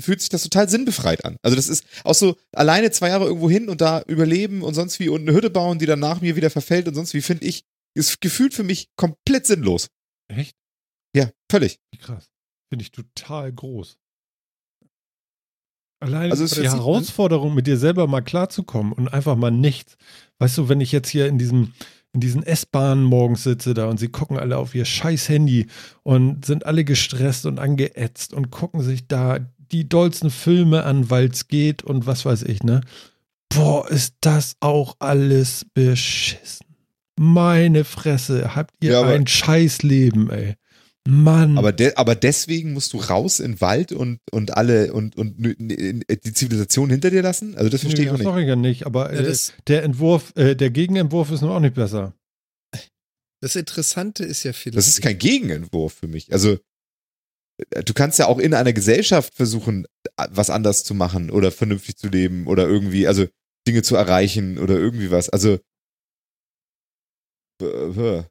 fühlt 0.00 0.20
sich 0.20 0.28
das 0.28 0.42
total 0.42 0.68
sinnbefreit 0.68 1.24
an. 1.24 1.36
Also 1.42 1.56
das 1.56 1.68
ist 1.68 1.84
auch 2.04 2.14
so 2.14 2.36
alleine 2.52 2.90
zwei 2.90 3.08
Jahre 3.08 3.26
irgendwo 3.26 3.50
hin 3.50 3.68
und 3.68 3.80
da 3.80 4.02
überleben 4.06 4.62
und 4.62 4.74
sonst 4.74 4.98
wie 5.00 5.08
und 5.08 5.22
eine 5.22 5.32
Hütte 5.32 5.50
bauen, 5.50 5.78
die 5.78 5.86
dann 5.86 6.00
nach 6.00 6.20
mir 6.20 6.36
wieder 6.36 6.50
verfällt 6.50 6.88
und 6.88 6.94
sonst 6.94 7.14
wie, 7.14 7.22
finde 7.22 7.46
ich, 7.46 7.64
ist 7.94 8.20
gefühlt 8.20 8.54
für 8.54 8.62
mich 8.62 8.88
komplett 8.96 9.46
sinnlos. 9.46 9.88
Echt? 10.28 10.54
Ja, 11.14 11.30
Völlig. 11.50 11.80
Wie 11.90 11.98
krass. 11.98 12.30
Finde 12.68 12.84
ich 12.84 12.92
total 12.92 13.52
groß. 13.52 13.98
Allein 15.98 16.30
Also 16.30 16.46
die 16.46 16.68
Herausforderung, 16.68 17.54
mit 17.54 17.66
dir 17.66 17.76
selber 17.76 18.06
mal 18.06 18.22
klarzukommen 18.22 18.92
und 18.92 19.08
einfach 19.08 19.34
mal 19.34 19.50
nichts. 19.50 19.96
Weißt 20.38 20.56
du, 20.56 20.68
wenn 20.68 20.80
ich 20.80 20.92
jetzt 20.92 21.08
hier 21.08 21.26
in 21.26 21.38
diesem, 21.38 21.72
in 22.12 22.20
diesen 22.20 22.44
S-Bahnen 22.44 23.02
morgens 23.02 23.42
sitze 23.42 23.74
da 23.74 23.88
und 23.88 23.98
sie 23.98 24.08
gucken 24.08 24.38
alle 24.38 24.56
auf 24.56 24.76
ihr 24.76 24.84
scheiß 24.84 25.28
Handy 25.28 25.66
und 26.04 26.44
sind 26.44 26.64
alle 26.64 26.84
gestresst 26.84 27.44
und 27.46 27.58
angeätzt 27.58 28.32
und 28.32 28.50
gucken 28.50 28.80
sich 28.80 29.08
da 29.08 29.40
die 29.72 29.88
dollsten 29.88 30.30
Filme 30.30 30.84
an, 30.84 31.10
weil 31.10 31.26
es 31.30 31.48
geht 31.48 31.82
und 31.82 32.06
was 32.06 32.24
weiß 32.24 32.42
ich, 32.42 32.62
ne? 32.62 32.80
Boah, 33.52 33.88
ist 33.90 34.14
das 34.20 34.54
auch 34.60 34.96
alles 35.00 35.66
beschissen. 35.74 36.66
Meine 37.18 37.84
Fresse, 37.84 38.54
habt 38.54 38.72
ihr 38.82 38.92
Ja, 38.92 39.02
ein 39.02 39.26
scheiß 39.26 39.82
Leben, 39.82 40.30
ey. 40.30 40.54
Mann. 41.08 41.56
Aber, 41.58 41.72
de 41.72 41.94
aber 41.96 42.14
deswegen 42.14 42.72
musst 42.74 42.92
du 42.92 42.98
raus 42.98 43.40
in 43.40 43.52
den 43.52 43.60
Wald 43.60 43.90
und, 43.92 44.20
und 44.30 44.56
alle 44.56 44.92
und, 44.92 45.16
und 45.16 45.34
die 45.38 46.32
Zivilisation 46.34 46.90
hinter 46.90 47.10
dir 47.10 47.22
lassen? 47.22 47.56
Also 47.56 47.70
das 47.70 47.80
verstehe 47.80 48.04
Nee, 48.04 48.06
ich 48.06 48.10
auch 48.10 48.16
das 48.18 48.26
nicht. 48.26 48.34
sag 48.34 48.40
ich 48.42 48.48
ja 48.48 48.56
nicht, 48.56 48.86
aber 48.86 49.12
Ja, 49.12 49.20
äh, 49.20 49.24
das, 49.24 49.52
der 49.66 49.82
Entwurf, 49.82 50.32
äh, 50.36 50.54
der 50.54 50.70
Gegenentwurf 50.70 51.30
ist 51.30 51.40
nun 51.40 51.50
auch 51.50 51.60
nicht 51.60 51.74
besser. 51.74 52.14
das 53.40 53.56
Interessante 53.56 54.24
ist 54.24 54.42
ja 54.44 54.52
vielleicht. 54.52 54.76
Das 54.76 54.88
ist 54.88 55.00
kein 55.02 55.18
Gegenentwurf 55.18 55.94
für 55.94 56.06
mich. 56.08 56.32
Also 56.32 56.58
du 57.84 57.94
kannst 57.94 58.18
ja 58.18 58.26
auch 58.26 58.38
in 58.38 58.54
einer 58.54 58.72
Gesellschaft 58.72 59.34
versuchen, 59.34 59.86
äh, 60.16 60.26
was 60.30 60.50
anders 60.50 60.84
zu 60.84 60.94
machen 60.94 61.30
oder 61.30 61.50
vernünftig 61.50 61.96
zu 61.96 62.08
leben 62.08 62.46
oder 62.46 62.66
irgendwie, 62.66 63.06
also 63.06 63.26
Dinge 63.66 63.82
zu 63.82 63.96
erreichen 63.96 64.58
oder 64.58 64.76
irgendwie 64.76 65.10
was. 65.10 65.28
Also 65.28 65.58
äh, 67.62 67.66
äh. 67.66 68.24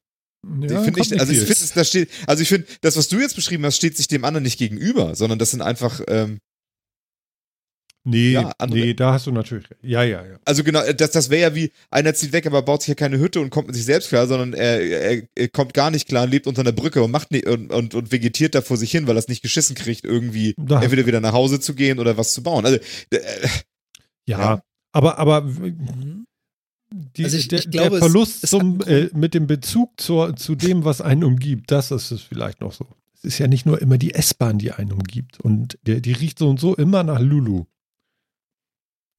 Ja, 0.61 0.80
ich 0.85 0.85
finde 0.85 1.19
also 1.19 1.34
ich 1.34 1.39
finde, 1.39 1.73
da 1.76 1.84
steht, 1.84 2.10
also 2.26 2.41
ich 2.41 2.47
finde, 2.47 2.65
das, 2.80 2.95
was 2.95 3.10
du 3.10 3.19
jetzt 3.19 3.35
beschrieben 3.35 3.65
hast, 3.65 3.76
steht 3.76 3.97
sich 3.97 4.07
dem 4.07 4.23
anderen 4.23 4.43
nicht 4.43 4.57
gegenüber, 4.57 5.14
sondern 5.14 5.38
das 5.38 5.51
sind 5.51 5.61
einfach, 5.61 5.99
ähm, 6.07 6.39
nee, 8.03 8.31
ja, 8.31 8.51
nee, 8.69 8.93
da 8.93 9.13
hast 9.13 9.27
du 9.27 9.31
natürlich 9.31 9.69
recht. 9.69 9.84
Ja, 9.84 10.03
ja, 10.03 10.26
ja. 10.26 10.39
also 10.45 10.63
genau, 10.63 10.81
das, 10.93 11.11
das 11.11 11.30
wäre 11.30 11.41
ja 11.49 11.55
wie, 11.55 11.71
einer 11.91 12.13
zieht 12.13 12.31
weg, 12.34 12.45
aber 12.47 12.61
baut 12.61 12.81
sich 12.81 12.89
ja 12.89 12.95
keine 12.95 13.19
Hütte 13.19 13.39
und 13.41 13.49
kommt 13.49 13.67
mit 13.67 13.76
sich 13.76 13.85
selbst 13.85 14.09
klar, 14.09 14.26
sondern 14.27 14.53
er, 14.53 14.81
er, 14.81 15.23
er 15.35 15.47
kommt 15.49 15.73
gar 15.73 15.91
nicht 15.91 16.07
klar 16.07 16.23
und 16.23 16.31
lebt 16.31 16.47
unter 16.47 16.61
einer 16.61 16.71
Brücke 16.71 17.03
und 17.03 17.11
macht 17.11 17.31
nicht, 17.31 17.45
und, 17.47 17.71
und, 17.71 17.93
und 17.95 18.11
vegetiert 18.11 18.55
da 18.55 18.61
vor 18.61 18.77
sich 18.77 18.91
hin, 18.91 19.07
weil 19.07 19.15
er 19.15 19.19
es 19.19 19.27
nicht 19.27 19.41
geschissen 19.41 19.76
kriegt, 19.76 20.05
irgendwie 20.05 20.55
Da- 20.57 20.81
entweder 20.81 21.05
wieder 21.05 21.21
nach 21.21 21.34
Hause 21.34 21.59
zu 21.59 21.76
gehen 21.76 21.99
oder 21.99 22.17
was 22.17 22.34
zu 22.34 22.41
bauen. 22.43 22.65
Also, 22.65 22.77
äh, 23.11 23.19
Ja, 24.27 24.39
Ja. 24.39 24.63
aber, 24.91 25.17
aber 25.17 25.41
Mhm. 25.41 26.26
die, 26.91 27.23
Also 27.23 27.38
ich- 27.38 27.47
der, 27.47 27.59
ich 27.59 27.69
glaube, 27.71 27.89
der 27.89 27.97
es- 27.97 27.99
Verlust 27.99 28.43
es 28.43 28.53
hat 28.53 28.59
zum, 28.61 28.81
äh, 28.88 29.09
mit 29.13 29.34
dem 29.34 29.45
Bezug 29.47 29.99
zur, 29.99 30.35
zu 30.35 30.55
dem, 30.55 30.85
was 30.85 31.01
einen 31.01 31.23
umgibt, 31.23 31.71
das 31.71 31.91
ist 31.91 32.11
es 32.11 32.21
vielleicht 32.21 32.61
noch 32.61 32.73
so. 32.73 32.85
Es 33.15 33.23
ist 33.26 33.38
ja 33.39 33.47
nicht 33.47 33.65
nur 33.65 33.81
immer 33.81 33.97
die 33.97 34.13
S-Bahn, 34.13 34.57
die 34.59 34.71
einen 34.71 34.91
umgibt. 34.93 35.39
Und 35.41 35.77
der, 35.85 35.99
die 35.99 36.13
riecht 36.13 36.39
so 36.39 36.49
und 36.49 36.59
so 36.59 36.76
immer 36.76 37.03
nach 37.03 37.19
Lulu. 37.19 37.65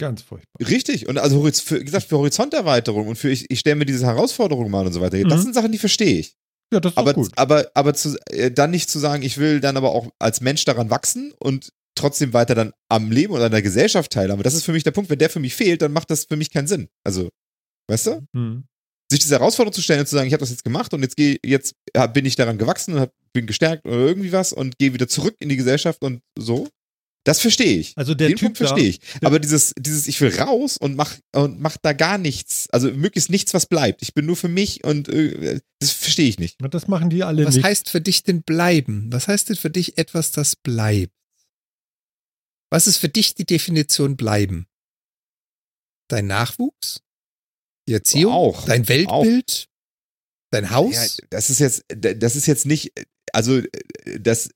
Ganz 0.01 0.23
furchtbar. 0.23 0.67
richtig. 0.67 1.07
Und 1.09 1.19
also, 1.19 1.43
für, 1.53 1.81
wie 1.81 1.85
gesagt, 1.85 2.07
für 2.09 2.17
Horizonterweiterung 2.19 3.07
und 3.07 3.17
für, 3.17 3.31
ich, 3.31 3.45
ich 3.51 3.61
stelle 3.61 3.77
mir 3.77 3.85
diese 3.85 4.07
Herausforderungen 4.07 4.71
mal 4.71 4.87
und 4.87 4.93
so 4.93 5.01
weiter. 5.01 5.23
Das 5.25 5.41
Mhm. 5.41 5.43
sind 5.45 5.55
Sachen, 5.55 5.71
die 5.73 5.79
verstehe 5.79 6.19
ich. 6.19 6.37
Ja, 6.73 6.81
das 6.81 6.93
ist 6.93 6.99
aber, 6.99 7.15
gut. 7.15 7.31
aber, 7.37 7.71
aber 7.75 7.95
zu, 7.95 8.17
äh, 8.31 8.51
dann 8.51 8.71
nicht 8.71 8.89
zu 8.91 8.99
sagen, 8.99 9.23
ich 9.23 9.39
will 9.39 9.61
dann 9.61 9.77
aber 9.77 9.91
auch 9.93 10.09
als 10.19 10.41
Mensch 10.41 10.65
daran 10.65 10.89
wachsen 10.89 11.33
und 11.39 11.71
trotzdem 11.97 12.33
weiter 12.33 12.55
dann 12.55 12.73
am 12.89 13.11
Leben 13.13 13.35
oder 13.35 13.47
an 13.47 13.51
der 13.53 13.61
Gesellschaft 13.63 14.11
teilhaben. 14.13 14.43
Das 14.43 14.55
ist 14.55 14.65
für 14.65 14.73
mich 14.73 14.85
der 14.85 14.93
Punkt. 14.93 15.11
Wenn 15.11 15.19
der 15.19 15.29
für 15.31 15.41
mich 15.41 15.55
fehlt, 15.55 15.83
dann 15.83 15.93
macht 15.93 16.11
das 16.11 16.25
für 16.25 16.37
mich 16.37 16.51
keinen 16.51 16.67
Sinn. 16.69 16.89
Also, 17.05 17.29
weißt 17.89 18.07
du? 18.07 18.27
Hm. 18.35 18.65
Sich 19.11 19.21
diese 19.21 19.35
Herausforderung 19.35 19.75
zu 19.75 19.83
stellen 19.83 20.01
und 20.01 20.07
zu 20.07 20.15
sagen, 20.15 20.29
ich 20.29 20.33
habe 20.33 20.41
das 20.41 20.51
jetzt 20.51 20.63
gemacht 20.65 20.95
und 20.95 21.03
jetzt 21.03 21.17
gehe, 21.17 21.37
jetzt 21.45 21.75
ja, 21.95 22.07
bin 22.07 22.25
ich 22.25 22.37
daran 22.37 22.57
gewachsen 22.59 22.95
und 22.95 23.01
hab, 23.01 23.13
bin 23.33 23.47
gestärkt 23.47 23.85
oder 23.85 23.97
irgendwie 23.97 24.31
was 24.33 24.53
und 24.53 24.79
gehe 24.79 24.95
wieder 24.95 25.09
zurück 25.09 25.35
in 25.41 25.49
die 25.49 25.57
Gesellschaft 25.57 26.01
und 26.03 26.23
so. 26.39 26.69
Das 27.25 27.41
verstehe 27.41 27.79
ich. 27.79 27.93
Also 27.97 28.15
der 28.15 28.29
Den 28.29 28.37
Typ 28.37 28.47
Punkt 28.47 28.59
verstehe 28.59 28.89
ich. 28.89 29.01
Aber 29.23 29.39
dieses, 29.39 29.75
dieses, 29.79 30.07
ich 30.07 30.21
will 30.23 30.35
raus 30.35 30.79
und 30.79 30.97
mach, 30.97 31.17
und 31.35 31.61
mach 31.61 31.77
da 31.77 31.93
gar 31.93 32.17
nichts, 32.17 32.69
also 32.71 32.91
möglichst 32.91 33.29
nichts, 33.29 33.53
was 33.53 33.67
bleibt. 33.67 34.01
Ich 34.03 34.15
bin 34.15 34.25
nur 34.25 34.37
für 34.37 34.49
mich 34.49 34.85
und 34.85 35.09
äh, 35.09 35.61
das 35.81 35.91
verstehe 35.91 36.29
ich 36.29 36.39
nicht. 36.39 36.61
da, 36.63 36.69
das 36.69 36.89
machen 36.89 37.11
die 37.11 37.23
alle 37.23 37.45
Was 37.45 37.57
nicht. 37.57 37.65
heißt 37.65 37.91
für 37.91 38.01
dich 38.01 38.23
denn 38.23 38.43
bleiben? 38.43 39.13
Was 39.13 39.29
heißt 39.29 39.51
denn 39.51 39.57
für 39.57 39.71
dich 39.71 39.99
etwas, 39.99 40.31
das 40.31 40.57
bleibt? 40.57 41.13
Was 42.71 42.87
ist 42.87 42.97
für 42.97 43.09
dich 43.09 43.35
die 43.35 43.45
Definition 43.47 44.17
bleiben? 44.17 44.67
Dein 46.09 46.27
Nachwuchs? 46.27 47.03
Die 47.87 47.93
Erziehung? 47.93 48.33
Auch. 48.33 48.65
Dein 48.65 48.89
Weltbild? 48.89 49.69
Dein 50.53 50.71
Haus? 50.71 50.95
Ja, 50.95 51.25
das 51.31 51.51
ist 51.51 51.59
jetzt, 51.59 51.85
das 51.89 52.35
ist 52.35 52.47
jetzt 52.47 52.65
nicht, 52.67 52.93
also 53.33 53.61
das 54.19 54.51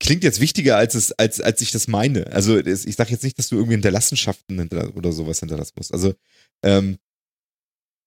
klingt 0.00 0.24
jetzt 0.24 0.40
wichtiger, 0.40 0.76
als 0.76 0.94
es, 0.94 1.12
als, 1.12 1.40
als 1.40 1.60
ich 1.60 1.70
das 1.70 1.88
meine. 1.88 2.26
Also 2.28 2.58
ich 2.58 2.96
sage 2.96 3.10
jetzt 3.10 3.24
nicht, 3.24 3.38
dass 3.38 3.48
du 3.48 3.56
irgendwie 3.56 3.74
Hinterlassenschaften 3.74 4.58
hinter, 4.58 4.94
oder 4.96 5.12
sowas 5.12 5.40
hinterlassen 5.40 5.74
musst. 5.76 5.92
Also 5.92 6.14
ähm, 6.64 6.98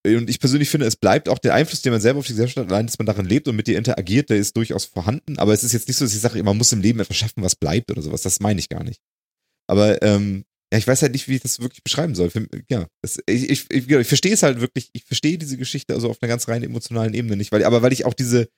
und 0.05 0.30
ich 0.30 0.39
persönlich 0.39 0.69
finde, 0.69 0.85
es 0.85 0.95
bleibt 0.95 1.27
auch 1.27 1.39
der 1.39 1.53
Einfluss, 1.53 1.81
den 1.81 1.91
man 1.91 2.01
selber 2.01 2.19
auf 2.19 2.27
die 2.27 2.34
Gesellschaft 2.34 2.57
hat, 2.57 2.72
allein, 2.72 2.85
dass 2.85 2.97
man 2.97 3.05
darin 3.05 3.26
lebt 3.26 3.47
und 3.47 3.55
mit 3.55 3.68
dir 3.68 3.77
interagiert, 3.77 4.30
der 4.30 4.38
ist 4.38 4.55
durchaus 4.55 4.85
vorhanden. 4.85 5.38
Aber 5.38 5.53
es 5.53 5.64
ist 5.64 5.73
jetzt 5.73 5.88
nicht 5.88 5.97
so, 5.97 6.05
dass 6.05 6.14
ich 6.14 6.22
sage, 6.22 6.41
man 6.43 6.57
muss 6.57 6.72
im 6.72 6.81
Leben 6.81 6.99
etwas 6.99 7.18
schaffen, 7.18 7.43
was 7.43 7.55
bleibt 7.55 7.91
oder 7.91 8.01
sowas. 8.01 8.22
Das 8.22 8.39
meine 8.39 8.59
ich 8.59 8.69
gar 8.69 8.84
nicht. 8.84 9.01
Aber 9.68 10.01
ähm, 10.01 10.45
ja, 10.72 10.80
ich 10.80 10.88
weiß 10.88 11.01
halt 11.01 11.14
nicht, 11.14 11.27
wie 11.27 11.35
ich 11.35 11.41
das 11.41 11.59
wirklich 11.59 11.84
beschreiben 11.84 12.15
soll. 12.15 12.31
Ja, 12.69 12.88
das, 13.01 13.19
ich, 13.26 13.49
ich, 13.49 13.65
ich, 13.72 13.89
ich 13.89 14.07
verstehe 14.07 14.34
es 14.34 14.43
halt 14.43 14.61
wirklich, 14.61 14.89
ich 14.93 15.03
verstehe 15.03 15.38
diese 15.38 15.57
Geschichte 15.57 15.93
also 15.93 16.09
auf 16.09 16.22
einer 16.22 16.30
ganz 16.30 16.47
rein 16.47 16.64
emotionalen 16.64 17.14
Ebene 17.14 17.35
nicht, 17.35 17.51
weil, 17.51 17.64
aber 17.64 17.81
weil 17.81 17.93
ich 17.93 18.05
auch 18.05 18.14
diese, 18.14 18.49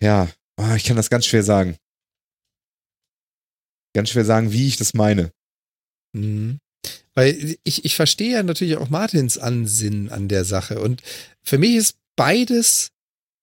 ja, 0.00 0.28
ah, 0.56 0.76
ich 0.76 0.84
kann 0.84 0.96
das 0.96 1.10
ganz 1.10 1.26
schwer 1.26 1.42
sagen. 1.42 1.76
Ganz 3.94 4.10
schwer 4.10 4.24
sagen, 4.24 4.52
wie 4.52 4.66
ich 4.66 4.76
das 4.76 4.94
meine. 4.94 5.32
Mhm. 6.12 6.58
Weil 7.14 7.56
ich, 7.62 7.84
ich 7.84 7.94
verstehe 7.94 8.32
ja 8.32 8.42
natürlich 8.42 8.76
auch 8.76 8.90
Martins 8.90 9.38
Ansinnen 9.38 10.10
an 10.10 10.28
der 10.28 10.44
Sache. 10.44 10.80
Und 10.80 11.02
für 11.42 11.58
mich 11.58 11.76
ist 11.76 11.96
beides 12.16 12.90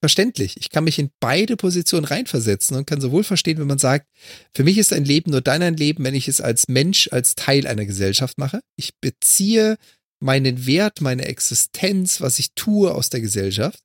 verständlich. 0.01 0.57
Ich 0.57 0.69
kann 0.69 0.83
mich 0.83 0.99
in 0.99 1.11
beide 1.19 1.55
Positionen 1.55 2.05
reinversetzen 2.05 2.75
und 2.75 2.85
kann 2.85 2.99
sowohl 2.99 3.23
verstehen, 3.23 3.59
wenn 3.59 3.67
man 3.67 3.77
sagt, 3.77 4.07
für 4.53 4.63
mich 4.63 4.77
ist 4.77 4.91
ein 4.93 5.05
Leben 5.05 5.31
nur 5.31 5.41
dann 5.41 5.61
ein 5.61 5.77
Leben, 5.77 6.03
wenn 6.03 6.15
ich 6.15 6.27
es 6.27 6.41
als 6.41 6.67
Mensch, 6.67 7.07
als 7.11 7.35
Teil 7.35 7.67
einer 7.67 7.85
Gesellschaft 7.85 8.38
mache. 8.38 8.61
Ich 8.75 8.95
beziehe 8.99 9.77
meinen 10.19 10.65
Wert, 10.65 11.01
meine 11.01 11.25
Existenz, 11.25 12.19
was 12.19 12.39
ich 12.39 12.53
tue 12.55 12.93
aus 12.93 13.09
der 13.09 13.21
Gesellschaft. 13.21 13.79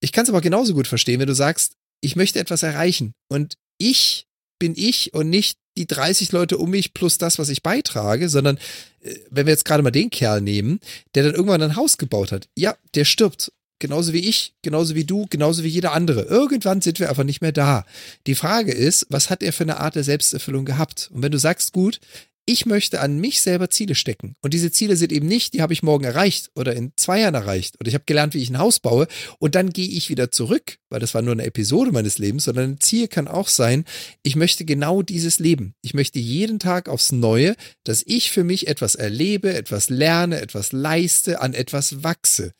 Ich 0.00 0.12
kann 0.12 0.24
es 0.24 0.30
aber 0.30 0.40
genauso 0.40 0.74
gut 0.74 0.86
verstehen, 0.86 1.20
wenn 1.20 1.28
du 1.28 1.34
sagst, 1.34 1.74
ich 2.04 2.16
möchte 2.16 2.38
etwas 2.38 2.62
erreichen 2.62 3.14
und 3.28 3.54
ich 3.78 4.26
bin 4.58 4.74
ich 4.76 5.14
und 5.14 5.30
nicht 5.30 5.58
die 5.76 5.86
30 5.86 6.30
Leute 6.32 6.58
um 6.58 6.70
mich 6.70 6.94
plus 6.94 7.18
das, 7.18 7.38
was 7.38 7.48
ich 7.48 7.62
beitrage, 7.62 8.28
sondern 8.28 8.58
äh, 9.00 9.14
wenn 9.30 9.46
wir 9.46 9.52
jetzt 9.52 9.64
gerade 9.64 9.82
mal 9.82 9.90
den 9.90 10.10
Kerl 10.10 10.40
nehmen, 10.40 10.80
der 11.14 11.24
dann 11.24 11.34
irgendwann 11.34 11.62
ein 11.62 11.76
Haus 11.76 11.98
gebaut 11.98 12.32
hat, 12.32 12.48
ja, 12.56 12.76
der 12.94 13.04
stirbt. 13.04 13.52
Genauso 13.80 14.12
wie 14.12 14.20
ich, 14.20 14.54
genauso 14.62 14.94
wie 14.94 15.04
du, 15.04 15.26
genauso 15.28 15.64
wie 15.64 15.68
jeder 15.68 15.92
andere. 15.92 16.22
Irgendwann 16.22 16.80
sind 16.80 17.00
wir 17.00 17.10
einfach 17.10 17.24
nicht 17.24 17.42
mehr 17.42 17.52
da. 17.52 17.84
Die 18.26 18.36
Frage 18.36 18.72
ist, 18.72 19.06
was 19.10 19.30
hat 19.30 19.42
er 19.42 19.52
für 19.52 19.64
eine 19.64 19.78
Art 19.78 19.96
der 19.96 20.04
Selbsterfüllung 20.04 20.64
gehabt? 20.64 21.10
Und 21.12 21.22
wenn 21.22 21.32
du 21.32 21.38
sagst, 21.38 21.72
gut, 21.72 22.00
ich 22.46 22.66
möchte 22.66 23.00
an 23.00 23.18
mich 23.18 23.40
selber 23.40 23.70
Ziele 23.70 23.94
stecken. 23.94 24.36
Und 24.42 24.54
diese 24.54 24.70
Ziele 24.70 24.96
sind 24.96 25.12
eben 25.12 25.26
nicht, 25.26 25.54
die 25.54 25.62
habe 25.62 25.72
ich 25.72 25.82
morgen 25.82 26.04
erreicht 26.04 26.50
oder 26.54 26.74
in 26.74 26.92
zwei 26.96 27.20
Jahren 27.20 27.34
erreicht. 27.34 27.76
Oder 27.80 27.88
ich 27.88 27.94
habe 27.94 28.04
gelernt, 28.06 28.34
wie 28.34 28.42
ich 28.42 28.50
ein 28.50 28.58
Haus 28.58 28.80
baue. 28.80 29.06
Und 29.38 29.54
dann 29.54 29.70
gehe 29.70 29.88
ich 29.88 30.10
wieder 30.10 30.30
zurück, 30.30 30.78
weil 30.90 31.00
das 31.00 31.14
war 31.14 31.22
nur 31.22 31.32
eine 31.32 31.44
Episode 31.44 31.92
meines 31.92 32.18
Lebens, 32.18 32.44
sondern 32.44 32.72
ein 32.72 32.80
Ziel 32.80 33.08
kann 33.08 33.28
auch 33.28 33.48
sein, 33.48 33.84
ich 34.22 34.36
möchte 34.36 34.64
genau 34.64 35.02
dieses 35.02 35.38
Leben. 35.38 35.74
Ich 35.82 35.94
möchte 35.94 36.18
jeden 36.18 36.58
Tag 36.58 36.88
aufs 36.88 37.12
Neue, 37.12 37.56
dass 37.84 38.02
ich 38.06 38.30
für 38.30 38.44
mich 38.44 38.66
etwas 38.66 38.94
erlebe, 38.94 39.54
etwas 39.54 39.88
lerne, 39.88 40.40
etwas 40.40 40.72
leiste, 40.72 41.40
an 41.40 41.54
etwas 41.54 42.02
wachse. 42.02 42.52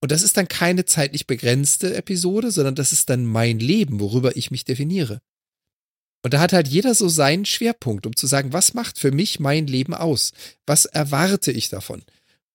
Und 0.00 0.12
das 0.12 0.22
ist 0.22 0.36
dann 0.36 0.48
keine 0.48 0.84
zeitlich 0.84 1.26
begrenzte 1.26 1.96
Episode, 1.96 2.50
sondern 2.50 2.74
das 2.74 2.92
ist 2.92 3.08
dann 3.10 3.24
mein 3.24 3.58
Leben, 3.58 4.00
worüber 4.00 4.36
ich 4.36 4.50
mich 4.50 4.64
definiere. 4.64 5.20
Und 6.24 6.32
da 6.32 6.40
hat 6.40 6.54
halt 6.54 6.68
jeder 6.68 6.94
so 6.94 7.06
seinen 7.06 7.44
Schwerpunkt, 7.44 8.06
um 8.06 8.16
zu 8.16 8.26
sagen, 8.26 8.54
was 8.54 8.72
macht 8.72 8.98
für 8.98 9.12
mich 9.12 9.40
mein 9.40 9.66
Leben 9.66 9.92
aus? 9.92 10.32
Was 10.64 10.86
erwarte 10.86 11.52
ich 11.52 11.68
davon? 11.68 12.02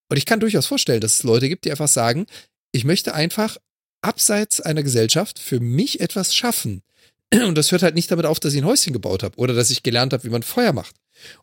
Und 0.10 0.18
ich 0.18 0.26
kann 0.26 0.40
durchaus 0.40 0.66
vorstellen, 0.66 1.02
dass 1.02 1.18
es 1.18 1.24
Leute 1.24 1.48
gibt, 1.50 1.66
die 1.66 1.72
einfach 1.72 1.88
sagen, 1.88 2.26
ich 2.72 2.84
möchte 2.84 3.14
einfach 3.14 3.58
abseits 4.02 4.60
einer 4.60 4.82
Gesellschaft 4.82 5.38
für 5.38 5.60
mich 5.60 6.00
etwas 6.00 6.34
schaffen. 6.34 6.82
Und 7.32 7.56
das 7.60 7.72
hört 7.72 7.84
halt 7.84 7.94
nicht 7.94 8.10
damit 8.10 8.26
auf, 8.26 8.40
dass 8.40 8.54
ich 8.54 8.60
ein 8.60 8.66
Häuschen 8.66 8.92
gebaut 8.92 9.22
habe 9.22 9.38
oder 9.38 9.54
dass 9.54 9.70
ich 9.70 9.84
gelernt 9.84 10.14
habe, 10.14 10.24
wie 10.24 10.30
man 10.30 10.42
Feuer 10.42 10.74
macht. 10.74 10.96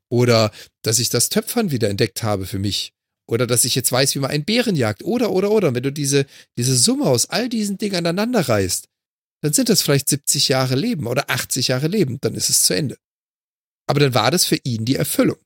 Oder 0.08 0.50
dass 0.82 0.98
ich 0.98 1.10
das 1.10 1.28
Töpfern 1.28 1.70
wieder 1.70 1.88
entdeckt 1.90 2.24
habe 2.24 2.44
für 2.46 2.58
mich. 2.58 2.92
Oder 3.28 3.46
dass 3.46 3.64
ich 3.64 3.76
jetzt 3.76 3.92
weiß, 3.92 4.16
wie 4.16 4.18
man 4.18 4.32
einen 4.32 4.44
Bären 4.44 4.74
jagt. 4.74 5.04
Oder, 5.04 5.30
oder, 5.30 5.52
oder. 5.52 5.68
Und 5.68 5.76
wenn 5.76 5.82
du 5.84 5.92
diese, 5.92 6.26
diese 6.56 6.76
Summe 6.76 7.04
aus 7.04 7.30
all 7.30 7.48
diesen 7.48 7.78
Dingen 7.78 7.94
aneinander 7.94 8.48
reißt, 8.48 8.88
dann 9.42 9.52
sind 9.52 9.68
das 9.68 9.82
vielleicht 9.82 10.08
70 10.08 10.48
Jahre 10.48 10.74
Leben 10.74 11.06
oder 11.06 11.30
80 11.30 11.68
Jahre 11.68 11.88
Leben. 11.88 12.18
Dann 12.20 12.34
ist 12.34 12.50
es 12.50 12.62
zu 12.62 12.74
Ende. 12.74 12.96
Aber 13.88 14.00
dann 14.00 14.14
war 14.14 14.30
das 14.30 14.44
für 14.44 14.58
ihn 14.64 14.84
die 14.84 14.96
Erfüllung. 14.96 15.38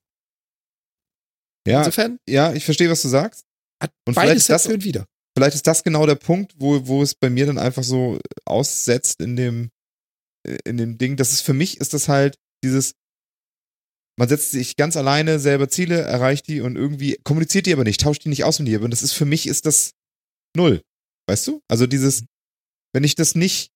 Ja, 1.67 1.81
Insofern 1.81 2.19
ja, 2.29 2.53
ich 2.55 2.65
verstehe, 2.65 2.91
was 2.91 3.03
du 3.03 3.09
sagst. 3.09 3.45
hat 3.83 3.93
Und 4.07 4.15
vielleicht 4.15 4.29
beides 4.29 4.43
ist 4.45 4.51
das- 4.51 4.67
und 4.67 4.85
wieder. 4.85 5.07
vielleicht 5.37 5.55
ist 5.55 5.67
das 5.67 5.83
genau 5.83 6.07
der 6.07 6.15
Punkt, 6.15 6.55
wo, 6.59 6.87
wo 6.87 7.03
es 7.03 7.15
bei 7.15 7.29
mir 7.31 7.47
dann 7.47 7.59
einfach 7.59 7.83
so 7.83 8.19
aussetzt 8.47 9.21
in 9.21 9.37
dem, 9.37 9.71
in 10.65 10.77
dem 10.79 10.97
Ding. 10.97 11.17
Das 11.17 11.33
ist 11.33 11.43
für 11.43 11.53
mich 11.53 11.79
ist 11.79 11.93
das 11.93 12.09
halt 12.09 12.37
dieses, 12.65 12.93
man 14.19 14.29
setzt 14.29 14.53
sich 14.53 14.77
ganz 14.77 14.97
alleine 14.97 15.39
selber 15.39 15.69
Ziele, 15.69 16.01
erreicht 16.01 16.47
die 16.49 16.61
und 16.63 16.77
irgendwie 16.77 17.19
kommuniziert 17.25 17.67
die 17.67 17.73
aber 17.73 17.85
nicht, 17.85 18.01
tauscht 18.01 18.25
die 18.25 18.29
nicht 18.31 18.45
aus 18.45 18.59
mit 18.59 18.69
dir. 18.69 18.81
Und 18.83 18.91
das 18.91 19.03
ist 19.03 19.13
für 19.13 19.27
mich 19.27 19.47
ist 19.47 19.67
das 19.67 19.93
null. 20.57 20.83
Weißt 21.29 21.47
du? 21.47 21.61
Also 21.69 21.87
dieses, 21.87 22.25
wenn 22.95 23.05
ich 23.05 23.15
das 23.15 23.35
nicht 23.35 23.71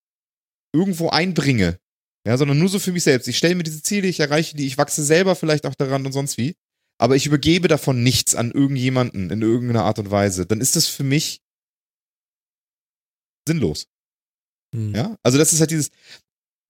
irgendwo 0.75 1.09
einbringe, 1.09 1.79
ja, 2.27 2.37
sondern 2.37 2.59
nur 2.59 2.69
so 2.69 2.79
für 2.79 2.93
mich 2.93 3.05
selbst. 3.05 3.29
Ich 3.29 3.39
stelle 3.39 3.55
mir 3.55 3.63
diese 3.63 3.83
Ziele, 3.83 4.09
ich 4.09 4.21
erreiche 4.21 4.57
die, 4.57 4.67
ich 4.67 4.77
wachse 4.77 5.05
selber 5.05 5.37
vielleicht 5.37 5.67
auch 5.67 5.75
daran 5.75 6.05
und 6.05 6.13
sonst 6.13 6.37
wie. 6.37 6.57
Aber 6.99 7.17
ich 7.17 7.27
übergebe 7.27 7.69
davon 7.69 8.03
nichts 8.03 8.35
an 8.35 8.53
irgendjemanden 8.53 9.31
in 9.31 9.43
irgendeiner 9.43 9.85
Art 9.85 9.99
und 9.99 10.11
Weise. 10.11 10.47
Dann 10.47 10.61
ist 10.61 10.77
das 10.77 10.87
für 10.87 11.03
mich 11.03 11.41
sinnlos. 13.49 13.87
Hm. 14.75 14.95
Ja, 14.95 15.17
also 15.23 15.39
das 15.39 15.53
ist 15.53 15.61
halt 15.61 15.71
dieses, 15.71 15.91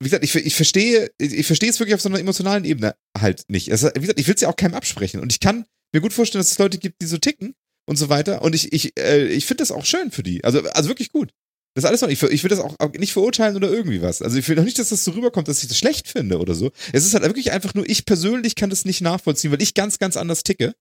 wie 0.01 0.05
gesagt, 0.05 0.25
ich, 0.25 0.35
ich 0.35 0.57
verstehe, 0.57 1.11
ich 1.19 1.47
verstehe 1.47 1.71
es 1.71 1.79
wirklich 1.79 1.95
auf 1.95 2.01
so 2.01 2.09
einer 2.09 2.19
emotionalen 2.19 2.65
Ebene 2.65 2.97
halt 3.17 3.45
nicht. 3.49 3.71
Also, 3.71 3.91
wie 3.95 4.01
gesagt, 4.01 4.21
ich 4.21 4.27
will 4.27 4.35
es 4.35 4.41
ja 4.41 4.49
auch 4.49 4.57
keinem 4.57 4.75
absprechen. 4.75 5.21
Und 5.21 5.33
ich 5.33 5.41
kann 5.41 5.67
mir 5.93 6.01
gut 6.01 6.13
vorstellen, 6.13 6.41
dass 6.41 6.51
es 6.51 6.59
Leute 6.59 6.79
gibt, 6.79 7.01
die 7.01 7.07
so 7.07 7.19
ticken 7.19 7.55
und 7.87 7.97
so 7.97 8.09
weiter. 8.09 8.43
Und 8.43 8.55
ich, 8.55 8.73
ich, 8.73 8.99
äh, 8.99 9.27
ich 9.27 9.47
finde 9.47 9.63
das 9.63 9.71
auch 9.71 9.85
schön 9.85 10.11
für 10.11 10.23
die. 10.23 10.43
Also, 10.43 10.63
also 10.71 10.89
wirklich 10.89 11.13
gut. 11.13 11.33
Das 11.75 11.85
alles 11.85 12.01
noch, 12.03 12.09
ich, 12.09 12.23
ich 12.23 12.43
will 12.45 12.51
das 12.51 12.61
auch, 12.61 12.77
nicht 12.99 13.13
verurteilen 13.13 13.57
oder 13.57 13.69
irgendwie 13.69 14.01
was. 14.01 14.23
Also 14.23 14.39
ich 14.39 14.49
will 14.49 14.59
auch 14.61 14.65
nicht, 14.65 14.79
dass 14.79 14.91
das 14.91 15.03
so 15.05 15.11
rüberkommt, 15.11 15.49
dass 15.49 15.63
ich 15.63 15.69
das 15.69 15.77
schlecht 15.79 16.07
finde 16.09 16.39
oder 16.39 16.55
so. 16.55 16.71
Es 16.93 17.05
ist 17.05 17.15
halt 17.15 17.25
wirklich 17.25 17.51
einfach 17.51 17.75
nur, 17.75 17.89
ich 17.89 18.07
persönlich 18.07 18.55
kann 18.55 18.71
das 18.71 18.85
nicht 18.85 19.01
nachvollziehen, 19.01 19.51
weil 19.51 19.61
ich 19.61 19.75
ganz, 19.75 19.99
ganz 19.99 20.17
anders 20.17 20.45
ticke. 20.45 20.75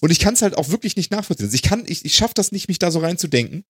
Und 0.00 0.10
ich 0.10 0.18
kann 0.18 0.34
es 0.34 0.42
halt 0.42 0.58
auch 0.58 0.70
wirklich 0.70 0.96
nicht 0.96 1.12
nachvollziehen. 1.12 1.46
Also 1.46 1.54
ich 1.54 1.62
kann, 1.62 1.84
ich, 1.86 2.04
ich 2.04 2.14
schaffe 2.16 2.34
das 2.34 2.50
nicht, 2.50 2.66
mich 2.68 2.80
da 2.80 2.90
so 2.90 2.98
reinzudenken. 2.98 3.64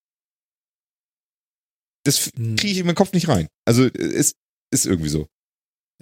Das 2.05 2.31
Hm. 2.35 2.57
kriege 2.57 2.73
ich 2.73 2.79
in 2.79 2.87
meinen 2.87 2.95
Kopf 2.95 3.13
nicht 3.13 3.29
rein. 3.29 3.49
Also 3.67 3.85
es 3.85 4.35
ist 4.73 4.87
irgendwie 4.87 5.11
so. 5.11 5.27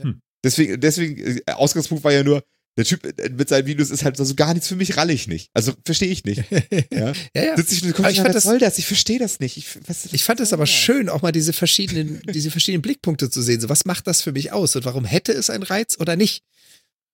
Hm. 0.00 0.20
Deswegen, 0.44 0.80
deswegen, 0.80 1.42
äh, 1.44 1.52
Ausgangspunkt 1.52 2.04
war 2.04 2.12
ja 2.12 2.22
nur, 2.22 2.44
der 2.78 2.84
Typ 2.86 3.04
äh, 3.04 3.28
mit 3.30 3.48
seinen 3.50 3.66
Videos 3.66 3.90
ist 3.90 4.04
halt 4.04 4.16
so 4.16 4.34
gar 4.34 4.54
nichts 4.54 4.68
für 4.68 4.76
mich, 4.76 4.96
ralle 4.96 5.12
ich 5.12 5.26
nicht. 5.28 5.50
Also 5.52 5.72
verstehe 5.84 6.08
ich 6.08 6.24
nicht. 6.24 6.44
Ja. 6.90 7.12
ja, 7.34 7.44
ja. 7.44 7.56
Sitze 7.56 7.74
ich 7.74 7.82
und 7.82 7.90
ich 7.90 8.16
fand 8.16 8.28
was 8.28 8.34
das- 8.34 8.44
soll 8.44 8.58
das? 8.58 8.78
Ich 8.78 8.86
verstehe 8.86 9.18
das 9.18 9.40
nicht. 9.40 9.56
Ich, 9.56 9.66
was, 9.86 10.06
Ich 10.12 10.24
fand 10.24 10.40
es 10.40 10.52
aber 10.52 10.66
schön, 10.66 11.08
auch 11.08 11.20
mal 11.22 11.32
diese 11.32 11.52
verschiedenen, 11.52 12.22
diese 12.32 12.50
verschiedenen 12.50 12.82
Blickpunkte 12.82 13.28
zu 13.30 13.42
sehen. 13.42 13.60
So, 13.60 13.68
was 13.68 13.84
macht 13.84 14.06
das 14.06 14.22
für 14.22 14.32
mich 14.32 14.52
aus 14.52 14.74
und 14.76 14.84
warum 14.84 15.04
hätte 15.04 15.32
es 15.32 15.50
einen 15.50 15.62
Reiz 15.64 15.96
oder 15.98 16.16
nicht? 16.16 16.42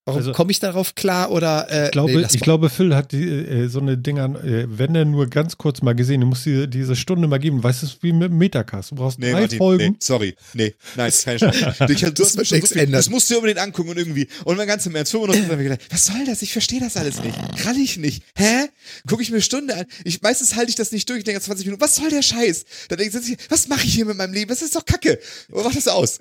Warum 0.07 0.19
Also- 0.19 0.33
komme 0.33 0.51
ich 0.51 0.61
darauf 0.61 0.95
klar 0.95 1.31
oder 1.31 1.67
äh, 1.71 1.87
Ich 1.87 1.93
glaube, 1.93 2.13
nee, 2.15 2.27
ich 2.31 2.41
glaube, 2.41 2.69
Phil 2.69 2.95
hat 2.95 3.13
die, 3.13 3.23
äh, 3.27 3.69
so 3.69 3.79
eine 3.81 3.97
Dinger, 3.97 4.27
äh, 4.45 4.67
wenn 4.69 4.95
er 4.95 5.07
nur 5.07 5.29
ganz 5.29 5.57
kurz 5.57 5.81
mal 5.81 5.95
gesehen, 5.95 6.21
du 6.21 6.27
musst 6.27 6.45
dir 6.45 6.67
diese 6.67 6.95
Stunde 6.95 7.27
mal 7.27 7.39
geben. 7.39 7.63
Weißt 7.63 7.81
du, 7.81 7.87
es 7.87 7.95
ist 7.95 8.03
wie 8.03 8.13
mit 8.13 8.31
dem 8.31 8.37
Metacast. 8.37 8.91
Du 8.91 8.97
brauchst 8.97 9.19
Nee, 9.19 9.33
drei 9.33 9.41
Martin, 9.41 9.57
Folgen. 9.59 9.93
nee, 9.93 9.97
sorry. 10.01 10.37
Nee, 10.53 10.75
nein, 10.97 11.11
keine 11.25 11.39
Chance. 11.39 11.75
Ich, 11.89 12.01
du 12.01 12.11
Das 12.13 12.37
hast 12.37 12.47
schon 12.49 12.61
so 12.61 12.67
viel, 12.67 12.77
ändern. 12.83 12.93
das 12.93 13.09
musst 13.09 13.31
du 13.31 13.37
unbedingt 13.37 13.61
angucken 13.61 13.89
und 13.89 13.97
irgendwie. 13.97 14.29
Und 14.45 14.59
mein 14.59 14.67
ganzer 14.67 14.91
März 14.91 15.11
95 15.11 15.51
habe 15.51 15.63
ich 15.63 15.69
gedacht, 15.71 15.87
was 15.91 16.05
soll 16.05 16.25
das? 16.27 16.43
Ich 16.43 16.53
verstehe 16.53 16.81
das 16.81 16.99
alles 16.99 17.23
nicht. 17.23 17.39
Kann 17.63 17.77
ich 17.81 17.97
nicht. 17.97 18.25
Hä? 18.37 18.67
Gucke 19.09 19.23
ich 19.23 19.31
mir 19.31 19.37
eine 19.37 19.43
Stunde 19.43 19.75
an. 19.75 19.87
Ich, 20.05 20.21
meistens 20.21 20.55
halte 20.55 20.69
ich 20.69 20.77
das 20.77 20.93
nicht 20.93 21.09
durch. 21.09 21.21
Ich 21.21 21.25
denke 21.25 21.41
20 21.41 21.65
Minuten, 21.65 21.81
was 21.81 21.97
soll 21.97 22.11
der 22.11 22.21
Scheiß? 22.21 22.67
Dann 22.89 22.99
denke 22.99 23.19
ich, 23.19 23.37
was 23.49 23.69
mache 23.69 23.87
ich 23.87 23.95
hier 23.95 24.05
mit 24.05 24.19
meinem 24.19 24.35
Leben? 24.35 24.51
Das 24.51 24.61
ist 24.61 24.77
doch 24.77 24.85
Kacke. 24.85 25.19
Und 25.51 25.65
mach 25.65 25.75
das 25.75 25.89
aus. 25.89 26.19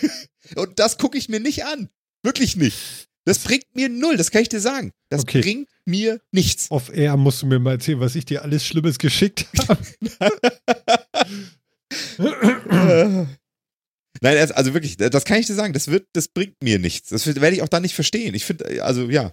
und 0.56 0.78
das 0.78 0.96
gucke 0.96 1.18
ich 1.18 1.28
mir 1.28 1.40
nicht 1.40 1.66
an. 1.66 1.90
Wirklich 2.22 2.56
nicht. 2.56 2.76
Das 3.26 3.40
bringt 3.40 3.64
mir 3.74 3.88
null, 3.88 4.16
das 4.16 4.30
kann 4.30 4.42
ich 4.42 4.48
dir 4.48 4.60
sagen. 4.60 4.92
Das 5.10 5.22
Okay. 5.22 5.40
bringt 5.40 5.68
mir 5.84 6.20
nichts. 6.30 6.70
Off 6.70 6.90
Air 6.94 7.16
musst 7.16 7.42
du 7.42 7.46
mir 7.46 7.58
mal 7.58 7.72
erzählen, 7.72 7.98
was 8.00 8.14
ich 8.14 8.24
dir 8.24 8.42
alles 8.42 8.64
Schlimmes 8.64 8.98
geschickt 8.98 9.46
habe. 9.68 9.84
Äh. 12.18 13.26
Nein, 14.22 14.38
also- 14.38 14.54
also 14.54 14.74
wirklich, 14.74 14.96
das 14.96 15.24
kann 15.24 15.38
ich 15.40 15.46
dir 15.46 15.54
sagen, 15.54 15.72
das 15.74 15.88
wird, 15.88 16.08
das 16.14 16.28
bringt 16.28 16.54
mir 16.62 16.78
nichts. 16.78 17.10
Das 17.10 17.26
werde 17.26 17.54
ich 17.54 17.62
auch 17.62 17.68
dann 17.68 17.82
nicht 17.82 17.94
verstehen. 17.94 18.34
Ich 18.34 18.44
finde, 18.46 18.82
also 18.82 19.10
ja, 19.10 19.32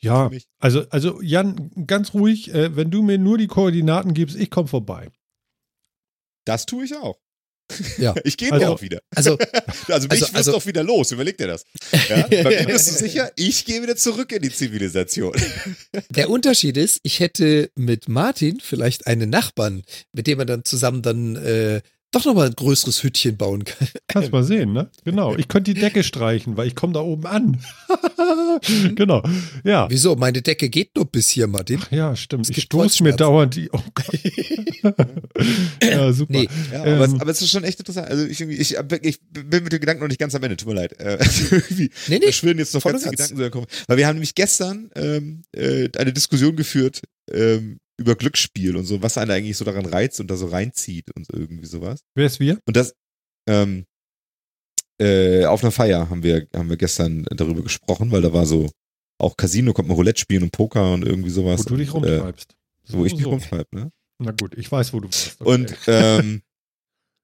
ja, 0.00 0.28
für 0.28 0.34
mich. 0.34 0.46
also, 0.58 0.88
also 0.90 1.20
Jan, 1.22 1.70
ganz 1.86 2.14
ruhig, 2.14 2.52
äh, 2.54 2.74
wenn 2.76 2.90
du 2.90 3.02
mir 3.02 3.18
nur 3.18 3.36
die 3.38 3.46
Koordinaten 3.46 4.14
gibst, 4.14 4.36
ich 4.36 4.50
komme 4.50 4.68
vorbei. 4.68 5.10
das 6.46 6.66
tue 6.66 6.84
ich 6.84 6.94
auch. 6.96 7.18
Ja. 7.98 8.14
Ich 8.24 8.36
gehe 8.36 8.52
Also- 8.52 8.66
auch 8.66 8.82
wieder. 8.82 9.00
Also, 9.14 9.38
Also 9.88 10.08
mich 10.08 10.22
Also- 10.22 10.34
also- 10.34 10.52
doch 10.52 10.66
wieder 10.66 10.82
los, 10.82 11.10
überleg 11.12 11.36
dir 11.38 11.46
das. 11.48 11.64
Ja? 12.08 12.26
Bei 12.28 12.44
mir 12.60 12.64
bist 12.66 12.88
du 12.88 12.92
sicher, 12.94 13.30
ich 13.36 13.64
gehe 13.64 13.82
wieder 13.82 13.96
zurück 13.96 14.32
in 14.32 14.42
die 14.42 14.52
Zivilisation. 14.52 15.34
der 16.10 16.30
Unterschied 16.30 16.76
ist, 16.76 17.00
ich 17.02 17.20
hätte 17.20 17.70
mit 17.74 18.08
Martin 18.08 18.60
vielleicht 18.60 19.06
einen 19.06 19.30
Nachbarn, 19.30 19.82
mit 20.12 20.26
dem 20.26 20.38
man 20.38 20.46
dann 20.46 20.64
zusammen 20.64 21.02
dann 21.02 21.36
äh, 21.36 21.80
doch 22.14 22.24
nochmal 22.24 22.48
ein 22.48 22.54
größeres 22.54 23.02
Hütchen 23.02 23.36
bauen 23.36 23.64
kann. 23.64 23.88
Kannst 24.08 24.32
mal 24.32 24.44
sehen, 24.44 24.72
ne? 24.72 24.90
Genau. 25.04 25.36
Ich 25.36 25.48
könnte 25.48 25.74
die 25.74 25.80
Decke 25.80 26.02
streichen, 26.02 26.56
weil 26.56 26.66
ich 26.66 26.74
komme 26.74 26.92
da 26.92 27.00
oben 27.00 27.26
an. 27.26 27.60
genau. 28.94 29.22
Ja. 29.64 29.88
Wieso? 29.90 30.16
Meine 30.16 30.42
Decke 30.42 30.68
geht 30.68 30.94
nur 30.96 31.06
bis 31.06 31.30
hier, 31.30 31.46
Martin. 31.46 31.80
Ach 31.82 31.92
ja, 31.92 32.16
stimmt. 32.16 32.48
Es 32.48 32.56
Ich 32.56 32.64
stoße 32.64 33.02
mir 33.02 33.12
dauernd 33.14 33.56
die. 33.56 33.68
Oh 33.72 33.80
Gott. 33.94 34.06
ja, 35.82 36.12
super. 36.12 36.32
Nee, 36.32 36.48
Ja, 36.72 36.84
Ähm. 36.84 36.94
aber, 36.94 37.04
es, 37.04 37.20
aber 37.20 37.30
es 37.30 37.42
ist 37.42 37.50
schon 37.50 37.64
echt 37.64 37.78
interessant. 37.78 38.08
Also 38.08 38.26
ich, 38.26 38.40
ich, 38.40 38.76
ich 39.02 39.20
bin 39.30 39.64
mit 39.64 39.72
dem 39.72 39.80
Gedanken 39.80 40.02
noch 40.02 40.08
nicht 40.08 40.20
ganz 40.20 40.34
am 40.34 40.42
Ende, 40.42 40.56
tut 40.56 40.68
mir 40.68 40.74
leid. 40.74 40.98
Äh, 41.00 41.18
nee, 42.08 42.18
nee. 42.18 42.32
schwirren 42.32 42.58
jetzt 42.58 42.74
noch 42.74 42.82
ganz. 42.82 43.04
Gedanken. 43.04 43.66
Weil 43.86 43.96
wir 43.96 44.06
haben 44.06 44.16
nämlich 44.16 44.34
gestern 44.34 44.90
ähm, 44.94 45.42
äh, 45.52 45.88
eine 45.96 46.12
Diskussion 46.12 46.56
geführt 46.56 47.02
ähm, 47.30 47.78
über 47.98 48.14
Glücksspiel 48.16 48.76
und 48.76 48.84
so, 48.84 49.02
was 49.02 49.18
einen 49.18 49.30
eigentlich 49.30 49.56
so 49.56 49.64
daran 49.64 49.86
reizt 49.86 50.20
und 50.20 50.28
da 50.30 50.36
so 50.36 50.46
reinzieht 50.46 51.14
und 51.16 51.26
so 51.26 51.36
irgendwie 51.36 51.66
sowas. 51.66 52.00
Wer 52.14 52.26
ist 52.26 52.40
wir? 52.40 52.58
Und 52.66 52.76
das, 52.76 52.94
ähm, 53.48 53.84
äh, 55.00 55.44
auf 55.44 55.62
einer 55.62 55.72
Feier 55.72 56.08
haben 56.10 56.22
wir, 56.22 56.46
haben 56.54 56.68
wir 56.68 56.76
gestern 56.76 57.24
darüber 57.30 57.62
gesprochen, 57.62 58.10
weil 58.10 58.22
da 58.22 58.32
war 58.32 58.46
so 58.46 58.70
auch 59.18 59.36
Casino, 59.36 59.72
kommt 59.72 59.88
man 59.88 59.96
Roulette 59.96 60.20
spielen 60.20 60.42
und 60.42 60.52
Poker 60.52 60.92
und 60.92 61.04
irgendwie 61.04 61.30
sowas. 61.30 61.60
Wo 61.64 61.70
du 61.70 61.76
dich 61.76 61.92
Und, 61.92 62.04
äh, 62.04 62.16
rumtreibst. 62.16 62.54
wo 62.88 63.04
ich 63.04 63.14
mich 63.14 63.22
so. 63.24 63.30
rumtreibe, 63.30 63.68
ne? 63.72 63.90
Na 64.18 64.32
gut, 64.32 64.56
ich 64.56 64.70
weiß, 64.70 64.92
wo 64.92 65.00
du 65.00 65.08
bist. 65.08 65.36
Okay. 65.40 65.50
Und, 65.50 65.76
ähm, 65.86 66.42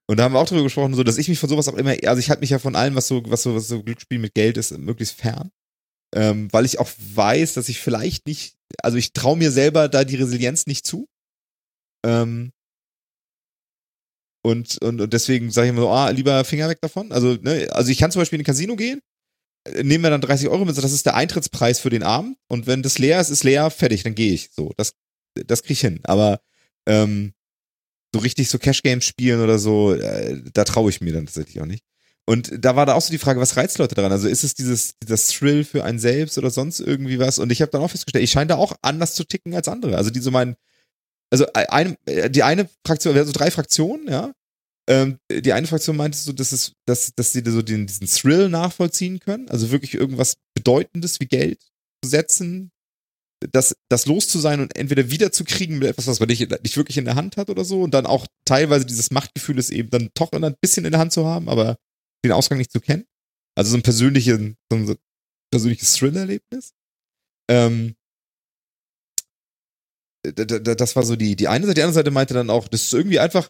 und 0.09 0.17
da 0.17 0.25
haben 0.25 0.35
wir 0.35 0.41
auch 0.41 0.47
darüber 0.47 0.65
gesprochen, 0.65 0.95
so, 0.95 1.05
dass 1.05 1.19
ich 1.19 1.29
mich 1.29 1.39
von 1.39 1.49
sowas 1.49 1.69
auch 1.69 1.75
immer, 1.75 1.95
also 2.05 2.19
ich 2.19 2.31
halte 2.31 2.41
mich 2.41 2.51
ja 2.51 2.59
von 2.59 2.75
allem, 2.75 2.95
was 2.97 3.07
so, 3.07 3.23
was 3.27 3.43
so, 3.43 3.55
was 3.55 3.69
so 3.69 3.83
Glücksspiel 3.83 4.19
mit 4.19 4.35
Geld 4.35 4.57
ist, 4.57 4.77
möglichst 4.77 5.21
fern. 5.21 5.51
Ähm, 6.13 6.49
weil 6.53 6.65
ich 6.65 6.81
auch 6.81 6.91
weiß, 6.99 7.55
dass 7.55 7.69
ich 7.69 7.79
vielleicht 7.81 8.27
nicht, 8.27 8.57
also 8.83 8.97
ich 8.97 9.13
traue 9.13 9.37
mir 9.37 9.51
selber 9.51 9.89
da 9.89 10.05
die 10.05 10.17
Resilienz 10.17 10.67
nicht 10.67 10.87
zu. 10.87 11.09
Ähm, 12.05 12.53
und, 14.43 14.79
und, 14.83 15.01
und 15.01 15.13
deswegen 15.13 15.51
sage 15.51 15.67
ich 15.67 15.71
immer 15.71 15.83
so, 15.83 15.91
ah, 15.91 16.11
lieber 16.11 16.45
Finger 16.45 16.69
weg 16.69 16.81
davon. 16.81 17.13
Also, 17.13 17.35
ne, 17.35 17.69
also 17.73 17.91
ich 17.91 17.99
kann 17.99 18.11
zum 18.11 18.21
Beispiel 18.21 18.39
in 18.39 18.43
ein 18.43 18.47
Casino 18.47 18.75
gehen, 18.75 19.01
äh, 19.67 19.83
nehmen 19.83 20.05
wir 20.05 20.11
dann 20.11 20.23
30 20.23 20.49
Euro 20.49 20.65
mit, 20.65 20.77
das 20.77 20.93
ist 20.93 21.07
der 21.07 21.15
Eintrittspreis 21.15 21.79
für 21.81 21.91
den 21.91 22.03
Abend. 22.03 22.39
Und 22.49 22.67
wenn 22.67 22.83
das 22.83 22.99
leer 22.99 23.21
ist, 23.21 23.31
ist 23.31 23.45
leer, 23.45 23.71
fertig, 23.71 24.03
dann 24.03 24.15
gehe 24.15 24.33
ich. 24.33 24.51
So, 24.53 24.73
das, 24.77 24.95
das 25.35 25.63
kriege 25.63 25.75
ich 25.75 25.81
hin. 25.81 26.01
Aber 26.05 26.41
ähm, 26.87 27.35
so 28.15 28.21
richtig 28.21 28.49
so 28.49 28.59
Cash 28.59 28.83
Games 28.83 29.05
spielen 29.05 29.43
oder 29.43 29.59
so, 29.59 29.95
äh, 29.95 30.43
da 30.53 30.65
traue 30.65 30.91
ich 30.91 31.01
mir 31.01 31.13
dann 31.13 31.27
tatsächlich 31.27 31.61
auch 31.61 31.67
nicht. 31.67 31.85
Und 32.27 32.53
da 32.65 32.77
war 32.77 32.87
da 32.87 32.95
auch 32.95 33.03
so 33.03 33.11
die 33.11 33.19
Frage, 33.19 33.41
was 33.41 33.57
reizt 33.57 33.79
Leute 33.79 33.95
daran? 33.95 34.13
Also 34.13 34.29
ist 34.29 34.45
es 34.45 34.55
dieses, 34.55 34.97
dieser 34.99 35.17
Thrill 35.17 35.65
für 35.65 35.85
einen 35.85 35.99
selbst 35.99 36.39
oder 36.39 36.51
sonst 36.51 36.81
irgendwie 36.81 37.19
was? 37.19 37.39
Und 37.39 37.51
ich 37.51 37.61
habe 37.61 37.73
dann 37.73 37.83
auch 37.83 37.91
festgestellt, 37.91 38.23
ich 38.23 38.31
scheine 38.31 38.49
da 38.49 38.57
auch 38.57 38.77
anders 38.83 39.15
zu 39.15 39.25
ticken 39.25 39.55
als 39.55 39.69
andere. 39.69 39.97
Also 39.97 40.11
die 40.11 40.21
so 40.21 40.31
meinen, 40.31 40.57
also 41.31 41.47
eine, 41.55 41.97
die 42.31 42.43
eine 42.43 42.69
Fraktion, 42.87 43.15
wir 43.15 43.21
hatten 43.21 43.33
so 43.33 43.39
drei 43.39 43.51
Fraktionen, 43.51 44.09
ja. 44.09 44.33
Ähm, 44.89 45.19
die 45.31 45.53
eine 45.53 45.67
Fraktion 45.67 45.97
meinte 45.97 46.19
so, 46.19 46.33
dass 46.33 46.53
es, 46.53 46.73
dass, 46.87 47.15
dass 47.15 47.33
sie 47.33 47.43
so 47.47 47.63
den, 47.63 47.87
diesen 47.87 48.07
Thrill 48.07 48.49
nachvollziehen 48.49 49.21
können, 49.21 49.49
also 49.49 49.71
wirklich 49.71 49.95
irgendwas 49.95 50.37
Bedeutendes 50.55 51.21
wie 51.21 51.27
Geld 51.27 51.61
zu 52.03 52.11
setzen, 52.11 52.73
das, 53.53 53.77
das 53.89 54.07
los 54.07 54.29
zu 54.29 54.39
sein 54.39 54.61
und 54.61 54.77
entweder 54.77 55.11
wiederzukriegen 55.11 55.79
mit 55.79 55.89
etwas, 55.89 56.07
was 56.07 56.21
man 56.21 56.29
nicht, 56.29 56.51
nicht 56.63 56.77
wirklich 56.77 56.99
in 56.99 57.05
der 57.05 57.15
Hand 57.15 57.37
hat 57.37 57.51
oder 57.51 57.65
so 57.65 57.83
und 57.83 57.95
dann 57.95 58.07
auch 58.07 58.27
teilweise 58.45 58.85
dieses 58.85 59.11
Machtgefühl 59.11 59.59
ist 59.59 59.71
eben 59.71 59.91
dann 59.91 60.11
doch 60.15 60.33
ein 60.33 60.57
bisschen 60.61 60.85
in 60.85 60.93
der 60.93 61.01
Hand 61.01 61.13
zu 61.13 61.25
haben, 61.25 61.49
aber 61.49 61.77
den 62.25 62.33
Ausgang 62.33 62.59
nicht 62.59 62.73
zu 62.73 62.81
kennen. 62.81 63.07
Also 63.57 63.73
so 63.73 63.77
ein 63.77 63.83
persönliches, 63.83 64.39
so 64.71 64.77
ein 64.77 64.97
persönliches 65.53 65.95
Thrill-Erlebnis. 65.95 66.73
Ähm, 67.51 67.97
da- 70.23 70.75
das 70.75 70.97
war 70.97 71.03
so 71.03 71.17
die, 71.17 71.37
die 71.37 71.49
eine 71.49 71.67
Seite. 71.67 71.75
Die 71.75 71.83
andere 71.83 71.95
Seite 71.95 72.11
meinte 72.11 72.35
dann 72.35 72.51
auch, 72.51 72.69
das 72.69 72.85
ist 72.85 72.93
irgendwie 72.93 73.21
einfach 73.21 73.49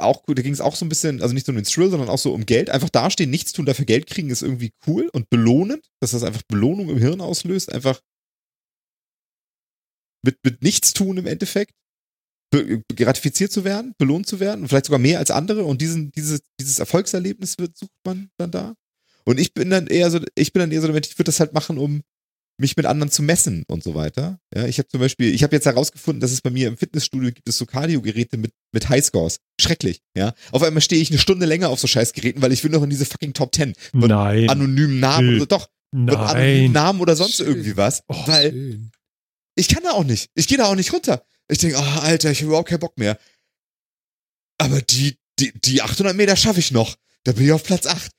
auch 0.00 0.22
gut, 0.22 0.38
da 0.38 0.42
ging 0.42 0.52
es 0.52 0.60
auch 0.60 0.76
so 0.76 0.86
ein 0.86 0.88
bisschen, 0.88 1.20
also 1.20 1.34
nicht 1.34 1.46
nur 1.46 1.52
um 1.56 1.62
den 1.62 1.70
Thrill, 1.70 1.90
sondern 1.90 2.08
auch 2.08 2.18
so 2.18 2.32
um 2.32 2.46
Geld. 2.46 2.70
Einfach 2.70 2.88
dastehen, 2.88 3.30
nichts 3.30 3.52
tun, 3.52 3.66
dafür 3.66 3.84
Geld 3.84 4.06
kriegen, 4.06 4.30
ist 4.30 4.42
irgendwie 4.42 4.72
cool 4.86 5.10
und 5.12 5.28
belohnend, 5.28 5.90
dass 6.00 6.12
das 6.12 6.22
einfach 6.22 6.42
Belohnung 6.42 6.88
im 6.88 6.98
Hirn 6.98 7.20
auslöst. 7.20 7.70
Einfach 7.72 8.00
mit, 10.24 10.38
mit 10.44 10.62
nichts 10.62 10.92
tun 10.92 11.16
im 11.18 11.26
Endeffekt 11.26 11.74
gratifiziert 12.96 13.52
zu 13.52 13.64
werden, 13.64 13.94
belohnt 13.98 14.26
zu 14.26 14.40
werden 14.40 14.62
und 14.62 14.68
vielleicht 14.68 14.86
sogar 14.86 14.98
mehr 14.98 15.18
als 15.18 15.30
andere 15.30 15.64
und 15.64 15.80
diesen, 15.80 16.10
dieses, 16.12 16.40
dieses 16.58 16.78
Erfolgserlebnis 16.78 17.58
wird, 17.58 17.76
sucht 17.76 17.90
man 18.04 18.30
dann 18.38 18.50
da. 18.50 18.74
Und 19.24 19.38
ich 19.38 19.54
bin 19.54 19.70
dann 19.70 19.86
eher 19.86 20.10
so, 20.10 20.18
ich 20.34 20.52
bin 20.52 20.60
dann 20.60 20.72
eher 20.72 20.80
so 20.80 20.88
ich 20.88 21.18
würde 21.18 21.24
das 21.24 21.40
halt 21.40 21.52
machen, 21.52 21.78
um 21.78 22.02
mich 22.60 22.76
mit 22.76 22.86
anderen 22.86 23.10
zu 23.10 23.22
messen 23.22 23.64
und 23.68 23.82
so 23.82 23.94
weiter. 23.94 24.38
Ja, 24.54 24.66
ich 24.66 24.78
habe 24.78 24.88
zum 24.88 25.00
Beispiel, 25.00 25.34
ich 25.34 25.42
habe 25.42 25.56
jetzt 25.56 25.66
herausgefunden, 25.66 26.20
dass 26.20 26.30
es 26.30 26.42
bei 26.42 26.50
mir 26.50 26.68
im 26.68 26.76
Fitnessstudio 26.76 27.32
gibt 27.32 27.48
es 27.48 27.56
so 27.56 27.66
Cardio-Geräte 27.66 28.36
mit, 28.36 28.52
mit 28.72 28.88
Highscores. 28.88 29.38
Schrecklich, 29.60 30.02
ja. 30.16 30.34
Auf 30.52 30.62
einmal 30.62 30.82
stehe 30.82 31.00
ich 31.00 31.10
eine 31.10 31.18
Stunde 31.18 31.46
länger 31.46 31.70
auf 31.70 31.80
so 31.80 31.86
Scheißgeräten, 31.86 32.42
weil 32.42 32.52
ich 32.52 32.62
will 32.62 32.70
noch 32.70 32.82
in 32.82 32.90
diese 32.90 33.06
fucking 33.06 33.32
Top 33.32 33.54
10. 33.54 33.74
Von 33.92 34.08
Nein. 34.08 34.48
Anonymen 34.50 35.00
Namen 35.00 35.36
oder 35.36 35.46
doch, 35.46 35.68
von 35.90 36.10
anonymen 36.10 36.64
Nein. 36.64 36.72
Namen 36.72 37.00
oder 37.00 37.16
sonst 37.16 37.36
Schön. 37.36 37.46
irgendwie 37.46 37.76
was. 37.76 38.02
Oh, 38.08 38.26
weil 38.26 38.50
Schön. 38.50 38.90
ich 39.54 39.68
kann 39.68 39.82
da 39.82 39.92
auch 39.92 40.04
nicht. 40.04 40.30
Ich 40.34 40.46
gehe 40.46 40.58
da 40.58 40.66
auch 40.66 40.76
nicht 40.76 40.92
runter. 40.92 41.24
Ich 41.50 41.58
denke, 41.58 41.76
oh, 41.78 42.00
Alter, 42.00 42.30
ich 42.30 42.38
habe 42.38 42.48
überhaupt 42.48 42.68
keinen 42.68 42.80
Bock 42.80 42.96
mehr. 42.98 43.18
Aber 44.58 44.80
die, 44.82 45.18
die, 45.38 45.52
die 45.60 45.82
800 45.82 46.14
Meter 46.16 46.36
schaffe 46.36 46.60
ich 46.60 46.70
noch. 46.70 46.96
Da 47.24 47.32
bin 47.32 47.44
ich 47.44 47.52
auf 47.52 47.64
Platz 47.64 47.86
8. 47.86 48.10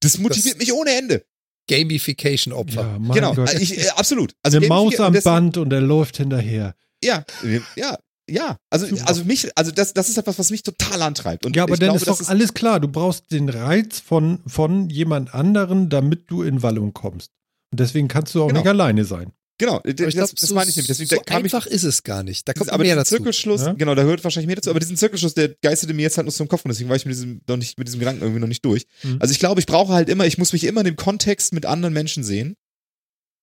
Das 0.00 0.18
motiviert 0.18 0.54
Das- 0.56 0.60
mich 0.60 0.72
ohne 0.72 0.92
Ende. 0.96 1.24
Gamification-Opfer. 1.68 2.98
Ja, 3.02 3.14
genau, 3.14 3.34
Gott. 3.34 3.52
ich, 3.54 3.76
äh, 3.78 3.88
absolut. 3.90 4.32
Also 4.42 4.56
Eine 4.56 4.68
Maus 4.68 4.98
am 5.00 5.12
Band 5.12 5.56
und 5.58 5.72
er 5.72 5.80
läuft 5.82 6.16
hinterher. 6.16 6.74
Ja, 7.04 7.24
äh, 7.44 7.60
ja, 7.76 7.98
ja. 8.28 8.56
Also, 8.70 8.86
Super. 8.86 9.06
also 9.06 9.24
mich, 9.24 9.50
also 9.56 9.70
das, 9.70 9.92
das 9.92 10.08
ist 10.08 10.16
etwas, 10.16 10.38
was 10.38 10.50
mich 10.50 10.62
total 10.62 11.02
antreibt. 11.02 11.44
Und 11.44 11.54
Ja, 11.56 11.64
aber 11.64 11.74
ich 11.74 11.80
dann 11.80 11.90
glaube, 11.96 11.98
ist 11.98 12.22
doch 12.22 12.28
alles 12.28 12.54
klar. 12.54 12.80
Du 12.80 12.88
brauchst 12.88 13.30
den 13.32 13.48
Reiz 13.50 14.00
von, 14.00 14.40
von 14.46 14.88
jemand 14.88 15.34
anderen, 15.34 15.90
damit 15.90 16.30
du 16.30 16.42
in 16.42 16.62
Wallung 16.62 16.94
kommst. 16.94 17.32
Und 17.70 17.80
deswegen 17.80 18.08
kannst 18.08 18.34
du 18.34 18.42
auch 18.44 18.48
Genau. 18.48 18.60
nicht 18.60 18.68
alleine 18.68 19.04
sein. 19.04 19.32
Genau, 19.58 19.80
das, 19.80 20.14
glaub, 20.14 20.30
das 20.30 20.40
so, 20.40 20.54
meine 20.54 20.70
ich 20.70 20.76
nämlich. 20.76 20.86
Deswegen 20.86 21.08
so 21.10 21.16
kam 21.16 21.44
ich, 21.44 21.52
einfach 21.52 21.66
ist 21.66 21.82
es 21.82 22.04
gar 22.04 22.22
nicht. 22.22 22.46
Da 22.46 22.52
kommt 22.52 22.70
aber 22.70 22.84
mehr 22.84 22.94
dazu. 22.94 23.16
Zirkelschluss, 23.16 23.62
Ja? 23.62 23.72
genau, 23.72 23.96
da 23.96 24.02
hört 24.02 24.22
wahrscheinlich 24.22 24.46
mehr 24.46 24.54
dazu, 24.56 24.70
aber 24.70 24.78
diesen 24.78 24.96
Zirkelschluss, 24.96 25.34
der 25.34 25.48
geisterte 25.60 25.94
mir 25.94 26.02
jetzt 26.02 26.16
halt 26.16 26.26
nur 26.26 26.32
so 26.32 26.44
im 26.44 26.48
Kopf 26.48 26.64
und 26.64 26.68
deswegen 26.68 26.88
war 26.88 26.96
ich 26.96 27.04
mit 27.04 27.14
diesem, 27.16 27.40
noch 27.48 27.56
nicht, 27.56 27.76
mit 27.76 27.88
diesem 27.88 27.98
Gedanken 27.98 28.22
irgendwie 28.22 28.40
noch 28.40 28.48
nicht 28.48 28.64
durch. 28.64 28.86
Mhm. 29.02 29.16
Also 29.18 29.32
ich 29.32 29.40
glaube, 29.40 29.60
ich 29.60 29.66
brauche 29.66 29.92
halt 29.92 30.08
immer, 30.08 30.26
ich 30.26 30.38
muss 30.38 30.52
mich 30.52 30.62
immer 30.62 30.82
in 30.82 30.86
dem 30.86 30.96
Kontext 30.96 31.52
mit 31.52 31.66
anderen 31.66 31.92
Menschen 31.92 32.22
sehen. 32.22 32.54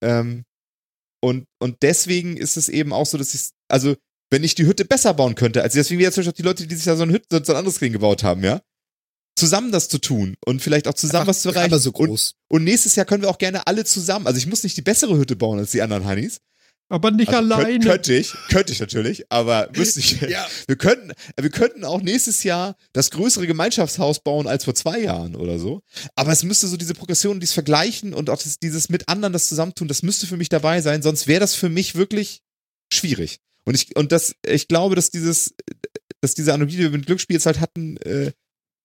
Ähm, 0.02 0.46
und, 1.22 1.48
und 1.60 1.78
deswegen 1.82 2.38
ist 2.38 2.56
es 2.56 2.70
eben 2.70 2.94
auch 2.94 3.06
so, 3.06 3.18
dass 3.18 3.34
ich, 3.34 3.50
also, 3.68 3.96
wenn 4.32 4.44
ich 4.44 4.56
die 4.56 4.66
Hütte 4.66 4.86
besser 4.86 5.14
bauen 5.14 5.36
könnte, 5.36 5.64
also 5.64 5.78
deswegen 5.78 6.00
wäre 6.00 6.12
zum 6.12 6.22
Beispiel 6.22 6.32
auch 6.32 6.36
die 6.38 6.44
Leute, 6.44 6.68
die 6.68 6.76
sich 6.76 6.86
da 6.86 6.96
so 6.96 7.04
eine 7.04 7.14
Hütte, 7.14 7.44
so 7.44 7.52
ein 7.54 7.58
anderes 7.58 7.80
Ding 7.80 7.92
gebaut 7.92 8.24
haben, 8.24 8.44
ja, 8.44 8.62
zusammen 9.36 9.72
das 9.72 9.90
zu 9.90 10.00
tun 10.00 10.36
und 10.46 10.62
vielleicht 10.62 10.88
auch 10.88 10.94
zusammen 10.94 11.22
Einfach 11.22 11.30
was 11.30 11.42
zu 11.42 11.50
erreichen. 11.50 11.74
Aber 11.74 11.80
so 11.80 11.92
und, 11.92 12.08
groß. 12.08 12.36
und 12.50 12.64
nächstes 12.64 12.96
Jahr 12.96 13.06
können 13.06 13.24
wir 13.24 13.30
auch 13.30 13.38
gerne 13.38 13.68
alle 13.68 13.86
zusammen, 13.86 14.28
also 14.28 14.38
ich 14.38 14.48
muss 14.48 14.64
nicht 14.64 14.78
die 14.78 14.82
bessere 14.82 15.18
Hütte 15.18 15.36
bauen 15.36 15.60
als 15.60 15.72
die 15.72 15.82
anderen 15.82 16.08
Honeys. 16.08 16.40
Aber 16.88 17.10
nicht 17.10 17.30
Also 17.30 17.40
alleine. 17.40 17.80
Könnt, 17.80 17.86
könnte 17.86 18.14
ich, 18.14 18.34
könnte 18.50 18.72
ich 18.72 18.80
natürlich, 18.80 19.32
aber 19.32 19.70
müsste 19.76 20.00
ich. 20.00 20.22
Ja. 20.30 20.48
Wir 20.68 20.76
könnten, 20.76 21.14
wir 21.40 21.50
könnten 21.50 21.84
auch 21.84 22.02
nächstes 22.02 22.44
Jahr 22.44 22.76
das 22.94 23.10
größere 23.10 23.48
Gemeinschaftshaus 23.48 24.20
bauen 24.20 24.48
als 24.48 24.66
vor 24.66 24.76
zwei 24.76 25.00
Jahren 25.00 25.36
oder 25.36 25.58
so. 25.58 25.82
Aber 26.16 26.32
es 26.32 26.44
müsste 26.44 26.68
so 26.68 26.78
diese 26.78 26.94
Progression, 26.94 27.40
dieses 27.40 27.54
Vergleichen 27.54 28.14
und 28.14 28.30
auch 28.30 28.42
das, 28.42 28.60
dieses 28.60 28.90
mit 28.90 29.10
anderen 29.10 29.34
das 29.34 29.48
Zusammentun, 29.48 29.88
das 29.88 30.04
müsste 30.04 30.28
für 30.28 30.38
mich 30.38 30.50
dabei 30.50 30.82
sein, 30.82 31.02
sonst 31.02 31.28
wäre 31.28 31.40
das 31.40 31.56
für 31.56 31.70
mich 31.70 31.96
wirklich 31.96 32.42
schwierig. 32.94 33.40
Und 33.66 33.74
ich, 33.74 33.96
und 33.96 34.12
das, 34.12 34.36
ich 34.46 34.68
glaube, 34.68 34.96
dass 34.96 35.10
dieses, 35.10 35.56
dass 36.22 36.36
diese 36.36 36.54
Analogie, 36.54 36.78
die 36.78 36.84
wir 36.84 36.90
mit 36.92 37.08
Glücksspiel 37.08 37.36
jetzt 37.36 37.48
halt 37.48 37.60
hatten, 37.60 37.98
äh, 37.98 38.32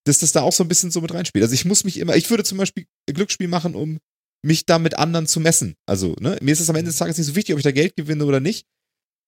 dass 0.04 0.18
das 0.18 0.32
da 0.32 0.42
auch 0.42 0.52
so 0.52 0.64
ein 0.64 0.68
bisschen 0.68 0.90
so 0.90 1.00
mit 1.00 1.12
reinspielt. 1.12 1.42
Also 1.42 1.54
ich 1.54 1.64
muss 1.64 1.84
mich 1.84 1.98
immer, 1.98 2.16
ich 2.16 2.28
würde 2.30 2.44
zum 2.44 2.58
Beispiel 2.58 2.86
Glücksspiel 3.12 3.48
machen, 3.48 3.74
um 3.74 3.98
mich 4.42 4.64
da 4.66 4.78
mit 4.78 4.98
anderen 4.98 5.26
zu 5.26 5.38
messen. 5.40 5.74
Also, 5.86 6.14
ne, 6.20 6.38
mir 6.40 6.52
ist 6.52 6.60
es 6.60 6.70
am 6.70 6.76
Ende 6.76 6.90
des 6.90 6.96
Tages 6.98 7.18
nicht 7.18 7.26
so 7.26 7.36
wichtig, 7.36 7.52
ob 7.54 7.58
ich 7.58 7.64
da 7.64 7.72
Geld 7.72 7.94
gewinne 7.96 8.24
oder 8.24 8.40
nicht. 8.40 8.64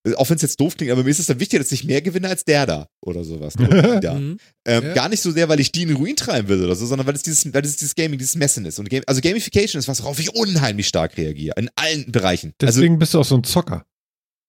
Äh, 0.09 0.15
Auch 0.15 0.31
wenn 0.31 0.36
es 0.36 0.43
jetzt 0.43 0.59
doof 0.59 0.74
klingt, 0.77 0.90
aber 0.90 1.05
mir 1.05 1.11
ist 1.11 1.19
es 1.19 1.27
dann 1.27 1.39
wichtig, 1.39 1.59
dass 1.61 1.70
ich 1.70 1.85
mehr 1.85 2.01
gewinne 2.01 2.28
als 2.28 2.44
der 2.44 2.65
da 2.65 2.89
oder 3.05 3.23
sowas. 3.23 3.57
ne, 3.59 3.69
oder 3.69 4.01
da. 4.01 4.15
Mhm. 4.19 4.39
Ähm, 4.66 4.82
Ja. 4.85 4.94
Gar 4.94 5.09
nicht 5.11 5.20
so 5.20 5.31
sehr, 5.31 5.51
weil 5.51 5.61
ich 5.61 5.70
die 5.70 5.82
in 5.82 5.89
den 5.89 5.99
Ruin 5.99 6.16
treiben 6.16 6.49
will 6.49 6.65
oder 6.65 6.74
so, 6.74 6.86
sondern 6.86 7.07
weil 7.07 7.15
es 7.15 7.23
dieses, 7.23 7.53
weil 7.53 7.65
es 7.65 7.77
dieses 7.77 7.94
Gaming, 7.94 8.19
dieses 8.19 8.36
Messen 8.36 8.65
ist. 8.65 8.78
Und 8.78 8.89
Game, 8.89 9.03
also 9.07 9.20
Gamification 9.20 9.78
ist 9.78 9.89
was, 9.89 10.03
worauf 10.03 10.19
ich 10.19 10.35
unheimlich 10.35 10.89
stark 10.89 11.19
reagiere. 11.19 11.55
In 11.59 11.69
allen 11.77 12.11
Bereichen. 12.11 12.55
Also, 12.62 12.81
Deswegen 12.81 12.99
bist 12.99 13.12
du 13.12 13.20
auch 13.20 13.24
so 13.27 13.36
ein 13.36 13.44
Zocker. 13.44 13.85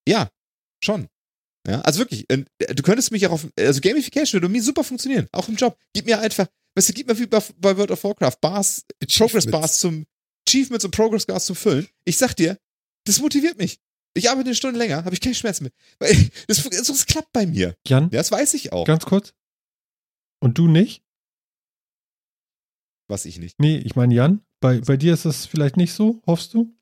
ja, 0.07 0.29
schon. 0.81 1.07
Ja, 1.67 1.81
also 1.81 1.99
wirklich, 1.99 2.29
äh, 2.29 2.43
du 2.57 2.83
könntest 2.83 3.11
mich 3.11 3.25
auch 3.27 3.31
auf, 3.31 3.47
also 3.57 3.79
Gamification 3.81 4.41
würde 4.41 4.51
mir 4.51 4.61
super 4.61 4.83
funktionieren, 4.83 5.27
auch 5.31 5.47
im 5.47 5.55
Job. 5.55 5.77
Gib 5.93 6.05
mir 6.05 6.19
einfach, 6.19 6.47
weißt 6.75 6.89
du, 6.89 6.93
gib 6.93 7.07
mir 7.07 7.17
wie 7.17 7.25
bei, 7.25 7.41
bei 7.57 7.77
World 7.77 7.91
of 7.91 8.03
Warcraft 8.03 8.37
Bars, 8.41 8.85
Progress 8.99 9.45
Achievements. 9.45 9.51
Bars 9.51 9.79
zum, 9.79 10.05
Achievements 10.47 10.83
und 10.83 10.91
Progress 10.91 11.25
Bars 11.25 11.45
zum 11.45 11.55
Füllen. 11.55 11.87
Ich 12.03 12.17
sag 12.17 12.33
dir, 12.35 12.57
das 13.05 13.19
motiviert 13.19 13.57
mich. 13.57 13.79
Ich 14.13 14.29
arbeite 14.29 14.47
eine 14.47 14.55
Stunde 14.55 14.77
länger, 14.77 15.05
habe 15.05 15.15
ich 15.15 15.21
keine 15.21 15.35
Schmerzen 15.35 15.63
mehr. 15.63 15.71
Weil 15.99 16.29
das, 16.47 16.63
das, 16.63 16.87
das 16.87 17.05
klappt 17.05 17.31
bei 17.31 17.45
mir. 17.45 17.75
Jan, 17.87 18.09
Ja, 18.11 18.19
das 18.19 18.31
weiß 18.31 18.53
ich 18.55 18.73
auch, 18.73 18.85
ganz 18.85 19.05
kurz. 19.05 19.33
Und 20.41 20.57
du 20.57 20.67
nicht? 20.67 21.01
was 23.07 23.25
ich 23.25 23.37
nicht. 23.37 23.59
Nee, 23.59 23.77
ich 23.77 23.95
meine 23.95 24.13
Jan, 24.13 24.41
bei, 24.59 24.79
bei 24.79 24.97
dir 24.97 25.13
ist 25.13 25.25
das 25.25 25.45
vielleicht 25.45 25.77
nicht 25.77 25.93
so, 25.93 26.21
hoffst 26.25 26.53
du? 26.53 26.75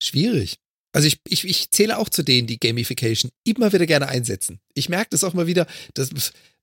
Schwierig. 0.00 0.58
Also 0.94 1.08
ich, 1.08 1.18
ich, 1.26 1.44
ich 1.44 1.70
zähle 1.70 1.98
auch 1.98 2.08
zu 2.08 2.22
denen, 2.22 2.46
die 2.46 2.60
Gamification 2.60 3.32
immer 3.42 3.72
wieder 3.72 3.84
gerne 3.84 4.08
einsetzen. 4.08 4.60
Ich 4.74 4.88
merke 4.88 5.10
das 5.10 5.24
auch 5.24 5.34
mal 5.34 5.48
wieder, 5.48 5.66
dass 5.94 6.10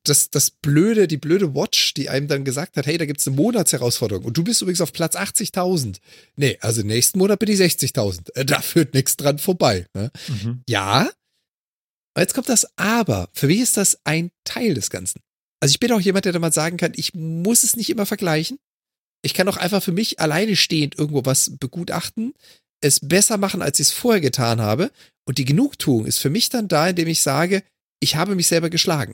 das, 0.03 0.29
das 0.29 0.49
blöde, 0.49 1.07
die 1.07 1.17
blöde 1.17 1.53
Watch, 1.53 1.93
die 1.93 2.09
einem 2.09 2.27
dann 2.27 2.45
gesagt 2.45 2.77
hat, 2.77 2.85
hey, 2.85 2.97
da 2.97 3.05
gibt's 3.05 3.27
eine 3.27 3.35
Monatsherausforderung 3.35 4.23
und 4.23 4.37
du 4.37 4.43
bist 4.43 4.61
übrigens 4.61 4.81
auf 4.81 4.93
Platz 4.93 5.15
80.000. 5.15 5.97
Nee, 6.37 6.57
also 6.61 6.81
nächsten 6.81 7.19
Monat 7.19 7.39
bin 7.39 7.49
ich 7.49 7.59
60.000. 7.59 8.33
Äh, 8.35 8.45
Da 8.45 8.61
führt 8.61 8.93
nichts 8.93 9.17
dran 9.17 9.37
vorbei. 9.37 9.85
Ne? 9.93 10.11
Mhm. 10.29 10.63
Ja, 10.67 11.09
jetzt 12.17 12.33
kommt 12.33 12.49
das 12.49 12.65
Aber. 12.77 13.29
Für 13.33 13.47
mich 13.47 13.59
ist 13.59 13.75
das 13.75 13.99
ein 14.05 14.31
Teil 14.45 14.73
des 14.73 14.89
Ganzen. 14.89 15.19
Also 15.59 15.73
ich 15.73 15.79
bin 15.79 15.91
auch 15.91 16.01
jemand, 16.01 16.23
der 16.23 16.31
da 16.31 16.39
mal 16.39 16.53
sagen 16.53 16.77
kann, 16.77 16.93
ich 16.95 17.13
muss 17.13 17.63
es 17.63 17.75
nicht 17.75 17.89
immer 17.89 18.05
vergleichen. 18.05 18.57
Ich 19.23 19.33
kann 19.33 19.47
auch 19.49 19.57
einfach 19.57 19.83
für 19.83 19.91
mich 19.91 20.19
alleine 20.19 20.55
stehend 20.55 20.97
irgendwo 20.97 21.25
was 21.25 21.51
begutachten, 21.59 22.33
es 22.81 22.99
besser 22.99 23.37
machen, 23.37 23.61
als 23.61 23.79
ich 23.79 23.87
es 23.87 23.93
vorher 23.93 24.21
getan 24.21 24.61
habe. 24.61 24.91
Und 25.27 25.37
die 25.37 25.45
Genugtuung 25.45 26.05
ist 26.05 26.17
für 26.17 26.29
mich 26.29 26.49
dann 26.49 26.67
da, 26.67 26.89
indem 26.89 27.07
ich 27.07 27.21
sage, 27.21 27.63
ich 28.01 28.15
habe 28.15 28.35
mich 28.35 28.47
selber 28.47 28.69
geschlagen. 28.69 29.13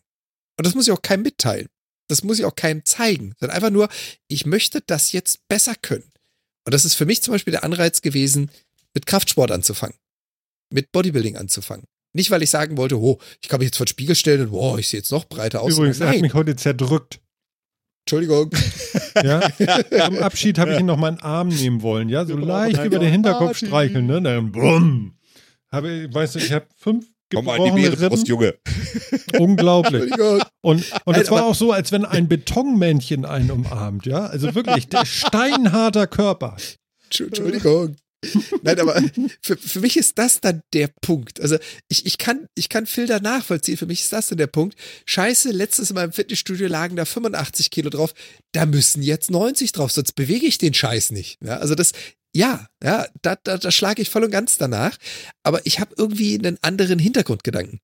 Und 0.57 0.65
das 0.65 0.73
muss 0.73 0.88
ich 0.88 0.94
auch 0.94 1.02
keinem 1.02 1.23
mitteilen. 1.23 1.68
Das 2.10 2.23
muss 2.23 2.39
ich 2.39 2.45
auch 2.45 2.56
keinem 2.56 2.85
zeigen. 2.85 3.34
Sondern 3.39 3.56
einfach 3.56 3.69
nur, 3.69 3.89
ich 4.30 4.45
möchte 4.45 4.81
das 4.81 5.11
jetzt 5.11 5.48
besser 5.49 5.76
können. 5.76 6.10
Und 6.65 6.73
das 6.73 6.85
ist 6.85 6.95
für 6.95 7.06
mich 7.06 7.22
zum 7.22 7.34
Beispiel 7.34 7.52
der 7.52 7.64
Anreiz 7.64 8.02
gewesen, 8.02 8.49
mit 8.94 9.06
Kraftsport 9.06 9.52
anzufangen. 9.52 9.98
Mit 10.73 10.91
Bodybuilding 10.91 11.38
anzufangen. 11.38 11.85
Nicht, 12.14 12.31
weil 12.31 12.41
ich 12.41 12.49
sagen 12.49 12.77
wollte, 12.77 12.99
oh, 12.99 13.19
ich 13.41 13.49
kann 13.49 13.60
mich 13.60 13.68
jetzt 13.68 13.77
vor 13.77 13.85
den 13.85 13.91
Spiegel 13.91 14.15
stellen 14.15 14.48
und 14.48 14.53
oh, 14.53 14.77
ich 14.77 14.88
sehe 14.88 14.99
jetzt 14.99 15.11
noch 15.11 15.26
breiter 15.26 15.61
aus. 15.61 15.73
Übrigens, 15.73 15.99
er 15.99 16.10
hat 16.10 16.22
mich 16.22 16.34
heute 16.34 16.56
zerdrückt. 16.56 17.19
Entschuldigung. 18.08 18.50
Ja? 19.24 19.42
Zum 20.06 20.20
Abschied 20.20 20.60
habe 20.60 20.74
ich 20.74 20.80
ihn 20.80 20.86
noch 20.86 20.98
mal 20.98 21.10
in 21.10 21.16
den 21.16 21.24
Arm 21.24 21.48
nehmen 21.48 21.82
wollen, 21.82 22.08
ja, 22.08 22.24
so 22.24 22.36
brauchen 22.36 22.48
leicht 22.48 22.84
über 22.86 23.00
den 23.00 23.12
Hinterkopf 23.12 23.58
streicheln, 23.58 24.06
ne? 24.06 24.22
Dann 24.22 24.52
bumm. 24.52 25.18
Habe, 25.72 26.08
weißt 26.14 26.36
du, 26.36 26.40
ich 26.40 26.52
habe 26.52 26.68
fünf 26.78 27.08
Komm 27.34 27.46
mal 27.46 27.58
in 27.58 27.76
die 27.76 27.82
gebrochene 27.82 28.12
Rippen. 28.12 28.26
Junge. 28.26 28.56
Unglaublich. 29.40 30.04
Entschuldigung. 30.04 30.42
Und, 30.62 30.86
und 31.06 31.18
es 31.18 31.32
war 31.32 31.46
auch 31.46 31.56
so, 31.56 31.72
als 31.72 31.92
wenn 31.92 32.06
ein 32.06 32.28
Betonmännchen 32.28 33.26
einen 33.26 33.50
umarmt, 33.50 34.06
ja. 34.06 34.28
Also 34.28 34.54
wirklich, 34.54 34.88
der 34.88 35.04
steinharter 35.06 36.06
Körper. 36.06 36.58
Entschuldigung. 37.06 37.96
Nein, 38.64 38.80
aber 38.80 39.02
für, 39.41 39.57
für 39.57 39.80
mich 39.80 39.95
ist 39.98 40.18
das 40.18 40.41
dann 40.41 40.61
der 40.73 40.89
Punkt. 41.02 41.39
Also 41.39 41.57
ich, 41.88 42.06
ich, 42.06 42.18
kann, 42.18 42.48
ich 42.56 42.69
kann 42.69 42.85
Filter 42.88 43.19
nachvollziehen. 43.19 43.77
Für 43.77 43.85
mich 43.85 44.02
ist 44.02 44.14
das 44.14 44.27
dann 44.27 44.38
der 44.38 44.48
Punkt. 44.48 44.77
Scheiße, 45.06 45.52
letztes 45.52 45.94
Mal 45.94 46.06
im 46.06 46.11
Fitnessstudio 46.11 46.68
lagen 46.68 46.95
da 46.95 47.06
85 47.06 47.69
Kilo 47.69 47.89
drauf. 47.89 48.14
Da 48.53 48.65
müssen 48.65 49.03
jetzt 49.03 49.30
90 49.30 49.72
drauf, 49.72 49.91
sonst 49.91 50.14
bewege 50.14 50.48
ich 50.48 50.57
den 50.57 50.73
Scheiß 50.73 51.11
nicht. 51.11 51.38
Ja, 51.44 51.57
also 51.57 51.76
das, 51.76 51.91
ja, 52.35 52.68
ja, 52.84 53.07
da, 53.22 53.35
da, 53.44 53.57
da 53.57 53.72
schlage 53.72 54.02
ich 54.02 54.10
voll 54.10 54.23
und 54.23 54.31
ganz 54.31 54.57
danach. 54.57 54.98
Aber 55.44 55.65
ich 55.65 55.80
habe 55.80 55.94
irgendwie 55.98 56.38
einen 56.38 56.57
anderen 56.61 56.99
Hintergrundgedanken. 56.99 57.80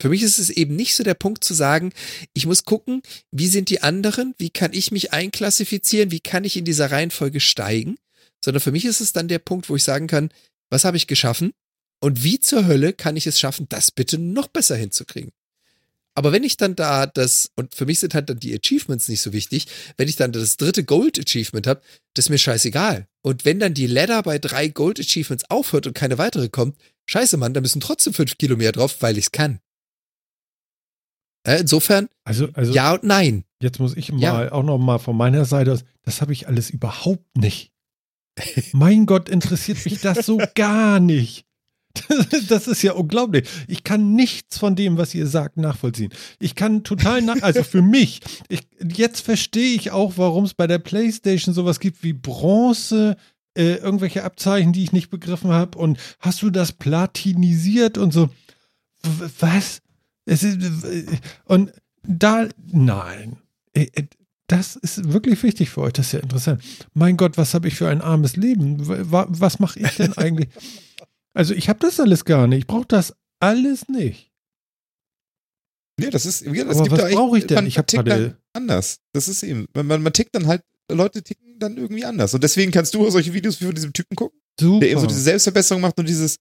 Für 0.00 0.08
mich 0.08 0.22
ist 0.22 0.38
es 0.38 0.50
eben 0.50 0.74
nicht 0.74 0.96
so 0.96 1.04
der 1.04 1.14
Punkt 1.14 1.44
zu 1.44 1.54
sagen, 1.54 1.92
ich 2.32 2.46
muss 2.46 2.64
gucken, 2.64 3.02
wie 3.30 3.46
sind 3.46 3.68
die 3.68 3.82
anderen, 3.82 4.34
wie 4.38 4.50
kann 4.50 4.72
ich 4.72 4.90
mich 4.90 5.12
einklassifizieren, 5.12 6.10
wie 6.10 6.20
kann 6.20 6.44
ich 6.44 6.56
in 6.56 6.64
dieser 6.64 6.90
Reihenfolge 6.90 7.40
steigen, 7.40 7.96
sondern 8.44 8.60
für 8.60 8.72
mich 8.72 8.84
ist 8.84 9.00
es 9.00 9.12
dann 9.12 9.28
der 9.28 9.38
Punkt, 9.38 9.68
wo 9.68 9.76
ich 9.76 9.84
sagen 9.84 10.06
kann, 10.06 10.30
was 10.70 10.84
habe 10.84 10.96
ich 10.96 11.06
geschaffen 11.06 11.52
und 12.00 12.22
wie 12.22 12.38
zur 12.40 12.66
Hölle 12.66 12.92
kann 12.92 13.16
ich 13.16 13.26
es 13.26 13.40
schaffen, 13.40 13.66
das 13.68 13.90
bitte 13.90 14.18
noch 14.18 14.48
besser 14.48 14.76
hinzukriegen. 14.76 15.32
Aber 16.16 16.30
wenn 16.30 16.44
ich 16.44 16.56
dann 16.56 16.76
da 16.76 17.06
das, 17.06 17.50
und 17.56 17.74
für 17.74 17.86
mich 17.86 17.98
sind 17.98 18.14
halt 18.14 18.28
dann 18.30 18.38
die 18.38 18.54
Achievements 18.54 19.08
nicht 19.08 19.20
so 19.22 19.32
wichtig, 19.32 19.66
wenn 19.96 20.06
ich 20.08 20.14
dann 20.14 20.30
das 20.30 20.56
dritte 20.56 20.84
Gold 20.84 21.18
Achievement 21.18 21.66
habe, 21.66 21.80
das 22.14 22.26
ist 22.26 22.30
mir 22.30 22.38
scheißegal. 22.38 23.08
Und 23.22 23.44
wenn 23.44 23.58
dann 23.58 23.74
die 23.74 23.88
Ladder 23.88 24.22
bei 24.22 24.38
drei 24.38 24.68
Gold 24.68 25.00
Achievements 25.00 25.44
aufhört 25.50 25.88
und 25.88 25.94
keine 25.94 26.18
weitere 26.18 26.48
kommt, 26.48 26.76
scheiße 27.06 27.36
Mann, 27.36 27.52
da 27.52 27.60
müssen 27.60 27.80
trotzdem 27.80 28.14
fünf 28.14 28.38
Kilo 28.38 28.56
mehr 28.56 28.70
drauf, 28.70 28.96
weil 29.00 29.18
ich 29.18 29.24
es 29.24 29.32
kann. 29.32 29.58
Äh, 31.46 31.60
insofern, 31.60 32.08
Also, 32.24 32.48
also 32.52 32.72
ja 32.72 32.92
und 32.92 33.02
nein. 33.04 33.44
jetzt 33.60 33.80
muss 33.80 33.96
ich 33.96 34.12
mal 34.12 34.20
Ja. 34.20 34.52
auch 34.52 34.62
noch 34.62 34.78
mal 34.78 34.98
von 34.98 35.16
meiner 35.16 35.44
Seite 35.44 35.72
aus, 35.72 35.84
das 36.02 36.20
habe 36.20 36.32
ich 36.32 36.46
alles 36.46 36.70
überhaupt 36.70 37.36
nicht. 37.36 37.72
Mein 38.72 39.06
Gott, 39.06 39.28
interessiert 39.28 39.84
mich 39.84 40.00
das 40.00 40.26
so 40.26 40.40
gar 40.54 41.00
nicht. 41.00 41.44
Das 42.48 42.66
ist 42.66 42.82
ja 42.82 42.92
unglaublich. 42.92 43.48
Ich 43.68 43.84
kann 43.84 44.14
nichts 44.14 44.58
von 44.58 44.74
dem, 44.74 44.98
was 44.98 45.14
ihr 45.14 45.26
sagt, 45.26 45.56
nachvollziehen. 45.56 46.12
Ich 46.40 46.54
kann 46.54 46.82
total 46.82 47.22
nach, 47.22 47.40
also 47.42 47.62
für 47.62 47.82
mich, 47.82 48.20
ich, 48.48 48.66
jetzt 48.80 49.20
verstehe 49.20 49.74
ich 49.74 49.90
auch, 49.92 50.14
warum 50.16 50.44
es 50.44 50.54
bei 50.54 50.66
der 50.66 50.78
PlayStation 50.78 51.54
sowas 51.54 51.80
gibt 51.80 52.02
wie 52.02 52.12
Bronze, 52.12 53.16
äh, 53.56 53.76
irgendwelche 53.76 54.24
Abzeichen, 54.24 54.72
die 54.72 54.82
ich 54.82 54.92
nicht 54.92 55.10
begriffen 55.10 55.52
habe 55.52 55.78
und 55.78 55.98
hast 56.20 56.42
du 56.42 56.50
das 56.50 56.72
platinisiert 56.72 57.98
und 57.98 58.12
so. 58.12 58.28
W 59.02 59.28
was? 59.40 59.80
Ist, 60.26 60.58
und 61.44 61.72
da, 62.02 62.48
nein. 62.72 63.36
Das 64.46 64.76
ist 64.76 65.12
wirklich 65.12 65.42
wichtig 65.42 65.70
für 65.70 65.80
euch, 65.82 65.94
das 65.94 66.06
ist 66.08 66.12
ja 66.12 66.18
interessant. 66.20 66.62
Mein 66.92 67.16
Gott, 67.16 67.38
was 67.38 67.54
habe 67.54 67.66
ich 67.68 67.74
für 67.76 67.88
ein 67.88 68.02
armes 68.02 68.36
Leben? 68.36 68.76
Was 68.86 69.58
mache 69.58 69.80
ich 69.80 69.90
denn 69.96 70.12
eigentlich? 70.14 70.48
Also 71.36 71.52
ich 71.52 71.68
habe 71.68 71.80
das 71.80 71.98
alles 71.98 72.24
gar 72.24 72.46
nicht. 72.46 72.60
Ich 72.60 72.66
brauche 72.68 72.86
das 72.86 73.12
alles 73.40 73.88
nicht. 73.88 74.30
Ja, 76.00 76.10
das 76.10 76.26
ist, 76.26 76.42
ja, 76.42 76.64
das 76.64 76.76
Aber 76.76 76.84
gibt 76.88 76.92
was 77.02 77.10
da 77.10 77.16
brauche 77.16 77.38
ich 77.38 77.46
denn? 77.48 77.56
man 77.56 77.66
Ich 77.66 77.76
habe 77.76 77.86
tickt 77.86 78.04
gerade. 78.04 78.38
anders. 78.52 79.00
Das 79.12 79.26
ist 79.26 79.42
eben, 79.42 79.66
man, 79.74 79.86
man, 79.86 80.02
man 80.02 80.12
tickt 80.12 80.32
dann 80.34 80.46
halt, 80.46 80.62
Leute 80.90 81.22
ticken 81.24 81.58
dann 81.58 81.76
irgendwie 81.76 82.04
anders. 82.04 82.34
Und 82.34 82.44
deswegen 82.44 82.70
kannst 82.70 82.94
du 82.94 83.10
solche 83.10 83.32
Videos 83.32 83.60
wie 83.60 83.64
von 83.66 83.74
diesem 83.74 83.92
Typen 83.92 84.14
gucken, 84.14 84.38
Super. 84.60 84.80
der 84.80 84.90
eben 84.90 85.00
so 85.00 85.06
diese 85.08 85.22
Selbstverbesserung 85.22 85.80
macht 85.82 85.98
und 85.98 86.08
dieses, 86.08 86.36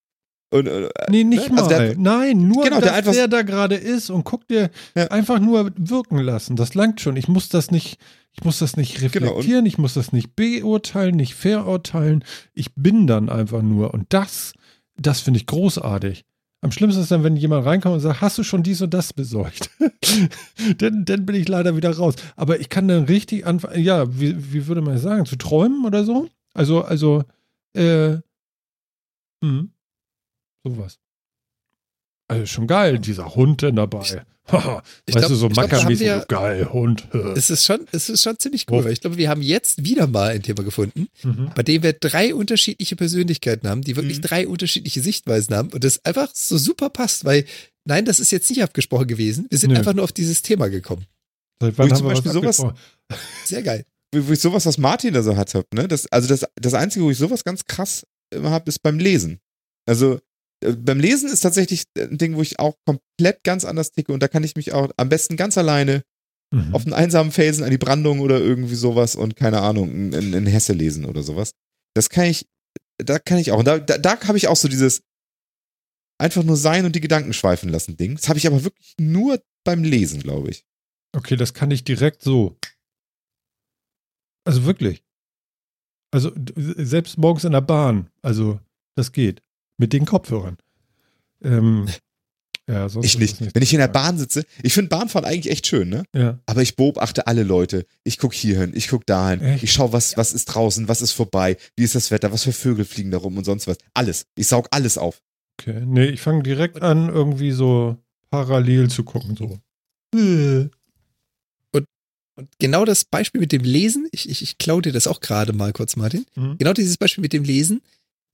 und, 0.54 0.68
äh, 0.68 0.90
Nee, 1.10 1.24
nicht 1.24 1.50
Ne? 1.52 1.58
Also 1.58 1.70
mal. 1.70 1.88
der- 1.88 1.98
Nein, 1.98 2.48
nur, 2.48 2.64
Genau, 2.64 2.76
dass 2.78 2.84
der 2.86 2.94
einfach- 2.94 3.12
der 3.14 3.28
da 3.28 3.42
gerade 3.42 3.76
ist 3.76 4.10
und 4.10 4.24
guck 4.24 4.48
dir 4.48 4.70
Ja. 4.96 5.08
einfach 5.08 5.40
nur 5.40 5.72
wirken 5.78 6.18
lassen. 6.20 6.56
Das 6.56 6.74
langt 6.76 7.02
schon. 7.02 7.16
Ich 7.18 7.28
muss 7.28 7.50
das 7.50 7.72
nicht, 7.72 7.98
ich 8.34 8.44
muss 8.44 8.60
das 8.60 8.78
nicht 8.78 8.96
Genau, 8.96 9.06
reflektieren, 9.34 9.66
ich 9.66 9.78
muss 9.78 9.94
das 9.94 10.12
nicht 10.14 10.36
beurteilen, 10.36 11.16
nicht 11.16 11.36
verurteilen. 11.36 12.24
Ich 12.54 12.74
bin 12.76 13.08
dann 13.08 13.30
einfach 13.30 13.62
nur. 13.62 13.94
Und 13.94 14.06
das, 14.10 14.54
das 14.98 15.22
finde 15.22 15.40
ich 15.40 15.46
großartig. 15.48 16.24
Am 16.62 16.72
schlimmsten 16.72 17.02
ist 17.02 17.12
dann, 17.12 17.24
wenn 17.26 17.36
jemand 17.36 17.66
reinkommt 17.66 17.96
und 17.96 18.00
sagt, 18.00 18.22
hast 18.22 18.38
du 18.38 18.44
schon 18.44 18.64
dies 18.64 18.82
und 18.82 18.94
das 18.94 19.12
besorgt? 19.12 19.70
dann, 20.78 21.04
dann 21.04 21.26
bin 21.26 21.36
ich 21.36 21.48
leider 21.50 21.76
wieder 21.76 21.92
raus. 21.92 22.16
Aber 22.38 22.60
ich 22.60 22.70
kann 22.70 22.88
dann 22.88 23.04
richtig 23.04 23.46
anfangen, 23.46 23.84
ja, 23.84 24.06
wie, 24.18 24.54
wie 24.54 24.68
würde 24.68 24.82
man 24.82 24.98
sagen, 24.98 25.26
zu 25.26 25.36
träumen 25.36 25.84
oder 25.86 26.06
so? 26.06 26.30
Also, 26.54 26.82
also, 26.84 27.24
äh, 27.74 28.18
hm, 29.44 29.72
sowas. 30.64 30.98
Also 32.28 32.46
schon 32.46 32.68
geil, 32.68 33.00
dieser 33.00 33.36
Hund 33.36 33.62
denn 33.62 33.76
dabei. 33.76 34.24
Haha, 34.48 34.82
ich 35.06 35.14
weißt 35.16 35.28
glaub- 35.28 35.30
du, 35.30 35.36
so 35.36 35.50
mackermäßig, 35.50 36.00
wir- 36.08 36.20
so 36.22 36.26
geil, 36.28 36.72
Hund. 36.74 37.08
Es 37.36 37.50
ist 37.50 37.66
schon, 37.66 37.86
es 37.92 38.10
ist 38.10 38.24
schon 38.24 38.38
ziemlich 38.40 38.66
cool, 38.72 38.84
weil 38.84 38.94
ich 38.94 39.02
glaube, 39.02 39.18
wir 39.18 39.30
haben 39.30 39.42
jetzt 39.42 39.84
wieder 39.86 40.08
mal 40.08 40.30
ein 40.32 40.42
Thema 40.42 40.64
gefunden, 40.64 41.08
Mhm. 41.24 41.52
bei 41.56 41.64
dem 41.64 41.84
wir 41.84 41.94
drei 41.94 42.34
unterschiedliche 42.34 42.96
Persönlichkeiten 42.96 43.68
haben, 43.70 43.82
die 43.82 43.96
wirklich 43.96 44.18
Mhm. 44.20 44.24
drei 44.24 44.48
unterschiedliche 44.48 45.02
Sichtweisen 45.02 45.54
haben 45.56 45.70
und 45.70 45.84
das 45.84 46.04
einfach 46.06 46.30
so 46.34 46.58
super 46.58 46.90
passt, 46.90 47.26
weil 47.26 47.46
nein, 47.86 48.06
das 48.06 48.20
ist 48.20 48.32
jetzt 48.32 48.50
nicht 48.50 48.64
abgesprochen 48.64 49.08
gewesen. 49.08 49.46
Wir 49.50 49.58
sind 49.58 49.72
Nö. 49.72 49.78
einfach 49.78 49.94
nur 49.94 50.04
auf 50.06 50.12
dieses 50.14 50.42
Thema 50.42 50.70
gekommen. 50.70 51.06
Seit 51.62 51.78
Wo 51.78 51.84
ich 51.84 51.90
wann 51.92 51.98
zum 51.98 52.08
haben 52.08 52.16
wir 52.16 52.22
Beispiel 52.22 52.44
was 52.44 52.58
sowas-? 52.58 52.74
Sehr 53.46 53.62
geil. 53.64 53.86
wo 54.16 54.32
ich 54.34 54.40
sowas, 54.40 54.66
was 54.66 54.78
Martin 54.78 55.14
da 55.14 55.24
so 55.24 55.36
hat, 55.36 55.54
hab, 55.56 55.74
ne? 55.74 55.88
Das, 55.88 56.08
also 56.12 56.28
das, 56.28 56.46
das 56.56 56.74
Einzige, 56.74 57.04
wo 57.06 57.12
ich 57.12 57.18
sowas 57.18 57.44
ganz 57.44 57.66
krass 57.66 58.06
immer 58.32 58.50
habe, 58.52 58.70
ist 58.70 58.80
beim 58.82 58.98
Lesen. 59.00 59.40
Also 59.86 60.20
beim 60.78 61.00
Lesen 61.00 61.30
ist 61.30 61.42
tatsächlich 61.42 61.84
ein 61.98 62.18
Ding, 62.18 62.36
wo 62.36 62.42
ich 62.42 62.60
auch 62.60 62.76
komplett 62.86 63.44
ganz 63.44 63.66
anders 63.66 63.92
ticke 63.92 64.14
und 64.14 64.22
da 64.22 64.28
kann 64.28 64.44
ich 64.44 64.56
mich 64.56 64.74
auch 64.74 64.92
am 64.98 65.10
besten 65.10 65.38
ganz 65.38 65.58
alleine 65.58 66.04
Mhm. 66.54 66.76
auf 66.76 66.86
einen 66.86 66.94
einsamen 66.94 67.32
Felsen 67.32 67.64
an 67.64 67.72
die 67.72 67.80
Brandung 67.80 68.20
oder 68.20 68.40
irgendwie 68.40 68.76
sowas 68.76 69.16
und 69.16 69.36
keine 69.36 69.62
Ahnung, 69.62 70.14
in, 70.14 70.34
in, 70.34 70.46
Hesse 70.46 70.74
lesen 70.74 71.06
oder 71.06 71.24
sowas. 71.24 71.56
Das 71.96 72.10
kann 72.10 72.26
ich, 72.26 72.48
da 73.00 73.18
kann 73.18 73.40
ich 73.40 73.52
auch. 73.52 73.58
Und 73.58 73.66
da, 73.66 73.80
da, 73.80 73.98
da 73.98 74.22
habe 74.28 74.38
ich 74.38 74.48
auch 74.48 74.56
so 74.56 74.68
dieses 74.68 75.02
einfach 76.22 76.44
nur 76.44 76.56
sein 76.56 76.86
und 76.86 76.96
die 76.96 77.02
Gedanken 77.02 77.34
schweifen 77.34 77.70
lassen 77.70 77.98
Ding. 77.98 78.16
Das 78.16 78.30
habe 78.30 78.38
ich 78.38 78.46
aber 78.46 78.64
wirklich 78.64 78.94
nur 79.00 79.42
beim 79.66 79.84
Lesen, 79.84 80.22
glaube 80.22 80.52
ich. 80.52 80.64
Okay, 81.18 81.38
das 81.38 81.56
kann 81.56 81.72
ich 81.72 81.84
direkt 81.84 82.22
so. 82.22 82.56
Also 84.46 84.66
wirklich. 84.66 85.04
Also 86.14 86.32
selbst 86.36 87.18
morgens 87.18 87.46
in 87.46 87.54
der 87.54 87.62
Bahn. 87.62 88.12
Also 88.22 88.60
das 88.96 89.12
geht. 89.12 89.42
Mit 89.84 89.92
den 89.94 90.06
Kopfhörern. 90.06 90.58
Ähm, 91.44 91.88
ja, 92.70 92.88
sonst 92.88 93.06
Ich 93.06 93.20
nicht. 93.20 93.42
das 93.42 93.54
Wenn 93.54 93.62
ich 93.62 93.74
in 93.74 93.80
der 93.80 93.90
Bahn 93.90 94.18
sitze, 94.18 94.46
ich 94.62 94.74
finde 94.74 94.88
Bahnfahren 94.88 95.26
eigentlich 95.26 95.52
echt 95.52 95.68
schön, 95.68 95.90
ne? 95.90 96.04
Ja. 96.16 96.40
Aber 96.46 96.62
ich 96.62 96.78
beobachte 96.78 97.28
alle 97.28 97.44
Leute. 97.44 97.86
Ich 98.06 98.18
gucke 98.18 98.34
hier 98.36 98.60
hin, 98.60 98.72
ich 98.74 98.88
gucke 98.88 99.04
dahin. 99.06 99.42
Echt? 99.42 99.64
Ich 99.64 99.74
schaue, 99.74 99.92
was, 99.92 100.16
was 100.16 100.32
ist 100.32 100.46
draußen, 100.46 100.88
was 100.88 101.02
ist 101.02 101.12
vorbei, 101.12 101.58
wie 101.76 101.84
ist 101.84 101.96
das 101.96 102.12
Wetter, 102.12 102.32
was 102.32 102.44
für 102.44 102.54
Vögel 102.54 102.86
fliegen 102.86 103.12
da 103.12 103.18
rum 103.18 103.38
und 103.38 103.44
sonst 103.44 103.68
was. 103.68 103.78
Alles. 103.94 104.26
Ich 104.36 104.48
saug 104.48 104.68
alles 104.72 104.98
auf. 104.98 105.22
Okay. 105.60 105.84
Nee, 105.86 106.06
ich 106.06 106.22
fange 106.22 106.44
direkt 106.44 106.82
an, 106.82 107.10
irgendwie 107.10 107.52
so 107.52 107.98
parallel 108.32 108.90
zu 108.90 109.04
gucken. 109.04 109.36
So. 109.36 109.60
Äh. 110.18 110.70
Und 112.36 112.50
genau 112.60 112.84
das 112.84 113.06
Beispiel 113.06 113.42
mit 113.42 113.52
dem 113.52 113.64
Lesen, 113.64 114.08
ich, 114.12 114.28
ich, 114.28 114.42
ich 114.42 114.58
klaue 114.58 114.82
dir 114.82 114.92
das 114.92 115.06
auch 115.06 115.20
gerade 115.20 115.54
mal 115.54 115.72
kurz, 115.72 115.96
Martin. 115.96 116.26
Mhm. 116.36 116.58
Genau 116.58 116.74
dieses 116.74 116.98
Beispiel 116.98 117.22
mit 117.22 117.34
dem 117.34 117.44
Lesen, 117.44 117.82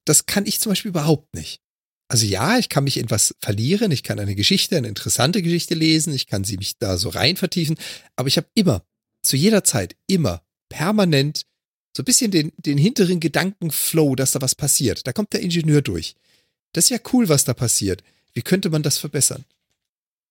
das 0.10 0.26
kann 0.26 0.46
ich 0.46 0.60
zum 0.60 0.72
Beispiel 0.72 0.90
überhaupt 0.90 1.34
nicht. 1.36 1.62
Also 2.12 2.26
ja, 2.26 2.58
ich 2.58 2.70
kann 2.70 2.84
mich 2.84 2.98
in 2.98 3.12
was 3.12 3.36
verlieren, 3.40 3.92
ich 3.92 4.02
kann 4.02 4.20
eine 4.20 4.34
Geschichte, 4.34 4.76
eine 4.76 4.88
interessante 4.88 5.44
Geschichte 5.44 5.76
lesen, 5.76 6.14
ich 6.14 6.26
kann 6.26 6.44
sie 6.44 6.58
mich 6.58 6.78
da 6.80 6.98
so 6.98 7.10
rein 7.10 7.38
vertiefen, 7.38 7.78
aber 8.16 8.28
ich 8.28 8.38
habe 8.38 8.48
immer, 8.56 8.84
zu 9.22 9.38
jeder 9.38 9.64
Zeit, 9.64 9.96
immer, 10.08 10.42
permanent 10.70 11.46
so 11.96 12.02
ein 12.02 12.06
bisschen 12.06 12.32
den, 12.32 12.52
den 12.58 12.78
hinteren 12.78 13.20
Gedankenflow, 13.20 14.16
dass 14.16 14.32
da 14.32 14.42
was 14.42 14.56
passiert. 14.56 15.06
Da 15.06 15.14
kommt 15.14 15.34
der 15.34 15.42
Ingenieur 15.42 15.82
durch. 15.82 16.16
Das 16.74 16.86
ist 16.86 16.90
ja 16.90 17.00
cool, 17.14 17.30
was 17.30 17.46
da 17.46 17.54
passiert. 17.54 18.04
Wie 18.34 18.42
könnte 18.42 18.70
man 18.70 18.84
das 18.84 18.98
verbessern? 18.98 19.46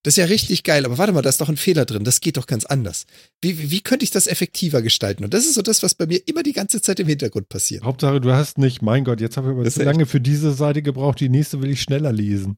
Das 0.05 0.13
ist 0.13 0.19
ja 0.19 0.27
richtig 0.27 0.63
geil, 0.63 0.85
aber 0.85 0.97
warte 0.97 1.13
mal, 1.13 1.23
da 1.23 1.29
ist 1.29 1.41
doch 1.41 1.49
ein 1.49 1.57
Fehler 1.57 1.85
drin. 1.85 2.05
Das 2.05 2.21
geht 2.21 2.37
doch 2.37 2.47
ganz 2.47 2.65
anders. 2.65 3.05
Wie, 3.41 3.59
wie, 3.59 3.71
wie 3.71 3.81
könnte 3.81 4.05
ich 4.05 4.11
das 4.11 4.27
effektiver 4.27 4.81
gestalten? 4.81 5.25
Und 5.25 5.35
das 5.35 5.45
ist 5.45 5.55
so 5.55 5.63
das, 5.63 5.83
was 5.83 5.95
bei 5.95 6.07
mir 6.07 6.21
immer 6.27 6.43
die 6.43 6.53
ganze 6.53 6.81
Zeit 6.81 7.01
im 7.01 7.09
Hintergrund 7.09 7.49
passiert. 7.49 7.83
Hauptsache, 7.83 8.21
du 8.21 8.33
hast 8.33 8.59
nicht, 8.59 8.81
mein 8.81 9.05
Gott, 9.05 9.21
jetzt 9.21 9.37
habe 9.37 9.49
ich 9.49 9.55
aber 9.55 9.69
zu 9.69 9.83
lange 9.83 10.07
für 10.07 10.21
diese 10.21 10.53
Seite 10.53 10.83
gebraucht, 10.83 11.19
die 11.21 11.29
nächste 11.29 11.61
will 11.61 11.71
ich 11.71 11.83
schneller 11.83 12.13
lesen. 12.13 12.57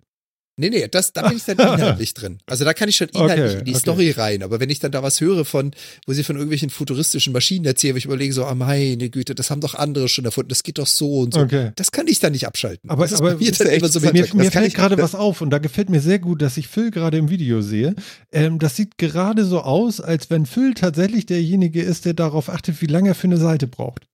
Nee, 0.61 0.71
nee, 0.71 0.87
das, 0.89 1.13
da 1.13 1.27
bin 1.27 1.37
ich 1.39 1.45
dann 1.45 1.59
inhaltlich 1.59 2.15
drin. 2.15 2.39
Also 2.47 2.65
da 2.65 2.73
kann 2.75 2.89
ich 2.89 2.97
schon 2.97 3.09
inhaltlich 3.09 3.51
Okay, 3.51 3.59
in 3.61 3.65
die 3.65 3.71
okay. 3.73 3.81
Story 3.81 4.11
rein. 4.13 4.43
Aber 4.43 4.61
wenn 4.61 4.71
ich 4.71 4.79
dann 4.79 4.93
da 4.93 5.03
was 5.03 5.21
höre 5.21 5.45
von, 5.45 5.73
wo 6.07 6.13
sie 6.13 6.23
von 6.23 6.37
irgendwelchen 6.37 6.71
futuristischen 6.71 7.33
Maschinen 7.33 7.65
erzählen, 7.65 7.95
wo 7.95 7.99
ich 7.99 8.05
überlege 8.05 8.33
so, 8.33 8.45
ah 8.45 8.55
meine 8.55 9.11
Güte, 9.11 9.35
das 9.35 9.51
haben 9.51 9.61
doch 9.61 9.75
andere 9.75 10.09
schon 10.09 10.25
erfunden, 10.25 10.51
das 10.51 10.63
geht 10.63 10.79
doch 10.79 10.87
so 10.87 11.21
und 11.21 11.35
so. 11.35 11.41
Okay. 11.41 11.73
Das 11.77 11.91
kann 11.91 12.07
ich 12.07 12.19
dann 12.21 12.33
nicht 12.33 12.47
abschalten. 12.47 12.89
Aber- 12.91 13.03
das 13.05 13.13
ist 13.13 13.21
aber 13.21 13.37
mir 13.37 13.51
ist 13.51 13.61
dann 13.61 13.67
ja 13.69 13.73
immer 13.75 13.85
echt- 13.87 13.93
so 13.95 14.01
das 14.01 14.13
Mir, 14.13 14.23
Das 14.23 14.35
mir 14.35 14.51
kann 14.51 14.63
fällt 14.63 14.75
gerade 14.75 14.97
das- 14.97 15.15
was 15.15 15.15
auf 15.19 15.41
und 15.41 15.51
da 15.51 15.59
gefällt 15.59 15.91
mir 15.91 16.01
sehr 16.01 16.19
gut, 16.19 16.43
dass 16.43 16.57
ich 16.57 16.69
Phil 16.69 16.91
gerade 16.91 17.17
im 17.19 17.31
Video 17.31 17.63
sehe. 17.63 17.95
Ähm, 18.31 18.59
das 18.59 18.77
sieht 18.77 18.99
gerade 18.99 19.45
so 19.45 19.61
aus, 19.63 20.01
als 20.01 20.31
wenn 20.31 20.47
Phil 20.47 20.75
tatsächlich 20.75 21.27
derjenige 21.27 21.81
ist, 21.83 22.05
der 22.05 22.15
darauf 22.15 22.49
achtet, 22.51 22.81
wie 22.83 22.87
lange 22.87 23.09
er 23.11 23.15
für 23.15 23.27
eine 23.29 23.37
Seite 23.39 23.67
braucht. 23.67 24.07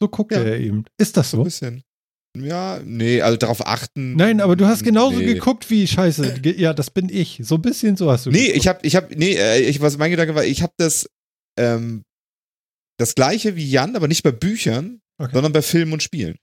So 0.00 0.06
guckt 0.08 0.30
Ja. 0.32 0.38
er 0.42 0.60
eben. 0.60 0.84
Ist 0.96 1.16
das 1.16 1.32
So 1.32 1.38
ein 1.38 1.40
so? 1.40 1.44
bisschen. 1.44 1.82
Ja, 2.44 2.80
nee, 2.84 3.20
also 3.22 3.36
darauf 3.36 3.66
achten. 3.66 4.14
Nein, 4.16 4.40
aber 4.40 4.56
du 4.56 4.66
hast 4.66 4.84
genauso 4.84 5.18
nee. 5.18 5.34
geguckt 5.34 5.70
wie 5.70 5.86
Scheiße. 5.86 6.40
Ja, 6.56 6.74
das 6.74 6.90
bin 6.90 7.08
ich. 7.08 7.40
So 7.42 7.56
ein 7.56 7.62
bisschen 7.62 7.96
so 7.96 8.10
hast 8.10 8.26
du. 8.26 8.30
Nee, 8.30 8.46
geguckt. 8.46 8.56
ich 8.58 8.68
habe, 8.68 8.78
ich 8.82 8.96
habe, 8.96 9.14
nee, 9.16 9.34
äh, 9.34 9.60
ich, 9.60 9.80
was 9.80 9.98
mein 9.98 10.10
Gedanke 10.10 10.34
war, 10.34 10.44
ich 10.44 10.62
habe 10.62 10.72
das, 10.76 11.08
ähm, 11.58 12.02
das 12.98 13.14
gleiche 13.14 13.56
wie 13.56 13.68
Jan, 13.68 13.96
aber 13.96 14.08
nicht 14.08 14.22
bei 14.22 14.32
Büchern, 14.32 15.00
Okay. 15.20 15.32
sondern 15.34 15.52
bei 15.52 15.62
Filmen 15.62 15.92
und 15.92 16.02
Spielen. 16.02 16.36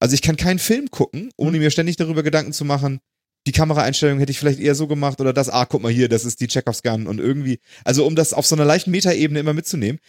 Also 0.00 0.14
ich 0.14 0.22
kann 0.22 0.36
keinen 0.36 0.58
Film 0.58 0.90
gucken, 0.90 1.30
ohne 1.36 1.52
Mhm. 1.52 1.58
mir 1.64 1.70
ständig 1.70 1.96
darüber 1.96 2.22
Gedanken 2.24 2.52
zu 2.52 2.64
machen, 2.64 2.98
die 3.46 3.52
Kameraeinstellung 3.52 4.18
hätte 4.18 4.32
ich 4.32 4.38
vielleicht 4.40 4.58
eher 4.58 4.74
so 4.74 4.88
gemacht 4.88 5.20
oder 5.20 5.32
das, 5.32 5.48
ah, 5.48 5.64
guck 5.66 5.80
mal 5.80 5.92
hier, 5.92 6.08
das 6.08 6.24
ist 6.24 6.40
die 6.40 6.48
Chekhovs 6.48 6.82
Gun 6.82 7.06
und 7.06 7.20
irgendwie, 7.20 7.60
also 7.84 8.04
um 8.04 8.16
das 8.16 8.32
auf 8.34 8.44
so 8.44 8.56
einer 8.56 8.64
leichten 8.64 8.90
Metaebene 8.90 9.38
immer 9.38 9.54
mitzunehmen. 9.54 10.00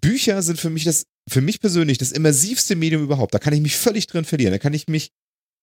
Bücher 0.00 0.42
sind 0.42 0.58
für 0.58 0.70
mich 0.70 0.82
das, 0.84 1.06
für 1.32 1.40
mich 1.40 1.60
persönlich 1.60 1.98
das 1.98 2.12
immersivste 2.12 2.76
Medium 2.76 3.02
überhaupt. 3.02 3.34
Da 3.34 3.38
kann 3.38 3.52
ich 3.52 3.60
mich 3.60 3.76
völlig 3.76 4.06
drin 4.06 4.24
verlieren. 4.24 4.52
Da 4.52 4.58
kann 4.58 4.74
ich 4.74 4.88
mich, 4.88 5.10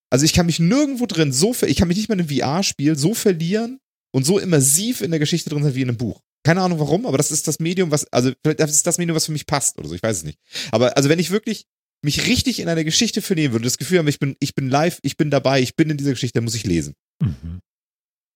also 0.09 0.25
ich 0.25 0.33
kann 0.33 0.45
mich 0.45 0.59
nirgendwo 0.59 1.05
drin 1.05 1.31
so, 1.31 1.55
ich 1.65 1.77
kann 1.77 1.87
mich 1.87 1.97
nicht 1.97 2.09
mal 2.09 2.19
in 2.19 2.27
einem 2.27 2.37
VR-Spiel 2.37 2.97
so 2.97 3.13
verlieren 3.13 3.79
und 4.11 4.25
so 4.25 4.39
immersiv 4.39 5.01
in 5.01 5.11
der 5.11 5.19
Geschichte 5.19 5.49
drin 5.49 5.63
sein 5.63 5.75
wie 5.75 5.81
in 5.81 5.89
einem 5.89 5.97
Buch. 5.97 6.21
Keine 6.43 6.61
Ahnung 6.61 6.79
warum, 6.79 7.05
aber 7.05 7.17
das 7.17 7.31
ist 7.31 7.47
das 7.47 7.59
Medium, 7.59 7.91
was, 7.91 8.05
also 8.11 8.31
vielleicht 8.41 8.59
das 8.59 8.71
ist 8.71 8.87
das 8.87 8.97
Medium, 8.97 9.15
was 9.15 9.25
für 9.25 9.31
mich 9.31 9.45
passt 9.45 9.77
oder 9.77 9.89
so, 9.89 9.95
ich 9.95 10.03
weiß 10.03 10.17
es 10.17 10.23
nicht. 10.23 10.39
Aber 10.71 10.95
also 10.95 11.09
wenn 11.09 11.19
ich 11.19 11.31
wirklich 11.31 11.65
mich 12.01 12.27
richtig 12.27 12.59
in 12.59 12.69
eine 12.69 12.85
Geschichte 12.85 13.21
verlieren 13.21 13.51
würde, 13.51 13.65
das 13.65 13.77
Gefühl 13.77 13.99
habe, 13.99 14.09
ich 14.09 14.19
bin, 14.19 14.35
ich 14.39 14.55
bin 14.55 14.69
live, 14.69 14.99
ich 15.03 15.17
bin 15.17 15.29
dabei, 15.29 15.61
ich 15.61 15.75
bin 15.75 15.89
in 15.89 15.97
dieser 15.97 16.11
Geschichte, 16.11 16.35
dann 16.35 16.45
muss 16.45 16.55
ich 16.55 16.65
lesen. 16.65 16.95
Mhm. 17.21 17.59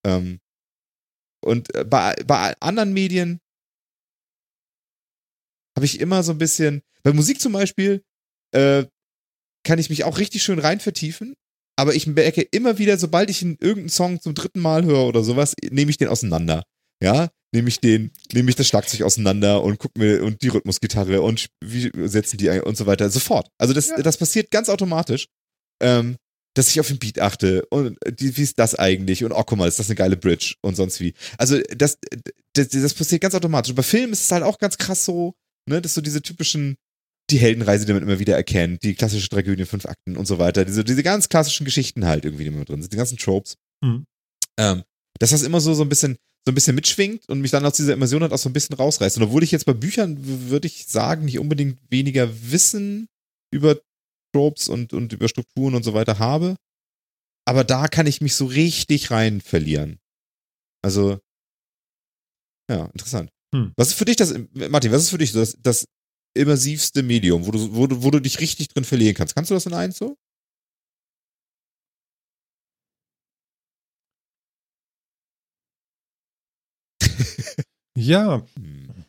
Ähm, 0.05 0.39
und 1.43 1.73
äh, 1.75 1.85
bei, 1.85 2.15
bei 2.27 2.53
anderen 2.59 2.93
Medien 2.93 3.39
habe 5.75 5.85
ich 5.85 5.99
immer 5.99 6.23
so 6.23 6.31
ein 6.31 6.37
bisschen, 6.37 6.81
bei 7.03 7.13
Musik 7.13 7.41
zum 7.41 7.53
Beispiel, 7.53 8.03
äh, 8.51 8.85
kann 9.65 9.79
ich 9.79 9.89
mich 9.89 10.03
auch 10.03 10.17
richtig 10.19 10.43
schön 10.43 10.59
rein 10.59 10.79
vertiefen, 10.79 11.35
aber 11.75 11.95
ich 11.95 12.05
merke 12.07 12.41
immer 12.41 12.77
wieder, 12.77 12.97
sobald 12.97 13.29
ich 13.29 13.41
einen, 13.41 13.57
irgendeinen 13.59 13.89
Song 13.89 14.21
zum 14.21 14.35
dritten 14.35 14.59
Mal 14.59 14.85
höre 14.85 15.05
oder 15.05 15.23
sowas, 15.23 15.55
nehme 15.69 15.89
ich 15.89 15.97
den 15.97 16.09
auseinander. 16.09 16.63
Ja, 17.01 17.29
nehme 17.53 17.69
ich 17.69 17.79
den, 17.79 18.11
nehme 18.31 18.49
ich 18.49 18.55
das 18.55 18.67
Schlagzeug 18.67 19.01
auseinander 19.01 19.63
und 19.63 19.79
guck 19.79 19.97
mir 19.97 20.23
und 20.23 20.41
die 20.41 20.49
Rhythmusgitarre 20.49 21.21
und 21.21 21.47
wie 21.63 21.91
setzen 22.07 22.37
die 22.37 22.49
und 22.49 22.77
so 22.77 22.85
weiter. 22.85 23.09
Sofort. 23.09 23.49
Also 23.57 23.73
das, 23.73 23.89
Ja. 23.89 24.01
das 24.01 24.17
passiert 24.17 24.51
ganz 24.51 24.69
automatisch. 24.69 25.27
Ähm, 25.81 26.17
dass 26.55 26.69
ich 26.69 26.79
auf 26.79 26.87
den 26.87 26.99
Beat 26.99 27.19
achte 27.19 27.65
und 27.71 27.97
die, 28.07 28.37
wie 28.37 28.43
ist 28.43 28.59
das 28.59 28.75
eigentlich 28.75 29.23
und 29.23 29.31
oh 29.31 29.43
guck 29.43 29.57
mal, 29.57 29.67
ist 29.67 29.79
das 29.79 29.87
eine 29.89 29.95
geile 29.95 30.15
Bridge 30.15 30.53
und 30.61 30.75
sonst 30.75 30.99
wie. 30.99 31.13
Also 31.37 31.59
das, 31.75 31.97
das, 32.53 32.67
das 32.69 32.93
passiert 32.93 33.21
ganz 33.21 33.33
automatisch. 33.33 33.73
Bei 33.73 33.81
Filmen 33.81 34.13
ist 34.13 34.21
es 34.21 34.31
halt 34.31 34.43
auch 34.43 34.59
ganz 34.59 34.77
krass 34.77 35.03
so, 35.03 35.33
ne, 35.69 35.81
dass 35.81 35.93
so 35.93 36.01
diese 36.01 36.21
typischen 36.21 36.75
die 37.29 37.39
Heldenreise, 37.39 37.85
die 37.85 37.93
man 37.93 38.03
immer 38.03 38.19
wieder 38.19 38.35
erkennt, 38.35 38.83
die 38.83 38.95
klassische 38.95 39.29
Tragödie, 39.29 39.65
fünf 39.65 39.85
Akten 39.85 40.17
und 40.17 40.25
so 40.25 40.39
weiter. 40.39 40.65
Diese, 40.65 40.83
diese 40.83 41.03
ganz 41.03 41.29
klassischen 41.29 41.65
Geschichten 41.65 42.05
halt 42.05 42.25
irgendwie, 42.25 42.43
die 42.43 42.49
immer 42.49 42.65
drin 42.65 42.81
sind, 42.81 42.91
die 42.91 42.97
ganzen 42.97 43.17
Tropes. 43.17 43.55
Mhm. 43.81 44.05
Ähm, 44.59 44.83
dass 45.19 45.31
das 45.31 45.41
immer 45.41 45.61
so, 45.61 45.73
so 45.73 45.83
ein 45.83 45.89
bisschen, 45.89 46.17
so 46.45 46.51
ein 46.51 46.55
bisschen 46.55 46.75
mitschwingt 46.75 47.29
und 47.29 47.39
mich 47.39 47.51
dann 47.51 47.65
aus 47.65 47.77
dieser 47.77 47.93
Immersion 47.93 48.21
halt 48.21 48.33
auch 48.33 48.37
so 48.37 48.49
ein 48.49 48.53
bisschen 48.53 48.75
rausreißt. 48.75 49.17
Und 49.17 49.23
obwohl 49.23 49.43
ich 49.43 49.51
jetzt 49.51 49.65
bei 49.65 49.73
Büchern, 49.73 50.17
würde 50.49 50.67
ich 50.67 50.85
sagen, 50.87 51.25
nicht 51.25 51.39
unbedingt 51.39 51.79
weniger 51.89 52.29
Wissen 52.51 53.07
über 53.53 53.79
Tropes 54.33 54.67
und, 54.67 54.93
und 54.93 55.13
über 55.13 55.29
Strukturen 55.29 55.75
und 55.75 55.83
so 55.83 55.93
weiter 55.93 56.19
habe, 56.19 56.55
aber 57.45 57.63
da 57.63 57.87
kann 57.87 58.07
ich 58.07 58.21
mich 58.21 58.35
so 58.35 58.45
richtig 58.45 59.11
rein 59.11 59.41
verlieren. 59.41 59.99
Also, 60.81 61.19
ja, 62.69 62.85
interessant. 62.87 63.29
Hm. 63.53 63.71
Was 63.77 63.89
ist 63.89 63.93
für 63.93 64.05
dich 64.05 64.15
das, 64.15 64.33
Martin, 64.69 64.91
was 64.91 65.03
ist 65.03 65.09
für 65.11 65.17
dich 65.17 65.31
das, 65.31 65.55
das 65.61 65.85
immersivste 66.35 67.03
Medium, 67.03 67.45
wo 67.45 67.51
du, 67.51 67.75
wo, 67.75 67.87
du, 67.87 68.03
wo 68.03 68.11
du 68.11 68.19
dich 68.19 68.39
richtig 68.39 68.69
drin 68.69 68.83
verlieren 68.83 69.15
kannst? 69.15 69.35
Kannst 69.35 69.51
du 69.51 69.55
das 69.55 69.65
in 69.65 69.73
eins 69.73 69.97
so? 69.97 70.17
Ja, 77.95 78.41
Hm. 78.57 79.05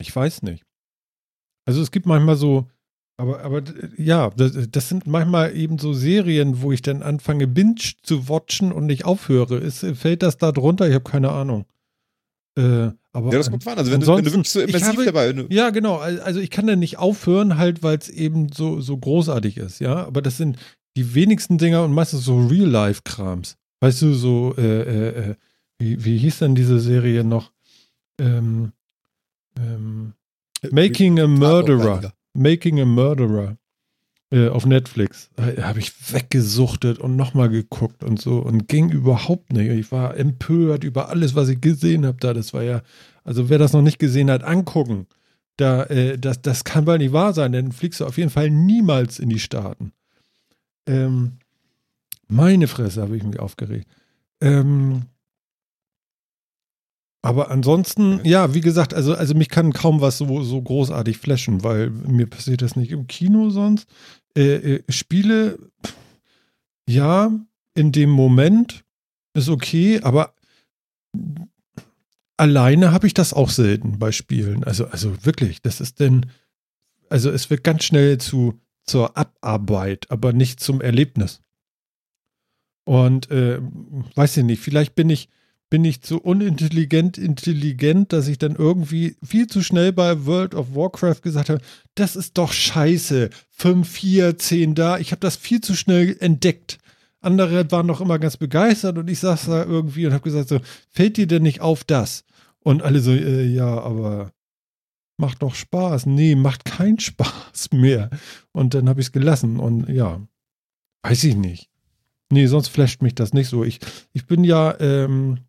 ich 0.00 0.14
weiß 0.14 0.42
nicht. 0.42 0.64
Also 1.66 1.82
es 1.82 1.90
gibt 1.90 2.06
manchmal 2.06 2.36
so, 2.36 2.68
aber, 3.18 3.42
aber 3.42 3.62
ja, 3.96 4.30
das, 4.30 4.52
das 4.70 4.88
sind 4.88 5.06
manchmal 5.06 5.56
eben 5.56 5.78
so 5.78 5.92
Serien, 5.92 6.62
wo 6.62 6.72
ich 6.72 6.82
dann 6.82 7.02
anfange, 7.02 7.46
Binge 7.46 7.76
zu 8.02 8.28
watchen 8.28 8.72
und 8.72 8.86
nicht 8.86 9.04
aufhöre. 9.04 9.58
Ist, 9.58 9.84
fällt 9.96 10.22
das 10.22 10.38
da 10.38 10.52
drunter? 10.52 10.88
Ich 10.88 10.94
habe 10.94 11.04
keine 11.08 11.30
Ahnung. 11.30 11.66
Äh, 12.58 12.90
aber 13.12 13.32
Ja, 13.32 13.38
das 13.38 13.50
kommt 13.50 13.66
an. 13.66 13.78
Also 13.78 13.90
wenn 13.92 14.00
du, 14.00 14.06
wenn 14.06 14.24
du 14.24 14.32
wirklich 14.32 14.50
so 14.50 14.60
immersiv 14.60 14.88
habe- 14.88 15.04
dabei 15.04 15.32
du, 15.32 15.46
Ja, 15.50 15.70
genau. 15.70 15.96
Al- 15.98 16.20
Also 16.20 16.40
ich 16.40 16.50
kann 16.50 16.66
da 16.66 16.76
nicht 16.76 16.98
aufhören, 16.98 17.56
halt, 17.58 17.82
weil 17.82 17.98
es 17.98 18.08
eben 18.08 18.50
so, 18.52 18.80
so 18.80 18.96
großartig 18.96 19.56
ist, 19.56 19.80
ja. 19.80 20.06
Aber 20.06 20.22
das 20.22 20.36
sind 20.36 20.58
die 20.96 21.14
wenigsten 21.14 21.58
Dinger 21.58 21.84
und 21.84 21.92
meistens 21.92 22.24
so 22.24 22.38
Real-Life-Krams. 22.46 23.56
Weißt 23.80 24.02
du, 24.02 24.12
so, 24.14 24.54
äh, 24.58 24.62
äh, 24.82 25.30
äh, 25.30 25.34
wie, 25.78 26.04
wie 26.04 26.18
hieß 26.18 26.40
denn 26.40 26.54
diese 26.54 26.78
Serie 26.80 27.24
noch? 27.24 27.52
Ähm, 28.20 28.72
ähm, 29.58 30.12
Making 30.70 31.20
a 31.20 31.26
Murderer. 31.26 32.12
Making 32.34 32.80
a 32.80 32.84
Murderer 32.84 33.56
äh, 34.30 34.48
auf 34.48 34.66
Netflix. 34.66 35.30
Habe 35.38 35.80
ich 35.80 35.92
weggesuchtet 36.12 36.98
und 36.98 37.16
nochmal 37.16 37.48
geguckt 37.48 38.04
und 38.04 38.20
so 38.20 38.38
und 38.38 38.68
ging 38.68 38.90
überhaupt 38.90 39.52
nicht. 39.52 39.70
Ich 39.70 39.92
war 39.92 40.16
empört 40.16 40.84
über 40.84 41.08
alles, 41.08 41.34
was 41.34 41.48
ich 41.48 41.60
gesehen 41.60 42.06
habe 42.06 42.18
da. 42.20 42.32
Das 42.32 42.54
war 42.54 42.62
ja, 42.62 42.82
also 43.24 43.48
wer 43.48 43.58
das 43.58 43.72
noch 43.72 43.82
nicht 43.82 43.98
gesehen 43.98 44.30
hat, 44.30 44.44
angucken. 44.44 45.06
Da, 45.56 45.84
äh, 45.84 46.18
das, 46.18 46.40
das 46.42 46.64
kann 46.64 46.84
bald 46.84 47.00
nicht 47.00 47.12
wahr 47.12 47.32
sein, 47.32 47.52
denn 47.52 47.72
fliegst 47.72 48.00
du 48.00 48.06
auf 48.06 48.18
jeden 48.18 48.30
Fall 48.30 48.50
niemals 48.50 49.18
in 49.18 49.28
die 49.28 49.40
Staaten. 49.40 49.92
Ähm, 50.86 51.38
meine 52.28 52.68
Fresse 52.68 53.02
habe 53.02 53.16
ich 53.16 53.24
mich 53.24 53.40
aufgeregt. 53.40 53.88
Ähm, 54.40 55.02
aber 57.22 57.50
ansonsten, 57.50 58.20
ja, 58.24 58.54
wie 58.54 58.62
gesagt, 58.62 58.94
also, 58.94 59.14
also 59.14 59.34
mich 59.34 59.50
kann 59.50 59.74
kaum 59.74 60.00
was 60.00 60.16
so, 60.16 60.42
so 60.42 60.62
großartig 60.62 61.18
flashen, 61.18 61.62
weil 61.62 61.90
mir 61.90 62.26
passiert 62.26 62.62
das 62.62 62.76
nicht 62.76 62.92
im 62.92 63.06
Kino 63.08 63.50
sonst. 63.50 63.86
Äh, 64.36 64.76
äh, 64.76 64.82
Spiele, 64.88 65.58
ja, 66.88 67.30
in 67.74 67.92
dem 67.92 68.10
Moment 68.10 68.84
ist 69.34 69.48
okay, 69.48 70.00
aber 70.02 70.34
alleine 72.36 72.92
habe 72.92 73.06
ich 73.06 73.14
das 73.14 73.32
auch 73.32 73.50
selten 73.50 73.98
bei 73.98 74.12
Spielen. 74.12 74.64
Also, 74.64 74.86
also 74.86 75.24
wirklich, 75.24 75.62
das 75.62 75.80
ist 75.80 76.00
denn, 76.00 76.26
also 77.08 77.30
es 77.30 77.50
wird 77.50 77.64
ganz 77.64 77.84
schnell 77.84 78.18
zu, 78.18 78.60
zur 78.84 79.16
Abarbeit, 79.16 80.10
aber 80.10 80.32
nicht 80.32 80.60
zum 80.60 80.80
Erlebnis. 80.80 81.42
Und 82.84 83.30
äh, 83.30 83.60
weiß 84.14 84.38
ich 84.38 84.44
nicht, 84.44 84.62
vielleicht 84.62 84.94
bin 84.94 85.10
ich, 85.10 85.28
bin 85.70 85.84
ich 85.84 86.02
zu 86.02 86.20
unintelligent 86.20 87.16
intelligent, 87.16 88.12
dass 88.12 88.26
ich 88.26 88.38
dann 88.38 88.56
irgendwie 88.56 89.16
viel 89.22 89.46
zu 89.46 89.62
schnell 89.62 89.92
bei 89.92 90.26
World 90.26 90.54
of 90.54 90.74
Warcraft 90.74 91.22
gesagt 91.22 91.48
habe, 91.48 91.60
das 91.94 92.16
ist 92.16 92.36
doch 92.36 92.52
scheiße. 92.52 93.30
5, 93.50 93.88
4, 93.88 94.36
10 94.36 94.74
da. 94.74 94.98
Ich 94.98 95.12
habe 95.12 95.20
das 95.20 95.36
viel 95.36 95.60
zu 95.60 95.76
schnell 95.76 96.16
entdeckt. 96.18 96.78
Andere 97.20 97.70
waren 97.70 97.86
noch 97.86 98.00
immer 98.00 98.18
ganz 98.18 98.36
begeistert 98.36 98.98
und 98.98 99.08
ich 99.08 99.20
saß 99.20 99.46
da 99.46 99.64
irgendwie 99.64 100.06
und 100.06 100.12
habe 100.12 100.24
gesagt 100.24 100.48
so, 100.48 100.60
fällt 100.90 101.16
dir 101.16 101.26
denn 101.26 101.44
nicht 101.44 101.60
auf 101.60 101.84
das? 101.84 102.24
Und 102.60 102.82
alle 102.82 103.00
so, 103.00 103.12
äh, 103.12 103.44
ja, 103.44 103.80
aber 103.80 104.32
macht 105.18 105.42
doch 105.42 105.54
Spaß. 105.54 106.06
Nee, 106.06 106.34
macht 106.34 106.64
keinen 106.64 106.98
Spaß 107.00 107.72
mehr. 107.72 108.10
Und 108.52 108.74
dann 108.74 108.88
habe 108.88 109.00
ich 109.00 109.08
es 109.08 109.12
gelassen 109.12 109.60
und 109.60 109.88
ja, 109.88 110.20
weiß 111.02 111.24
ich 111.24 111.36
nicht. 111.36 111.70
Nee, 112.32 112.46
sonst 112.46 112.68
flasht 112.68 113.02
mich 113.02 113.14
das 113.14 113.32
nicht 113.32 113.48
so. 113.48 113.64
Ich, 113.64 113.80
ich 114.12 114.26
bin 114.26 114.44
ja, 114.44 114.78
ähm, 114.80 115.40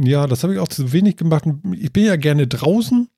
ja, 0.00 0.26
das 0.26 0.42
habe 0.42 0.54
ich 0.54 0.58
auch 0.60 0.68
zu 0.68 0.92
wenig 0.92 1.16
gemacht. 1.16 1.44
Ich 1.74 1.92
bin 1.92 2.04
ja 2.04 2.16
gerne 2.16 2.46
draußen 2.46 3.08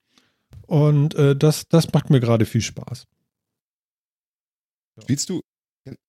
und 0.66 1.14
äh, 1.14 1.34
das, 1.36 1.68
das 1.68 1.92
macht 1.92 2.10
mir 2.10 2.20
gerade 2.20 2.46
viel 2.46 2.60
Spaß. 2.62 3.06
spielst 5.02 5.28
du, 5.30 5.40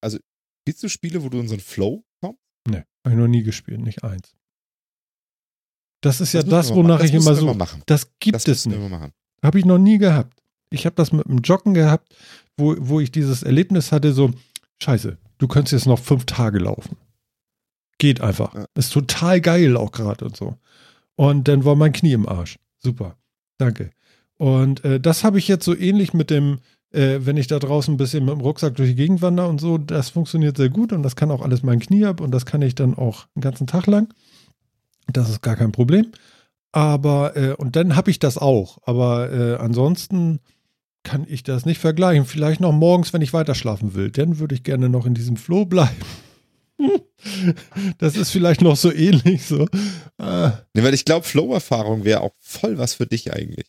also 0.02 0.18
spielst 0.64 0.84
du 0.84 0.90
Spiele, 0.90 1.24
wo 1.24 1.30
du 1.30 1.40
in 1.40 1.48
so 1.48 1.54
einen 1.54 1.62
Flow 1.62 2.04
kommst? 2.22 2.40
Nee, 2.68 2.84
habe 3.06 3.12
ich 3.12 3.16
noch 3.16 3.28
nie 3.28 3.44
gespielt, 3.44 3.82
nicht 3.82 4.04
eins. 4.04 4.36
Das 6.02 6.22
ist 6.22 6.34
ja 6.34 6.44
das, 6.44 6.70
wir 6.70 6.76
mal- 6.76 6.84
wonach 6.84 7.00
das 7.00 7.10
ich 7.10 7.16
immer 7.16 7.36
so. 7.36 7.54
machen. 7.54 7.84
Das 7.86 8.12
gibt 8.20 8.36
Das 8.36 8.48
es 8.48 8.66
nicht. 8.66 8.80
Habe 9.44 9.60
ich 9.60 9.66
noch 9.66 9.78
nie 9.78 9.98
gehabt. 9.98 10.42
Ich 10.72 10.86
habe 10.86 10.96
das 10.96 11.12
mit 11.12 11.26
dem 11.28 11.40
Joggen 11.40 11.74
gehabt, 11.74 12.14
wo, 12.58 12.76
wo 12.80 13.00
ich 13.00 13.12
dieses 13.12 13.42
Erlebnis 13.44 13.92
hatte, 13.92 14.14
so, 14.14 14.32
scheiße, 14.82 15.18
du 15.40 15.48
könntest 15.48 15.74
jetzt 15.74 15.88
noch 15.88 16.00
fünf 16.00 16.26
Tage 16.26 16.60
laufen. 16.60 16.96
Geht 18.00 18.22
einfach. 18.22 18.56
Ja. 18.56 18.66
Ist 18.74 18.92
total 18.92 19.40
geil 19.42 19.78
auch 19.78 19.92
gerade 19.92 20.26
und 20.26 20.36
so. 20.36 20.56
Und 21.16 21.48
dann 21.48 21.66
war 21.66 21.76
mein 21.76 21.94
Knie 21.94 22.14
im 22.14 22.28
Arsch. 22.28 22.58
Super. 22.80 23.18
Danke. 23.58 23.92
Und 24.38 24.84
äh, 24.86 25.00
das 25.00 25.24
habe 25.24 25.38
ich 25.38 25.48
jetzt 25.48 25.66
so 25.66 25.76
ähnlich 25.76 26.14
mit 26.14 26.30
dem, 26.30 26.60
äh, 26.92 27.20
wenn 27.20 27.38
ich 27.38 27.48
da 27.48 27.60
draußen 27.60 27.94
ein 27.94 27.98
bisschen 27.98 28.26
mit 28.26 28.34
dem 28.34 28.42
Rucksack 28.42 28.76
durch 28.76 28.90
die 28.90 28.96
Gegend 28.96 29.22
wandere 29.22 29.48
und 29.48 29.60
so, 29.60 29.78
das 29.78 30.10
funktioniert 30.10 30.56
sehr 30.56 30.70
gut 30.70 30.94
und 30.94 31.04
das 31.04 31.18
kann 31.18 31.30
auch 31.30 31.42
alles 31.42 31.62
mein 31.62 31.80
Knie 31.80 32.06
ab 32.06 32.22
und 32.22 32.32
das 32.32 32.46
kann 32.46 32.62
ich 32.62 32.74
dann 32.74 32.96
auch 32.98 33.28
einen 33.36 33.42
ganzen 33.42 33.68
Tag 33.68 33.86
lang. 33.86 34.14
Das 35.12 35.30
ist 35.30 35.42
gar 35.42 35.58
kein 35.58 35.74
Problem. 35.74 36.08
Aber, 36.72 37.36
äh, 37.36 37.54
und 37.54 37.76
dann 37.76 37.98
habe 37.98 38.12
ich 38.12 38.20
das 38.20 38.38
auch. 38.38 38.78
Aber 38.84 39.32
äh, 39.32 39.56
ansonsten 39.56 40.40
kann 41.04 41.26
ich 41.28 41.44
das 41.44 41.66
nicht 41.66 41.80
vergleichen. 41.80 42.26
Vielleicht 42.26 42.62
noch 42.62 42.72
morgens, 42.72 43.12
wenn 43.12 43.22
ich 43.22 43.34
weiter 43.34 43.56
schlafen 43.56 43.94
will. 43.96 44.12
Dann 44.12 44.40
würde 44.40 44.56
ich 44.56 44.64
gerne 44.64 44.88
noch 44.88 45.06
in 45.06 45.16
diesem 45.16 45.36
Flow 45.36 45.66
bleiben. 45.66 45.98
das 47.98 48.16
ist 48.16 48.32
vielleicht 48.32 48.62
noch 48.62 48.76
so 48.76 48.92
ähnlich 48.94 49.46
so. 49.46 49.68
Äh, 50.18 50.52
Nee, 50.74 50.84
weil 50.84 50.94
ich 50.94 51.06
glaube, 51.06 51.26
Flow-Erfahrung 51.26 52.04
wäre 52.04 52.22
auch 52.22 52.34
voll 52.40 52.78
was 52.78 52.94
für 52.96 53.06
dich 53.06 53.34
eigentlich. 53.34 53.68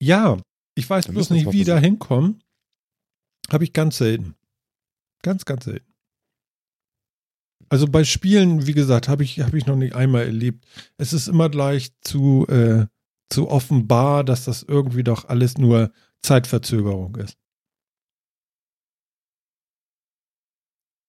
ja, 0.00 0.36
ich 0.76 0.90
weiß 0.90 1.06
bloß 1.08 1.30
nicht, 1.30 1.52
wie 1.52 1.64
da 1.64 1.78
hinkommen. 1.78 2.42
Habe 3.52 3.64
ich 3.64 3.72
ganz 3.72 3.98
selten. 3.98 4.34
Ganz, 5.22 5.44
ganz 5.44 5.64
selten. 5.64 5.92
Also 7.68 7.86
bei 7.86 8.04
Spielen, 8.04 8.66
wie 8.66 8.72
gesagt, 8.74 9.08
habe 9.08 9.22
ich, 9.24 9.40
hab 9.40 9.54
ich 9.54 9.66
noch 9.66 9.76
nicht 9.76 9.94
einmal 9.94 10.24
erlebt. 10.24 10.64
Es 10.96 11.12
ist 11.12 11.28
immer 11.28 11.48
gleich 11.48 11.92
zu, 12.00 12.46
äh, 12.48 12.86
zu 13.30 13.48
offenbar, 13.48 14.24
dass 14.24 14.44
das 14.44 14.62
irgendwie 14.62 15.04
doch 15.04 15.28
alles 15.28 15.58
nur 15.58 15.92
Zeitverzögerung 16.22 17.16
ist. 17.16 17.36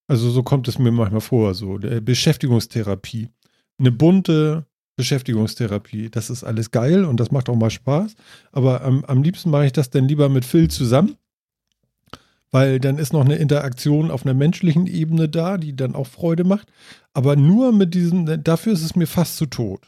Also 0.08 0.30
so 0.30 0.44
kommt 0.44 0.68
es 0.68 0.78
mir 0.78 0.92
manchmal 0.92 1.22
vor, 1.22 1.54
so 1.54 1.80
äh, 1.80 2.00
Beschäftigungstherapie. 2.00 3.30
Eine 3.80 3.92
bunte 3.92 4.66
Beschäftigungstherapie. 4.96 6.10
Das 6.10 6.30
ist 6.30 6.44
alles 6.44 6.72
geil 6.72 7.06
und 7.06 7.20
das 7.20 7.32
macht 7.32 7.50
auch 7.50 7.56
mal 7.56 7.70
Spaß. 7.70 8.16
Aber 8.52 8.82
am, 8.82 9.04
am 9.06 9.24
liebsten 9.24 9.50
mache 9.50 9.66
ich 9.66 9.74
das 9.74 9.90
dann 9.90 10.08
lieber 10.08 10.30
mit 10.30 10.46
Phil 10.46 10.70
zusammen, 10.70 11.18
weil 12.52 12.80
dann 12.80 12.98
ist 12.98 13.14
noch 13.14 13.26
eine 13.26 13.36
Interaktion 13.36 14.12
auf 14.12 14.26
einer 14.26 14.34
menschlichen 14.34 14.88
Ebene 14.88 15.28
da, 15.28 15.58
die 15.58 15.76
dann 15.76 15.96
auch 15.96 16.08
Freude 16.08 16.44
macht. 16.44 16.72
Aber 17.14 17.36
nur 17.36 17.72
mit 17.72 17.94
diesem, 17.94 18.44
dafür 18.44 18.74
ist 18.74 18.84
es 18.84 18.96
mir 18.96 19.08
fast 19.08 19.38
zu 19.38 19.48
tot. 19.48 19.82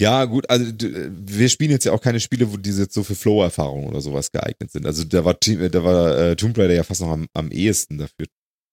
Ja, 0.00 0.24
gut, 0.24 0.48
also 0.48 0.64
wir 0.72 1.48
spielen 1.50 1.70
jetzt 1.72 1.84
ja 1.84 1.92
auch 1.92 2.00
keine 2.00 2.20
Spiele, 2.20 2.50
wo 2.50 2.56
diese 2.56 2.82
jetzt 2.84 2.94
so 2.94 3.02
für 3.02 3.14
Flow-Erfahrung 3.14 3.86
oder 3.86 4.00
sowas 4.00 4.32
geeignet 4.32 4.70
sind. 4.70 4.86
Also 4.86 5.04
da 5.04 5.26
war, 5.26 5.38
Te- 5.38 5.68
da 5.68 5.84
war 5.84 6.18
äh, 6.18 6.36
Tomb 6.36 6.56
Raider 6.56 6.72
ja 6.72 6.84
fast 6.84 7.02
noch 7.02 7.10
am, 7.10 7.26
am 7.34 7.50
ehesten 7.50 7.98
dafür 7.98 8.26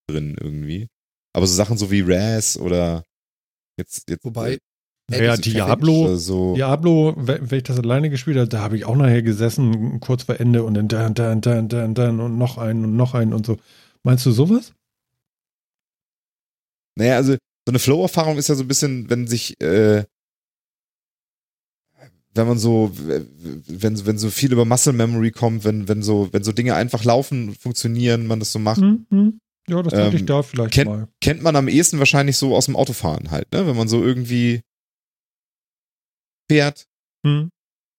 drin 0.09 0.37
irgendwie. 0.39 0.87
Aber 1.35 1.45
so 1.45 1.53
Sachen 1.53 1.77
so 1.77 1.91
wie 1.91 1.99
Raz 1.99 2.55
oder 2.55 3.03
jetzt, 3.77 4.09
jetzt 4.09 4.23
Wobei, 4.23 4.53
äh, 4.53 4.57
Naja, 5.11 5.33
Exit 5.33 5.53
Diablo, 5.53 6.15
so. 6.15 6.55
Diablo, 6.55 7.13
wenn 7.17 7.51
wenn 7.51 7.57
ich 7.57 7.63
das 7.65 7.77
alleine 7.77 8.09
gespielt 8.09 8.37
habe, 8.37 8.47
da 8.47 8.61
habe 8.61 8.77
ich 8.77 8.85
auch 8.85 8.95
nachher 8.95 9.21
gesessen, 9.21 9.99
kurz 9.99 10.23
vor 10.23 10.39
Ende 10.39 10.63
und 10.63 10.75
dann 10.75 10.87
dann, 10.87 11.13
dann, 11.13 11.41
dann, 11.41 11.67
dann, 11.67 11.93
dann 11.93 12.19
und 12.21 12.37
noch 12.37 12.57
einen 12.57 12.85
und 12.85 12.95
noch 12.95 13.13
einen 13.13 13.33
und 13.33 13.45
so. 13.45 13.57
Meinst 14.03 14.25
du 14.25 14.31
sowas? 14.31 14.73
Naja, 16.97 17.17
also 17.17 17.33
so 17.33 17.39
eine 17.67 17.79
Flow-Erfahrung 17.79 18.37
ist 18.37 18.47
ja 18.47 18.55
so 18.55 18.63
ein 18.63 18.67
bisschen, 18.69 19.09
wenn 19.09 19.27
sich, 19.27 19.59
äh, 19.61 20.05
wenn 22.37 22.47
man 22.47 22.57
so, 22.57 22.91
wenn, 22.93 24.05
wenn 24.05 24.17
so 24.17 24.29
viel 24.29 24.51
über 24.53 24.63
Muscle 24.65 24.93
Memory 24.93 25.31
kommt, 25.31 25.63
wenn, 25.63 25.87
wenn 25.87 26.01
so, 26.01 26.29
wenn 26.31 26.43
so 26.43 26.51
Dinge 26.51 26.75
einfach 26.75 27.03
laufen, 27.03 27.53
funktionieren, 27.55 28.27
man 28.27 28.39
das 28.39 28.51
so 28.51 28.59
macht, 28.59 28.81
Hm, 28.81 29.05
hm. 29.09 29.39
Ja, 29.69 29.83
das 29.83 29.93
hatte 29.93 30.07
Ähm, 30.07 30.15
ich 30.15 30.25
da 30.25 30.43
vielleicht 30.43 30.73
kennt- 30.73 30.89
mal. 30.89 31.07
kennt 31.19 31.41
man 31.43 31.57
am 31.57 31.67
ehesten 31.67 31.99
wahrscheinlich 31.99 32.37
so 32.37 32.55
aus 32.55 32.65
dem 32.67 32.77
Autofahren 32.77 33.31
halt, 33.31 33.51
ne? 33.51 33.67
Wenn 33.67 33.75
man 33.75 33.89
so 33.89 34.01
irgendwie 34.01 34.61
fährt, 36.49 36.87
Hm, 37.25 37.49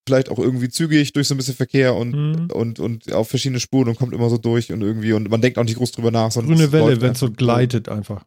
vielleicht 0.09 0.31
auch 0.31 0.39
irgendwie 0.39 0.70
zügig 0.70 1.12
durch 1.12 1.28
so 1.28 1.35
ein 1.35 1.36
bisschen 1.36 1.55
Verkehr 1.56 1.94
und, 1.94 2.15
hm. 2.15 2.51
und, 2.51 2.81
und 2.81 3.12
auf 3.12 3.28
verschiedene 3.28 3.60
Spuren 3.60 3.89
und 3.89 3.98
kommt 3.98 4.15
immer 4.15 4.31
so 4.31 4.39
durch 4.39 4.73
und 4.73 4.81
irgendwie 4.81 5.12
und 5.12 5.28
man 5.28 5.43
denkt 5.43 5.59
auch 5.59 5.65
nicht 5.65 5.77
groß 5.77 5.93
drüber 5.93 6.10
nach. 6.10 6.31
sondern 6.32 6.56
Grüne 6.56 6.73
Welle, 6.73 7.01
wenn 7.02 7.12
es 7.12 7.19
so 7.19 7.31
gleitet 7.31 7.90
einfach. 7.90 8.24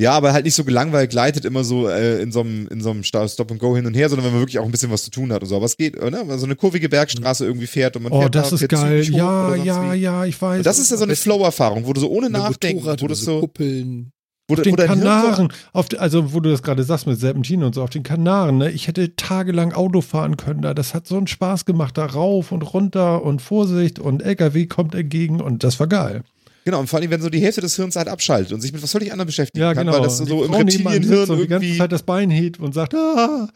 Ja, 0.00 0.12
aber 0.12 0.32
halt 0.32 0.46
nicht 0.46 0.54
so 0.54 0.64
gelangweilt 0.64 1.10
gleitet 1.10 1.44
immer 1.44 1.64
so 1.64 1.86
äh, 1.86 2.22
in 2.22 2.32
so 2.32 2.40
einem 2.40 2.66
in 2.68 2.80
so 2.80 2.90
einem 2.90 3.04
Sta- 3.04 3.28
Stop 3.28 3.50
and 3.50 3.60
Go 3.60 3.76
hin 3.76 3.84
und 3.84 3.92
her, 3.94 4.08
sondern 4.08 4.24
wenn 4.26 4.32
man 4.32 4.40
wirklich 4.40 4.58
auch 4.58 4.64
ein 4.64 4.70
bisschen 4.70 4.90
was 4.90 5.04
zu 5.04 5.10
tun 5.10 5.30
hat 5.32 5.42
und 5.42 5.48
so. 5.48 5.56
Aber 5.56 5.66
es 5.66 5.76
geht, 5.76 5.96
ne? 5.96 6.10
Wenn 6.12 6.26
man 6.28 6.38
so 6.38 6.46
eine 6.46 6.56
kurvige 6.56 6.88
Bergstraße 6.88 7.44
irgendwie 7.44 7.66
fährt 7.66 7.94
und 7.96 8.04
man 8.04 8.12
Oh, 8.12 8.20
fährt 8.22 8.34
das 8.34 8.48
da, 8.50 8.56
ist 8.56 8.68
geil. 8.68 9.02
Ja, 9.10 9.54
ja, 9.54 9.92
wie. 9.92 9.98
ja, 9.98 10.24
ich 10.24 10.40
weiß. 10.40 10.58
Und 10.58 10.66
das 10.66 10.78
ist 10.78 10.90
ja 10.90 10.96
so 10.96 11.04
eine 11.04 11.14
Flow-Erfahrung, 11.14 11.84
wo 11.86 11.92
du 11.92 12.00
so 12.00 12.08
ohne 12.10 12.30
Nachdenken, 12.30 12.78
Motorrad 12.78 13.02
wo 13.02 13.06
du 13.08 13.14
so 13.14 13.40
Kuppeln. 13.40 14.12
wo, 14.48 14.54
auf 14.54 14.62
den 14.62 14.76
Hirn 14.76 14.88
so, 14.88 14.94
Kanaren, 14.94 15.52
auf, 15.74 15.86
also 15.98 16.32
wo 16.32 16.40
du 16.40 16.50
das 16.50 16.62
gerade 16.62 16.84
sagst 16.84 17.06
mit 17.06 17.20
Serpentinen 17.20 17.64
und 17.66 17.74
so, 17.74 17.82
auf 17.82 17.90
den 17.90 18.02
Kanaren, 18.02 18.56
ne? 18.56 18.70
Ich 18.70 18.88
hätte 18.88 19.14
tagelang 19.16 19.74
Auto 19.74 20.00
fahren 20.00 20.38
können 20.38 20.62
da. 20.62 20.72
Das 20.72 20.94
hat 20.94 21.06
so 21.06 21.18
einen 21.18 21.26
Spaß 21.26 21.66
gemacht, 21.66 21.98
da 21.98 22.06
rauf 22.06 22.50
und 22.50 22.62
runter 22.62 23.22
und 23.22 23.42
Vorsicht 23.42 23.98
und 23.98 24.22
LKW 24.22 24.64
kommt 24.68 24.94
entgegen 24.94 25.42
und 25.42 25.64
das 25.64 25.78
war 25.80 25.86
geil. 25.86 26.22
Genau, 26.64 26.80
und 26.80 26.86
vor 26.86 27.00
allem, 27.00 27.10
wenn 27.10 27.20
so 27.20 27.28
die 27.28 27.40
Hälfte 27.40 27.60
des 27.60 27.74
Hirns 27.76 27.96
halt 27.96 28.08
abschaltet 28.08 28.52
und 28.52 28.60
sich 28.60 28.72
mit 28.72 28.82
was 28.82 28.92
völlig 28.92 29.10
anderem 29.12 29.26
beschäftigen 29.26 29.62
Ja, 29.62 29.74
kann, 29.74 29.86
genau. 29.86 29.96
weil 29.98 30.04
das 30.04 30.18
so, 30.18 30.24
Die 30.24 30.30
so 30.30 30.44
im 30.44 30.54
Reptilienhirn 30.54 31.02
sitzt 31.02 31.30
und 31.30 31.38
die 31.40 31.46
ganze 31.48 31.64
irgendwie. 31.66 31.78
Zeit 31.78 31.92
das 31.92 32.02
Bein 32.04 32.30
hebt 32.30 32.60
und 32.60 32.72
sagt, 32.72 32.94
ah. 32.94 33.48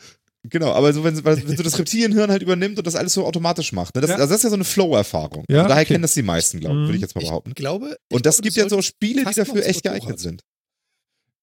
Genau, 0.48 0.72
aber 0.72 0.92
so, 0.92 1.02
wenn, 1.02 1.24
wenn 1.24 1.56
so 1.56 1.62
das 1.62 1.78
Reptilienhirn 1.78 2.30
halt 2.30 2.42
übernimmt 2.42 2.78
und 2.78 2.86
das 2.86 2.94
alles 2.94 3.12
so 3.14 3.26
automatisch 3.26 3.72
macht. 3.72 3.94
Ne? 3.96 4.00
Das, 4.00 4.10
Ja. 4.10 4.16
Also 4.16 4.28
das 4.28 4.36
ist 4.38 4.44
ja 4.44 4.50
so 4.50 4.54
eine 4.56 4.64
Flow-Erfahrung. 4.64 5.44
Ja, 5.48 5.62
Und 5.62 5.68
daher 5.70 5.82
okay. 5.82 5.94
kennen 5.94 6.02
das 6.02 6.14
die 6.14 6.22
meisten, 6.22 6.60
glaube 6.60 6.74
ich, 6.76 6.80
Mhm. 6.82 6.84
würde 6.86 6.94
ich 6.96 7.00
jetzt 7.02 7.14
mal 7.16 7.22
Ich 7.22 7.28
behaupten. 7.28 7.54
glaube, 7.54 7.96
ich 8.08 8.14
Und 8.16 8.26
das 8.26 8.36
glaube, 8.36 8.44
gibt 8.44 8.56
ja 8.56 8.68
so 8.68 8.82
Spiele, 8.82 9.24
die 9.24 9.34
dafür 9.34 9.64
echt 9.66 9.84
Motorrad. 9.84 10.00
geeignet 10.00 10.20
sind. 10.20 10.42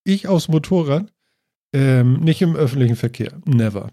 Ich 0.05 0.27
aufs 0.27 0.47
Motorrad, 0.49 1.11
ähm, 1.73 2.19
nicht 2.21 2.41
im 2.41 2.55
öffentlichen 2.55 2.95
Verkehr. 2.95 3.41
Never. 3.45 3.89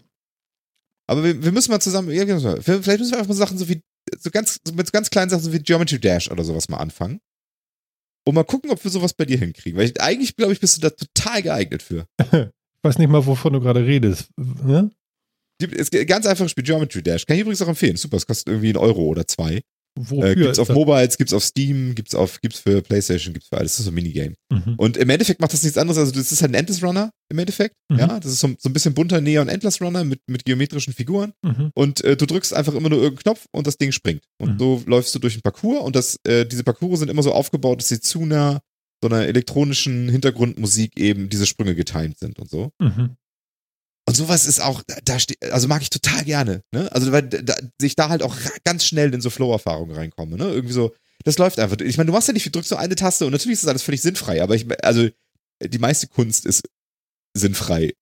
Aber 1.07 1.23
wir, 1.23 1.43
wir 1.43 1.51
müssen 1.51 1.71
mal 1.71 1.79
zusammen, 1.81 2.09
ja, 2.11 2.25
vielleicht 2.25 2.99
müssen 2.99 3.11
wir 3.11 3.17
einfach 3.17 3.27
mal 3.29 3.35
Sachen 3.35 3.57
so 3.57 3.67
wie, 3.67 3.81
so 4.19 4.29
ganz, 4.29 4.59
so 4.65 4.73
mit 4.73 4.87
so 4.87 4.91
ganz 4.91 5.09
kleinen 5.09 5.29
Sachen 5.29 5.43
so 5.43 5.51
wie 5.51 5.59
Geometry 5.59 5.99
Dash 5.99 6.29
oder 6.31 6.43
sowas 6.43 6.69
mal 6.69 6.77
anfangen. 6.77 7.19
Und 8.23 8.35
mal 8.35 8.43
gucken, 8.43 8.71
ob 8.71 8.83
wir 8.83 8.91
sowas 8.91 9.13
bei 9.13 9.25
dir 9.25 9.37
hinkriegen. 9.37 9.77
Weil 9.79 9.87
ich, 9.87 10.01
eigentlich, 10.01 10.35
glaube 10.35 10.53
ich, 10.53 10.59
bist 10.59 10.77
du 10.77 10.81
da 10.81 10.89
total 10.91 11.41
geeignet 11.41 11.81
für. 11.81 12.05
Ich 12.19 12.83
weiß 12.83 12.97
nicht 12.97 13.09
mal, 13.09 13.25
wovon 13.25 13.53
du 13.53 13.59
gerade 13.59 13.85
redest. 13.85 14.29
Ne? 14.37 14.91
Es 15.59 15.91
ganz 15.91 16.25
einfaches 16.25 16.51
Spiel, 16.51 16.63
Geometry 16.63 17.03
Dash. 17.03 17.25
Kann 17.25 17.35
ich 17.35 17.41
übrigens 17.41 17.61
auch 17.61 17.67
empfehlen. 17.67 17.95
Super, 17.95 18.17
es 18.17 18.25
kostet 18.25 18.47
irgendwie 18.47 18.69
einen 18.69 18.77
Euro 18.77 19.03
oder 19.03 19.27
zwei. 19.27 19.61
Wofür 19.99 20.23
Äh, 20.29 20.35
gibt's 20.35 20.57
auf? 20.59 20.69
Mobiles, 20.69 21.17
gibt's 21.17 21.33
auf 21.33 21.43
Steam, 21.43 21.95
gibt's 21.95 22.15
auf, 22.15 22.39
gibt's 22.41 22.59
für 22.59 22.81
Playstation, 22.81 23.33
gibt's 23.33 23.49
für 23.49 23.57
alles. 23.57 23.73
Das 23.73 23.79
ist 23.79 23.85
so 23.85 23.91
ein 23.91 23.95
Minigame. 23.95 24.35
Mhm. 24.49 24.75
Und 24.77 24.95
im 24.97 25.09
Endeffekt 25.09 25.41
macht 25.41 25.51
das 25.53 25.63
nichts 25.63 25.77
anderes. 25.77 25.97
Also, 25.97 26.11
das 26.13 26.31
ist 26.31 26.41
halt 26.41 26.51
ein 26.51 26.55
Endless 26.55 26.81
Runner 26.81 27.11
im 27.29 27.39
Endeffekt. 27.39 27.75
Mhm. 27.89 27.99
Ja, 27.99 28.19
das 28.19 28.31
ist 28.31 28.39
so, 28.39 28.47
so 28.57 28.69
ein 28.69 28.73
bisschen 28.73 28.93
bunter 28.93 29.19
Neon 29.19 29.49
Endless 29.49 29.81
Runner 29.81 30.03
mit, 30.03 30.21
mit 30.27 30.45
geometrischen 30.45 30.93
Figuren. 30.93 31.33
Mhm. 31.43 31.71
Und 31.75 32.03
äh, 32.03 32.15
du 32.15 32.25
drückst 32.25 32.53
einfach 32.53 32.73
immer 32.73 32.89
nur 32.89 32.99
irgendeinen 32.99 33.23
Knopf 33.23 33.45
und 33.51 33.67
das 33.67 33.77
Ding 33.77 33.91
springt. 33.91 34.23
Und 34.39 34.53
Mhm. 34.53 34.59
so 34.59 34.83
läufst 34.85 35.13
du 35.13 35.19
durch 35.19 35.33
einen 35.33 35.41
Parcours 35.41 35.83
und 35.83 35.95
das, 35.95 36.17
äh, 36.25 36.45
diese 36.45 36.63
Parcours 36.63 36.99
sind 36.99 37.09
immer 37.09 37.23
so 37.23 37.33
aufgebaut, 37.33 37.79
dass 37.81 37.89
sie 37.89 37.99
zu 37.99 38.21
einer 38.21 38.61
so 39.03 39.09
einer 39.09 39.25
elektronischen 39.25 40.09
Hintergrundmusik 40.09 40.95
eben 40.99 41.27
diese 41.27 41.47
Sprünge 41.47 41.73
getimed 41.73 42.19
sind 42.19 42.37
und 42.37 42.49
so. 42.51 42.71
Und 44.11 44.15
sowas 44.17 44.45
ist 44.45 44.61
auch, 44.61 44.83
da- 45.05 45.17
also 45.51 45.67
mag 45.69 45.81
ich 45.81 45.89
total 45.89 46.23
gerne. 46.25 46.63
Ne? 46.73 46.91
Also 46.91 47.11
weil 47.13 47.23
da, 47.23 47.55
sich 47.79 47.95
da 47.95 48.09
halt 48.09 48.23
auch 48.23 48.35
ganz 48.65 48.83
schnell 48.85 49.13
in 49.13 49.21
so 49.21 49.29
Flow-Erfahrungen 49.29 49.95
reinkomme. 49.95 50.35
Ne? 50.37 50.45
Irgendwie 50.51 50.73
so, 50.73 50.93
das 51.23 51.37
läuft 51.37 51.59
einfach. 51.59 51.77
Ich 51.79 51.97
meine, 51.97 52.07
du 52.07 52.13
machst 52.13 52.27
ja 52.27 52.33
nicht, 52.33 52.45
du 52.45 52.49
drückst 52.51 52.69
so 52.69 52.75
eine 52.75 52.95
Taste 52.95 53.25
und 53.25 53.31
natürlich 53.31 53.53
ist 53.53 53.63
das 53.63 53.69
alles 53.69 53.83
völlig 53.83 54.01
sinnfrei, 54.01 54.43
aber 54.43 54.55
ich, 54.55 54.65
also 54.83 55.07
die 55.63 55.79
meiste 55.79 56.07
Kunst 56.07 56.45
ist 56.45 56.63
sinnfrei 57.37 57.93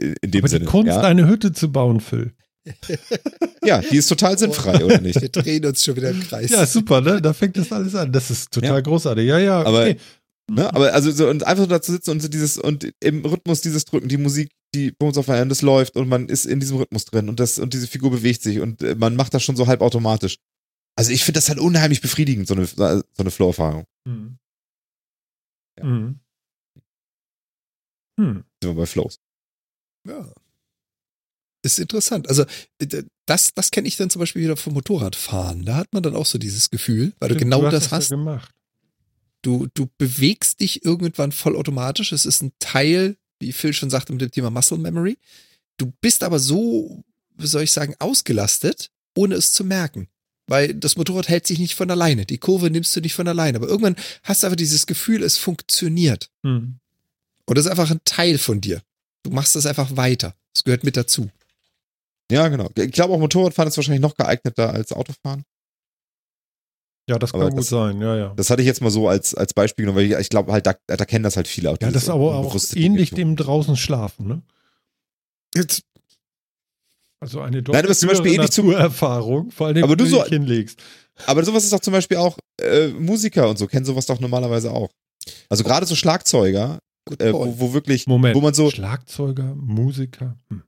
äh, 0.00 0.14
in 0.22 0.30
dem 0.30 0.40
Aber 0.42 0.48
Sinne. 0.48 0.64
die 0.64 0.70
Kunst, 0.70 0.88
ja? 0.88 1.02
eine 1.02 1.28
Hütte 1.28 1.52
zu 1.52 1.70
bauen, 1.70 2.00
Phil. 2.00 2.32
ja, 3.64 3.80
die 3.80 3.96
ist 3.96 4.08
total 4.08 4.36
sinnfrei, 4.38 4.84
oder 4.84 5.00
nicht? 5.00 5.20
Wir 5.20 5.28
drehen 5.28 5.64
uns 5.66 5.84
schon 5.84 5.96
wieder 5.96 6.10
im 6.10 6.20
Kreis. 6.22 6.50
Ja, 6.50 6.66
super, 6.66 7.00
ne? 7.00 7.20
Da 7.22 7.32
fängt 7.32 7.56
das 7.56 7.70
alles 7.72 7.94
an. 7.94 8.10
Das 8.12 8.30
ist 8.30 8.50
total 8.52 8.70
Ja. 8.70 8.80
großartig. 8.80 9.26
Ja, 9.26 9.38
ja. 9.38 9.62
Aber- 9.62 9.82
okay. 9.82 9.96
Ne? 10.48 10.72
Aber 10.72 10.92
also 10.94 11.10
so 11.10 11.28
und 11.28 11.44
einfach 11.44 11.64
so 11.64 11.68
da 11.68 11.82
zu 11.82 11.90
sitzen 11.90 12.10
und 12.12 12.20
so 12.22 12.28
dieses 12.28 12.56
und 12.56 12.88
im 13.02 13.24
Rhythmus 13.24 13.62
dieses 13.62 13.84
Drücken, 13.84 14.08
die 14.08 14.16
Musik, 14.16 14.50
die 14.76 14.90
Bones 14.92 15.18
of 15.18 15.28
Iron, 15.28 15.48
das 15.48 15.62
läuft 15.62 15.96
und 15.96 16.08
man 16.08 16.28
ist 16.28 16.44
in 16.44 16.60
diesem 16.60 16.76
Rhythmus 16.76 17.04
drin 17.04 17.28
und 17.28 17.40
das 17.40 17.58
und 17.58 17.74
diese 17.74 17.86
Figur 17.86 18.10
bewegt 18.10 18.42
sich 18.42 18.60
und 18.60 18.82
äh, 18.82 18.94
man 18.94 19.16
macht 19.16 19.34
das 19.34 19.42
schon 19.42 19.56
so 19.56 19.66
halbautomatisch. 19.66 20.38
Also 20.96 21.10
ich 21.10 21.24
finde 21.24 21.38
das 21.38 21.48
halt 21.48 21.58
unheimlich 21.58 22.00
befriedigend, 22.00 22.48
so 22.48 22.54
eine, 22.54 22.66
so 22.66 23.02
eine 23.18 23.30
Flow-Erfahrung. 23.30 23.84
Mhm. 24.04 24.38
Ja. 25.78 25.84
Mhm. 25.84 26.20
Hm. 28.18 28.44
Sind 28.62 28.70
wir 28.70 28.74
bei 28.74 28.86
Flows. 28.86 29.18
Ja. 30.06 30.32
Ist 31.62 31.78
interessant. 31.78 32.28
Also 32.28 32.44
äh, 32.78 33.02
das, 33.26 33.52
das 33.54 33.70
kenne 33.70 33.88
ich 33.88 33.96
dann 33.96 34.08
zum 34.08 34.20
Beispiel 34.20 34.42
wieder 34.42 34.56
vom 34.56 34.72
Motorradfahren. 34.72 35.64
Da 35.64 35.76
hat 35.76 35.92
man 35.92 36.02
dann 36.02 36.16
auch 36.16 36.26
so 36.26 36.38
dieses 36.38 36.70
Gefühl, 36.70 37.12
weil 37.18 37.28
du 37.28 37.34
Stimmt, 37.34 37.52
genau 37.52 37.64
hast 37.64 37.72
das 37.72 37.84
ja 37.86 37.90
hast. 37.90 38.08
gemacht. 38.10 38.54
Du, 39.42 39.68
du 39.74 39.88
bewegst 39.98 40.60
dich 40.60 40.84
irgendwann 40.84 41.32
vollautomatisch. 41.32 42.12
Es 42.12 42.24
ist 42.24 42.42
ein 42.42 42.52
Teil, 42.58 43.16
wie 43.40 43.52
Phil 43.52 43.72
schon 43.72 43.90
sagte, 43.90 44.12
mit 44.12 44.22
dem 44.22 44.30
Thema 44.30 44.50
Muscle 44.50 44.78
Memory. 44.78 45.18
Du 45.76 45.92
bist 46.00 46.22
aber 46.22 46.38
so, 46.38 47.04
wie 47.36 47.46
soll 47.46 47.62
ich 47.62 47.72
sagen, 47.72 47.94
ausgelastet, 47.98 48.90
ohne 49.14 49.34
es 49.34 49.52
zu 49.52 49.64
merken. 49.64 50.08
Weil 50.48 50.74
das 50.74 50.96
Motorrad 50.96 51.28
hält 51.28 51.46
sich 51.46 51.58
nicht 51.58 51.74
von 51.74 51.90
alleine. 51.90 52.24
Die 52.24 52.38
Kurve 52.38 52.70
nimmst 52.70 52.94
du 52.94 53.00
nicht 53.00 53.14
von 53.14 53.26
alleine. 53.26 53.58
Aber 53.58 53.66
irgendwann 53.66 53.96
hast 54.22 54.42
du 54.42 54.46
einfach 54.46 54.56
dieses 54.56 54.86
Gefühl, 54.86 55.22
es 55.22 55.36
funktioniert. 55.36 56.30
Hm. 56.44 56.78
Und 57.46 57.58
das 57.58 57.64
ist 57.66 57.70
einfach 57.70 57.90
ein 57.90 58.00
Teil 58.04 58.38
von 58.38 58.60
dir. 58.60 58.82
Du 59.22 59.30
machst 59.30 59.56
das 59.56 59.66
einfach 59.66 59.96
weiter. 59.96 60.36
Es 60.54 60.62
gehört 60.62 60.84
mit 60.84 60.96
dazu. 60.96 61.30
Ja, 62.30 62.48
genau. 62.48 62.70
Ich 62.76 62.92
glaube 62.92 63.14
auch 63.14 63.18
Motorradfahren 63.18 63.68
ist 63.68 63.76
wahrscheinlich 63.76 64.00
noch 64.00 64.16
geeigneter 64.16 64.72
als 64.72 64.92
Autofahren. 64.92 65.44
Ja, 67.08 67.18
das 67.18 67.32
kann 67.32 67.40
Aber 67.42 67.50
gut 67.50 67.60
das- 67.60 67.68
sein. 67.68 68.00
Ja, 68.00 68.16
ja. 68.16 68.32
Das 68.36 68.50
hatte 68.50 68.62
ich 68.62 68.66
jetzt 68.66 68.80
mal 68.82 68.90
so 68.90 69.08
als, 69.08 69.34
als 69.34 69.54
Beispiel 69.54 69.84
genommen, 69.84 69.98
weil 69.98 70.06
ich, 70.12 70.18
ich 70.18 70.28
glaube 70.28 70.50
halt, 70.52 70.66
da, 70.66 70.74
da 70.86 71.04
kennen 71.04 71.22
das 71.22 71.36
halt 71.36 71.46
viele. 71.46 71.70
Auch 71.70 71.76
Ja, 71.80 71.90
das 71.90 72.04
ist 72.04 72.08
aber 72.08 72.34
auch 72.34 72.56
ähnlich 72.74 73.10
dem 73.10 73.36
draußen 73.36 73.76
schlafen, 73.76 74.26
ne? 74.26 74.42
Jetzt, 75.54 75.82
Also 77.20 77.40
eine 77.40 77.62
Nein, 77.62 77.82
du 77.82 77.88
bist 77.88 78.00
zum 78.00 78.08
Beispiel 78.08 78.34
ähnlich 78.34 78.50
zu- 78.50 78.62
Naturerfahrung, 78.64 79.50
vor 79.50 79.68
allem, 79.68 79.82
Aber 79.84 79.92
wenn 79.92 79.98
du 79.98 80.06
so- 80.06 80.20
dich 80.22 80.30
hinlegst. 80.30 80.80
Aber 81.26 81.42
sowas 81.44 81.64
ist 81.64 81.72
doch 81.72 81.80
zum 81.80 81.92
Beispiel 81.92 82.18
auch 82.18 82.36
äh, 82.60 82.88
Musiker 82.88 83.48
und 83.48 83.56
so 83.58 83.66
kennen 83.66 83.86
sowas 83.86 84.04
doch 84.06 84.20
normalerweise 84.20 84.70
auch. 84.72 84.90
Also 85.48 85.64
gerade 85.64 85.86
so 85.86 85.94
Schlagzeuger, 85.94 86.78
äh, 87.18 87.32
wo, 87.32 87.58
wo 87.58 87.72
wirklich, 87.72 88.06
Moment, 88.06 88.34
wo 88.36 88.40
man 88.40 88.52
so, 88.52 88.70
Schlagzeuger, 88.70 89.54
Musiker. 89.54 90.36
Hm. 90.50 90.62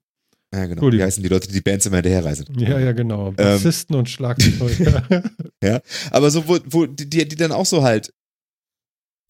Ja 0.54 0.60
genau, 0.60 0.72
Entschuldigung. 0.72 1.00
wie 1.00 1.06
heißen 1.06 1.22
die 1.22 1.28
Leute, 1.28 1.48
die 1.48 1.60
Bands 1.60 1.86
immer 1.86 1.96
hinterherreisen. 1.96 2.46
Ja, 2.58 2.78
ja, 2.78 2.92
genau. 2.92 3.28
Ähm. 3.28 3.36
Bassisten 3.36 3.96
und 3.96 4.08
Schlagzeuger. 4.08 5.22
Aber 6.10 6.30
so, 6.30 6.48
wo, 6.48 6.58
wo 6.66 6.86
die, 6.86 7.08
die 7.08 7.36
dann 7.36 7.52
auch 7.52 7.66
so 7.66 7.82
halt, 7.82 8.12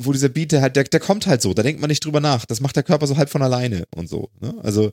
wo 0.00 0.12
dieser 0.12 0.28
Beat, 0.28 0.52
der 0.52 0.62
halt, 0.62 0.76
der, 0.76 0.84
der 0.84 1.00
kommt 1.00 1.26
halt 1.26 1.42
so, 1.42 1.52
da 1.54 1.62
denkt 1.62 1.80
man 1.80 1.88
nicht 1.88 2.04
drüber 2.04 2.20
nach. 2.20 2.46
Das 2.46 2.60
macht 2.60 2.76
der 2.76 2.84
Körper 2.84 3.06
so 3.06 3.16
halb 3.16 3.30
von 3.30 3.42
alleine 3.42 3.84
und 3.94 4.08
so. 4.08 4.30
Ne? 4.40 4.54
Also, 4.62 4.92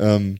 ähm, 0.00 0.38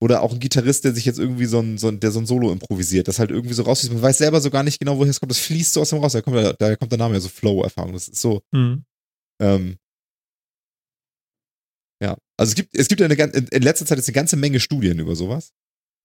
oder 0.00 0.22
auch 0.22 0.32
ein 0.32 0.40
Gitarrist, 0.40 0.84
der 0.84 0.92
sich 0.92 1.04
jetzt 1.04 1.18
irgendwie 1.18 1.46
so 1.46 1.60
ein, 1.60 1.78
so 1.78 1.88
ein, 1.88 2.00
der 2.00 2.10
so 2.10 2.18
ein 2.18 2.26
Solo 2.26 2.50
improvisiert, 2.52 3.08
das 3.08 3.18
halt 3.18 3.30
irgendwie 3.30 3.54
so 3.54 3.62
rausfließt. 3.62 3.92
Man 3.92 4.02
weiß 4.02 4.18
selber 4.18 4.40
so 4.40 4.50
gar 4.50 4.64
nicht 4.64 4.80
genau, 4.80 4.98
woher 4.98 5.08
es 5.08 5.20
kommt. 5.20 5.30
Das 5.30 5.38
fließt 5.38 5.72
so 5.72 5.80
aus 5.80 5.90
dem 5.90 6.00
raus. 6.00 6.12
Da 6.12 6.20
kommt, 6.20 6.36
der, 6.36 6.52
da 6.54 6.76
kommt 6.76 6.92
der 6.92 6.98
Name 6.98 7.14
ja 7.14 7.20
so 7.20 7.28
Flow-Erfahrung. 7.28 7.92
Das 7.92 8.08
ist 8.08 8.20
so, 8.20 8.42
hm. 8.52 8.84
ähm, 9.40 9.68
ja. 9.68 9.76
Also 12.36 12.50
es 12.50 12.54
gibt, 12.56 12.74
es 12.74 12.88
gibt 12.88 13.00
ja 13.00 13.06
eine, 13.06 13.14
in, 13.14 13.62
letzter 13.62 13.86
Zeit 13.86 13.98
jetzt 13.98 14.08
eine 14.08 14.14
ganze 14.14 14.36
Menge 14.36 14.60
Studien 14.60 14.98
über 14.98 15.14
sowas, 15.14 15.52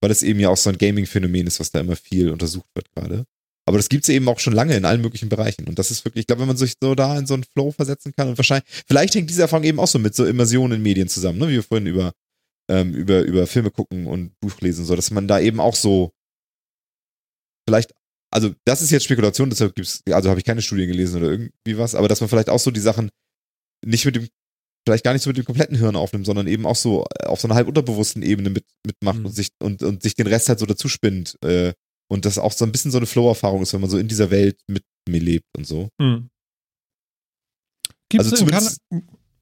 weil 0.00 0.10
es 0.10 0.22
eben 0.22 0.40
ja 0.40 0.48
auch 0.48 0.56
so 0.56 0.70
ein 0.70 0.78
Gaming-Phänomen 0.78 1.46
ist, 1.46 1.60
was 1.60 1.70
da 1.72 1.80
immer 1.80 1.96
viel 1.96 2.30
untersucht 2.30 2.68
wird 2.74 2.90
gerade. 2.92 3.24
Aber 3.66 3.76
das 3.78 3.88
gibt's 3.88 4.08
eben 4.08 4.28
auch 4.28 4.38
schon 4.38 4.52
lange 4.52 4.76
in 4.76 4.84
allen 4.84 5.00
möglichen 5.00 5.28
Bereichen. 5.28 5.68
Und 5.68 5.78
das 5.78 5.90
ist 5.90 6.04
wirklich, 6.04 6.22
ich 6.22 6.26
glaube, 6.26 6.40
wenn 6.40 6.48
man 6.48 6.56
sich 6.56 6.74
so 6.80 6.94
da 6.94 7.18
in 7.18 7.26
so 7.26 7.34
einen 7.34 7.44
Flow 7.44 7.70
versetzen 7.70 8.12
kann 8.16 8.28
und 8.28 8.38
wahrscheinlich, 8.38 8.68
vielleicht 8.86 9.14
hängt 9.14 9.30
diese 9.30 9.42
Erfahrung 9.42 9.64
eben 9.64 9.78
auch 9.78 9.86
so 9.86 9.98
mit 9.98 10.14
so 10.14 10.24
Immersion 10.24 10.72
in 10.72 10.82
Medien 10.82 11.08
zusammen, 11.08 11.38
ne? 11.38 11.48
wie 11.48 11.54
wir 11.54 11.62
vorhin 11.62 11.86
über, 11.86 12.12
ähm, 12.68 12.94
über, 12.94 13.22
über 13.22 13.46
Filme 13.46 13.70
gucken 13.70 14.06
und 14.06 14.32
Buch 14.40 14.60
lesen, 14.60 14.84
so, 14.84 14.96
dass 14.96 15.10
man 15.10 15.28
da 15.28 15.40
eben 15.40 15.60
auch 15.60 15.74
so 15.74 16.12
vielleicht, 17.68 17.92
also 18.32 18.54
das 18.64 18.82
ist 18.82 18.90
jetzt 18.90 19.04
Spekulation, 19.04 19.50
deshalb 19.50 19.74
gibt's, 19.74 20.02
also 20.10 20.30
habe 20.30 20.40
ich 20.40 20.46
keine 20.46 20.62
Studien 20.62 20.88
gelesen 20.88 21.18
oder 21.22 21.30
irgendwie 21.30 21.78
was, 21.78 21.94
aber 21.94 22.08
dass 22.08 22.20
man 22.20 22.28
vielleicht 22.28 22.50
auch 22.50 22.58
so 22.58 22.70
die 22.70 22.80
Sachen 22.80 23.10
nicht 23.84 24.04
mit 24.04 24.16
dem, 24.16 24.28
vielleicht 24.86 25.04
gar 25.04 25.12
nicht 25.12 25.22
so 25.22 25.30
mit 25.30 25.36
dem 25.36 25.44
kompletten 25.44 25.76
Hirn 25.76 25.96
aufnimmt, 25.96 26.26
sondern 26.26 26.46
eben 26.46 26.66
auch 26.66 26.76
so 26.76 27.04
äh, 27.20 27.26
auf 27.26 27.40
so 27.40 27.48
einer 27.48 27.54
halb 27.54 27.68
unterbewussten 27.68 28.22
Ebene 28.22 28.50
mit, 28.50 28.64
mitmacht 28.86 29.18
Mhm. 29.18 29.26
und 29.26 29.32
sich 29.32 29.48
und, 29.60 29.82
und 29.82 30.02
sich 30.02 30.14
den 30.14 30.26
Rest 30.26 30.48
halt 30.48 30.58
so 30.58 30.66
dazu 30.66 30.88
spinnt. 30.88 31.36
Äh, 31.44 31.72
und 32.10 32.24
das 32.24 32.38
auch 32.38 32.52
so 32.52 32.64
ein 32.64 32.72
bisschen 32.72 32.90
so 32.90 32.96
eine 32.98 33.06
Flow-Erfahrung 33.06 33.62
ist, 33.62 33.72
wenn 33.72 33.80
man 33.80 33.90
so 33.90 33.98
in 33.98 34.08
dieser 34.08 34.30
Welt 34.30 34.58
mit 34.66 34.82
mir 35.08 35.20
lebt 35.20 35.46
und 35.56 35.64
so. 35.66 35.88
Hm. 36.00 36.28
Gibt's 38.08 38.24
Also 38.32 38.36
in 38.44 38.48
zumindest- 38.50 38.80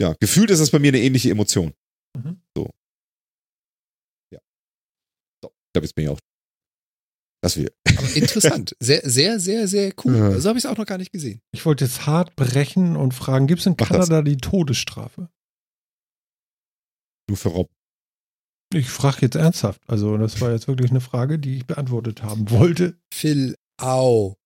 Ja, 0.01 0.15
gefühlt 0.21 0.51
ist 0.51 0.59
das 0.61 0.71
bei 0.71 0.79
mir 0.79 0.89
eine 0.89 1.01
ähnliche 1.01 1.31
Emotion. 1.31 1.73
Mhm. 2.17 2.41
So. 2.57 2.71
Ja. 4.31 4.39
So. 5.43 5.49
Ich 5.51 5.73
glaube, 5.73 5.87
jetzt 5.87 5.95
bin 5.95 6.05
ich 6.05 6.11
auch. 6.11 6.19
Das 7.41 7.57
wir. 7.57 7.71
Aber 7.97 8.17
interessant. 8.17 8.75
Sehr, 8.81 9.09
sehr, 9.09 9.39
sehr, 9.39 9.69
sehr 9.69 9.93
cool. 10.05 10.17
Ja. 10.17 10.41
So 10.41 10.49
habe 10.49 10.59
ich 10.59 10.65
es 10.65 10.71
auch 10.71 10.77
noch 10.77 10.87
gar 10.87 10.99
nicht 10.99 11.13
gesehen. 11.13 11.41
Ich 11.53 11.65
wollte 11.65 11.85
jetzt 11.85 12.05
hart 12.07 12.35
brechen 12.35 12.97
und 12.97 13.15
fragen, 13.15 13.47
gibt 13.47 13.61
es 13.61 13.67
in 13.67 13.77
Mach 13.79 13.89
das. 13.89 14.09
Kanada 14.09 14.23
die 14.23 14.37
Todesstrafe? 14.39 15.29
Nur 17.29 17.37
für 17.37 17.51
Rob. 17.51 17.71
Ich 18.75 18.89
frage 18.91 19.19
jetzt 19.23 19.37
ernsthaft. 19.37 19.81
Also 19.87 20.17
das 20.19 20.41
war 20.41 20.51
jetzt 20.53 20.69
wirklich 20.69 20.91
eine 20.91 21.01
Frage, 21.01 21.39
die 21.39 21.59
ich 21.59 21.67
beantwortet 21.67 22.23
haben 22.23 22.51
wollte. 22.51 22.99
Phil, 23.15 23.57
au. 23.81 24.37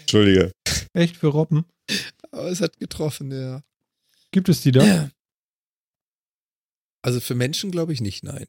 Entschuldige. 0.00 0.52
Echt 0.92 1.16
für 1.16 1.28
Robben? 1.28 1.64
Aber 2.32 2.50
es 2.50 2.60
hat 2.60 2.76
getroffen, 2.78 3.32
ja. 3.32 3.62
Gibt 4.30 4.48
es 4.48 4.60
die 4.60 4.72
da? 4.72 5.10
Also 7.02 7.20
für 7.20 7.34
Menschen 7.34 7.70
glaube 7.70 7.92
ich 7.92 8.00
nicht, 8.00 8.22
nein. 8.22 8.46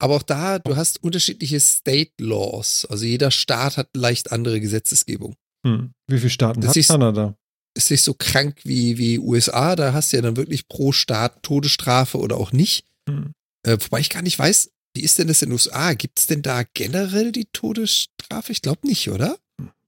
Aber 0.00 0.16
auch 0.16 0.22
da, 0.22 0.58
du 0.58 0.76
hast 0.76 1.02
unterschiedliche 1.02 1.58
State 1.60 2.12
Laws. 2.20 2.86
Also 2.86 3.04
jeder 3.04 3.30
Staat 3.30 3.76
hat 3.76 3.88
leicht 3.96 4.30
andere 4.32 4.60
Gesetzesgebung. 4.60 5.34
Hm. 5.66 5.92
Wie 6.06 6.18
viele 6.18 6.30
Staaten 6.30 6.60
Das 6.60 6.70
hat 6.70 6.76
ist- 6.76 6.88
Kanada? 6.88 7.36
Ist 7.76 7.90
nicht 7.90 8.02
so 8.02 8.14
krank 8.14 8.60
wie, 8.64 8.98
wie 8.98 9.18
USA, 9.18 9.76
da 9.76 9.92
hast 9.92 10.12
du 10.12 10.16
ja 10.16 10.22
dann 10.22 10.36
wirklich 10.36 10.66
pro 10.68 10.90
Staat 10.92 11.42
Todesstrafe 11.42 12.18
oder 12.18 12.36
auch 12.36 12.50
nicht. 12.52 12.86
Hm. 13.08 13.32
Äh, 13.66 13.76
wobei 13.80 14.00
ich 14.00 14.10
gar 14.10 14.22
nicht 14.22 14.38
weiß, 14.38 14.70
wie 14.96 15.02
ist 15.02 15.18
denn 15.18 15.28
das 15.28 15.42
in 15.42 15.48
den 15.50 15.52
USA? 15.52 15.92
Gibt 15.94 16.18
es 16.18 16.26
denn 16.26 16.42
da 16.42 16.62
generell 16.74 17.30
die 17.30 17.44
Todesstrafe? 17.52 18.52
Ich 18.52 18.62
glaube 18.62 18.86
nicht, 18.86 19.08
oder? 19.10 19.38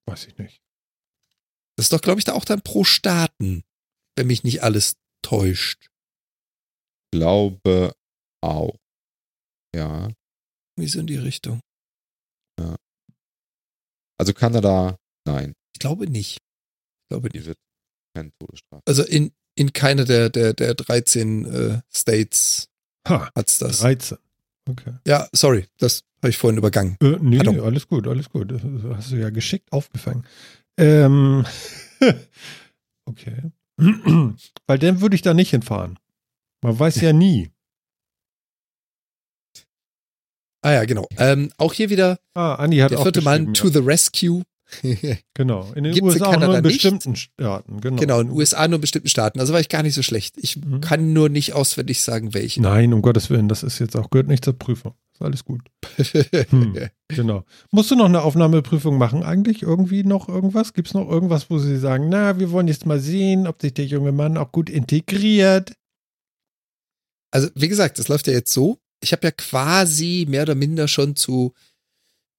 Weiß 0.06 0.26
ich 0.26 0.36
nicht. 0.38 0.60
Das 1.76 1.86
ist 1.86 1.92
doch, 1.92 2.00
glaube 2.02 2.20
ich, 2.20 2.24
da 2.24 2.34
auch 2.34 2.44
dann 2.44 2.62
pro 2.62 2.84
Staaten, 2.84 3.62
wenn 4.16 4.26
mich 4.26 4.44
nicht 4.44 4.62
alles 4.62 4.96
täuscht. 5.22 5.88
Glaube 7.12 7.92
auch. 8.42 8.76
Ja. 9.74 10.08
Wie 10.76 10.86
so 10.86 11.00
in 11.00 11.06
die 11.06 11.16
Richtung. 11.16 11.60
Also 14.18 14.34
Kanada, 14.34 14.98
nein. 15.24 15.54
Ich 15.74 15.80
glaube 15.80 16.06
nicht. 16.06 16.36
Ich 16.36 17.08
glaube 17.08 17.28
nicht. 17.28 17.36
Hier 17.36 17.46
wird 17.46 17.58
keine 18.14 18.30
Todesstrafe. 18.38 18.82
Also 18.86 19.02
in, 19.02 19.32
in 19.54 19.72
keiner 19.72 20.04
der, 20.04 20.28
der, 20.28 20.52
der 20.52 20.74
13 20.74 21.44
äh, 21.46 21.80
States 21.90 22.68
Ha, 23.08 23.30
hat's 23.34 23.58
das. 23.58 23.80
13. 23.80 24.18
Okay. 24.68 24.92
Ja, 25.06 25.28
sorry, 25.32 25.66
das 25.78 26.04
habe 26.18 26.28
ich 26.30 26.36
vorhin 26.36 26.58
übergangen. 26.58 26.96
Äh, 27.00 27.16
nee, 27.20 27.38
Pardon. 27.38 27.60
alles 27.60 27.88
gut, 27.88 28.06
alles 28.06 28.28
gut. 28.28 28.52
Das 28.52 28.62
hast 28.62 29.12
du 29.12 29.16
ja 29.16 29.30
geschickt 29.30 29.72
aufgefangen. 29.72 30.26
Ähm, 30.76 31.46
okay. 33.06 33.50
Weil 33.78 34.78
dann 34.78 35.00
würde 35.00 35.16
ich 35.16 35.22
da 35.22 35.32
nicht 35.32 35.50
hinfahren. 35.50 35.98
Man 36.62 36.78
weiß 36.78 37.00
ja 37.00 37.12
nie. 37.12 37.50
Ah 40.62 40.72
ja, 40.72 40.84
genau. 40.84 41.06
Ähm, 41.16 41.50
auch 41.56 41.72
hier 41.72 41.88
wieder 41.90 42.18
Ah, 42.34 42.54
Andi 42.56 42.78
hat 42.78 42.90
der 42.90 42.98
auch 42.98 43.02
vierte 43.04 43.22
Mann 43.22 43.52
geschrieben, 43.52 43.72
to 43.72 43.80
the 43.80 43.84
rescue. 43.86 44.42
ja. 44.82 45.16
Genau. 45.34 45.72
In 45.74 45.84
den 45.84 45.94
Gibt's 45.94 46.14
in 46.16 46.22
USA 46.22 46.26
auch 46.26 46.40
nur 46.40 46.56
in 46.58 46.62
nicht? 46.62 46.74
bestimmten 46.74 47.16
Staaten. 47.16 47.80
Genau. 47.80 47.96
genau, 47.96 48.20
in 48.20 48.28
den 48.28 48.36
USA 48.36 48.68
nur 48.68 48.76
in 48.76 48.80
bestimmten 48.82 49.08
Staaten. 49.08 49.40
Also 49.40 49.52
war 49.54 49.60
ich 49.60 49.68
gar 49.70 49.82
nicht 49.82 49.94
so 49.94 50.02
schlecht. 50.02 50.36
Ich 50.38 50.56
Mhm. 50.56 50.80
kann 50.82 51.12
nur 51.14 51.28
nicht 51.28 51.54
auswendig 51.54 52.02
sagen, 52.02 52.34
welche. 52.34 52.60
Nein, 52.60 52.92
um 52.92 53.00
Gottes 53.02 53.30
Willen, 53.30 53.48
das 53.48 53.62
ist 53.62 53.78
jetzt 53.78 53.96
auch, 53.96 54.10
gehört 54.10 54.28
nicht 54.28 54.44
zur 54.44 54.58
Prüfung. 54.58 54.94
Ist 55.14 55.22
alles 55.22 55.44
gut. 55.44 55.62
Hm. 56.50 56.76
Genau. 57.08 57.44
Musst 57.72 57.90
du 57.90 57.96
noch 57.96 58.04
eine 58.04 58.22
Aufnahmeprüfung 58.22 58.96
machen 58.98 59.22
eigentlich? 59.24 59.62
Irgendwie 59.62 60.04
noch 60.04 60.28
irgendwas? 60.28 60.72
Gibt 60.74 60.88
es 60.88 60.94
noch 60.94 61.08
irgendwas, 61.08 61.50
wo 61.50 61.58
sie 61.58 61.78
sagen, 61.78 62.08
na, 62.10 62.38
wir 62.38 62.50
wollen 62.52 62.68
jetzt 62.68 62.86
mal 62.86 63.00
sehen, 63.00 63.46
ob 63.48 63.60
sich 63.62 63.74
der 63.74 63.86
junge 63.86 64.12
Mann 64.12 64.36
auch 64.36 64.52
gut 64.52 64.70
integriert? 64.70 65.72
Also, 67.32 67.48
wie 67.54 67.68
gesagt, 67.68 67.98
das 67.98 68.08
läuft 68.08 68.26
ja 68.28 68.32
jetzt 68.34 68.52
so. 68.52 68.78
Ich 69.00 69.12
habe 69.12 69.26
ja 69.26 69.30
quasi 69.30 70.26
mehr 70.28 70.42
oder 70.42 70.54
minder 70.54 70.88
schon 70.88 71.16
zu, 71.16 71.54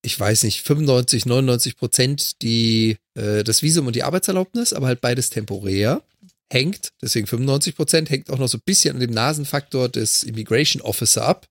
ich 0.04 0.20
weiß 0.20 0.44
nicht, 0.44 0.62
95, 0.62 1.26
99 1.26 1.76
Prozent 1.78 2.42
die, 2.42 2.98
äh, 3.16 3.44
das 3.44 3.62
Visum 3.64 3.88
und 3.88 3.96
die 3.96 4.04
Arbeitserlaubnis, 4.04 4.74
aber 4.74 4.88
halt 4.88 5.02
beides 5.02 5.30
temporär. 5.30 6.04
Hängt, 6.52 6.92
deswegen 7.02 7.28
95 7.28 7.76
Prozent, 7.76 8.10
hängt 8.10 8.30
auch 8.30 8.38
noch 8.38 8.50
so 8.50 8.58
ein 8.58 8.64
bisschen 8.66 8.96
an 8.96 9.00
dem 9.00 9.12
Nasenfaktor 9.12 9.88
des 9.90 10.24
Immigration 10.24 10.82
Officer 10.82 11.26
ab. 11.26 11.48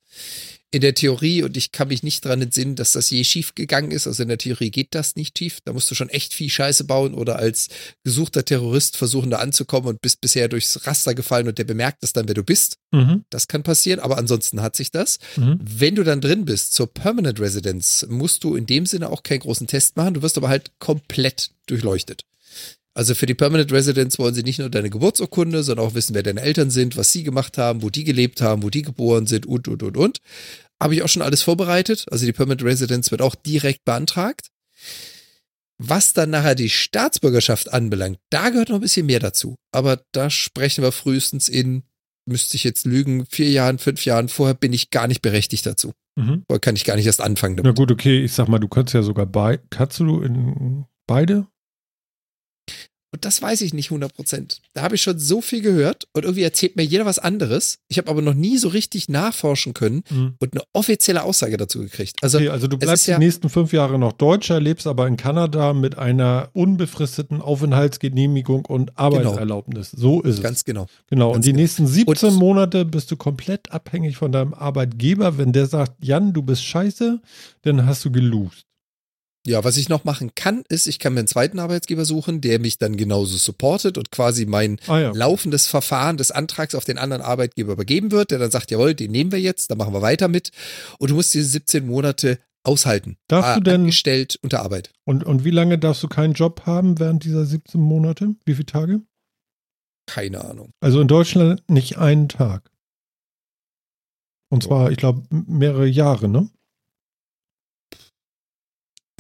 In 0.73 0.83
der 0.83 0.95
Theorie, 0.95 1.43
und 1.43 1.57
ich 1.57 1.73
kann 1.73 1.89
mich 1.89 2.05
nicht 2.05 2.25
dran 2.25 2.41
entsinnen, 2.41 2.77
dass 2.77 2.93
das 2.93 3.11
je 3.11 3.25
schief 3.25 3.57
gegangen 3.57 3.91
ist, 3.91 4.07
also 4.07 4.23
in 4.23 4.29
der 4.29 4.39
Theorie 4.39 4.71
geht 4.71 4.95
das 4.95 5.17
nicht 5.17 5.37
schief. 5.37 5.59
Da 5.65 5.73
musst 5.73 5.91
du 5.91 5.97
schon 5.97 6.09
echt 6.09 6.33
viel 6.33 6.49
Scheiße 6.49 6.85
bauen 6.85 7.13
oder 7.13 7.41
als 7.41 7.69
gesuchter 8.05 8.45
Terrorist 8.45 8.97
versuchen, 8.97 9.31
da 9.31 9.39
anzukommen 9.39 9.89
und 9.89 10.01
bist 10.01 10.21
bisher 10.21 10.47
durchs 10.47 10.87
Raster 10.87 11.15
gefallen 11.15 11.49
und 11.49 11.59
der 11.59 11.65
bemerkt 11.65 12.05
es 12.05 12.13
dann, 12.13 12.29
wer 12.29 12.35
du 12.35 12.45
bist. 12.45 12.77
Mhm. 12.93 13.25
Das 13.31 13.49
kann 13.49 13.65
passieren, 13.65 13.99
aber 13.99 14.17
ansonsten 14.17 14.63
hat 14.63 14.77
sich 14.77 14.93
das. 14.93 15.19
Mhm. 15.37 15.59
Wenn 15.61 15.97
du 15.97 16.05
dann 16.05 16.21
drin 16.21 16.45
bist 16.45 16.73
zur 16.73 16.87
Permanent 16.87 17.41
Residence, 17.41 18.07
musst 18.09 18.45
du 18.45 18.55
in 18.55 18.67
dem 18.67 18.87
Sinne 18.87 19.11
auch 19.11 19.25
keinen 19.25 19.41
großen 19.41 19.67
Test 19.67 19.97
machen. 19.97 20.15
Du 20.15 20.23
wirst 20.23 20.39
aber 20.39 20.49
halt 20.49 20.71
komplett 20.79 21.51
durchleuchtet. 21.67 22.23
Also 22.95 23.15
für 23.15 23.27
die 23.27 23.35
Permanent 23.35 23.73
Residence 23.73 24.19
wollen 24.19 24.35
sie 24.35 24.43
nicht 24.43 24.59
nur 24.59 24.69
deine 24.69 24.91
Geburtsurkunde, 24.91 25.63
sondern 25.63 25.87
auch 25.87 25.95
wissen, 25.95 26.15
wer 26.15 26.23
deine 26.23 26.41
Eltern 26.41 26.71
sind, 26.71 26.97
was 26.97 27.13
sie 27.13 27.23
gemacht 27.23 27.57
haben, 27.57 27.83
wo 27.83 27.91
die 27.91 28.05
gelebt 28.05 28.41
haben, 28.41 28.63
wo 28.63 28.71
die 28.71 28.83
geboren 28.83 29.27
sind 29.27 29.47
und, 29.47 29.69
und, 29.69 29.83
und, 29.83 29.97
und. 29.97 30.19
Habe 30.83 30.95
ich 30.95 31.03
auch 31.03 31.09
schon 31.09 31.23
alles 31.23 31.43
vorbereitet. 31.43 32.07
Also 32.11 32.27
die 32.27 32.33
Permanent 32.33 32.65
Residence 32.65 33.11
wird 33.11 33.23
auch 33.23 33.35
direkt 33.35 33.85
beantragt. 33.85 34.49
Was 35.79 36.13
dann 36.13 36.31
nachher 36.31 36.55
die 36.55 36.69
Staatsbürgerschaft 36.69 37.73
anbelangt, 37.73 38.19
da 38.29 38.51
gehört 38.51 38.69
noch 38.69 38.77
ein 38.77 38.83
bisschen 38.83 39.07
mehr 39.07 39.21
dazu. 39.21 39.57
Aber 39.73 40.03
da 40.13 40.29
sprechen 40.29 40.83
wir 40.83 40.93
frühestens 40.93 41.49
in, 41.49 41.85
müsste 42.27 42.57
ich 42.57 42.65
jetzt 42.65 42.87
lügen, 42.87 43.25
vier 43.27 43.51
Jahren, 43.51 43.79
fünf 43.79 44.05
Jahren 44.05 44.29
vorher 44.29 44.55
bin 44.55 44.73
ich 44.73 44.91
gar 44.91 45.07
nicht 45.07 45.23
berechtigt 45.23 45.65
dazu. 45.65 45.93
Mhm. 46.17 46.45
Kann 46.61 46.77
ich 46.77 46.85
gar 46.85 46.97
nicht 46.97 47.07
erst 47.07 47.21
anfangen 47.21 47.55
Na 47.57 47.63
damit. 47.63 47.79
gut, 47.79 47.91
okay, 47.93 48.23
ich 48.23 48.33
sag 48.33 48.49
mal, 48.49 48.59
du 48.59 48.69
kannst 48.69 48.93
ja 48.93 49.03
sogar 49.03 49.27
bei, 49.27 49.59
kannst 49.71 50.01
du 50.01 50.21
in 50.21 50.85
beide? 51.07 51.47
Und 53.13 53.25
das 53.25 53.43
weiß 53.43 53.61
ich 53.63 53.75
nicht 53.75 53.91
100 53.91 54.15
Prozent. 54.15 54.61
Da 54.73 54.83
habe 54.83 54.95
ich 54.95 55.03
schon 55.03 55.19
so 55.19 55.41
viel 55.41 55.63
gehört 55.63 56.07
und 56.13 56.25
irgendwie 56.25 56.45
erzählt 56.45 56.77
mir 56.77 56.85
jeder 56.85 57.07
was 57.07 57.19
anderes. 57.19 57.79
Ich 57.89 57.99
habe 57.99 58.09
aber 58.09 58.23
noch 58.23 58.35
nie 58.35 58.57
so 58.57 58.69
richtig 58.69 59.09
nachforschen 59.09 59.75
können 59.75 60.05
Mhm. 60.11 60.35
und 60.39 60.53
eine 60.55 60.63
offizielle 60.73 61.25
Aussage 61.25 61.57
dazu 61.57 61.81
gekriegt. 61.81 62.17
Also 62.23 62.39
Okay, 62.39 62.49
also 62.51 62.69
du 62.69 62.79
bleibst 62.79 63.03
ist 63.03 63.07
ja- 63.09 63.19
die 63.19 63.25
nächsten 63.25 63.49
fünf 63.49 63.73
Jahre 63.73 63.99
noch 63.99 64.13
Deutscher, 64.13 64.61
lebst 64.61 64.87
aber 64.87 65.09
in 65.09 65.17
Kanada 65.17 65.73
mit 65.73 65.99
einer 65.99 66.51
unbefristeten 66.53 67.41
Aufenthaltsgenehmigung 67.41 68.65
und 68.67 68.97
Arbeitserlaubnis. 68.97 69.91
So 69.91 70.23
ist 70.23 70.37
es. 70.37 70.43
ganz 70.43 70.65
genau. 70.65 70.87
genau. 71.09 71.29
Und 71.29 71.33
ganz 71.35 71.45
die 71.47 71.51
genau. 71.53 71.63
nächsten 71.63 71.87
17 71.89 72.29
Und- 72.31 72.37
Monate 72.37 72.85
bist 72.85 73.11
du 73.11 73.17
komplett 73.17 73.73
abhängig 73.73 74.17
von 74.17 74.31
deinem 74.33 74.55
Arbeitgeber. 74.55 75.37
Wenn 75.37 75.53
der 75.53 75.67
sagt, 75.67 76.05
Jan, 76.05 76.33
du 76.33 76.43
bist 76.43 76.65
scheiße, 76.65 77.21
dann 77.63 77.87
hast 77.87 78.05
du 78.05 78.13
gelost. 78.13 78.67
Ja, 79.47 79.65
was 79.65 79.79
ich 79.79 79.89
noch 79.89 80.05
machen 80.05 80.33
kann, 80.35 80.65
ist, 80.69 80.87
ich 80.87 80.99
kann 80.99 81.15
mir 81.15 81.21
einen 81.21 81.29
zweiten 81.29 81.59
Arbeitsgeber 81.59 82.05
suchen, 82.05 82.43
der 82.43 82.59
mich 82.59 82.77
dann 82.77 82.97
genauso 82.99 83.39
supportet 83.39 83.97
und 83.97 84.11
quasi 84.11 84.45
mein 84.45 84.79
Ah 84.87 84.99
ja. 85.01 85.13
laufendes 85.15 85.67
Verfahren 85.67 86.19
des 86.19 86.31
Antrags 86.31 86.75
auf 86.75 86.85
den 86.85 86.99
anderen 86.99 87.23
Arbeitgeber 87.23 87.73
übergeben 87.73 88.11
wird, 88.11 88.33
der 88.33 88.39
dann 88.39 88.51
sagt, 88.51 88.71
jawohl, 88.71 88.95
den 88.95 89.11
nehmen 89.13 89.33
wir 89.33 89.41
jetzt, 89.41 89.71
dann 89.71 89.79
machen 89.79 89.95
wir 89.95 90.03
weiter 90.03 90.29
mit. 90.29 90.51
Und 90.99 91.09
du 91.11 91.15
musst 91.15 91.33
diese 91.33 91.47
17 91.47 91.87
Monate 91.87 92.39
aushalten. 92.65 93.17
Darfst 93.29 93.57
du 93.57 93.61
Äh, 93.61 93.65
denn- 93.65 93.81
Angestellt 93.81 94.39
unter 94.43 94.61
Arbeit. 94.61 94.91
Und, 95.07 95.25
und 95.25 95.43
wie 95.43 95.51
lange 95.51 95.79
darfst 95.79 96.03
du 96.03 96.09
keinen 96.09 96.35
Job 96.35 96.67
haben 96.67 96.99
während 96.99 97.25
dieser 97.25 97.47
17 97.47 97.81
Monate? 97.81 98.35
Wie 98.45 98.53
viele 98.55 98.67
Tage? 98.67 99.01
Keine 100.07 100.45
Ahnung. 100.45 100.73
Also 100.81 101.01
in 101.01 101.09
Deutschland 101.09 101.63
nicht 101.71 101.97
einen 101.97 102.29
Tag. 102.29 102.71
Und 104.53 104.65
zwar, 104.65 104.91
ich 104.91 104.99
glaube, 104.99 105.23
mehrere 105.31 105.87
Jahre, 105.87 106.29
ne? 106.29 106.51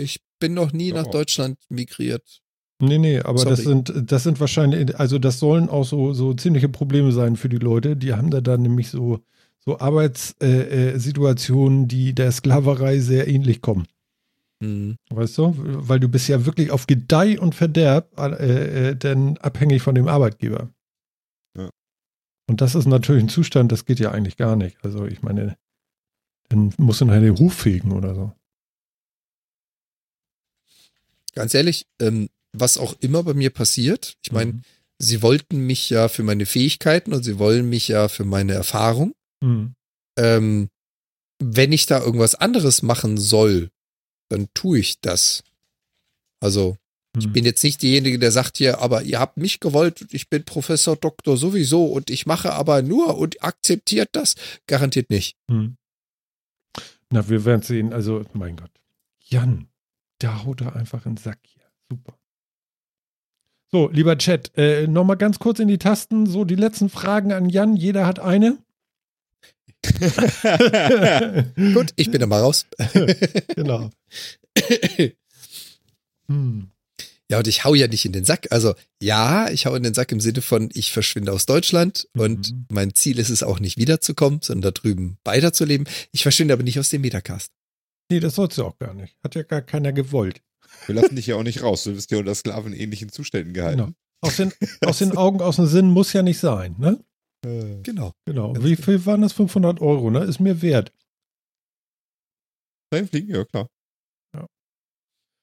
Ich 0.00 0.20
bin 0.38 0.54
noch 0.54 0.72
nie 0.72 0.88
Ja. 0.88 0.96
nach 1.02 1.06
Deutschland 1.06 1.58
migriert. 1.68 2.40
Nee, 2.82 2.98
nee, 2.98 3.20
aber 3.20 3.44
das 3.44 3.62
Sorry. 3.62 3.82
sind, 3.84 4.10
das 4.10 4.22
sind 4.22 4.40
wahrscheinlich, 4.40 4.98
also 4.98 5.18
das 5.18 5.38
sollen 5.38 5.68
auch 5.68 5.84
so, 5.84 6.14
so 6.14 6.32
ziemliche 6.32 6.68
Probleme 6.70 7.12
sein 7.12 7.36
für 7.36 7.50
die 7.50 7.58
Leute. 7.58 7.94
Die 7.94 8.14
haben 8.14 8.30
da 8.30 8.40
dann 8.40 8.62
nämlich 8.62 8.88
so, 8.88 9.20
so 9.58 9.78
Arbeitssituationen, 9.78 10.94
äh, 10.94 10.98
Situationen, 10.98 11.88
die 11.88 12.14
der 12.14 12.32
Sklaverei 12.32 12.98
sehr 13.00 13.28
ähnlich 13.28 13.60
kommen. 13.60 13.86
Hm. 14.62 14.96
Weißt 15.10 15.36
du? 15.36 15.54
Weil 15.56 16.00
du 16.00 16.08
bist 16.08 16.28
ja 16.28 16.46
wirklich 16.46 16.70
auf 16.70 16.86
Gedeih 16.86 17.38
und 17.38 17.54
Verderb 17.54 18.18
äh, 18.18 18.90
äh, 18.90 18.96
denn 18.96 19.36
abhängig 19.38 19.82
von 19.82 19.94
dem 19.94 20.08
Arbeitgeber. 20.08 20.70
Ja. 21.58 21.68
Und 22.48 22.62
das 22.62 22.74
ist 22.74 22.86
natürlich 22.86 23.24
ein 23.24 23.28
Zustand, 23.28 23.72
das 23.72 23.84
geht 23.84 24.00
ja 24.00 24.10
eigentlich 24.10 24.38
gar 24.38 24.56
nicht. 24.56 24.78
Also 24.82 25.04
ich 25.06 25.22
meine, 25.22 25.56
dann 26.48 26.72
musst 26.78 27.02
du 27.02 27.04
nachher 27.04 27.20
den 27.20 27.34
Ruf 27.34 27.54
fegen 27.54 27.92
oder 27.92 28.14
so. 28.14 28.32
Ganz 31.34 31.54
ehrlich, 31.54 31.86
ähm, 32.00 32.28
was 32.52 32.78
auch 32.78 32.94
immer 33.00 33.22
bei 33.22 33.34
mir 33.34 33.50
passiert, 33.50 34.16
ich 34.24 34.32
meine, 34.32 34.52
Mhm. 34.54 34.62
sie 34.98 35.22
wollten 35.22 35.66
mich 35.66 35.88
ja 35.90 36.08
für 36.08 36.22
meine 36.24 36.46
Fähigkeiten 36.46 37.12
und 37.12 37.22
sie 37.22 37.38
wollen 37.38 37.68
mich 37.68 37.88
ja 37.88 38.08
für 38.08 38.24
meine 38.24 38.52
Erfahrung. 38.54 39.14
Mhm. 39.40 39.74
Ähm, 40.18 40.68
wenn 41.42 41.72
ich 41.72 41.86
da 41.86 42.00
irgendwas 42.00 42.34
anderes 42.34 42.82
machen 42.82 43.16
soll, 43.16 43.70
dann 44.28 44.48
tue 44.54 44.78
ich 44.80 45.00
das. 45.00 45.42
Also, 46.40 46.76
ich 47.18 47.26
Mhm. 47.28 47.32
bin 47.32 47.44
jetzt 47.44 47.62
nicht 47.64 47.82
derjenige, 47.82 48.18
der 48.18 48.30
sagt 48.30 48.58
hier, 48.58 48.80
aber 48.80 49.02
ihr 49.02 49.18
habt 49.18 49.36
mich 49.36 49.58
gewollt, 49.60 50.02
und 50.02 50.12
ich 50.14 50.28
bin 50.28 50.44
Professor 50.44 50.96
Doktor 50.96 51.36
sowieso 51.36 51.86
und 51.86 52.10
ich 52.10 52.26
mache 52.26 52.52
aber 52.52 52.82
nur 52.82 53.16
und 53.18 53.42
akzeptiert 53.42 54.10
das. 54.12 54.34
Garantiert 54.66 55.10
nicht. 55.10 55.36
Hm. 55.50 55.76
Na, 57.10 57.28
wir 57.28 57.44
werden 57.44 57.62
sehen. 57.62 57.92
Also, 57.92 58.24
mein 58.34 58.56
Gott. 58.56 58.70
Jan, 59.24 59.68
da 60.20 60.44
haut 60.44 60.60
er 60.60 60.76
einfach 60.76 61.04
in 61.06 61.14
den 61.16 61.22
Sack 61.22 61.38
hier. 61.42 61.64
Super. 61.90 62.16
So, 63.72 63.88
lieber 63.88 64.18
Chat, 64.18 64.52
äh, 64.56 64.86
nochmal 64.86 65.16
ganz 65.16 65.38
kurz 65.38 65.60
in 65.60 65.68
die 65.68 65.78
Tasten. 65.78 66.26
So, 66.26 66.44
die 66.44 66.56
letzten 66.56 66.88
Fragen 66.88 67.32
an 67.32 67.48
Jan. 67.48 67.76
Jeder 67.76 68.06
hat 68.06 68.18
eine. 68.18 68.58
Gut, 71.74 71.92
ich 71.96 72.10
bin 72.10 72.20
da 72.20 72.26
mal 72.26 72.40
raus. 72.40 72.66
genau. 73.54 73.90
hm. 76.28 76.70
Ja, 77.30 77.38
und 77.38 77.46
ich 77.46 77.64
hau 77.64 77.74
ja 77.76 77.86
nicht 77.86 78.04
in 78.04 78.12
den 78.12 78.24
Sack. 78.24 78.48
Also 78.50 78.74
ja, 79.00 79.48
ich 79.50 79.66
hau 79.66 79.74
in 79.76 79.84
den 79.84 79.94
Sack 79.94 80.10
im 80.10 80.20
Sinne 80.20 80.42
von, 80.42 80.68
ich 80.74 80.90
verschwinde 80.92 81.32
aus 81.32 81.46
Deutschland 81.46 82.08
Mhm. 82.14 82.20
und 82.20 82.54
mein 82.72 82.94
Ziel 82.94 83.20
ist 83.20 83.30
es 83.30 83.44
auch 83.44 83.60
nicht 83.60 83.78
wiederzukommen, 83.78 84.40
sondern 84.42 84.72
da 84.74 84.80
drüben 84.80 85.16
weiterzuleben. 85.24 85.86
Ich 86.10 86.24
verschwinde 86.24 86.54
aber 86.54 86.64
nicht 86.64 86.78
aus 86.80 86.88
dem 86.88 87.02
Metacast. 87.02 87.52
Nee, 88.10 88.20
das 88.20 88.34
sollst 88.34 88.58
du 88.58 88.64
auch 88.64 88.78
gar 88.78 88.94
nicht. 88.94 89.16
Hat 89.22 89.34
ja 89.34 89.42
gar 89.42 89.62
keiner 89.62 89.92
gewollt. 89.92 90.42
Wir 90.86 90.94
lassen 90.94 91.16
dich 91.16 91.26
ja 91.28 91.36
auch 91.36 91.42
nicht 91.42 91.62
raus. 91.62 91.84
Du 91.84 91.94
wirst 91.94 92.10
ja 92.10 92.18
unter 92.18 92.34
sklavenähnlichen 92.34 93.10
Zuständen 93.10 93.54
gehalten. 93.54 93.78
Genau. 93.78 93.92
Aus 94.22 94.36
den, 94.36 94.52
aus 94.84 94.98
den 94.98 95.16
Augen, 95.16 95.40
aus 95.40 95.56
dem 95.56 95.66
Sinn 95.66 95.90
muss 95.90 96.12
ja 96.12 96.22
nicht 96.22 96.38
sein, 96.38 96.74
ne? 96.78 97.02
Äh, 97.44 97.80
Genau. 97.82 98.12
Genau. 98.26 98.54
Wie 98.62 98.76
viel 98.76 99.04
waren 99.06 99.22
das? 99.22 99.32
500 99.32 99.80
Euro, 99.80 100.10
ne? 100.10 100.24
Ist 100.24 100.40
mir 100.40 100.60
wert. 100.60 100.92
Dahin 102.92 103.08
fliegen, 103.08 103.34
ja 103.34 103.44
klar. 103.44 103.68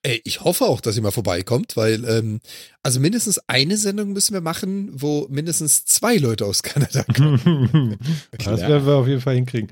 Ey, 0.07 0.21
ich 0.23 0.41
hoffe 0.41 0.65
auch, 0.65 0.79
dass 0.79 0.95
ihr 0.95 1.01
mal 1.01 1.11
vorbeikommt, 1.11 1.75
weil 1.75 2.05
ähm, 2.05 2.39
also 2.81 2.99
mindestens 2.99 3.39
eine 3.47 3.75
Sendung 3.75 4.13
müssen 4.13 4.33
wir 4.33 4.39
machen, 4.41 4.89
wo 4.93 5.27
mindestens 5.29 5.83
zwei 5.83 6.15
Leute 6.15 6.45
aus 6.45 6.63
Kanada 6.63 7.03
kommen. 7.03 7.97
das 8.31 8.61
werden 8.61 8.85
wir 8.85 8.95
auf 8.95 9.07
jeden 9.07 9.19
Fall 9.19 9.35
hinkriegen. 9.35 9.69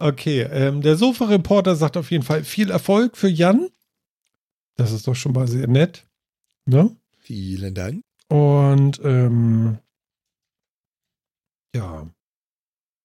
Okay, 0.00 0.42
ähm, 0.42 0.80
der 0.80 0.96
Sofa-Reporter 0.96 1.76
sagt 1.76 1.96
auf 1.96 2.10
jeden 2.10 2.24
Fall 2.24 2.42
viel 2.42 2.70
Erfolg 2.70 3.16
für 3.16 3.28
Jan. 3.28 3.68
Das 4.76 4.92
ist 4.92 5.06
doch 5.06 5.14
schon 5.14 5.32
mal 5.32 5.46
sehr 5.46 5.66
nett. 5.66 6.06
Ne? 6.64 6.96
Vielen 7.18 7.74
Dank. 7.74 8.02
Und 8.28 9.00
ähm, 9.04 9.78
ja, 11.74 12.08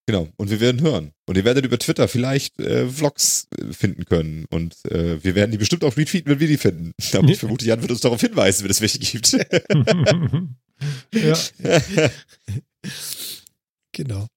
Genau. 0.07 0.27
Und 0.37 0.51
wir 0.51 0.59
werden 0.59 0.81
hören. 0.81 1.11
Und 1.25 1.35
ihr 1.35 1.45
werdet 1.45 1.65
über 1.65 1.79
Twitter 1.79 2.07
vielleicht 2.07 2.59
äh, 2.59 2.87
Vlogs 2.87 3.47
äh, 3.57 3.73
finden 3.73 4.05
können. 4.05 4.45
Und 4.51 4.75
äh, 4.85 5.23
wir 5.23 5.33
werden 5.33 5.49
die 5.51 5.57
bestimmt 5.57 5.83
auch 5.83 5.97
retweeten, 5.97 6.31
wenn 6.31 6.39
wir 6.39 6.47
die 6.47 6.57
finden. 6.57 6.91
Aber 7.13 7.27
ich 7.27 7.39
vermute, 7.39 7.65
Jan 7.65 7.81
wird 7.81 7.89
uns 7.91 8.01
darauf 8.01 8.21
hinweisen, 8.21 8.63
wenn 8.63 8.71
es 8.71 8.81
welche 8.81 8.99
gibt. 8.99 9.31
ja, 11.11 11.37
Genau. 13.93 14.27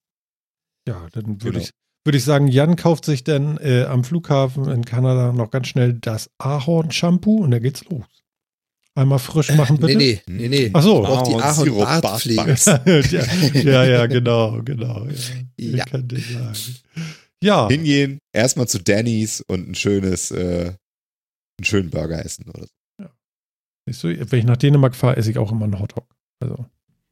ja, 0.89 1.07
dann 1.13 1.43
würde 1.43 1.59
Genau. 1.59 1.59
ich, 1.65 1.71
würde 2.09 2.17
ich 2.17 2.25
sagen, 2.25 2.49
Jan 2.49 2.77
kauft 2.77 3.05
sich 3.05 3.23
dann 3.23 3.59
äh, 3.59 3.85
am 3.85 4.03
Flughafen 4.03 4.67
in 4.71 4.83
Kanada 4.87 5.31
noch 5.35 5.51
ganz 5.51 5.69
schnell 5.69 5.93
das 5.93 6.31
Ahorn-Shampoo 6.39 7.43
und 7.45 7.51
da 7.51 7.59
geht's 7.59 7.85
los. 7.85 8.07
Einmal 8.95 9.19
frisch 9.19 9.53
machen, 9.53 9.77
bitte. 9.77 9.99
Nee, 9.99 10.23
nee, 10.27 10.49
nee, 10.49 10.49
nee. 10.49 10.71
Ach 10.73 10.83
so. 10.83 11.05
Auch 11.05 11.23
die 11.23 11.35
Ahorn-Bartpflege. 11.35 12.57
Ja, 13.63 13.63
ja, 13.63 13.85
ja, 13.85 14.07
genau, 14.07 14.63
genau. 14.63 15.05
Ja, 15.05 15.13
Ja. 15.59 15.85
Ich 15.85 15.91
kann 15.91 16.09
dir 16.09 16.19
sagen. 16.19 16.57
Ja, 17.45 17.69
Hingehen, 17.69 18.21
erstmal 18.33 18.69
zu 18.69 18.79
Danny's 18.83 19.43
und 19.43 19.69
ein 19.69 19.75
schönes, 19.75 20.31
äh, 20.31 20.73
einen 21.59 21.65
schönen 21.65 21.91
Burger 21.91 22.25
essen 22.25 22.47
oder 22.49 22.65
so. 22.65 23.09
du, 24.09 24.31
wenn 24.31 24.39
ich 24.39 24.47
nach 24.47 24.57
Dänemark 24.57 24.97
fahre, 24.97 25.19
esse 25.19 25.31
ich 25.31 25.37
auch 25.37 25.53
immer 25.53 25.65
einen 25.67 25.79
Hotdog. 25.79 26.07
Also, 26.41 26.65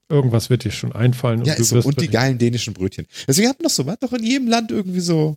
irgendwas 0.08 0.50
wird 0.50 0.64
dir 0.64 0.70
schon 0.70 0.92
einfallen. 0.92 1.44
Ja, 1.44 1.54
du 1.54 1.62
ist 1.62 1.68
so. 1.70 1.76
wirst 1.76 1.86
Und 1.86 2.00
die 2.00 2.08
geilen 2.08 2.38
dänischen 2.38 2.74
Brötchen. 2.74 3.06
Deswegen 3.26 3.48
hat 3.48 3.58
man 3.58 3.64
das 3.64 3.76
so, 3.76 3.84
man 3.84 3.92
hat 3.92 4.02
doch 4.02 4.12
in 4.12 4.24
jedem 4.24 4.48
Land 4.48 4.70
irgendwie 4.70 5.00
so, 5.00 5.36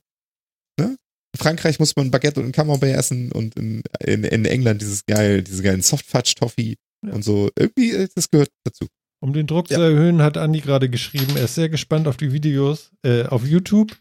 ne? 0.80 0.98
In 1.36 1.40
Frankreich 1.40 1.80
muss 1.80 1.96
man 1.96 2.10
Baguette 2.10 2.40
und 2.40 2.48
ein 2.48 2.52
Camembert 2.52 2.96
essen 2.96 3.32
und 3.32 3.56
in, 3.56 3.84
in, 4.04 4.24
in 4.24 4.46
England 4.46 4.82
dieses 4.82 5.06
geil, 5.06 5.44
diese 5.44 5.62
geilen 5.62 5.82
Softfudge-Toffee 5.82 6.76
Ja. 7.06 7.14
und 7.14 7.24
so. 7.24 7.50
Irgendwie, 7.58 7.92
äh, 7.92 8.08
das 8.16 8.30
gehört 8.32 8.50
dazu. 8.64 8.88
Um 9.22 9.34
den 9.34 9.46
Druck 9.48 9.70
Ja. 9.70 9.78
zu 9.78 9.84
erhöhen, 9.84 10.22
hat 10.22 10.38
Andi 10.38 10.62
gerade 10.62 10.90
geschrieben, 10.90 11.36
er 11.36 11.44
ist 11.46 11.56
sehr 11.56 11.70
gespannt 11.70 12.08
auf 12.08 12.18
die 12.18 12.32
Videos 12.34 12.92
äh, 13.04 13.24
auf 13.26 13.46
YouTube. 13.46 13.96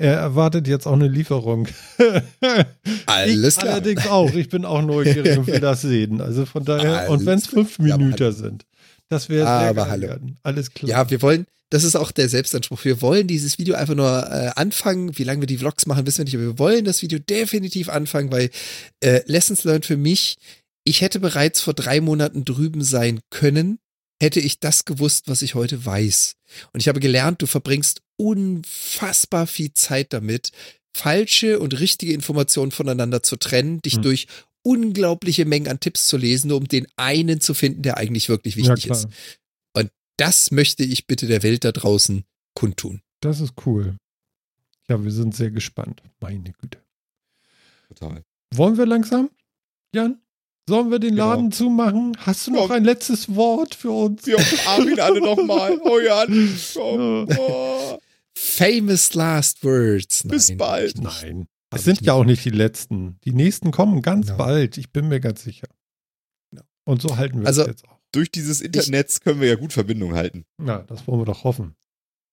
Er 0.00 0.14
erwartet 0.14 0.68
jetzt 0.68 0.86
auch 0.86 0.92
eine 0.92 1.08
Lieferung. 1.08 1.66
Alles 3.06 3.54
ich 3.56 3.60
klar. 3.60 3.74
allerdings 3.74 4.06
auch. 4.06 4.32
Ich 4.34 4.48
bin 4.48 4.64
auch 4.64 4.82
neugierig 4.82 5.38
und 5.38 5.46
will 5.48 5.60
das 5.60 5.82
sehen. 5.82 6.20
Also 6.20 6.46
von 6.46 6.64
daher, 6.64 7.08
und 7.10 7.16
Alles 7.16 7.26
wenn 7.26 7.38
es 7.38 7.46
fünf. 7.48 7.78
Ja, 7.80 7.96
Minuten 7.98 8.32
sind, 8.32 8.64
das 9.08 9.28
wäre 9.28 9.46
Aber 9.48 9.88
hallo. 9.88 10.08
werden. 10.08 10.38
Alles 10.42 10.72
klar. 10.72 10.88
Ja, 10.90 11.10
wir 11.10 11.22
wollen, 11.22 11.46
das 11.70 11.84
ist 11.84 11.96
auch 11.96 12.12
der 12.12 12.28
Selbstanspruch. 12.28 12.84
Wir 12.84 13.00
wollen 13.02 13.26
dieses 13.26 13.58
Video 13.58 13.74
einfach 13.74 13.94
nur 13.94 14.08
äh, 14.30 14.50
anfangen. 14.56 15.16
Wie 15.18 15.24
lange 15.24 15.40
wir 15.42 15.46
die 15.46 15.58
Vlogs 15.58 15.86
machen, 15.86 16.06
wissen 16.06 16.18
wir 16.18 16.24
nicht. 16.24 16.34
Aber 16.34 16.44
wir 16.44 16.58
wollen 16.58 16.84
das 16.84 17.02
Video 17.02 17.18
definitiv 17.18 17.88
anfangen, 17.88 18.30
weil 18.32 18.50
äh, 19.00 19.20
Lessons 19.26 19.64
Learned 19.64 19.86
für 19.86 19.96
mich, 19.96 20.36
ich 20.84 21.00
hätte 21.00 21.20
bereits 21.20 21.60
vor 21.60 21.74
drei 21.74 22.00
Monaten 22.00 22.44
drüben 22.44 22.82
sein 22.82 23.20
können, 23.30 23.78
hätte 24.20 24.40
ich 24.40 24.58
das 24.60 24.84
gewusst, 24.84 25.28
was 25.28 25.42
ich 25.42 25.54
heute 25.54 25.84
weiß. 25.84 26.34
Und 26.72 26.80
ich 26.80 26.88
habe 26.88 27.00
gelernt, 27.00 27.40
du 27.42 27.46
verbringst 27.46 28.00
unfassbar 28.16 29.46
viel 29.46 29.72
Zeit 29.74 30.12
damit, 30.12 30.50
falsche 30.96 31.60
und 31.60 31.78
richtige 31.78 32.12
Informationen 32.12 32.72
voneinander 32.72 33.22
zu 33.22 33.36
trennen, 33.36 33.80
dich 33.82 33.96
Hm. 33.96 34.02
durch 34.02 34.26
unglaubliche 34.68 35.44
Mengen 35.44 35.68
an 35.68 35.80
Tipps 35.80 36.06
zu 36.06 36.16
lesen, 36.16 36.52
um 36.52 36.68
den 36.68 36.86
einen 36.96 37.40
zu 37.40 37.54
finden, 37.54 37.82
der 37.82 37.96
eigentlich 37.96 38.28
wirklich 38.28 38.54
ja, 38.56 38.60
wichtig 38.74 38.84
klar. 38.84 38.98
ist. 38.98 39.08
Das 40.20 40.50
möchte 40.50 40.82
ich 40.82 41.06
bitte 41.06 41.28
der 41.28 41.44
Welt 41.44 41.62
da 41.64 41.70
draußen 41.70 42.24
kundtun. 42.56 43.02
Das 43.20 43.38
ist 43.40 43.52
cool. 43.66 43.96
Ja, 44.88 45.00
wir 45.04 45.12
sind 45.12 45.32
sehr 45.36 45.52
gespannt. 45.52 46.02
Meine 46.18 46.52
Güte. 46.60 46.78
Total. 47.86 48.24
Wollen 48.52 48.76
wir 48.76 48.86
langsam, 48.86 49.30
Jan? 49.94 50.20
Sollen 50.68 50.90
wir 50.90 50.98
den 50.98 51.10
Genau. 51.10 51.28
Laden 51.30 51.52
zumachen? 51.52 52.16
Hast 52.18 52.48
du 52.48 52.50
noch 52.50 52.68
Ja. 52.68 52.74
ein 52.74 52.84
letztes 52.84 53.32
Wort 53.36 53.76
für 53.76 53.92
uns? 53.92 54.26
Wir 54.26 54.38
umarmen 54.38 54.88
ihn 54.94 54.98
alle 55.00 55.20
nochmal. 55.20 55.78
Oh 55.84 56.00
Jan. 56.00 56.58
Oh, 56.76 57.24
oh. 57.38 57.98
Famous 58.36 59.14
last 59.14 59.62
words. 59.62 60.24
Bis 60.26 60.48
Nein, 60.48 60.58
bald. 60.58 60.88
ich 60.96 61.00
nicht. 61.00 61.22
Nein. 61.22 61.46
Es 61.70 61.84
sind 61.84 62.00
ja 62.00 62.14
auch 62.14 62.24
nicht 62.24 62.44
die 62.44 62.50
letzten. 62.50 63.18
Die 63.24 63.32
nächsten 63.32 63.70
kommen 63.70 64.00
ganz 64.02 64.26
Genau. 64.26 64.38
bald. 64.38 64.78
Ich 64.78 64.90
bin 64.90 65.08
mir 65.08 65.20
ganz 65.20 65.42
sicher. 65.44 65.66
Und 66.84 67.02
so 67.02 67.16
halten 67.18 67.40
wir 67.40 67.46
Also- 67.46 67.62
es 67.62 67.68
jetzt 67.68 67.88
auch. 67.88 67.98
Durch 68.12 68.30
dieses 68.30 68.62
Internet 68.62 69.20
können 69.22 69.40
wir 69.42 69.48
ja 69.48 69.54
gut 69.56 69.74
Verbindung 69.74 70.14
halten. 70.14 70.44
Ja, 70.64 70.78
das 70.84 71.06
wollen 71.06 71.20
wir 71.20 71.26
doch 71.26 71.44
hoffen. 71.44 71.74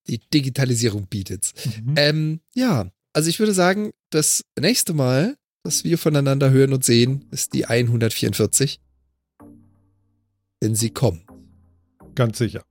Die 0.07 0.19
Digitalisierung 0.19 1.07
bietet's. 1.07 1.51
Mhm. 1.83 1.93
Ähm, 1.97 2.39
ja, 2.53 2.89
also 3.11 3.29
ich 3.29 3.39
würde 3.39 3.53
sagen, 3.53 3.91
das 4.09 4.45
nächste 4.57 4.93
Mal, 4.93 5.35
dass 5.63 5.83
wir 5.83 5.97
voneinander 5.97 6.51
hören 6.51 6.71
und 6.71 6.85
sehen, 6.85 7.25
ist 7.31 7.53
die 7.53 7.65
144. 7.67 8.79
Wenn 10.61 10.75
sie 10.75 10.91
kommt. 10.91 11.25
Ganz 12.15 12.37
sicher. 12.37 12.63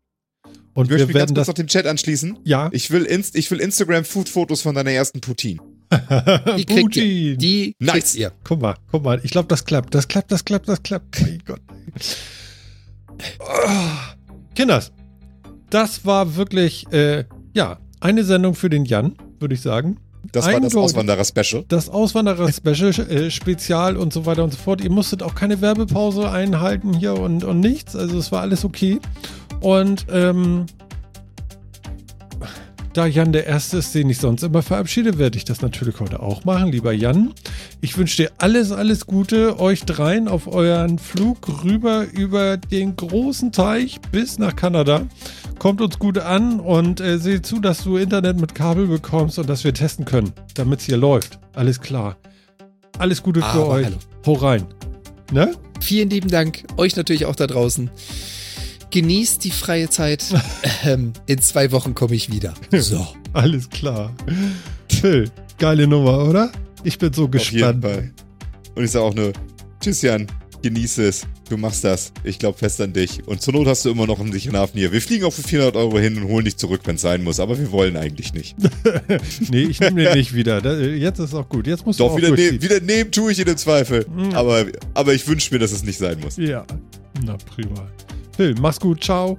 Und 0.73 0.87
Ich 0.87 0.91
möchte 0.91 0.99
wir 1.01 1.07
mich 1.09 1.15
ganz 1.15 1.15
werden 1.15 1.29
kurz 1.35 1.37
das. 1.37 1.49
noch 1.49 1.55
dem 1.55 1.67
Chat 1.67 1.87
anschließen. 1.87 2.39
Ja. 2.45 2.71
Ich 2.73 2.91
will, 2.91 3.05
Inst 3.05 3.37
ich 3.37 3.51
will 3.51 3.61
Instagram-Food-Fotos 3.61 4.63
von 4.63 4.75
deiner 4.75 4.91
ersten 4.93 5.21
Poutine. 5.21 5.61
Die 6.57 6.65
kriegt 6.65 6.83
Putin. 6.83 7.39
Die 7.39 7.77
Nice. 7.79 7.93
kriegt 7.93 8.15
ihr. 8.17 8.33
Guck 8.45 8.61
mal, 8.61 8.75
guck 8.91 9.05
mal. 9.05 9.21
Ich 9.23 9.31
glaube, 9.31 9.49
das 9.49 9.65
klappt. 9.65 9.95
Das 9.95 10.09
klappt, 10.09 10.33
das 10.33 10.45
klappt, 10.45 10.69
das 10.69 10.83
klappt. 10.83 11.21
Mein 11.23 11.43
Gott. 11.45 11.61
Oh. 13.41 13.45
Kinders, 14.55 14.93
das 15.71 16.05
war 16.05 16.37
wirklich, 16.37 16.87
äh, 16.93 17.25
ja, 17.55 17.79
eine 18.01 18.25
Sendung 18.25 18.55
für 18.55 18.71
den 18.71 18.85
Jan, 18.85 19.17
würde 19.41 19.55
ich 19.55 19.61
sagen. 19.61 19.99
Das 20.33 20.47
war 20.47 20.61
das. 20.61 20.75
Auswanderer-Special. 20.75 21.65
Das 21.69 21.89
Auswanderer-Special, 21.89 22.91
äh, 23.11 23.31
Spezial 23.31 23.97
und 23.97 24.13
so 24.13 24.27
weiter 24.27 24.45
und 24.45 24.53
so 24.53 24.59
fort. 24.59 24.83
Ihr 24.83 24.91
musstet 24.91 25.23
auch 25.23 25.35
keine 25.35 25.61
Werbepause 25.61 26.31
einhalten 26.31 26.95
hier 26.95 27.15
und, 27.15 27.45
und 27.45 27.61
nichts. 27.61 27.95
Also 27.95 28.19
es 28.19 28.33
war 28.33 28.41
alles 28.41 28.65
okay. 28.65 29.01
Und 29.61 30.07
ähm, 30.11 30.67
da 32.97 33.07
Jan 33.07 33.33
der 33.33 33.47
Erste 33.47 33.79
ist, 33.79 33.95
den 33.95 34.09
ich 34.09 34.19
sonst 34.19 34.43
immer 34.43 34.63
verabschiede, 34.63 35.19
werde 35.19 35.37
ich 35.37 35.45
das 35.45 35.61
natürlich 35.61 35.99
heute 36.01 36.21
auch 36.21 36.45
machen, 36.45 36.71
lieber 36.71 36.93
Jan. 36.93 37.35
Ich 37.81 37.99
wünsche 37.99 38.17
dir 38.17 38.31
alles, 38.39 38.73
alles 38.73 39.07
Gute, 39.07 39.59
euch 39.59 39.85
dreien 39.85 40.29
auf 40.29 40.47
euren 40.47 40.99
Flug 40.99 41.65
rüber 41.65 42.07
über 42.13 42.57
den 42.57 42.97
großen 42.97 43.53
Teich 43.53 44.01
bis 44.13 44.39
nach 44.39 44.55
Kanada. 44.55 45.03
Kommt 45.59 45.81
uns 45.81 45.99
gut 45.99 46.19
an 46.19 46.61
und 46.61 47.01
äh, 47.01 47.19
seht 47.19 47.45
zu, 47.47 47.61
dass 47.61 47.85
du 47.85 47.97
Internet 47.97 48.41
mit 48.41 48.55
Kabel 48.55 48.87
bekommst 48.87 49.39
und 49.39 49.49
dass 49.49 49.65
wir 49.65 49.75
testen 49.75 50.05
können, 50.05 50.33
damit 50.55 50.81
es 50.81 50.87
hier 50.87 50.97
läuft. 50.97 51.39
Alles 51.55 51.81
klar. 51.81 52.17
Alles 52.99 53.23
Gute 53.23 53.41
für 53.41 53.47
Aber 53.47 53.69
euch. 53.69 53.87
hallo. 53.87 53.97
Hau 54.27 54.33
rein. 54.35 54.67
Ne? 55.33 55.53
Vielen 55.81 56.11
lieben 56.11 56.29
Dank. 56.31 56.65
Euch 56.77 56.95
natürlich 56.97 57.27
auch 57.27 57.37
da 57.37 57.47
draußen. 57.47 57.91
Genießt 58.95 59.43
die 59.43 59.51
freie 59.51 59.91
Zeit. 59.91 60.25
ähm, 60.85 61.15
in 61.27 61.41
zwei 61.41 61.73
Wochen 61.73 61.97
komme 61.97 62.15
ich 62.15 62.31
wieder. 62.31 62.55
So. 62.71 63.05
Alles 63.33 63.69
klar. 63.69 64.15
Phil, 64.89 65.29
geile 65.59 65.89
Nummer, 65.89 66.25
oder? 66.29 66.53
Ich 66.85 66.97
bin 66.97 67.13
so 67.13 67.25
Auf 67.25 67.33
gespannt. 67.33 67.85
Und 67.85 68.85
ich 68.85 68.93
sage 68.93 69.05
auch 69.05 69.15
nur, 69.15 69.33
tschüss 69.81 70.01
Jan. 70.03 70.29
Genieße 70.63 71.09
es. 71.09 71.27
Du 71.49 71.57
machst 71.57 71.83
das. 71.83 72.13
Ich 72.23 72.39
glaube 72.39 72.57
fest 72.57 72.81
an 72.81 72.93
dich. 72.93 73.27
Und 73.27 73.43
zur 73.43 73.55
Not 73.55 73.67
hast 73.67 73.85
du 73.85 73.91
immer 73.91 74.07
noch 74.07 74.21
einen 74.21 74.31
sicheren 74.31 74.57
Hafen 74.57 74.79
hier. 74.79 74.93
Wir 74.93 75.03
fliegen 75.03 75.25
auch 75.25 75.33
für 75.33 75.43
400 75.43 75.75
Euro 75.75 75.99
hin 75.99 76.17
und 76.17 76.29
holen 76.29 76.45
dich 76.45 76.57
zurück, 76.57 76.83
wenn 76.85 76.95
es 76.95 77.03
sein 77.03 77.25
muss. 77.25 77.41
Aber 77.41 77.59
wir 77.59 77.73
wollen 77.73 77.97
eigentlich 77.97 78.33
nicht. 78.33 78.55
nee, 79.51 79.65
ich 79.65 79.81
nehme 79.81 80.05
den 80.05 80.15
nicht 80.15 80.37
wieder. 80.37 80.61
Da, 80.61 80.79
jetzt 80.79 81.19
ist 81.19 81.35
auch 81.35 81.49
gut. 81.49 81.67
Jetzt 81.67 81.85
musst 81.85 81.99
du 81.99 82.05
Doch, 82.05 82.13
auch 82.13 82.17
wieder, 82.17 82.31
ne 82.31 82.63
wieder 82.63 82.79
nehmen 82.79 83.11
tue 83.11 83.33
ich 83.33 83.41
in 83.41 83.47
den 83.47 83.57
Zweifel. 83.57 84.07
Mhm. 84.09 84.35
Aber, 84.35 84.67
aber 84.95 85.15
ich 85.15 85.27
wünsche 85.27 85.53
mir, 85.53 85.59
dass 85.59 85.73
es 85.73 85.83
nicht 85.83 85.99
sein 85.99 86.21
muss. 86.21 86.37
Ja, 86.37 86.65
na 87.25 87.37
prima. 87.37 87.89
Phil, 88.37 88.55
mach's 88.61 88.81
gut. 88.81 89.03
Ciao. 89.03 89.39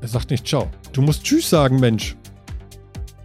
Er 0.00 0.08
sagt 0.08 0.30
nicht 0.30 0.46
Ciao. 0.46 0.68
Du 0.92 1.02
musst 1.02 1.24
Tschüss 1.24 1.50
sagen, 1.50 1.78
Mensch. 1.80 2.16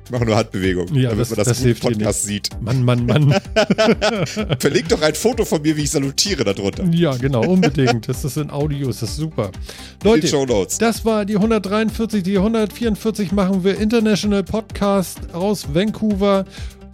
Ich 0.06 0.12
mache 0.12 0.26
nur 0.26 0.36
Handbewegung, 0.36 0.88
Ja, 0.94 1.12
damit 1.12 1.22
das- 1.22 1.30
man 1.30 1.38
das, 1.38 1.48
das 1.48 1.62
im 1.62 1.76
Podcast 1.78 2.24
sieht. 2.24 2.50
Mann, 2.62 2.84
Mann, 2.84 3.06
Mann. 3.06 3.32
Verleg 4.60 4.90
doch 4.90 5.02
ein 5.02 5.16
Foto 5.16 5.46
von 5.46 5.62
mir, 5.62 5.78
wie 5.78 5.84
ich 5.84 5.92
salutiere 5.92 6.44
darunter. 6.44 6.84
ja, 6.92 7.16
genau, 7.16 7.46
unbedingt. 7.46 8.10
Das 8.10 8.26
ist 8.26 8.36
in 8.36 8.50
Audio, 8.52 8.88
das 8.88 9.04
ist 9.04 9.16
super. 9.16 9.52
In 10.04 10.10
Leute, 10.10 10.22
den 10.22 10.30
Show 10.32 10.46
Notes. 10.46 10.78
Das 10.80 11.06
war 11.06 11.24
die 11.24 11.36
143. 11.38 12.24
Die 12.24 12.38
144 12.38 13.32
machen 13.32 13.64
wir 13.64 13.80
International 13.80 14.44
Podcast 14.44 15.34
aus 15.34 15.74
Vancouver 15.74 16.44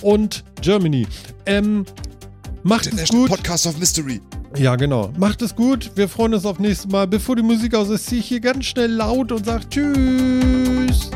und 0.04 0.44
Germany. 0.62 1.08
Ähm, 1.48 1.86
macht 2.62 2.86
es 2.94 3.10
gut. 3.10 3.30
Podcast 3.30 3.66
of 3.66 3.80
Mystery. 3.80 4.22
Ja, 4.56 4.76
genau. 4.76 5.12
Macht 5.18 5.42
es 5.42 5.56
gut. 5.56 5.92
Wir 5.96 6.08
freuen 6.08 6.34
uns 6.34 6.46
auf 6.46 6.60
nächstes 6.60 6.92
Mal. 6.92 7.08
Bevor 7.08 7.36
die 7.36 7.44
Musik 7.44 7.76
aus 7.76 7.90
ist, 7.90 8.08
ziehe 8.08 8.22
ich 8.22 8.28
hier 8.28 8.40
ganz 8.40 8.66
schnell 8.66 8.92
laut 8.92 9.32
und 9.32 9.46
sage 9.46 9.68
Tschüss. 9.70 11.12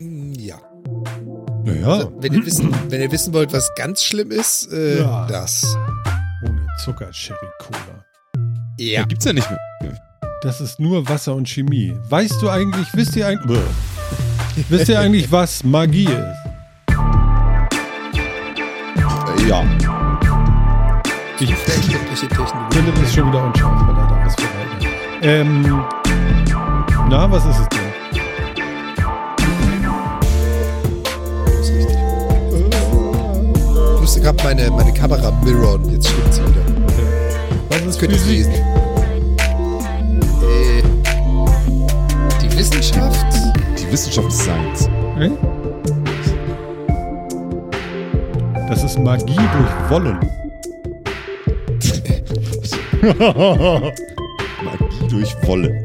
Mm, 0.00 0.32
Ja. 1.82 1.88
Also, 1.94 2.12
wenn, 2.20 2.32
ihr 2.32 2.46
wissen, 2.46 2.74
wenn 2.88 3.00
ihr 3.02 3.10
wissen 3.12 3.32
wollt, 3.34 3.52
was 3.52 3.68
ganz 3.76 4.02
schlimm 4.04 4.30
ist, 4.30 4.72
äh, 4.72 5.00
Ja. 5.00 5.26
das. 5.26 5.64
ohne 6.46 6.66
Zucker, 6.84 7.10
Cherry 7.10 7.38
Cola. 7.58 8.04
Ja. 8.78 9.04
Gibt's 9.04 9.24
ja 9.24 9.32
nicht 9.32 9.48
mehr. 9.50 9.58
Das 10.42 10.60
ist 10.60 10.80
nur 10.80 11.08
Wasser 11.08 11.34
und 11.34 11.48
Chemie. 11.48 11.94
Weißt 12.08 12.40
du 12.42 12.48
eigentlich, 12.50 12.88
wisst 12.94 13.14
ihr 13.16 13.26
eigentlich, 13.26 13.60
wisst 14.68 14.88
ihr 14.88 14.98
eigentlich, 14.98 15.30
was 15.30 15.62
Magie 15.64 16.04
ist? 16.04 16.12
Äh, 19.38 19.48
ja. 19.48 19.64
Ich, 21.40 21.48
Technologie? 21.48 22.06
Philipp 22.70 23.02
ist 23.02 23.14
schon 23.14 23.28
wieder 23.28 23.44
unscharf, 23.44 23.86
weil 23.88 23.96
er 23.96 24.08
da 24.08 24.26
was 24.26 24.34
verhalten. 24.34 24.86
Ähm, 25.22 25.82
na, 27.08 27.30
was 27.30 27.44
ist 27.46 27.58
es 27.60 27.68
denn? 27.68 27.81
Gerade 34.22 34.42
meine, 34.44 34.70
meine 34.70 34.92
Kamera 34.92 35.30
mirrorn. 35.44 35.88
Jetzt 35.90 36.08
stimmt 36.08 36.32
sie 36.32 36.42
wieder. 36.42 36.62
Was 37.68 37.78
ist 37.78 37.86
Das 37.88 37.98
könnt 37.98 38.12
ihr 38.12 38.18
Physik? 38.18 38.36
lesen. 38.36 38.52
Äh, 40.42 40.82
die 42.40 42.58
Wissenschaft? 42.58 43.26
Die 43.78 43.92
Wissenschaft 43.92 44.28
ist 44.28 44.40
Science. 44.42 44.88
Hm? 45.16 45.36
Das 48.68 48.84
ist 48.84 48.98
Magie 48.98 49.34
durch 49.36 49.90
Wollen. 49.90 50.18
Magie 54.62 55.08
durch 55.08 55.34
Wolle. 55.46 55.82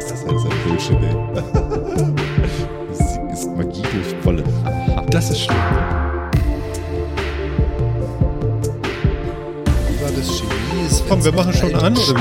Das 0.00 0.12
ist 0.12 0.26
halt 0.26 0.44
ein 0.44 0.50
Bullshit, 0.68 0.96
ey. 1.02 1.16
Physik 2.94 3.32
ist 3.32 3.48
Magie 3.56 3.82
durch 3.82 4.24
Wolle. 4.24 4.44
Das 5.10 5.30
ist 5.30 5.40
schlimm. 5.40 5.56
Komm, 11.10 11.24
wir 11.24 11.32
machen 11.32 11.52
schon 11.52 11.74
an, 11.74 11.92
oder? 11.96 12.20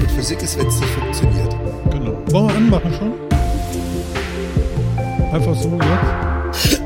Und 0.00 0.10
Physik 0.12 0.42
ist, 0.42 0.58
wenn 0.58 0.66
es 0.66 0.80
nicht 0.80 0.92
funktioniert. 0.92 1.54
Genau. 1.90 2.16
Wollen 2.30 2.46
wir 2.46 2.56
anmachen 2.56 2.94
schon? 2.94 3.12
Einfach 5.30 5.54
so 5.54 5.68
jetzt? 5.68 6.80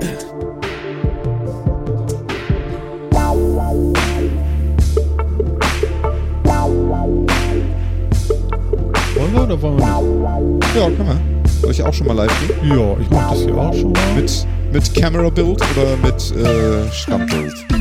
Wollen 9.15 9.33
wir 9.33 9.43
oder 9.45 9.63
wollen 9.63 9.79
wir 9.79 10.57
nicht? 10.57 10.75
Ja, 10.75 10.91
kann 10.91 11.07
man. 11.07 11.21
Soll 11.61 11.71
ich 11.71 11.85
auch 11.85 11.95
schon 11.95 12.09
mal 12.09 12.15
live 12.15 12.49
gehen? 12.49 12.77
Ja, 12.77 12.97
ich 13.01 13.11
mach 13.11 13.31
das 13.31 13.43
hier 13.43 13.57
auch 13.57 13.73
schon 13.73 13.93
mal. 13.93 14.15
Mit, 14.17 14.47
mit 14.73 14.93
Camera 14.97 15.29
Build 15.29 15.63
oder 15.77 15.97
mit 16.03 16.35
äh, 16.35 16.91
Stammbild? 16.91 17.72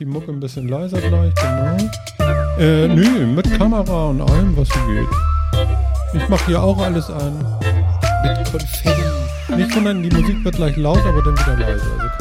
Die 0.00 0.06
Mucke 0.06 0.32
ein 0.32 0.40
bisschen 0.40 0.66
leiser 0.66 0.98
gleich, 0.98 1.34
genau. 1.34 1.76
Äh, 2.58 2.88
nö, 2.88 3.26
mit 3.26 3.58
Kamera 3.58 4.06
und 4.06 4.22
allem, 4.22 4.56
was 4.56 4.68
so 4.68 4.80
geht. 4.86 5.08
Ich 6.14 6.26
mache 6.28 6.46
hier 6.46 6.62
auch 6.62 6.78
alles 6.82 7.10
an. 7.10 7.34
Mit 8.22 8.50
Konfetti. 8.50 9.02
Nicht 9.54 9.76
wundern, 9.76 10.02
die 10.02 10.08
Musik 10.08 10.42
wird 10.42 10.56
gleich 10.56 10.76
laut, 10.76 11.04
aber 11.04 11.22
dann 11.22 11.34
wieder 11.34 11.56
leise. 11.56 11.84
Also 12.00 12.19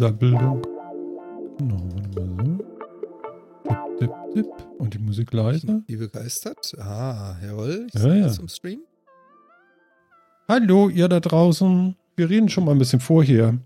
Prisa-Bildung. 0.00 0.62
Genau, 1.58 1.76
warte 1.94 2.20
mal 2.20 2.44
so. 2.46 3.98
Tipp, 3.98 4.08
tipp, 4.08 4.10
tipp. 4.34 4.46
Und 4.78 4.94
die 4.94 4.98
Musik 4.98 5.30
leiser. 5.34 5.82
Wie 5.86 5.96
begeistert? 5.96 6.74
Ah, 6.80 7.36
jawohl. 7.44 7.86
Ich 7.88 7.94
Ja, 7.94 8.00
sehe 8.00 8.20
ja. 8.20 8.32
im 8.40 8.48
Stream. 8.48 8.80
Hallo, 10.48 10.88
ihr 10.88 11.06
da 11.08 11.20
draußen. 11.20 11.94
Wir 12.16 12.30
reden 12.30 12.48
schon 12.48 12.64
mal 12.64 12.72
ein 12.72 12.78
bisschen 12.78 13.00
vorher. 13.00 13.58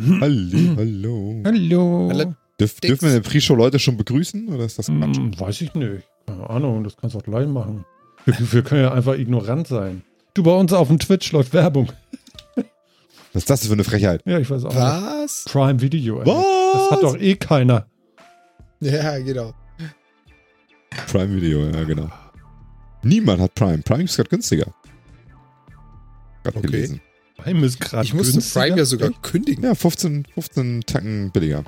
Hallo, 0.00 0.58
hallo. 0.76 1.42
Hallo. 1.44 2.08
Hallo. 2.10 2.34
Dürf, 2.58 2.80
dürfen 2.80 3.02
wir 3.02 3.16
in 3.16 3.22
der 3.22 3.28
Pre-Show 3.28 3.54
Leute 3.54 3.78
schon 3.78 3.98
begrüßen 3.98 4.48
oder 4.48 4.64
ist 4.64 4.78
das 4.78 4.86
Quatsch? 4.86 5.16
Hm, 5.18 5.38
weiß 5.38 5.60
ich 5.60 5.74
nicht. 5.74 6.08
Keine 6.26 6.48
Ahnung, 6.48 6.82
das 6.82 6.96
kannst 6.96 7.14
du 7.14 7.18
auch 7.18 7.22
gleich 7.24 7.46
machen. 7.46 7.84
Wir, 8.24 8.34
wir 8.52 8.62
können 8.62 8.82
ja 8.84 8.92
einfach 8.92 9.14
ignorant 9.18 9.66
sein. 9.68 10.02
Du, 10.32 10.42
bei 10.42 10.54
uns 10.56 10.72
auf 10.72 10.88
dem 10.88 10.98
Twitch 10.98 11.30
läuft 11.32 11.52
Werbung. 11.52 11.92
Was 13.36 13.42
ist 13.42 13.50
das 13.50 13.66
für 13.66 13.72
eine 13.74 13.84
Frechheit? 13.84 14.22
Ja, 14.24 14.38
ich 14.38 14.48
weiß 14.48 14.64
auch 14.64 14.70
nicht. 14.70 14.80
Was? 14.80 15.44
Prime 15.44 15.78
Video, 15.82 16.20
ey. 16.20 16.26
Was? 16.26 16.72
Das 16.72 16.90
hat 16.90 17.02
doch 17.02 17.20
eh 17.20 17.34
keiner. 17.36 17.86
Ja, 18.80 19.18
genau. 19.18 19.52
Prime 21.06 21.36
Video, 21.36 21.66
ja, 21.66 21.84
genau. 21.84 22.08
Niemand 23.02 23.42
hat 23.42 23.54
Prime. 23.54 23.82
Prime 23.82 24.04
ist 24.04 24.16
gerade 24.16 24.30
günstiger. 24.30 24.72
Gerade 26.44 26.56
Okay. 26.58 26.66
gelesen. 26.66 27.00
Prime 27.36 27.66
ist 27.66 27.78
gerade 27.78 28.04
Ich 28.06 28.14
musste 28.14 28.32
günstiger. 28.32 28.64
Prime 28.64 28.78
ja 28.78 28.84
sogar 28.86 29.10
kündigen. 29.20 29.64
Ja, 29.64 29.74
15, 29.74 30.26
15 30.32 30.80
Tacken 30.86 31.30
billiger. 31.30 31.62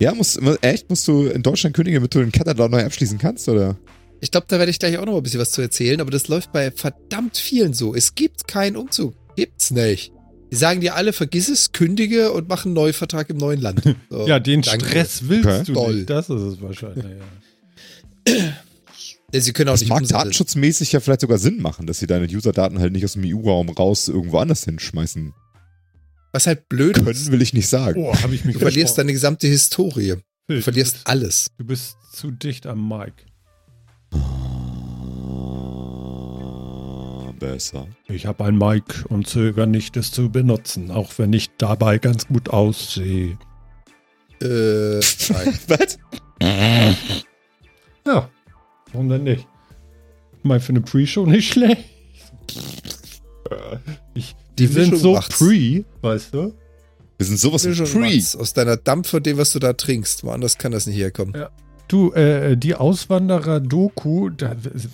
Ja, 0.00 0.14
musst, 0.14 0.40
echt? 0.62 0.88
Musst 0.88 1.06
du 1.06 1.26
in 1.26 1.42
Deutschland 1.42 1.76
kündigen, 1.76 2.00
damit 2.00 2.14
du 2.14 2.20
den 2.20 2.32
Katalog 2.32 2.70
neu 2.70 2.82
abschließen 2.82 3.18
kannst, 3.18 3.46
oder? 3.46 3.76
Ich 4.20 4.30
glaube, 4.30 4.46
da 4.48 4.58
werde 4.58 4.70
ich 4.70 4.78
gleich 4.78 4.96
auch 4.96 5.04
noch 5.04 5.18
ein 5.18 5.22
bisschen 5.22 5.40
was 5.40 5.50
zu 5.50 5.60
erzählen, 5.60 6.00
aber 6.00 6.10
das 6.10 6.28
läuft 6.28 6.50
bei 6.50 6.70
verdammt 6.70 7.36
vielen 7.36 7.74
so. 7.74 7.94
Es 7.94 8.14
gibt 8.14 8.48
keinen 8.48 8.76
Umzug. 8.78 9.14
Gibt's 9.36 9.70
nicht. 9.70 10.12
Die 10.52 10.56
sagen 10.56 10.80
dir 10.82 10.94
alle, 10.94 11.12
vergiss 11.14 11.48
es, 11.48 11.72
kündige 11.72 12.30
und 12.32 12.46
mach 12.48 12.64
einen 12.66 12.74
Neuvertrag 12.74 13.28
im 13.30 13.38
neuen 13.38 13.60
Land. 13.60 13.82
So, 14.10 14.28
Ja, 14.28 14.38
den 14.38 14.60
danke. 14.62 14.86
Stress 14.86 15.28
willst 15.28 15.46
Okay. 15.48 15.62
du 15.64 15.72
Toll. 15.72 15.94
nicht. 15.96 16.10
Das 16.10 16.28
ist 16.28 16.40
es 16.42 16.60
wahrscheinlich. 16.60 17.04
Ja. 18.28 19.40
Sie 19.40 19.52
können 19.54 19.70
auch 19.70 19.74
Das 19.74 19.80
nicht 19.80 19.88
mag 19.88 20.00
umsetzen. 20.02 20.18
datenschutzmäßig 20.18 20.92
ja 20.92 21.00
vielleicht 21.00 21.22
sogar 21.22 21.38
Sinn 21.38 21.60
machen, 21.62 21.86
dass 21.86 21.98
sie 21.98 22.06
deine 22.06 22.26
User-Daten 22.26 22.78
halt 22.80 22.92
nicht 22.92 23.04
aus 23.04 23.14
dem 23.14 23.24
EU-Raum 23.24 23.70
raus 23.70 24.08
irgendwo 24.08 24.38
anders 24.38 24.64
hinschmeißen 24.64 25.32
Was 26.32 26.46
halt 26.46 26.68
blöd 26.68 26.96
können, 26.96 27.08
ist. 27.08 27.32
will 27.32 27.40
ich 27.40 27.54
nicht 27.54 27.68
sagen. 27.68 27.98
Oh, 27.98 28.14
ich 28.30 28.44
mich 28.44 28.52
Du 28.54 28.60
verlierst 28.60 28.98
deine 28.98 29.12
gesamte 29.12 29.46
Historie. 29.46 30.16
Du 30.48 30.60
verlierst 30.60 30.98
alles. 31.04 31.46
du 31.56 31.64
bist 31.64 31.96
zu 32.12 32.30
dicht 32.30 32.66
am 32.66 32.86
Mic. 32.86 33.12
Besser. 37.42 37.88
Ich 38.08 38.26
habe 38.26 38.44
ein 38.44 38.56
Mic 38.56 39.04
und 39.08 39.26
zögere 39.26 39.66
nicht, 39.66 39.96
es 39.96 40.12
zu 40.12 40.30
benutzen, 40.30 40.90
auch 40.90 41.10
wenn 41.18 41.32
ich 41.32 41.50
dabei 41.58 41.98
ganz 41.98 42.28
gut 42.28 42.50
aussehe. 42.50 43.36
Äh, 44.40 45.00
nein. 45.28 45.58
Was? 45.68 45.98
Ja, 48.06 48.30
warum 48.92 49.08
denn 49.08 49.24
nicht? 49.24 49.46
Mal 50.44 50.60
für 50.60 50.70
eine 50.70 50.80
Pre-Show 50.80 51.26
nicht 51.26 51.52
schlecht. 51.52 51.84
Ich, 54.14 54.34
die 54.58 54.66
sind 54.66 54.90
Mischung 54.90 54.98
so 54.98 55.12
macht's. 55.14 55.38
pre, 55.38 55.84
weißt 56.00 56.34
du? 56.34 56.54
Wir 57.18 57.26
sind 57.26 57.38
sowas 57.38 57.64
wie 57.64 57.74
Pre. 57.74 58.40
aus 58.40 58.52
deiner 58.52 58.76
Dampf 58.76 59.10
von 59.10 59.22
dem, 59.22 59.36
was 59.36 59.52
du 59.52 59.58
da 59.58 59.72
trinkst. 59.72 60.24
Woanders 60.24 60.58
kann 60.58 60.72
das 60.72 60.86
nicht 60.86 60.96
herkommen. 60.96 61.34
Ja. 61.36 61.50
Du, 61.86 62.12
äh, 62.12 62.56
die 62.56 62.74
Auswanderer-Doku, 62.74 64.30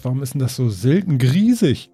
warum 0.03 0.23
ist 0.23 0.35
denn 0.35 0.41
das 0.41 0.57
so 0.57 0.69
selten 0.69 1.19
griesig? 1.19 1.91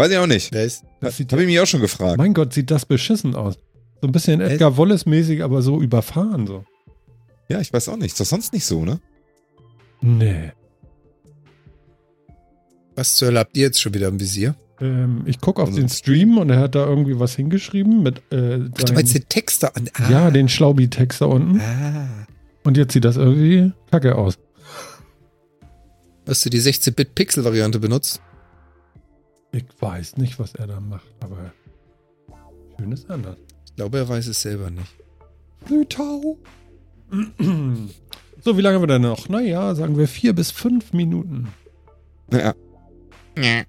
Weiß 0.00 0.10
ich 0.10 0.16
auch 0.16 0.26
nicht. 0.26 0.50
Wer 0.52 0.64
ist? 0.64 0.84
Das 1.00 1.18
sieht 1.18 1.30
Habe 1.30 1.42
ich 1.42 1.48
mich 1.48 1.60
auch 1.60 1.66
schon 1.66 1.82
gefragt. 1.82 2.16
Mein 2.16 2.32
Gott, 2.32 2.54
sieht 2.54 2.70
das 2.70 2.86
beschissen 2.86 3.34
aus. 3.34 3.56
So 4.00 4.08
ein 4.08 4.12
bisschen 4.12 4.40
Edgar 4.40 4.78
Wallace-mäßig, 4.78 5.42
aber 5.44 5.60
so 5.60 5.80
überfahren 5.82 6.46
so. 6.46 6.64
Ja, 7.50 7.60
ich 7.60 7.70
weiß 7.70 7.90
auch 7.90 7.96
nicht. 7.96 8.12
Ist 8.12 8.20
das 8.20 8.30
sonst 8.30 8.54
nicht 8.54 8.64
so, 8.64 8.84
ne? 8.84 8.98
Nee. 10.00 10.52
Was 12.96 13.14
zur 13.14 13.28
Hölle 13.28 13.40
habt 13.40 13.56
ihr 13.58 13.64
jetzt 13.64 13.80
schon 13.80 13.92
wieder 13.92 14.08
im 14.08 14.18
Visier? 14.18 14.54
Ähm, 14.80 15.24
ich 15.26 15.38
gucke 15.38 15.60
auf 15.60 15.68
Also- 15.68 15.80
den 15.80 15.90
Stream 15.90 16.38
und 16.38 16.48
er 16.48 16.60
hat 16.60 16.74
da 16.74 16.86
irgendwie 16.86 17.18
was 17.20 17.36
hingeschrieben 17.36 18.02
mit 18.02 18.22
äh, 18.32 18.60
Ach, 18.78 18.84
du 18.84 18.92
meinst 18.94 19.14
den 19.14 19.28
Texter 19.28 19.76
an. 19.76 19.90
Ah. 19.94 20.10
ja, 20.10 20.30
den 20.30 20.48
Schlaubi-Text 20.48 21.20
da 21.20 21.26
unten. 21.26 21.60
Ah. 21.60 22.26
Und 22.64 22.78
jetzt 22.78 22.94
sieht 22.94 23.04
das 23.04 23.16
irgendwie 23.16 23.72
kacke 23.90 24.14
aus. 24.16 24.38
Hast 26.26 26.44
du 26.46 26.48
die 26.48 26.60
16-Bit-Pixel-Variante 26.62 27.78
benutzt? 27.80 28.22
Ich 29.52 29.64
weiß 29.80 30.16
nicht, 30.18 30.38
was 30.38 30.54
er 30.54 30.66
da 30.68 30.80
macht, 30.80 31.08
aber 31.20 31.52
schön 32.78 32.92
ist 32.92 33.10
anders. 33.10 33.36
Ich 33.66 33.74
glaube, 33.76 33.98
er 33.98 34.08
weiß 34.08 34.26
es 34.28 34.40
selber 34.42 34.70
nicht. 34.70 34.94
Flütau. 35.66 36.38
So, 38.42 38.56
wie 38.56 38.62
lange 38.62 38.76
haben 38.76 38.82
wir 38.84 38.86
denn 38.86 39.02
noch? 39.02 39.28
Naja, 39.28 39.74
sagen 39.74 39.98
wir 39.98 40.08
vier 40.08 40.32
bis 40.34 40.50
fünf 40.50 40.94
Minuten. 40.94 41.52
Ja. 42.32 42.54
Äh, 43.36 43.64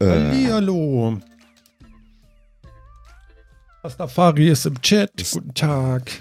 Hallihallo. 0.00 1.18
Rastafari 3.82 4.50
ist 4.50 4.66
im 4.66 4.80
Chat. 4.82 5.10
Das- 5.16 5.32
Guten 5.32 5.52
Tag. 5.52 6.12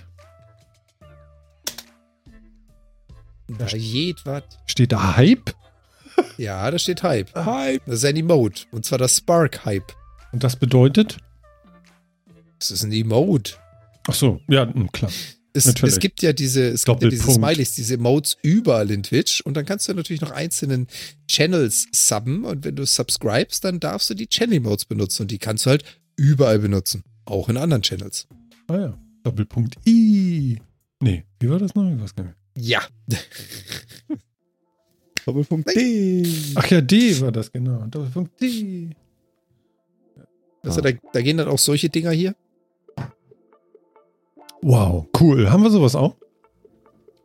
Da 3.60 3.66
geht 3.68 4.26
was. 4.26 4.44
Steht 4.66 4.92
da 4.92 5.16
Hype? 5.16 5.54
Ja, 6.38 6.70
da 6.70 6.80
steht 6.80 7.04
Hype. 7.04 7.34
Hype. 7.36 7.86
Das 7.86 7.96
ist 7.96 8.06
ein 8.06 8.16
Emote. 8.16 8.64
Und 8.72 8.86
zwar 8.86 8.98
das 8.98 9.18
Spark-Hype. 9.18 9.94
Und 10.32 10.44
das 10.44 10.56
bedeutet? 10.56 11.18
Das 12.60 12.72
ist 12.72 12.84
ein 12.84 12.92
Emote. 12.92 13.54
Ach 14.08 14.14
so, 14.14 14.42
ja, 14.48 14.66
mh, 14.66 14.88
klar. 14.92 15.12
Es, 15.56 15.68
es 15.68 16.00
gibt 16.00 16.24
ja 16.24 16.34
diese, 16.34 16.68
es 16.70 16.84
gibt 16.84 17.04
ja 17.04 17.10
diese. 17.10 17.32
Smileys, 17.32 17.76
diese 17.76 17.94
Emotes 17.94 18.38
überall 18.42 18.90
in 18.90 19.04
Twitch 19.04 19.42
und 19.42 19.56
dann 19.56 19.66
kannst 19.66 19.88
du 19.88 19.94
natürlich 19.94 20.22
noch 20.22 20.32
einzelnen 20.32 20.88
Channels 21.28 21.88
subben 21.92 22.44
und 22.44 22.66
wenn 22.66 22.76
du 22.76 22.86
subscribest, 22.86 23.64
dann 23.64 23.80
darfst 23.80 24.10
du 24.10 24.16
die 24.16 24.28
Channel-Emotes 24.28 24.86
benutzen 24.86 25.24
und 25.24 25.32
die 25.32 25.38
kannst 25.38 25.68
du 25.68 25.70
halt 25.70 25.84
überall 26.16 26.58
benutzen. 26.58 27.04
Auch 27.26 27.50
in 27.50 27.58
anderen 27.58 27.84
Channels. 27.84 28.28
Ah 28.68 28.78
ja. 28.78 28.98
Doppelpunkt 29.24 29.76
I. 29.88 30.60
Nee, 31.02 31.24
wie 31.40 31.50
war 31.50 31.60
das 31.60 31.76
noch? 31.76 31.88
Ich 31.88 32.02
weiß 32.02 32.16
gar 32.16 32.24
nicht. 32.24 32.36
Ja. 32.58 32.82
Doppelpunkt 35.26 35.70
D. 35.76 36.26
Ach 36.56 36.66
ja, 36.68 36.82
D 36.82 37.20
war 37.22 37.32
das, 37.32 37.52
genau. 37.52 37.86
Doppelpunkt 37.90 38.42
D. 38.42 38.90
Also 40.64 40.82
da, 40.82 40.92
da 41.12 41.22
gehen 41.22 41.38
dann 41.38 41.48
auch 41.48 41.60
solche 41.60 41.90
Dinger 41.90 42.12
hier. 42.12 42.36
Wow, 44.62 45.08
cool. 45.20 45.50
Haben 45.50 45.64
wir 45.64 45.72
sowas 45.72 45.96
auch? 45.96 46.16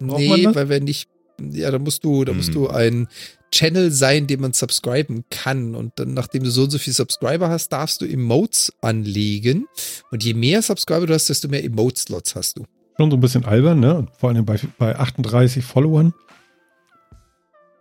Braucht 0.00 0.18
Nee, 0.20 0.44
weil 0.52 0.68
wir 0.68 0.80
nicht, 0.80 1.08
ja, 1.52 1.70
da 1.70 1.78
musst 1.78 2.04
du, 2.04 2.24
da 2.24 2.32
musst 2.32 2.50
Mhm. 2.50 2.54
du 2.54 2.68
ein 2.68 3.08
Channel 3.52 3.90
sein, 3.92 4.26
den 4.26 4.40
man 4.40 4.52
subscriben 4.52 5.24
kann. 5.30 5.74
Und 5.74 5.92
dann, 5.96 6.14
nachdem 6.14 6.42
du 6.44 6.50
so 6.50 6.64
und 6.64 6.70
so 6.70 6.78
viele 6.78 6.94
Subscriber 6.94 7.48
hast, 7.48 7.68
darfst 7.70 8.00
du 8.00 8.06
Emotes 8.06 8.72
anlegen. 8.80 9.66
Und 10.10 10.22
je 10.24 10.34
mehr 10.34 10.60
Subscriber 10.62 11.06
du 11.06 11.14
hast, 11.14 11.28
desto 11.28 11.48
mehr 11.48 11.64
Emote-Slots 11.64 12.34
hast 12.34 12.58
du. 12.58 12.64
Schon 12.98 13.10
so 13.10 13.16
ein 13.16 13.20
bisschen 13.20 13.44
albern, 13.44 13.78
ne? 13.80 14.06
Vor 14.18 14.30
allem 14.30 14.44
bei, 14.44 14.58
bei 14.78 14.96
38 14.98 15.64
Followern. 15.64 16.12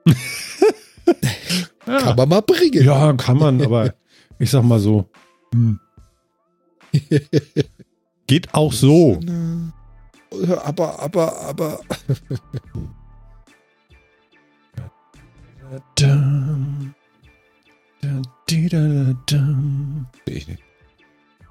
ja. 1.88 2.00
Kann 2.00 2.16
man 2.16 2.30
mal 2.30 2.42
bringen. 2.42 2.84
ja, 2.84 3.14
kann 3.14 3.38
man, 3.38 3.62
aber 3.62 3.94
ich 4.40 4.50
sag 4.50 4.64
mal 4.64 4.80
so. 4.80 5.10
Hm. 5.54 5.80
Geht 8.28 8.54
auch 8.54 8.74
so. 8.74 9.20
Aber, 10.64 11.00
aber, 11.00 11.42
aber. 11.42 11.80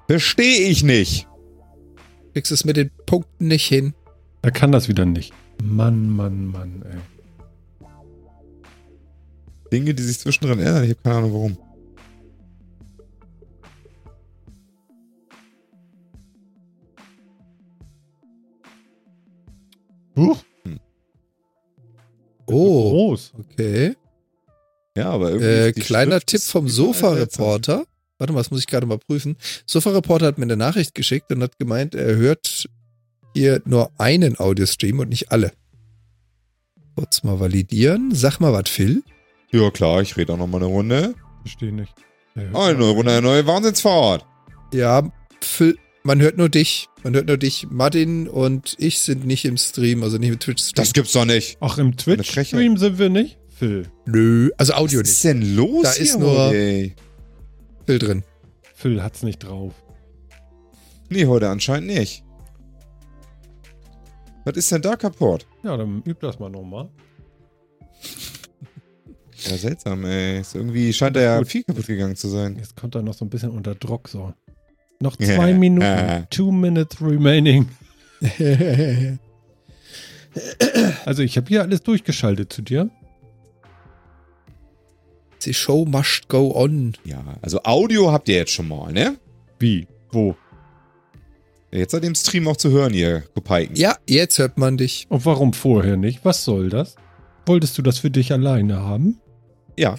Verstehe 0.07 0.69
ich 0.69 0.83
nicht. 0.83 1.27
Kriegst 2.33 2.51
es 2.51 2.65
mit 2.65 2.77
den 2.77 2.91
Punkten 3.05 3.47
nicht 3.47 3.65
hin. 3.65 3.93
Er 4.43 4.51
kann 4.51 4.71
das 4.71 4.87
wieder 4.87 5.05
nicht. 5.05 5.33
Mann, 5.63 6.09
Mann, 6.09 6.45
Mann, 6.47 6.83
ey. 6.87 7.16
Dinge, 9.71 9.93
die 9.93 10.03
sich 10.03 10.19
zwischendrin 10.19 10.59
ändern. 10.59 10.83
Ich 10.83 10.91
habe 10.91 11.01
keine 11.01 11.15
Ahnung 11.17 11.33
warum. 11.33 11.57
Huch, 20.15 20.43
Oh, 22.49 22.91
groß. 23.09 23.33
okay. 23.37 23.95
Ja, 24.95 25.09
aber 25.09 25.31
irgendwie. 25.31 25.47
Äh, 25.47 25.71
kleiner 25.73 26.13
Schrift 26.15 26.27
Tipp 26.27 26.41
vom. 26.41 26.69
Sofa-Reporter. 26.69 27.85
Warte 28.17 28.33
mal, 28.33 28.39
das 28.39 28.51
muss 28.51 28.61
ich 28.61 28.67
gerade 28.67 28.85
mal 28.87 28.97
prüfen. 28.97 29.35
Sofa-Reporter 29.65 30.25
hat 30.27 30.37
mir 30.37 30.45
eine 30.45 30.55
Nachricht 30.57 30.95
geschickt 30.95 31.29
und 31.31 31.43
hat 31.43 31.59
gemeint, 31.59 31.93
er 31.93 32.15
hört 32.15 32.67
hier 33.35 33.61
nur 33.65 33.91
einen 33.99 34.39
Audiostream 34.39 34.99
und 34.99 35.09
nicht 35.09 35.29
alle. 35.31 35.51
Kurz 36.95 37.21
mal 37.23 37.39
validieren. 37.39 38.15
Sag 38.15 38.39
mal 38.39 38.53
was, 38.53 38.69
Phil. 38.69 39.03
Ja, 39.51 39.71
klar, 39.71 40.01
ich 40.01 40.17
rede 40.17 40.33
auch 40.33 40.37
noch 40.37 40.47
mal 40.47 40.57
eine 40.57 40.65
Runde. 40.65 41.15
Verstehe 41.41 41.71
nicht. 41.71 41.93
Oh, 42.53 42.59
eine 42.59 42.77
neue 42.77 42.91
Runde, 42.91 43.11
eine 43.11 43.21
neue 43.21 43.47
Wahnsinnsfahrt. 43.47 44.25
Ja, 44.73 45.09
Phil, 45.41 45.77
man 46.03 46.21
hört 46.21 46.37
nur 46.37 46.49
dich. 46.49 46.87
Man 47.03 47.15
hört 47.15 47.27
nur 47.27 47.37
dich. 47.37 47.65
Martin 47.69 48.27
und 48.27 48.75
ich 48.77 48.99
sind 48.99 49.25
nicht 49.25 49.45
im 49.45 49.57
Stream, 49.57 50.03
also 50.03 50.17
nicht 50.17 50.29
im 50.29 50.39
Twitch-Stream. 50.39 50.75
Das 50.75 50.93
gibt's 50.93 51.13
doch 51.13 51.25
nicht. 51.25 51.57
Ach, 51.61 51.77
im. 51.77 51.95
Twitch-Stream 51.97 52.77
sind 52.77 52.99
wir 52.99 53.09
nicht? 53.09 53.39
Phil. 53.47 53.89
Nö, 54.05 54.51
also 54.57 54.73
Audio 54.73 54.99
Was 54.99 55.07
nicht. 55.07 55.15
ist 55.17 55.23
denn 55.23 55.55
los 55.55 55.83
Da 55.83 55.91
hier 55.93 56.01
ist 56.03 56.19
nur- 56.19 56.37
heute, 56.47 56.57
ey? 56.57 56.95
Phil 57.85 57.99
drin. 57.99 58.23
Phil 58.75 59.01
hat's 59.01 59.23
nicht 59.23 59.39
drauf. 59.39 59.73
Nee, 61.09 61.25
heute 61.25 61.49
anscheinend 61.49 61.87
nicht. 61.87 62.23
Was 64.45 64.55
ist 64.57 64.71
denn 64.71 64.81
da 64.81 64.95
kaputt? 64.95 65.47
Ja, 65.63 65.75
dann 65.77 66.03
üb 66.05 66.19
das 66.19 66.37
mal 66.39 66.49
nochmal. 66.49 66.89
Ja, 69.45 69.55
seltsam, 69.57 70.03
ey. 70.05 70.39
Ist 70.41 70.55
irgendwie 70.55 70.91
scheint 70.93 71.15
da 71.15 71.21
ja 71.21 71.37
Gut. 71.39 71.47
viel 71.47 71.63
kaputt 71.63 71.85
gegangen 71.87 72.15
zu 72.15 72.27
sein. 72.27 72.55
Jetzt 72.57 72.75
kommt 72.75 72.95
er 72.95 73.01
noch 73.03 73.13
so 73.13 73.23
ein 73.25 73.29
bisschen 73.29 73.51
unter 73.51 73.75
Druck, 73.75 74.07
so. 74.09 74.33
Noch 74.99 75.19
Ja. 75.19 75.35
zwei 75.35 75.53
Minuten. 75.53 75.85
Äh. 75.85 76.23
Two 76.29 76.51
minutes 76.51 77.01
remaining. 77.01 77.67
Also 81.05 81.23
ich 81.23 81.35
habe 81.37 81.47
hier 81.47 81.61
alles 81.63 81.81
durchgeschaltet 81.81 82.53
zu 82.53 82.61
dir. 82.61 82.89
The 85.39 85.53
show 85.53 85.85
must 85.85 86.27
go 86.27 86.51
on. 86.55 86.93
Ja, 87.05 87.23
also 87.41 87.59
Audio 87.63 88.11
habt 88.11 88.29
ihr 88.29 88.35
jetzt 88.35 88.51
schon 88.51 88.67
mal, 88.67 88.91
ne? 88.91 89.17
Wie? 89.59 89.87
Wo? 90.11 90.35
Jetzt 91.71 91.91
seid 91.91 92.03
ihr 92.03 92.07
im 92.09 92.15
Stream 92.15 92.47
auch 92.47 92.57
zu 92.57 92.69
hören, 92.69 92.93
ihr 92.93 93.21
Kopeiken. 93.33 93.75
Ja, 93.75 93.97
jetzt 94.07 94.37
hört 94.39 94.57
man 94.57 94.77
dich. 94.77 95.05
Und 95.09 95.25
warum 95.25 95.53
vorher 95.53 95.97
nicht? 95.97 96.23
Was 96.23 96.43
soll 96.43 96.69
das? 96.69 96.95
Wolltest 97.45 97.77
du 97.77 97.81
das 97.81 97.97
für 97.99 98.09
dich 98.11 98.31
alleine 98.31 98.81
haben? 98.81 99.19
Ja, 99.77 99.95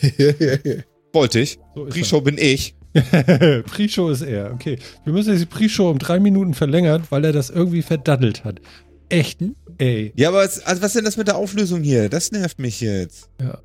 wollte 1.13 1.41
ich. 1.41 1.59
So 1.75 1.87
ist 1.87 1.95
Pre-Show 1.95 2.21
bin 2.21 2.39
ich. 2.39 2.75
Pre-Show 2.93 4.11
ist 4.11 4.23
er. 4.23 4.53
Okay. 4.53 4.79
Wir 5.05 5.13
müssen 5.13 5.31
jetzt 5.31 5.43
die 5.43 5.47
Pre-Show 5.47 5.91
um 5.91 5.99
drei 5.99 6.19
Minuten 6.21 6.55
verlängern, 6.55 7.05
weil 7.11 7.25
er 7.25 7.33
das 7.33 7.51
irgendwie 7.51 7.83
verdaddelt 7.83 8.45
hat. 8.45 8.61
Echt? 9.09 9.41
Ey. 9.79 10.13
Ja, 10.17 10.29
aber 10.29 10.39
was, 10.39 10.61
also 10.61 10.83
was 10.83 10.93
denn 10.93 11.05
das 11.05 11.17
mit 11.17 11.29
der 11.29 11.37
Auflösung 11.37 11.83
hier? 11.83 12.09
Das 12.09 12.33
nervt 12.33 12.59
mich 12.59 12.81
jetzt. 12.81 13.31
Ja. 13.41 13.59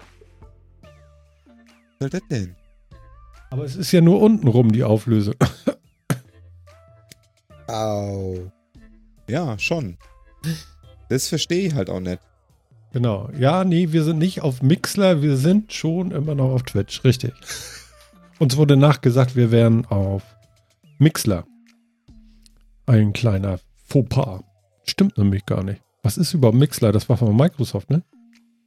Was 0.81 1.99
soll 1.99 2.10
das 2.10 2.22
denn? 2.30 2.56
Aber 3.49 3.65
es 3.65 3.76
ist 3.76 3.91
ja 3.91 4.02
nur 4.02 4.22
unten 4.22 4.48
rum 4.48 4.72
die 4.72 4.84
Auflösung. 4.84 5.35
Au. 7.68 8.35
Ja, 9.27 9.57
schon. 9.57 9.98
Das 11.10 11.27
verstehe 11.27 11.68
ich 11.68 11.73
halt 11.73 11.90
auch 11.90 11.99
nicht. 11.99 12.19
Genau. 12.93 13.29
Ja, 13.37 13.63
nee, 13.63 13.91
wir 13.91 14.03
sind 14.03 14.19
nicht 14.19 14.41
auf 14.41 14.61
Mixler, 14.61 15.21
wir 15.21 15.35
sind 15.35 15.73
schon 15.73 16.11
immer 16.11 16.35
noch 16.35 16.51
auf 16.51 16.63
Twitch. 16.63 17.03
Richtig. 17.03 17.33
Uns 18.39 18.55
wurde 18.57 18.77
nachgesagt, 18.77 19.35
wir 19.35 19.51
wären 19.51 19.85
auf 19.87 20.23
Mixler. 20.99 21.45
Ein 22.85 23.13
kleiner 23.13 23.59
Fauxpas. 23.87 24.41
Stimmt 24.85 25.17
nämlich 25.17 25.45
gar 25.45 25.63
nicht. 25.63 25.81
Was 26.03 26.17
ist 26.17 26.33
überhaupt 26.33 26.57
Mixler? 26.57 26.91
Das 26.91 27.07
war 27.09 27.17
von 27.17 27.35
Microsoft, 27.35 27.89
ne? 27.89 28.03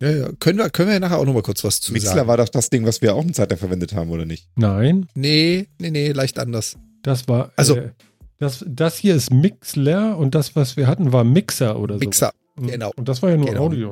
Ja, 0.01 0.11
ja. 0.11 0.29
Können 0.41 0.59
wir, 0.59 0.71
können 0.71 0.89
wir 0.89 0.95
ja 0.95 1.01
nachher 1.01 1.19
auch 1.19 1.25
nochmal 1.27 1.43
kurz 1.43 1.63
was 1.65 1.81
zu 1.81 1.93
Mixler 1.93 2.13
sagen. 2.15 2.29
war 2.29 2.37
doch 2.39 2.49
das 2.49 2.71
Ding, 2.71 2.85
was 2.87 3.03
wir 3.03 3.15
auch 3.15 3.23
eine 3.23 3.33
Zeit 3.33 3.51
lang 3.51 3.59
verwendet 3.59 3.95
haben, 3.95 4.11
oder 4.11 4.25
nicht? 4.25 4.49
Nein, 4.57 5.07
Nee, 5.15 5.69
nee, 5.79 5.91
nee, 5.91 6.13
leicht 6.13 6.39
anders. 6.39 6.77
das 7.03 7.29
war. 7.29 7.53
Also- 7.57 7.77
Äh, 7.77 7.91
das, 8.39 8.63
das 8.69 8.99
hier 8.99 9.15
ist 9.15 9.31
Mixler 9.33 10.19
und 10.19 10.35
das, 10.35 10.55
was 10.57 10.77
wir 10.77 10.87
hatten, 10.87 11.11
war 11.13 11.25
Mixer 11.25 11.79
oder 11.79 11.95
so. 11.95 12.01
Mixer. 12.01 12.33
Genau. 12.57 12.93
Und 12.97 13.09
das 13.09 13.23
war 13.23 13.31
ja 13.31 13.37
nur 13.37 13.47
Genau. 13.47 13.65
Audio. 13.65 13.91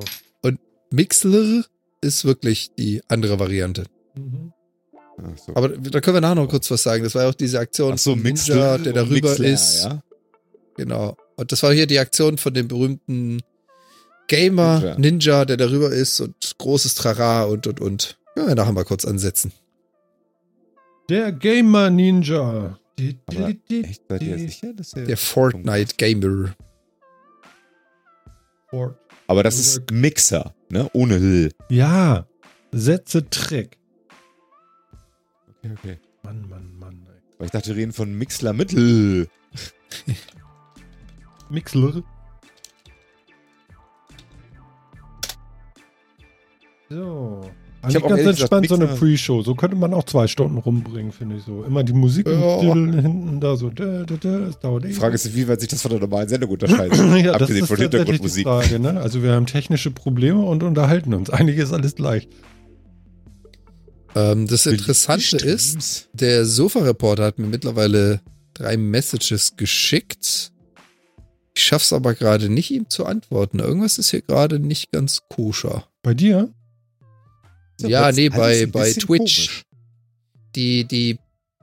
Mixler 0.90 1.64
ist 2.00 2.24
wirklich 2.24 2.70
die 2.78 3.02
andere 3.08 3.40
Variante. 3.40 3.84
Mhm. 4.14 4.52
Ach 5.18 5.38
so. 5.38 5.54
Aber 5.54 5.68
da 5.70 6.00
können 6.00 6.16
wir 6.16 6.20
nachher 6.20 6.36
noch 6.36 6.48
kurz 6.48 6.70
was 6.70 6.82
sagen. 6.82 7.02
Das 7.02 7.14
war 7.14 7.22
ja 7.24 7.30
auch 7.30 7.34
diese 7.34 7.58
Aktion 7.58 7.94
Ach 7.94 7.98
so, 7.98 8.10
von 8.12 8.22
Ninja, 8.22 8.32
Mixler 8.32 8.78
der 8.78 8.86
und 8.92 8.96
darüber 8.96 9.28
Mixler, 9.30 9.46
ist. 9.46 9.84
Ja? 9.84 10.02
Genau. 10.76 11.16
Und 11.36 11.50
das 11.50 11.62
war 11.62 11.72
hier 11.72 11.86
die 11.86 11.98
Aktion 11.98 12.38
von 12.38 12.54
dem 12.54 12.68
berühmten 12.68 13.40
Gamer 14.28 14.78
Ninja. 14.78 14.98
Ninja, 14.98 15.44
der 15.44 15.56
darüber 15.56 15.90
ist 15.90 16.20
und 16.20 16.34
großes 16.58 16.94
Trara 16.94 17.44
und 17.44 17.66
und 17.66 17.80
und. 17.80 18.18
Können 18.34 18.48
wir 18.48 18.54
nachher 18.54 18.72
mal 18.72 18.84
kurz 18.84 19.04
ansetzen. 19.04 19.52
Der 21.08 21.32
Gamer 21.32 21.90
Ninja. 21.90 22.78
Die, 22.98 23.18
Aber 23.26 23.48
die, 23.48 23.60
die, 23.68 23.84
Echt, 23.84 24.02
seid 24.08 24.22
ihr 24.22 24.38
sicher? 24.38 24.72
Dass 24.72 24.90
Der 24.92 25.16
Fortnite 25.16 25.96
Gamer. 25.96 26.54
Aber 29.26 29.42
das 29.42 29.58
ist 29.58 29.90
Mixer, 29.90 30.54
ne? 30.68 30.88
Ohne 30.92 31.14
L. 31.14 31.50
Ja, 31.70 32.26
Sätze 32.72 33.28
Trick. 33.30 33.78
Okay, 35.58 35.72
okay. 35.78 35.98
Mann, 36.22 36.48
Mann, 36.48 36.78
Mann. 36.78 37.06
Ey. 37.06 37.20
Aber 37.36 37.44
ich 37.46 37.50
dachte, 37.50 37.68
wir 37.68 37.76
reden 37.76 37.92
von 37.92 38.12
Mixler 38.12 38.52
mit 38.52 38.72
L. 38.74 39.28
Mixler. 41.48 42.02
So. 46.90 47.50
Ich 47.88 47.96
hab 47.96 48.04
Eigentlich 48.04 48.12
auch 48.12 48.16
ganz 48.16 48.40
entspannt 48.40 48.68
so 48.68 48.74
eine 48.74 48.86
Pre-Show. 48.86 49.42
So 49.42 49.54
könnte 49.54 49.76
man 49.76 49.92
auch 49.94 50.04
zwei 50.04 50.26
Stunden 50.26 50.58
rumbringen, 50.58 51.12
finde 51.12 51.36
ich 51.36 51.44
so. 51.44 51.64
Immer 51.64 51.84
die 51.84 51.92
Musik 51.92 52.26
Ja. 52.26 52.60
Hinten 52.60 53.40
da 53.40 53.56
so. 53.56 53.70
Da, 53.70 54.04
da, 54.04 54.16
da, 54.16 54.38
das 54.38 54.58
dauert 54.60 54.84
Die. 54.84 54.92
Frage 54.92 55.14
ist, 55.14 55.34
wie 55.34 55.48
weit 55.48 55.60
sich 55.60 55.68
das 55.68 55.82
von 55.82 55.90
der 55.90 56.00
normalen 56.00 56.28
Sendung 56.28 56.50
unterscheidet. 56.50 56.98
ja, 56.98 57.32
das 57.32 57.42
abgesehen 57.42 57.62
ist 57.62 57.68
von 57.68 57.76
tatsächlich 57.76 57.78
die 57.78 57.82
Hintergrundmusik. 57.82 58.44
Frage, 58.44 58.78
ne? 58.78 59.00
Also 59.00 59.22
wir 59.22 59.32
haben 59.32 59.46
technische 59.46 59.90
Probleme 59.90 60.40
und 60.40 60.62
unterhalten 60.62 61.14
uns. 61.14 61.30
Eigentlich 61.30 61.58
ist 61.58 61.72
alles 61.72 61.94
gleich. 61.94 62.28
Ähm, 64.14 64.46
das 64.46 64.66
Interessante 64.66 65.36
ist, 65.36 66.08
der 66.12 66.44
Sofa-Reporter 66.44 67.24
hat 67.24 67.38
mir 67.38 67.46
mittlerweile 67.46 68.20
drei 68.54 68.76
Messages 68.76 69.56
geschickt. 69.56 70.52
Ich 71.56 71.62
schaff's 71.62 71.92
aber 71.92 72.14
gerade 72.14 72.48
nicht, 72.48 72.70
ihm 72.70 72.88
zu 72.88 73.06
antworten. 73.06 73.60
Irgendwas 73.60 73.98
ist 73.98 74.10
hier 74.10 74.22
gerade 74.22 74.58
nicht 74.58 74.90
ganz 74.92 75.22
koscher. 75.28 75.84
Bei 76.02 76.14
dir? 76.14 76.52
Ist 77.78 77.88
Ja, 77.88 78.12
nee, 78.12 78.28
bei, 78.28 78.66
bei 78.66 78.92
Twitch. 78.92 79.06
komisch. 79.06 79.62
Die, 80.54 80.84
die 80.84 81.18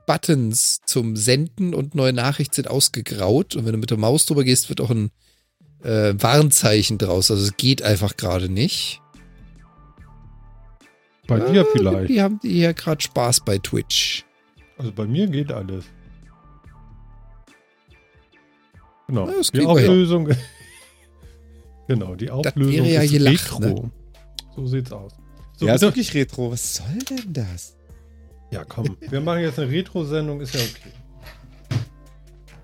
Buttons 0.06 0.80
zum 0.84 1.16
Senden 1.16 1.74
und 1.74 1.94
neue 1.94 2.12
Nachricht 2.12 2.54
sind 2.54 2.68
ausgegraut. 2.68 3.56
Und 3.56 3.64
wenn 3.64 3.72
du 3.72 3.78
mit 3.78 3.90
der 3.90 3.98
Maus 3.98 4.26
drüber 4.26 4.44
gehst, 4.44 4.68
wird 4.68 4.80
auch 4.80 4.90
ein 4.90 5.10
äh, 5.82 6.14
Warnzeichen 6.16 6.98
draus. 6.98 7.30
Also 7.30 7.44
es 7.44 7.56
geht 7.56 7.82
einfach 7.82 8.16
gerade 8.16 8.48
nicht. 8.48 9.00
Bei 11.26 11.38
dir 11.40 11.62
Äh, 11.62 11.66
vielleicht. 11.72 12.08
Die 12.10 12.20
haben 12.20 12.40
die 12.42 12.50
hier 12.50 12.74
gerade 12.74 13.00
Spaß 13.00 13.40
bei 13.44 13.58
Twitch. 13.58 14.24
Also 14.76 14.92
bei 14.92 15.06
mir 15.06 15.26
geht 15.28 15.50
alles. 15.52 15.84
Genau. 19.06 19.28
Ja, 19.28 19.34
das 19.36 19.50
die. 19.50 19.64
Auflösung. 19.64 20.28
genau, 21.88 22.14
die 22.14 22.30
Auflösung 22.30 22.72
wäre 22.72 22.88
ja 22.88 23.02
ist 23.02 23.12
gelacht, 23.12 23.60
ne? 23.60 23.66
Retro. 23.68 23.90
So 24.56 24.66
sieht's 24.66 24.92
aus. 24.92 25.12
So, 25.62 25.68
Ja, 25.68 25.74
ist 25.74 25.80
bitte. 25.82 25.90
wirklich 25.92 26.14
Retro. 26.14 26.50
Was 26.50 26.74
soll 26.74 26.98
denn 27.08 27.32
das? 27.32 27.76
ja, 28.50 28.64
komm. 28.64 28.96
Wir 29.00 29.20
machen 29.20 29.42
jetzt 29.42 29.60
eine 29.60 29.70
Retro-Sendung, 29.70 30.40
ist 30.40 30.54
ja 30.56 30.60
okay. 30.60 30.90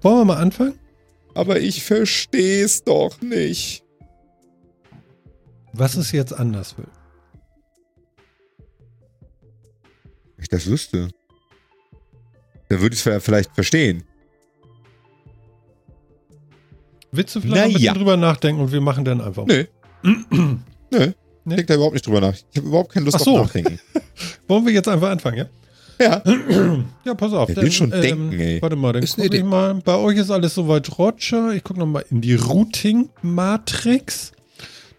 Wollen 0.02 0.16
wir 0.18 0.24
mal 0.24 0.38
anfangen? 0.38 0.76
Aber 1.34 1.60
ich 1.60 1.84
versteh's 1.84 2.82
doch 2.82 3.20
nicht. 3.20 3.84
Was 5.72 5.94
ist 5.94 6.10
jetzt 6.10 6.32
anders, 6.32 6.76
Will? 6.76 6.88
Wenn 10.36 10.42
ich 10.42 10.48
das 10.48 10.66
wüsste. 10.66 11.10
Dann 12.68 12.80
würde 12.80 12.94
ich 12.96 13.06
es 13.06 13.22
vielleicht 13.24 13.52
verstehen. 13.54 14.02
Willst 17.12 17.36
du 17.36 17.40
vielleicht 17.40 17.56
noch 17.56 17.62
ein 17.64 17.72
Naja. 17.72 17.78
bisschen 17.78 17.94
drüber 17.94 18.16
nachdenken 18.16 18.60
und 18.60 18.72
wir 18.72 18.80
machen 18.80 19.04
dann 19.04 19.20
einfach. 19.20 19.46
Nö. 19.46 19.64
Nö. 20.90 21.12
Nee? 21.48 21.54
Ich 21.54 21.56
denke 21.58 21.66
da 21.72 21.74
überhaupt 21.74 21.94
nicht 21.94 22.06
drüber 22.06 22.20
nach. 22.20 22.34
Ich 22.34 22.44
habe 22.58 22.68
überhaupt 22.68 22.92
keine 22.92 23.04
Lust 23.06 23.16
Ach 23.16 23.24
so. 23.24 23.38
auf 23.38 23.46
Nachdenken. 23.46 23.78
Wollen 24.48 24.66
wir 24.66 24.72
jetzt 24.72 24.88
einfach 24.88 25.10
anfangen, 25.10 25.38
ja? 25.38 25.46
Ja. 26.00 26.22
Ja, 27.04 27.14
pass 27.14 27.32
auf. 27.32 27.48
ähm, 27.48 27.56
Wer 27.56 27.62
will 27.64 27.72
schon 27.72 27.90
denken, 27.90 28.32
ey? 28.38 28.60
Warte 28.62 28.76
mal, 28.76 28.92
dann 28.92 29.02
Ist 29.02 29.16
guck 29.16 29.32
ich 29.32 29.44
mal. 29.44 29.74
Bei 29.74 29.96
euch 29.96 30.18
ist 30.18 30.30
alles 30.30 30.54
soweit 30.54 30.98
Roger. 30.98 31.52
Ich 31.54 31.64
gucke 31.64 31.80
nochmal 31.80 32.04
in 32.10 32.20
die 32.20 32.34
Routing-Matrix. 32.34 34.32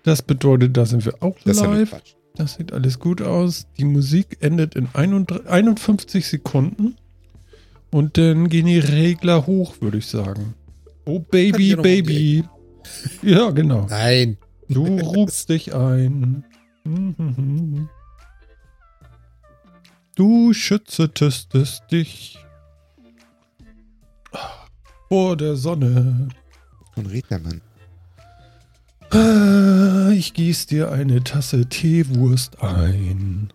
Das 0.03 0.21
bedeutet, 0.21 0.75
da 0.75 0.85
sind 0.85 1.05
wir 1.05 1.13
auch 1.21 1.35
Das 1.45 1.59
ja 1.59 1.71
live. 1.71 1.95
Das 2.35 2.55
sieht 2.55 2.73
alles 2.73 2.99
gut 2.99 3.21
aus. 3.21 3.67
Die 3.77 3.85
Musik 3.85 4.37
endet 4.39 4.75
in 4.75 4.87
31 4.93 5.47
51 5.47 6.27
Sekunden. 6.27 6.95
Und 7.91 8.17
dann 8.17 8.49
gehen 8.49 8.65
die 8.65 8.79
Regler 8.79 9.45
hoch, 9.45 9.75
würde 9.81 9.97
ich 9.97 10.07
sagen. 10.07 10.53
Oh, 11.05 11.19
Baby, 11.19 11.71
ich 11.73 11.77
Baby. 11.77 12.43
Ja, 13.21 13.49
genau. 13.51 13.87
Nein. 13.89 14.37
Du 14.69 14.85
rufst 14.99 15.49
dich 15.49 15.73
ein. 15.75 16.43
Du 20.15 20.53
schützetest 20.53 21.53
dich 21.91 22.37
vor 25.09 25.35
der 25.37 25.55
Sonne. 25.55 26.29
Von 26.93 27.05
Rednermann. 27.05 27.61
Ah, 29.11 30.11
Ich 30.11 30.33
gieß 30.33 30.67
dir 30.67 30.91
eine 30.91 31.23
Tasse 31.23 31.67
Teewurst 31.67 32.61
ein. 32.61 33.51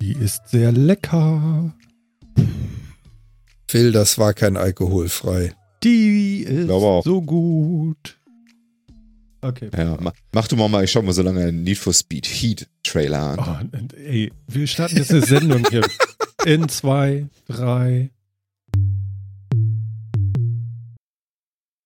Die 0.00 0.12
ist 0.12 0.48
sehr 0.48 0.70
lecker. 0.70 1.74
Phil, 3.66 3.92
das 3.92 4.18
war 4.18 4.32
kein 4.32 4.56
alkoholfrei. 4.56 5.54
Die 5.82 6.40
ist 6.42 6.68
so 6.68 7.22
gut. 7.22 8.17
Okay. 9.40 9.70
Ja, 9.76 9.96
ma, 10.00 10.12
mach 10.32 10.48
du 10.48 10.56
mal 10.56 10.68
mal, 10.68 10.84
ich 10.84 10.90
schau 10.90 11.02
mal 11.02 11.12
so 11.12 11.22
lange 11.22 11.44
einen 11.44 11.62
Need 11.62 11.78
for 11.78 11.92
Speed 11.92 12.26
Heat 12.26 12.68
Trailer 12.82 13.38
an. 13.38 13.70
Oh, 13.72 13.96
ey, 13.96 14.32
wir 14.46 14.66
starten 14.66 14.96
jetzt 14.96 15.10
eine 15.12 15.22
Sendung 15.22 15.64
hier. 15.70 15.86
In 16.46 16.68
zwei, 16.68 17.26
drei, 17.46 18.10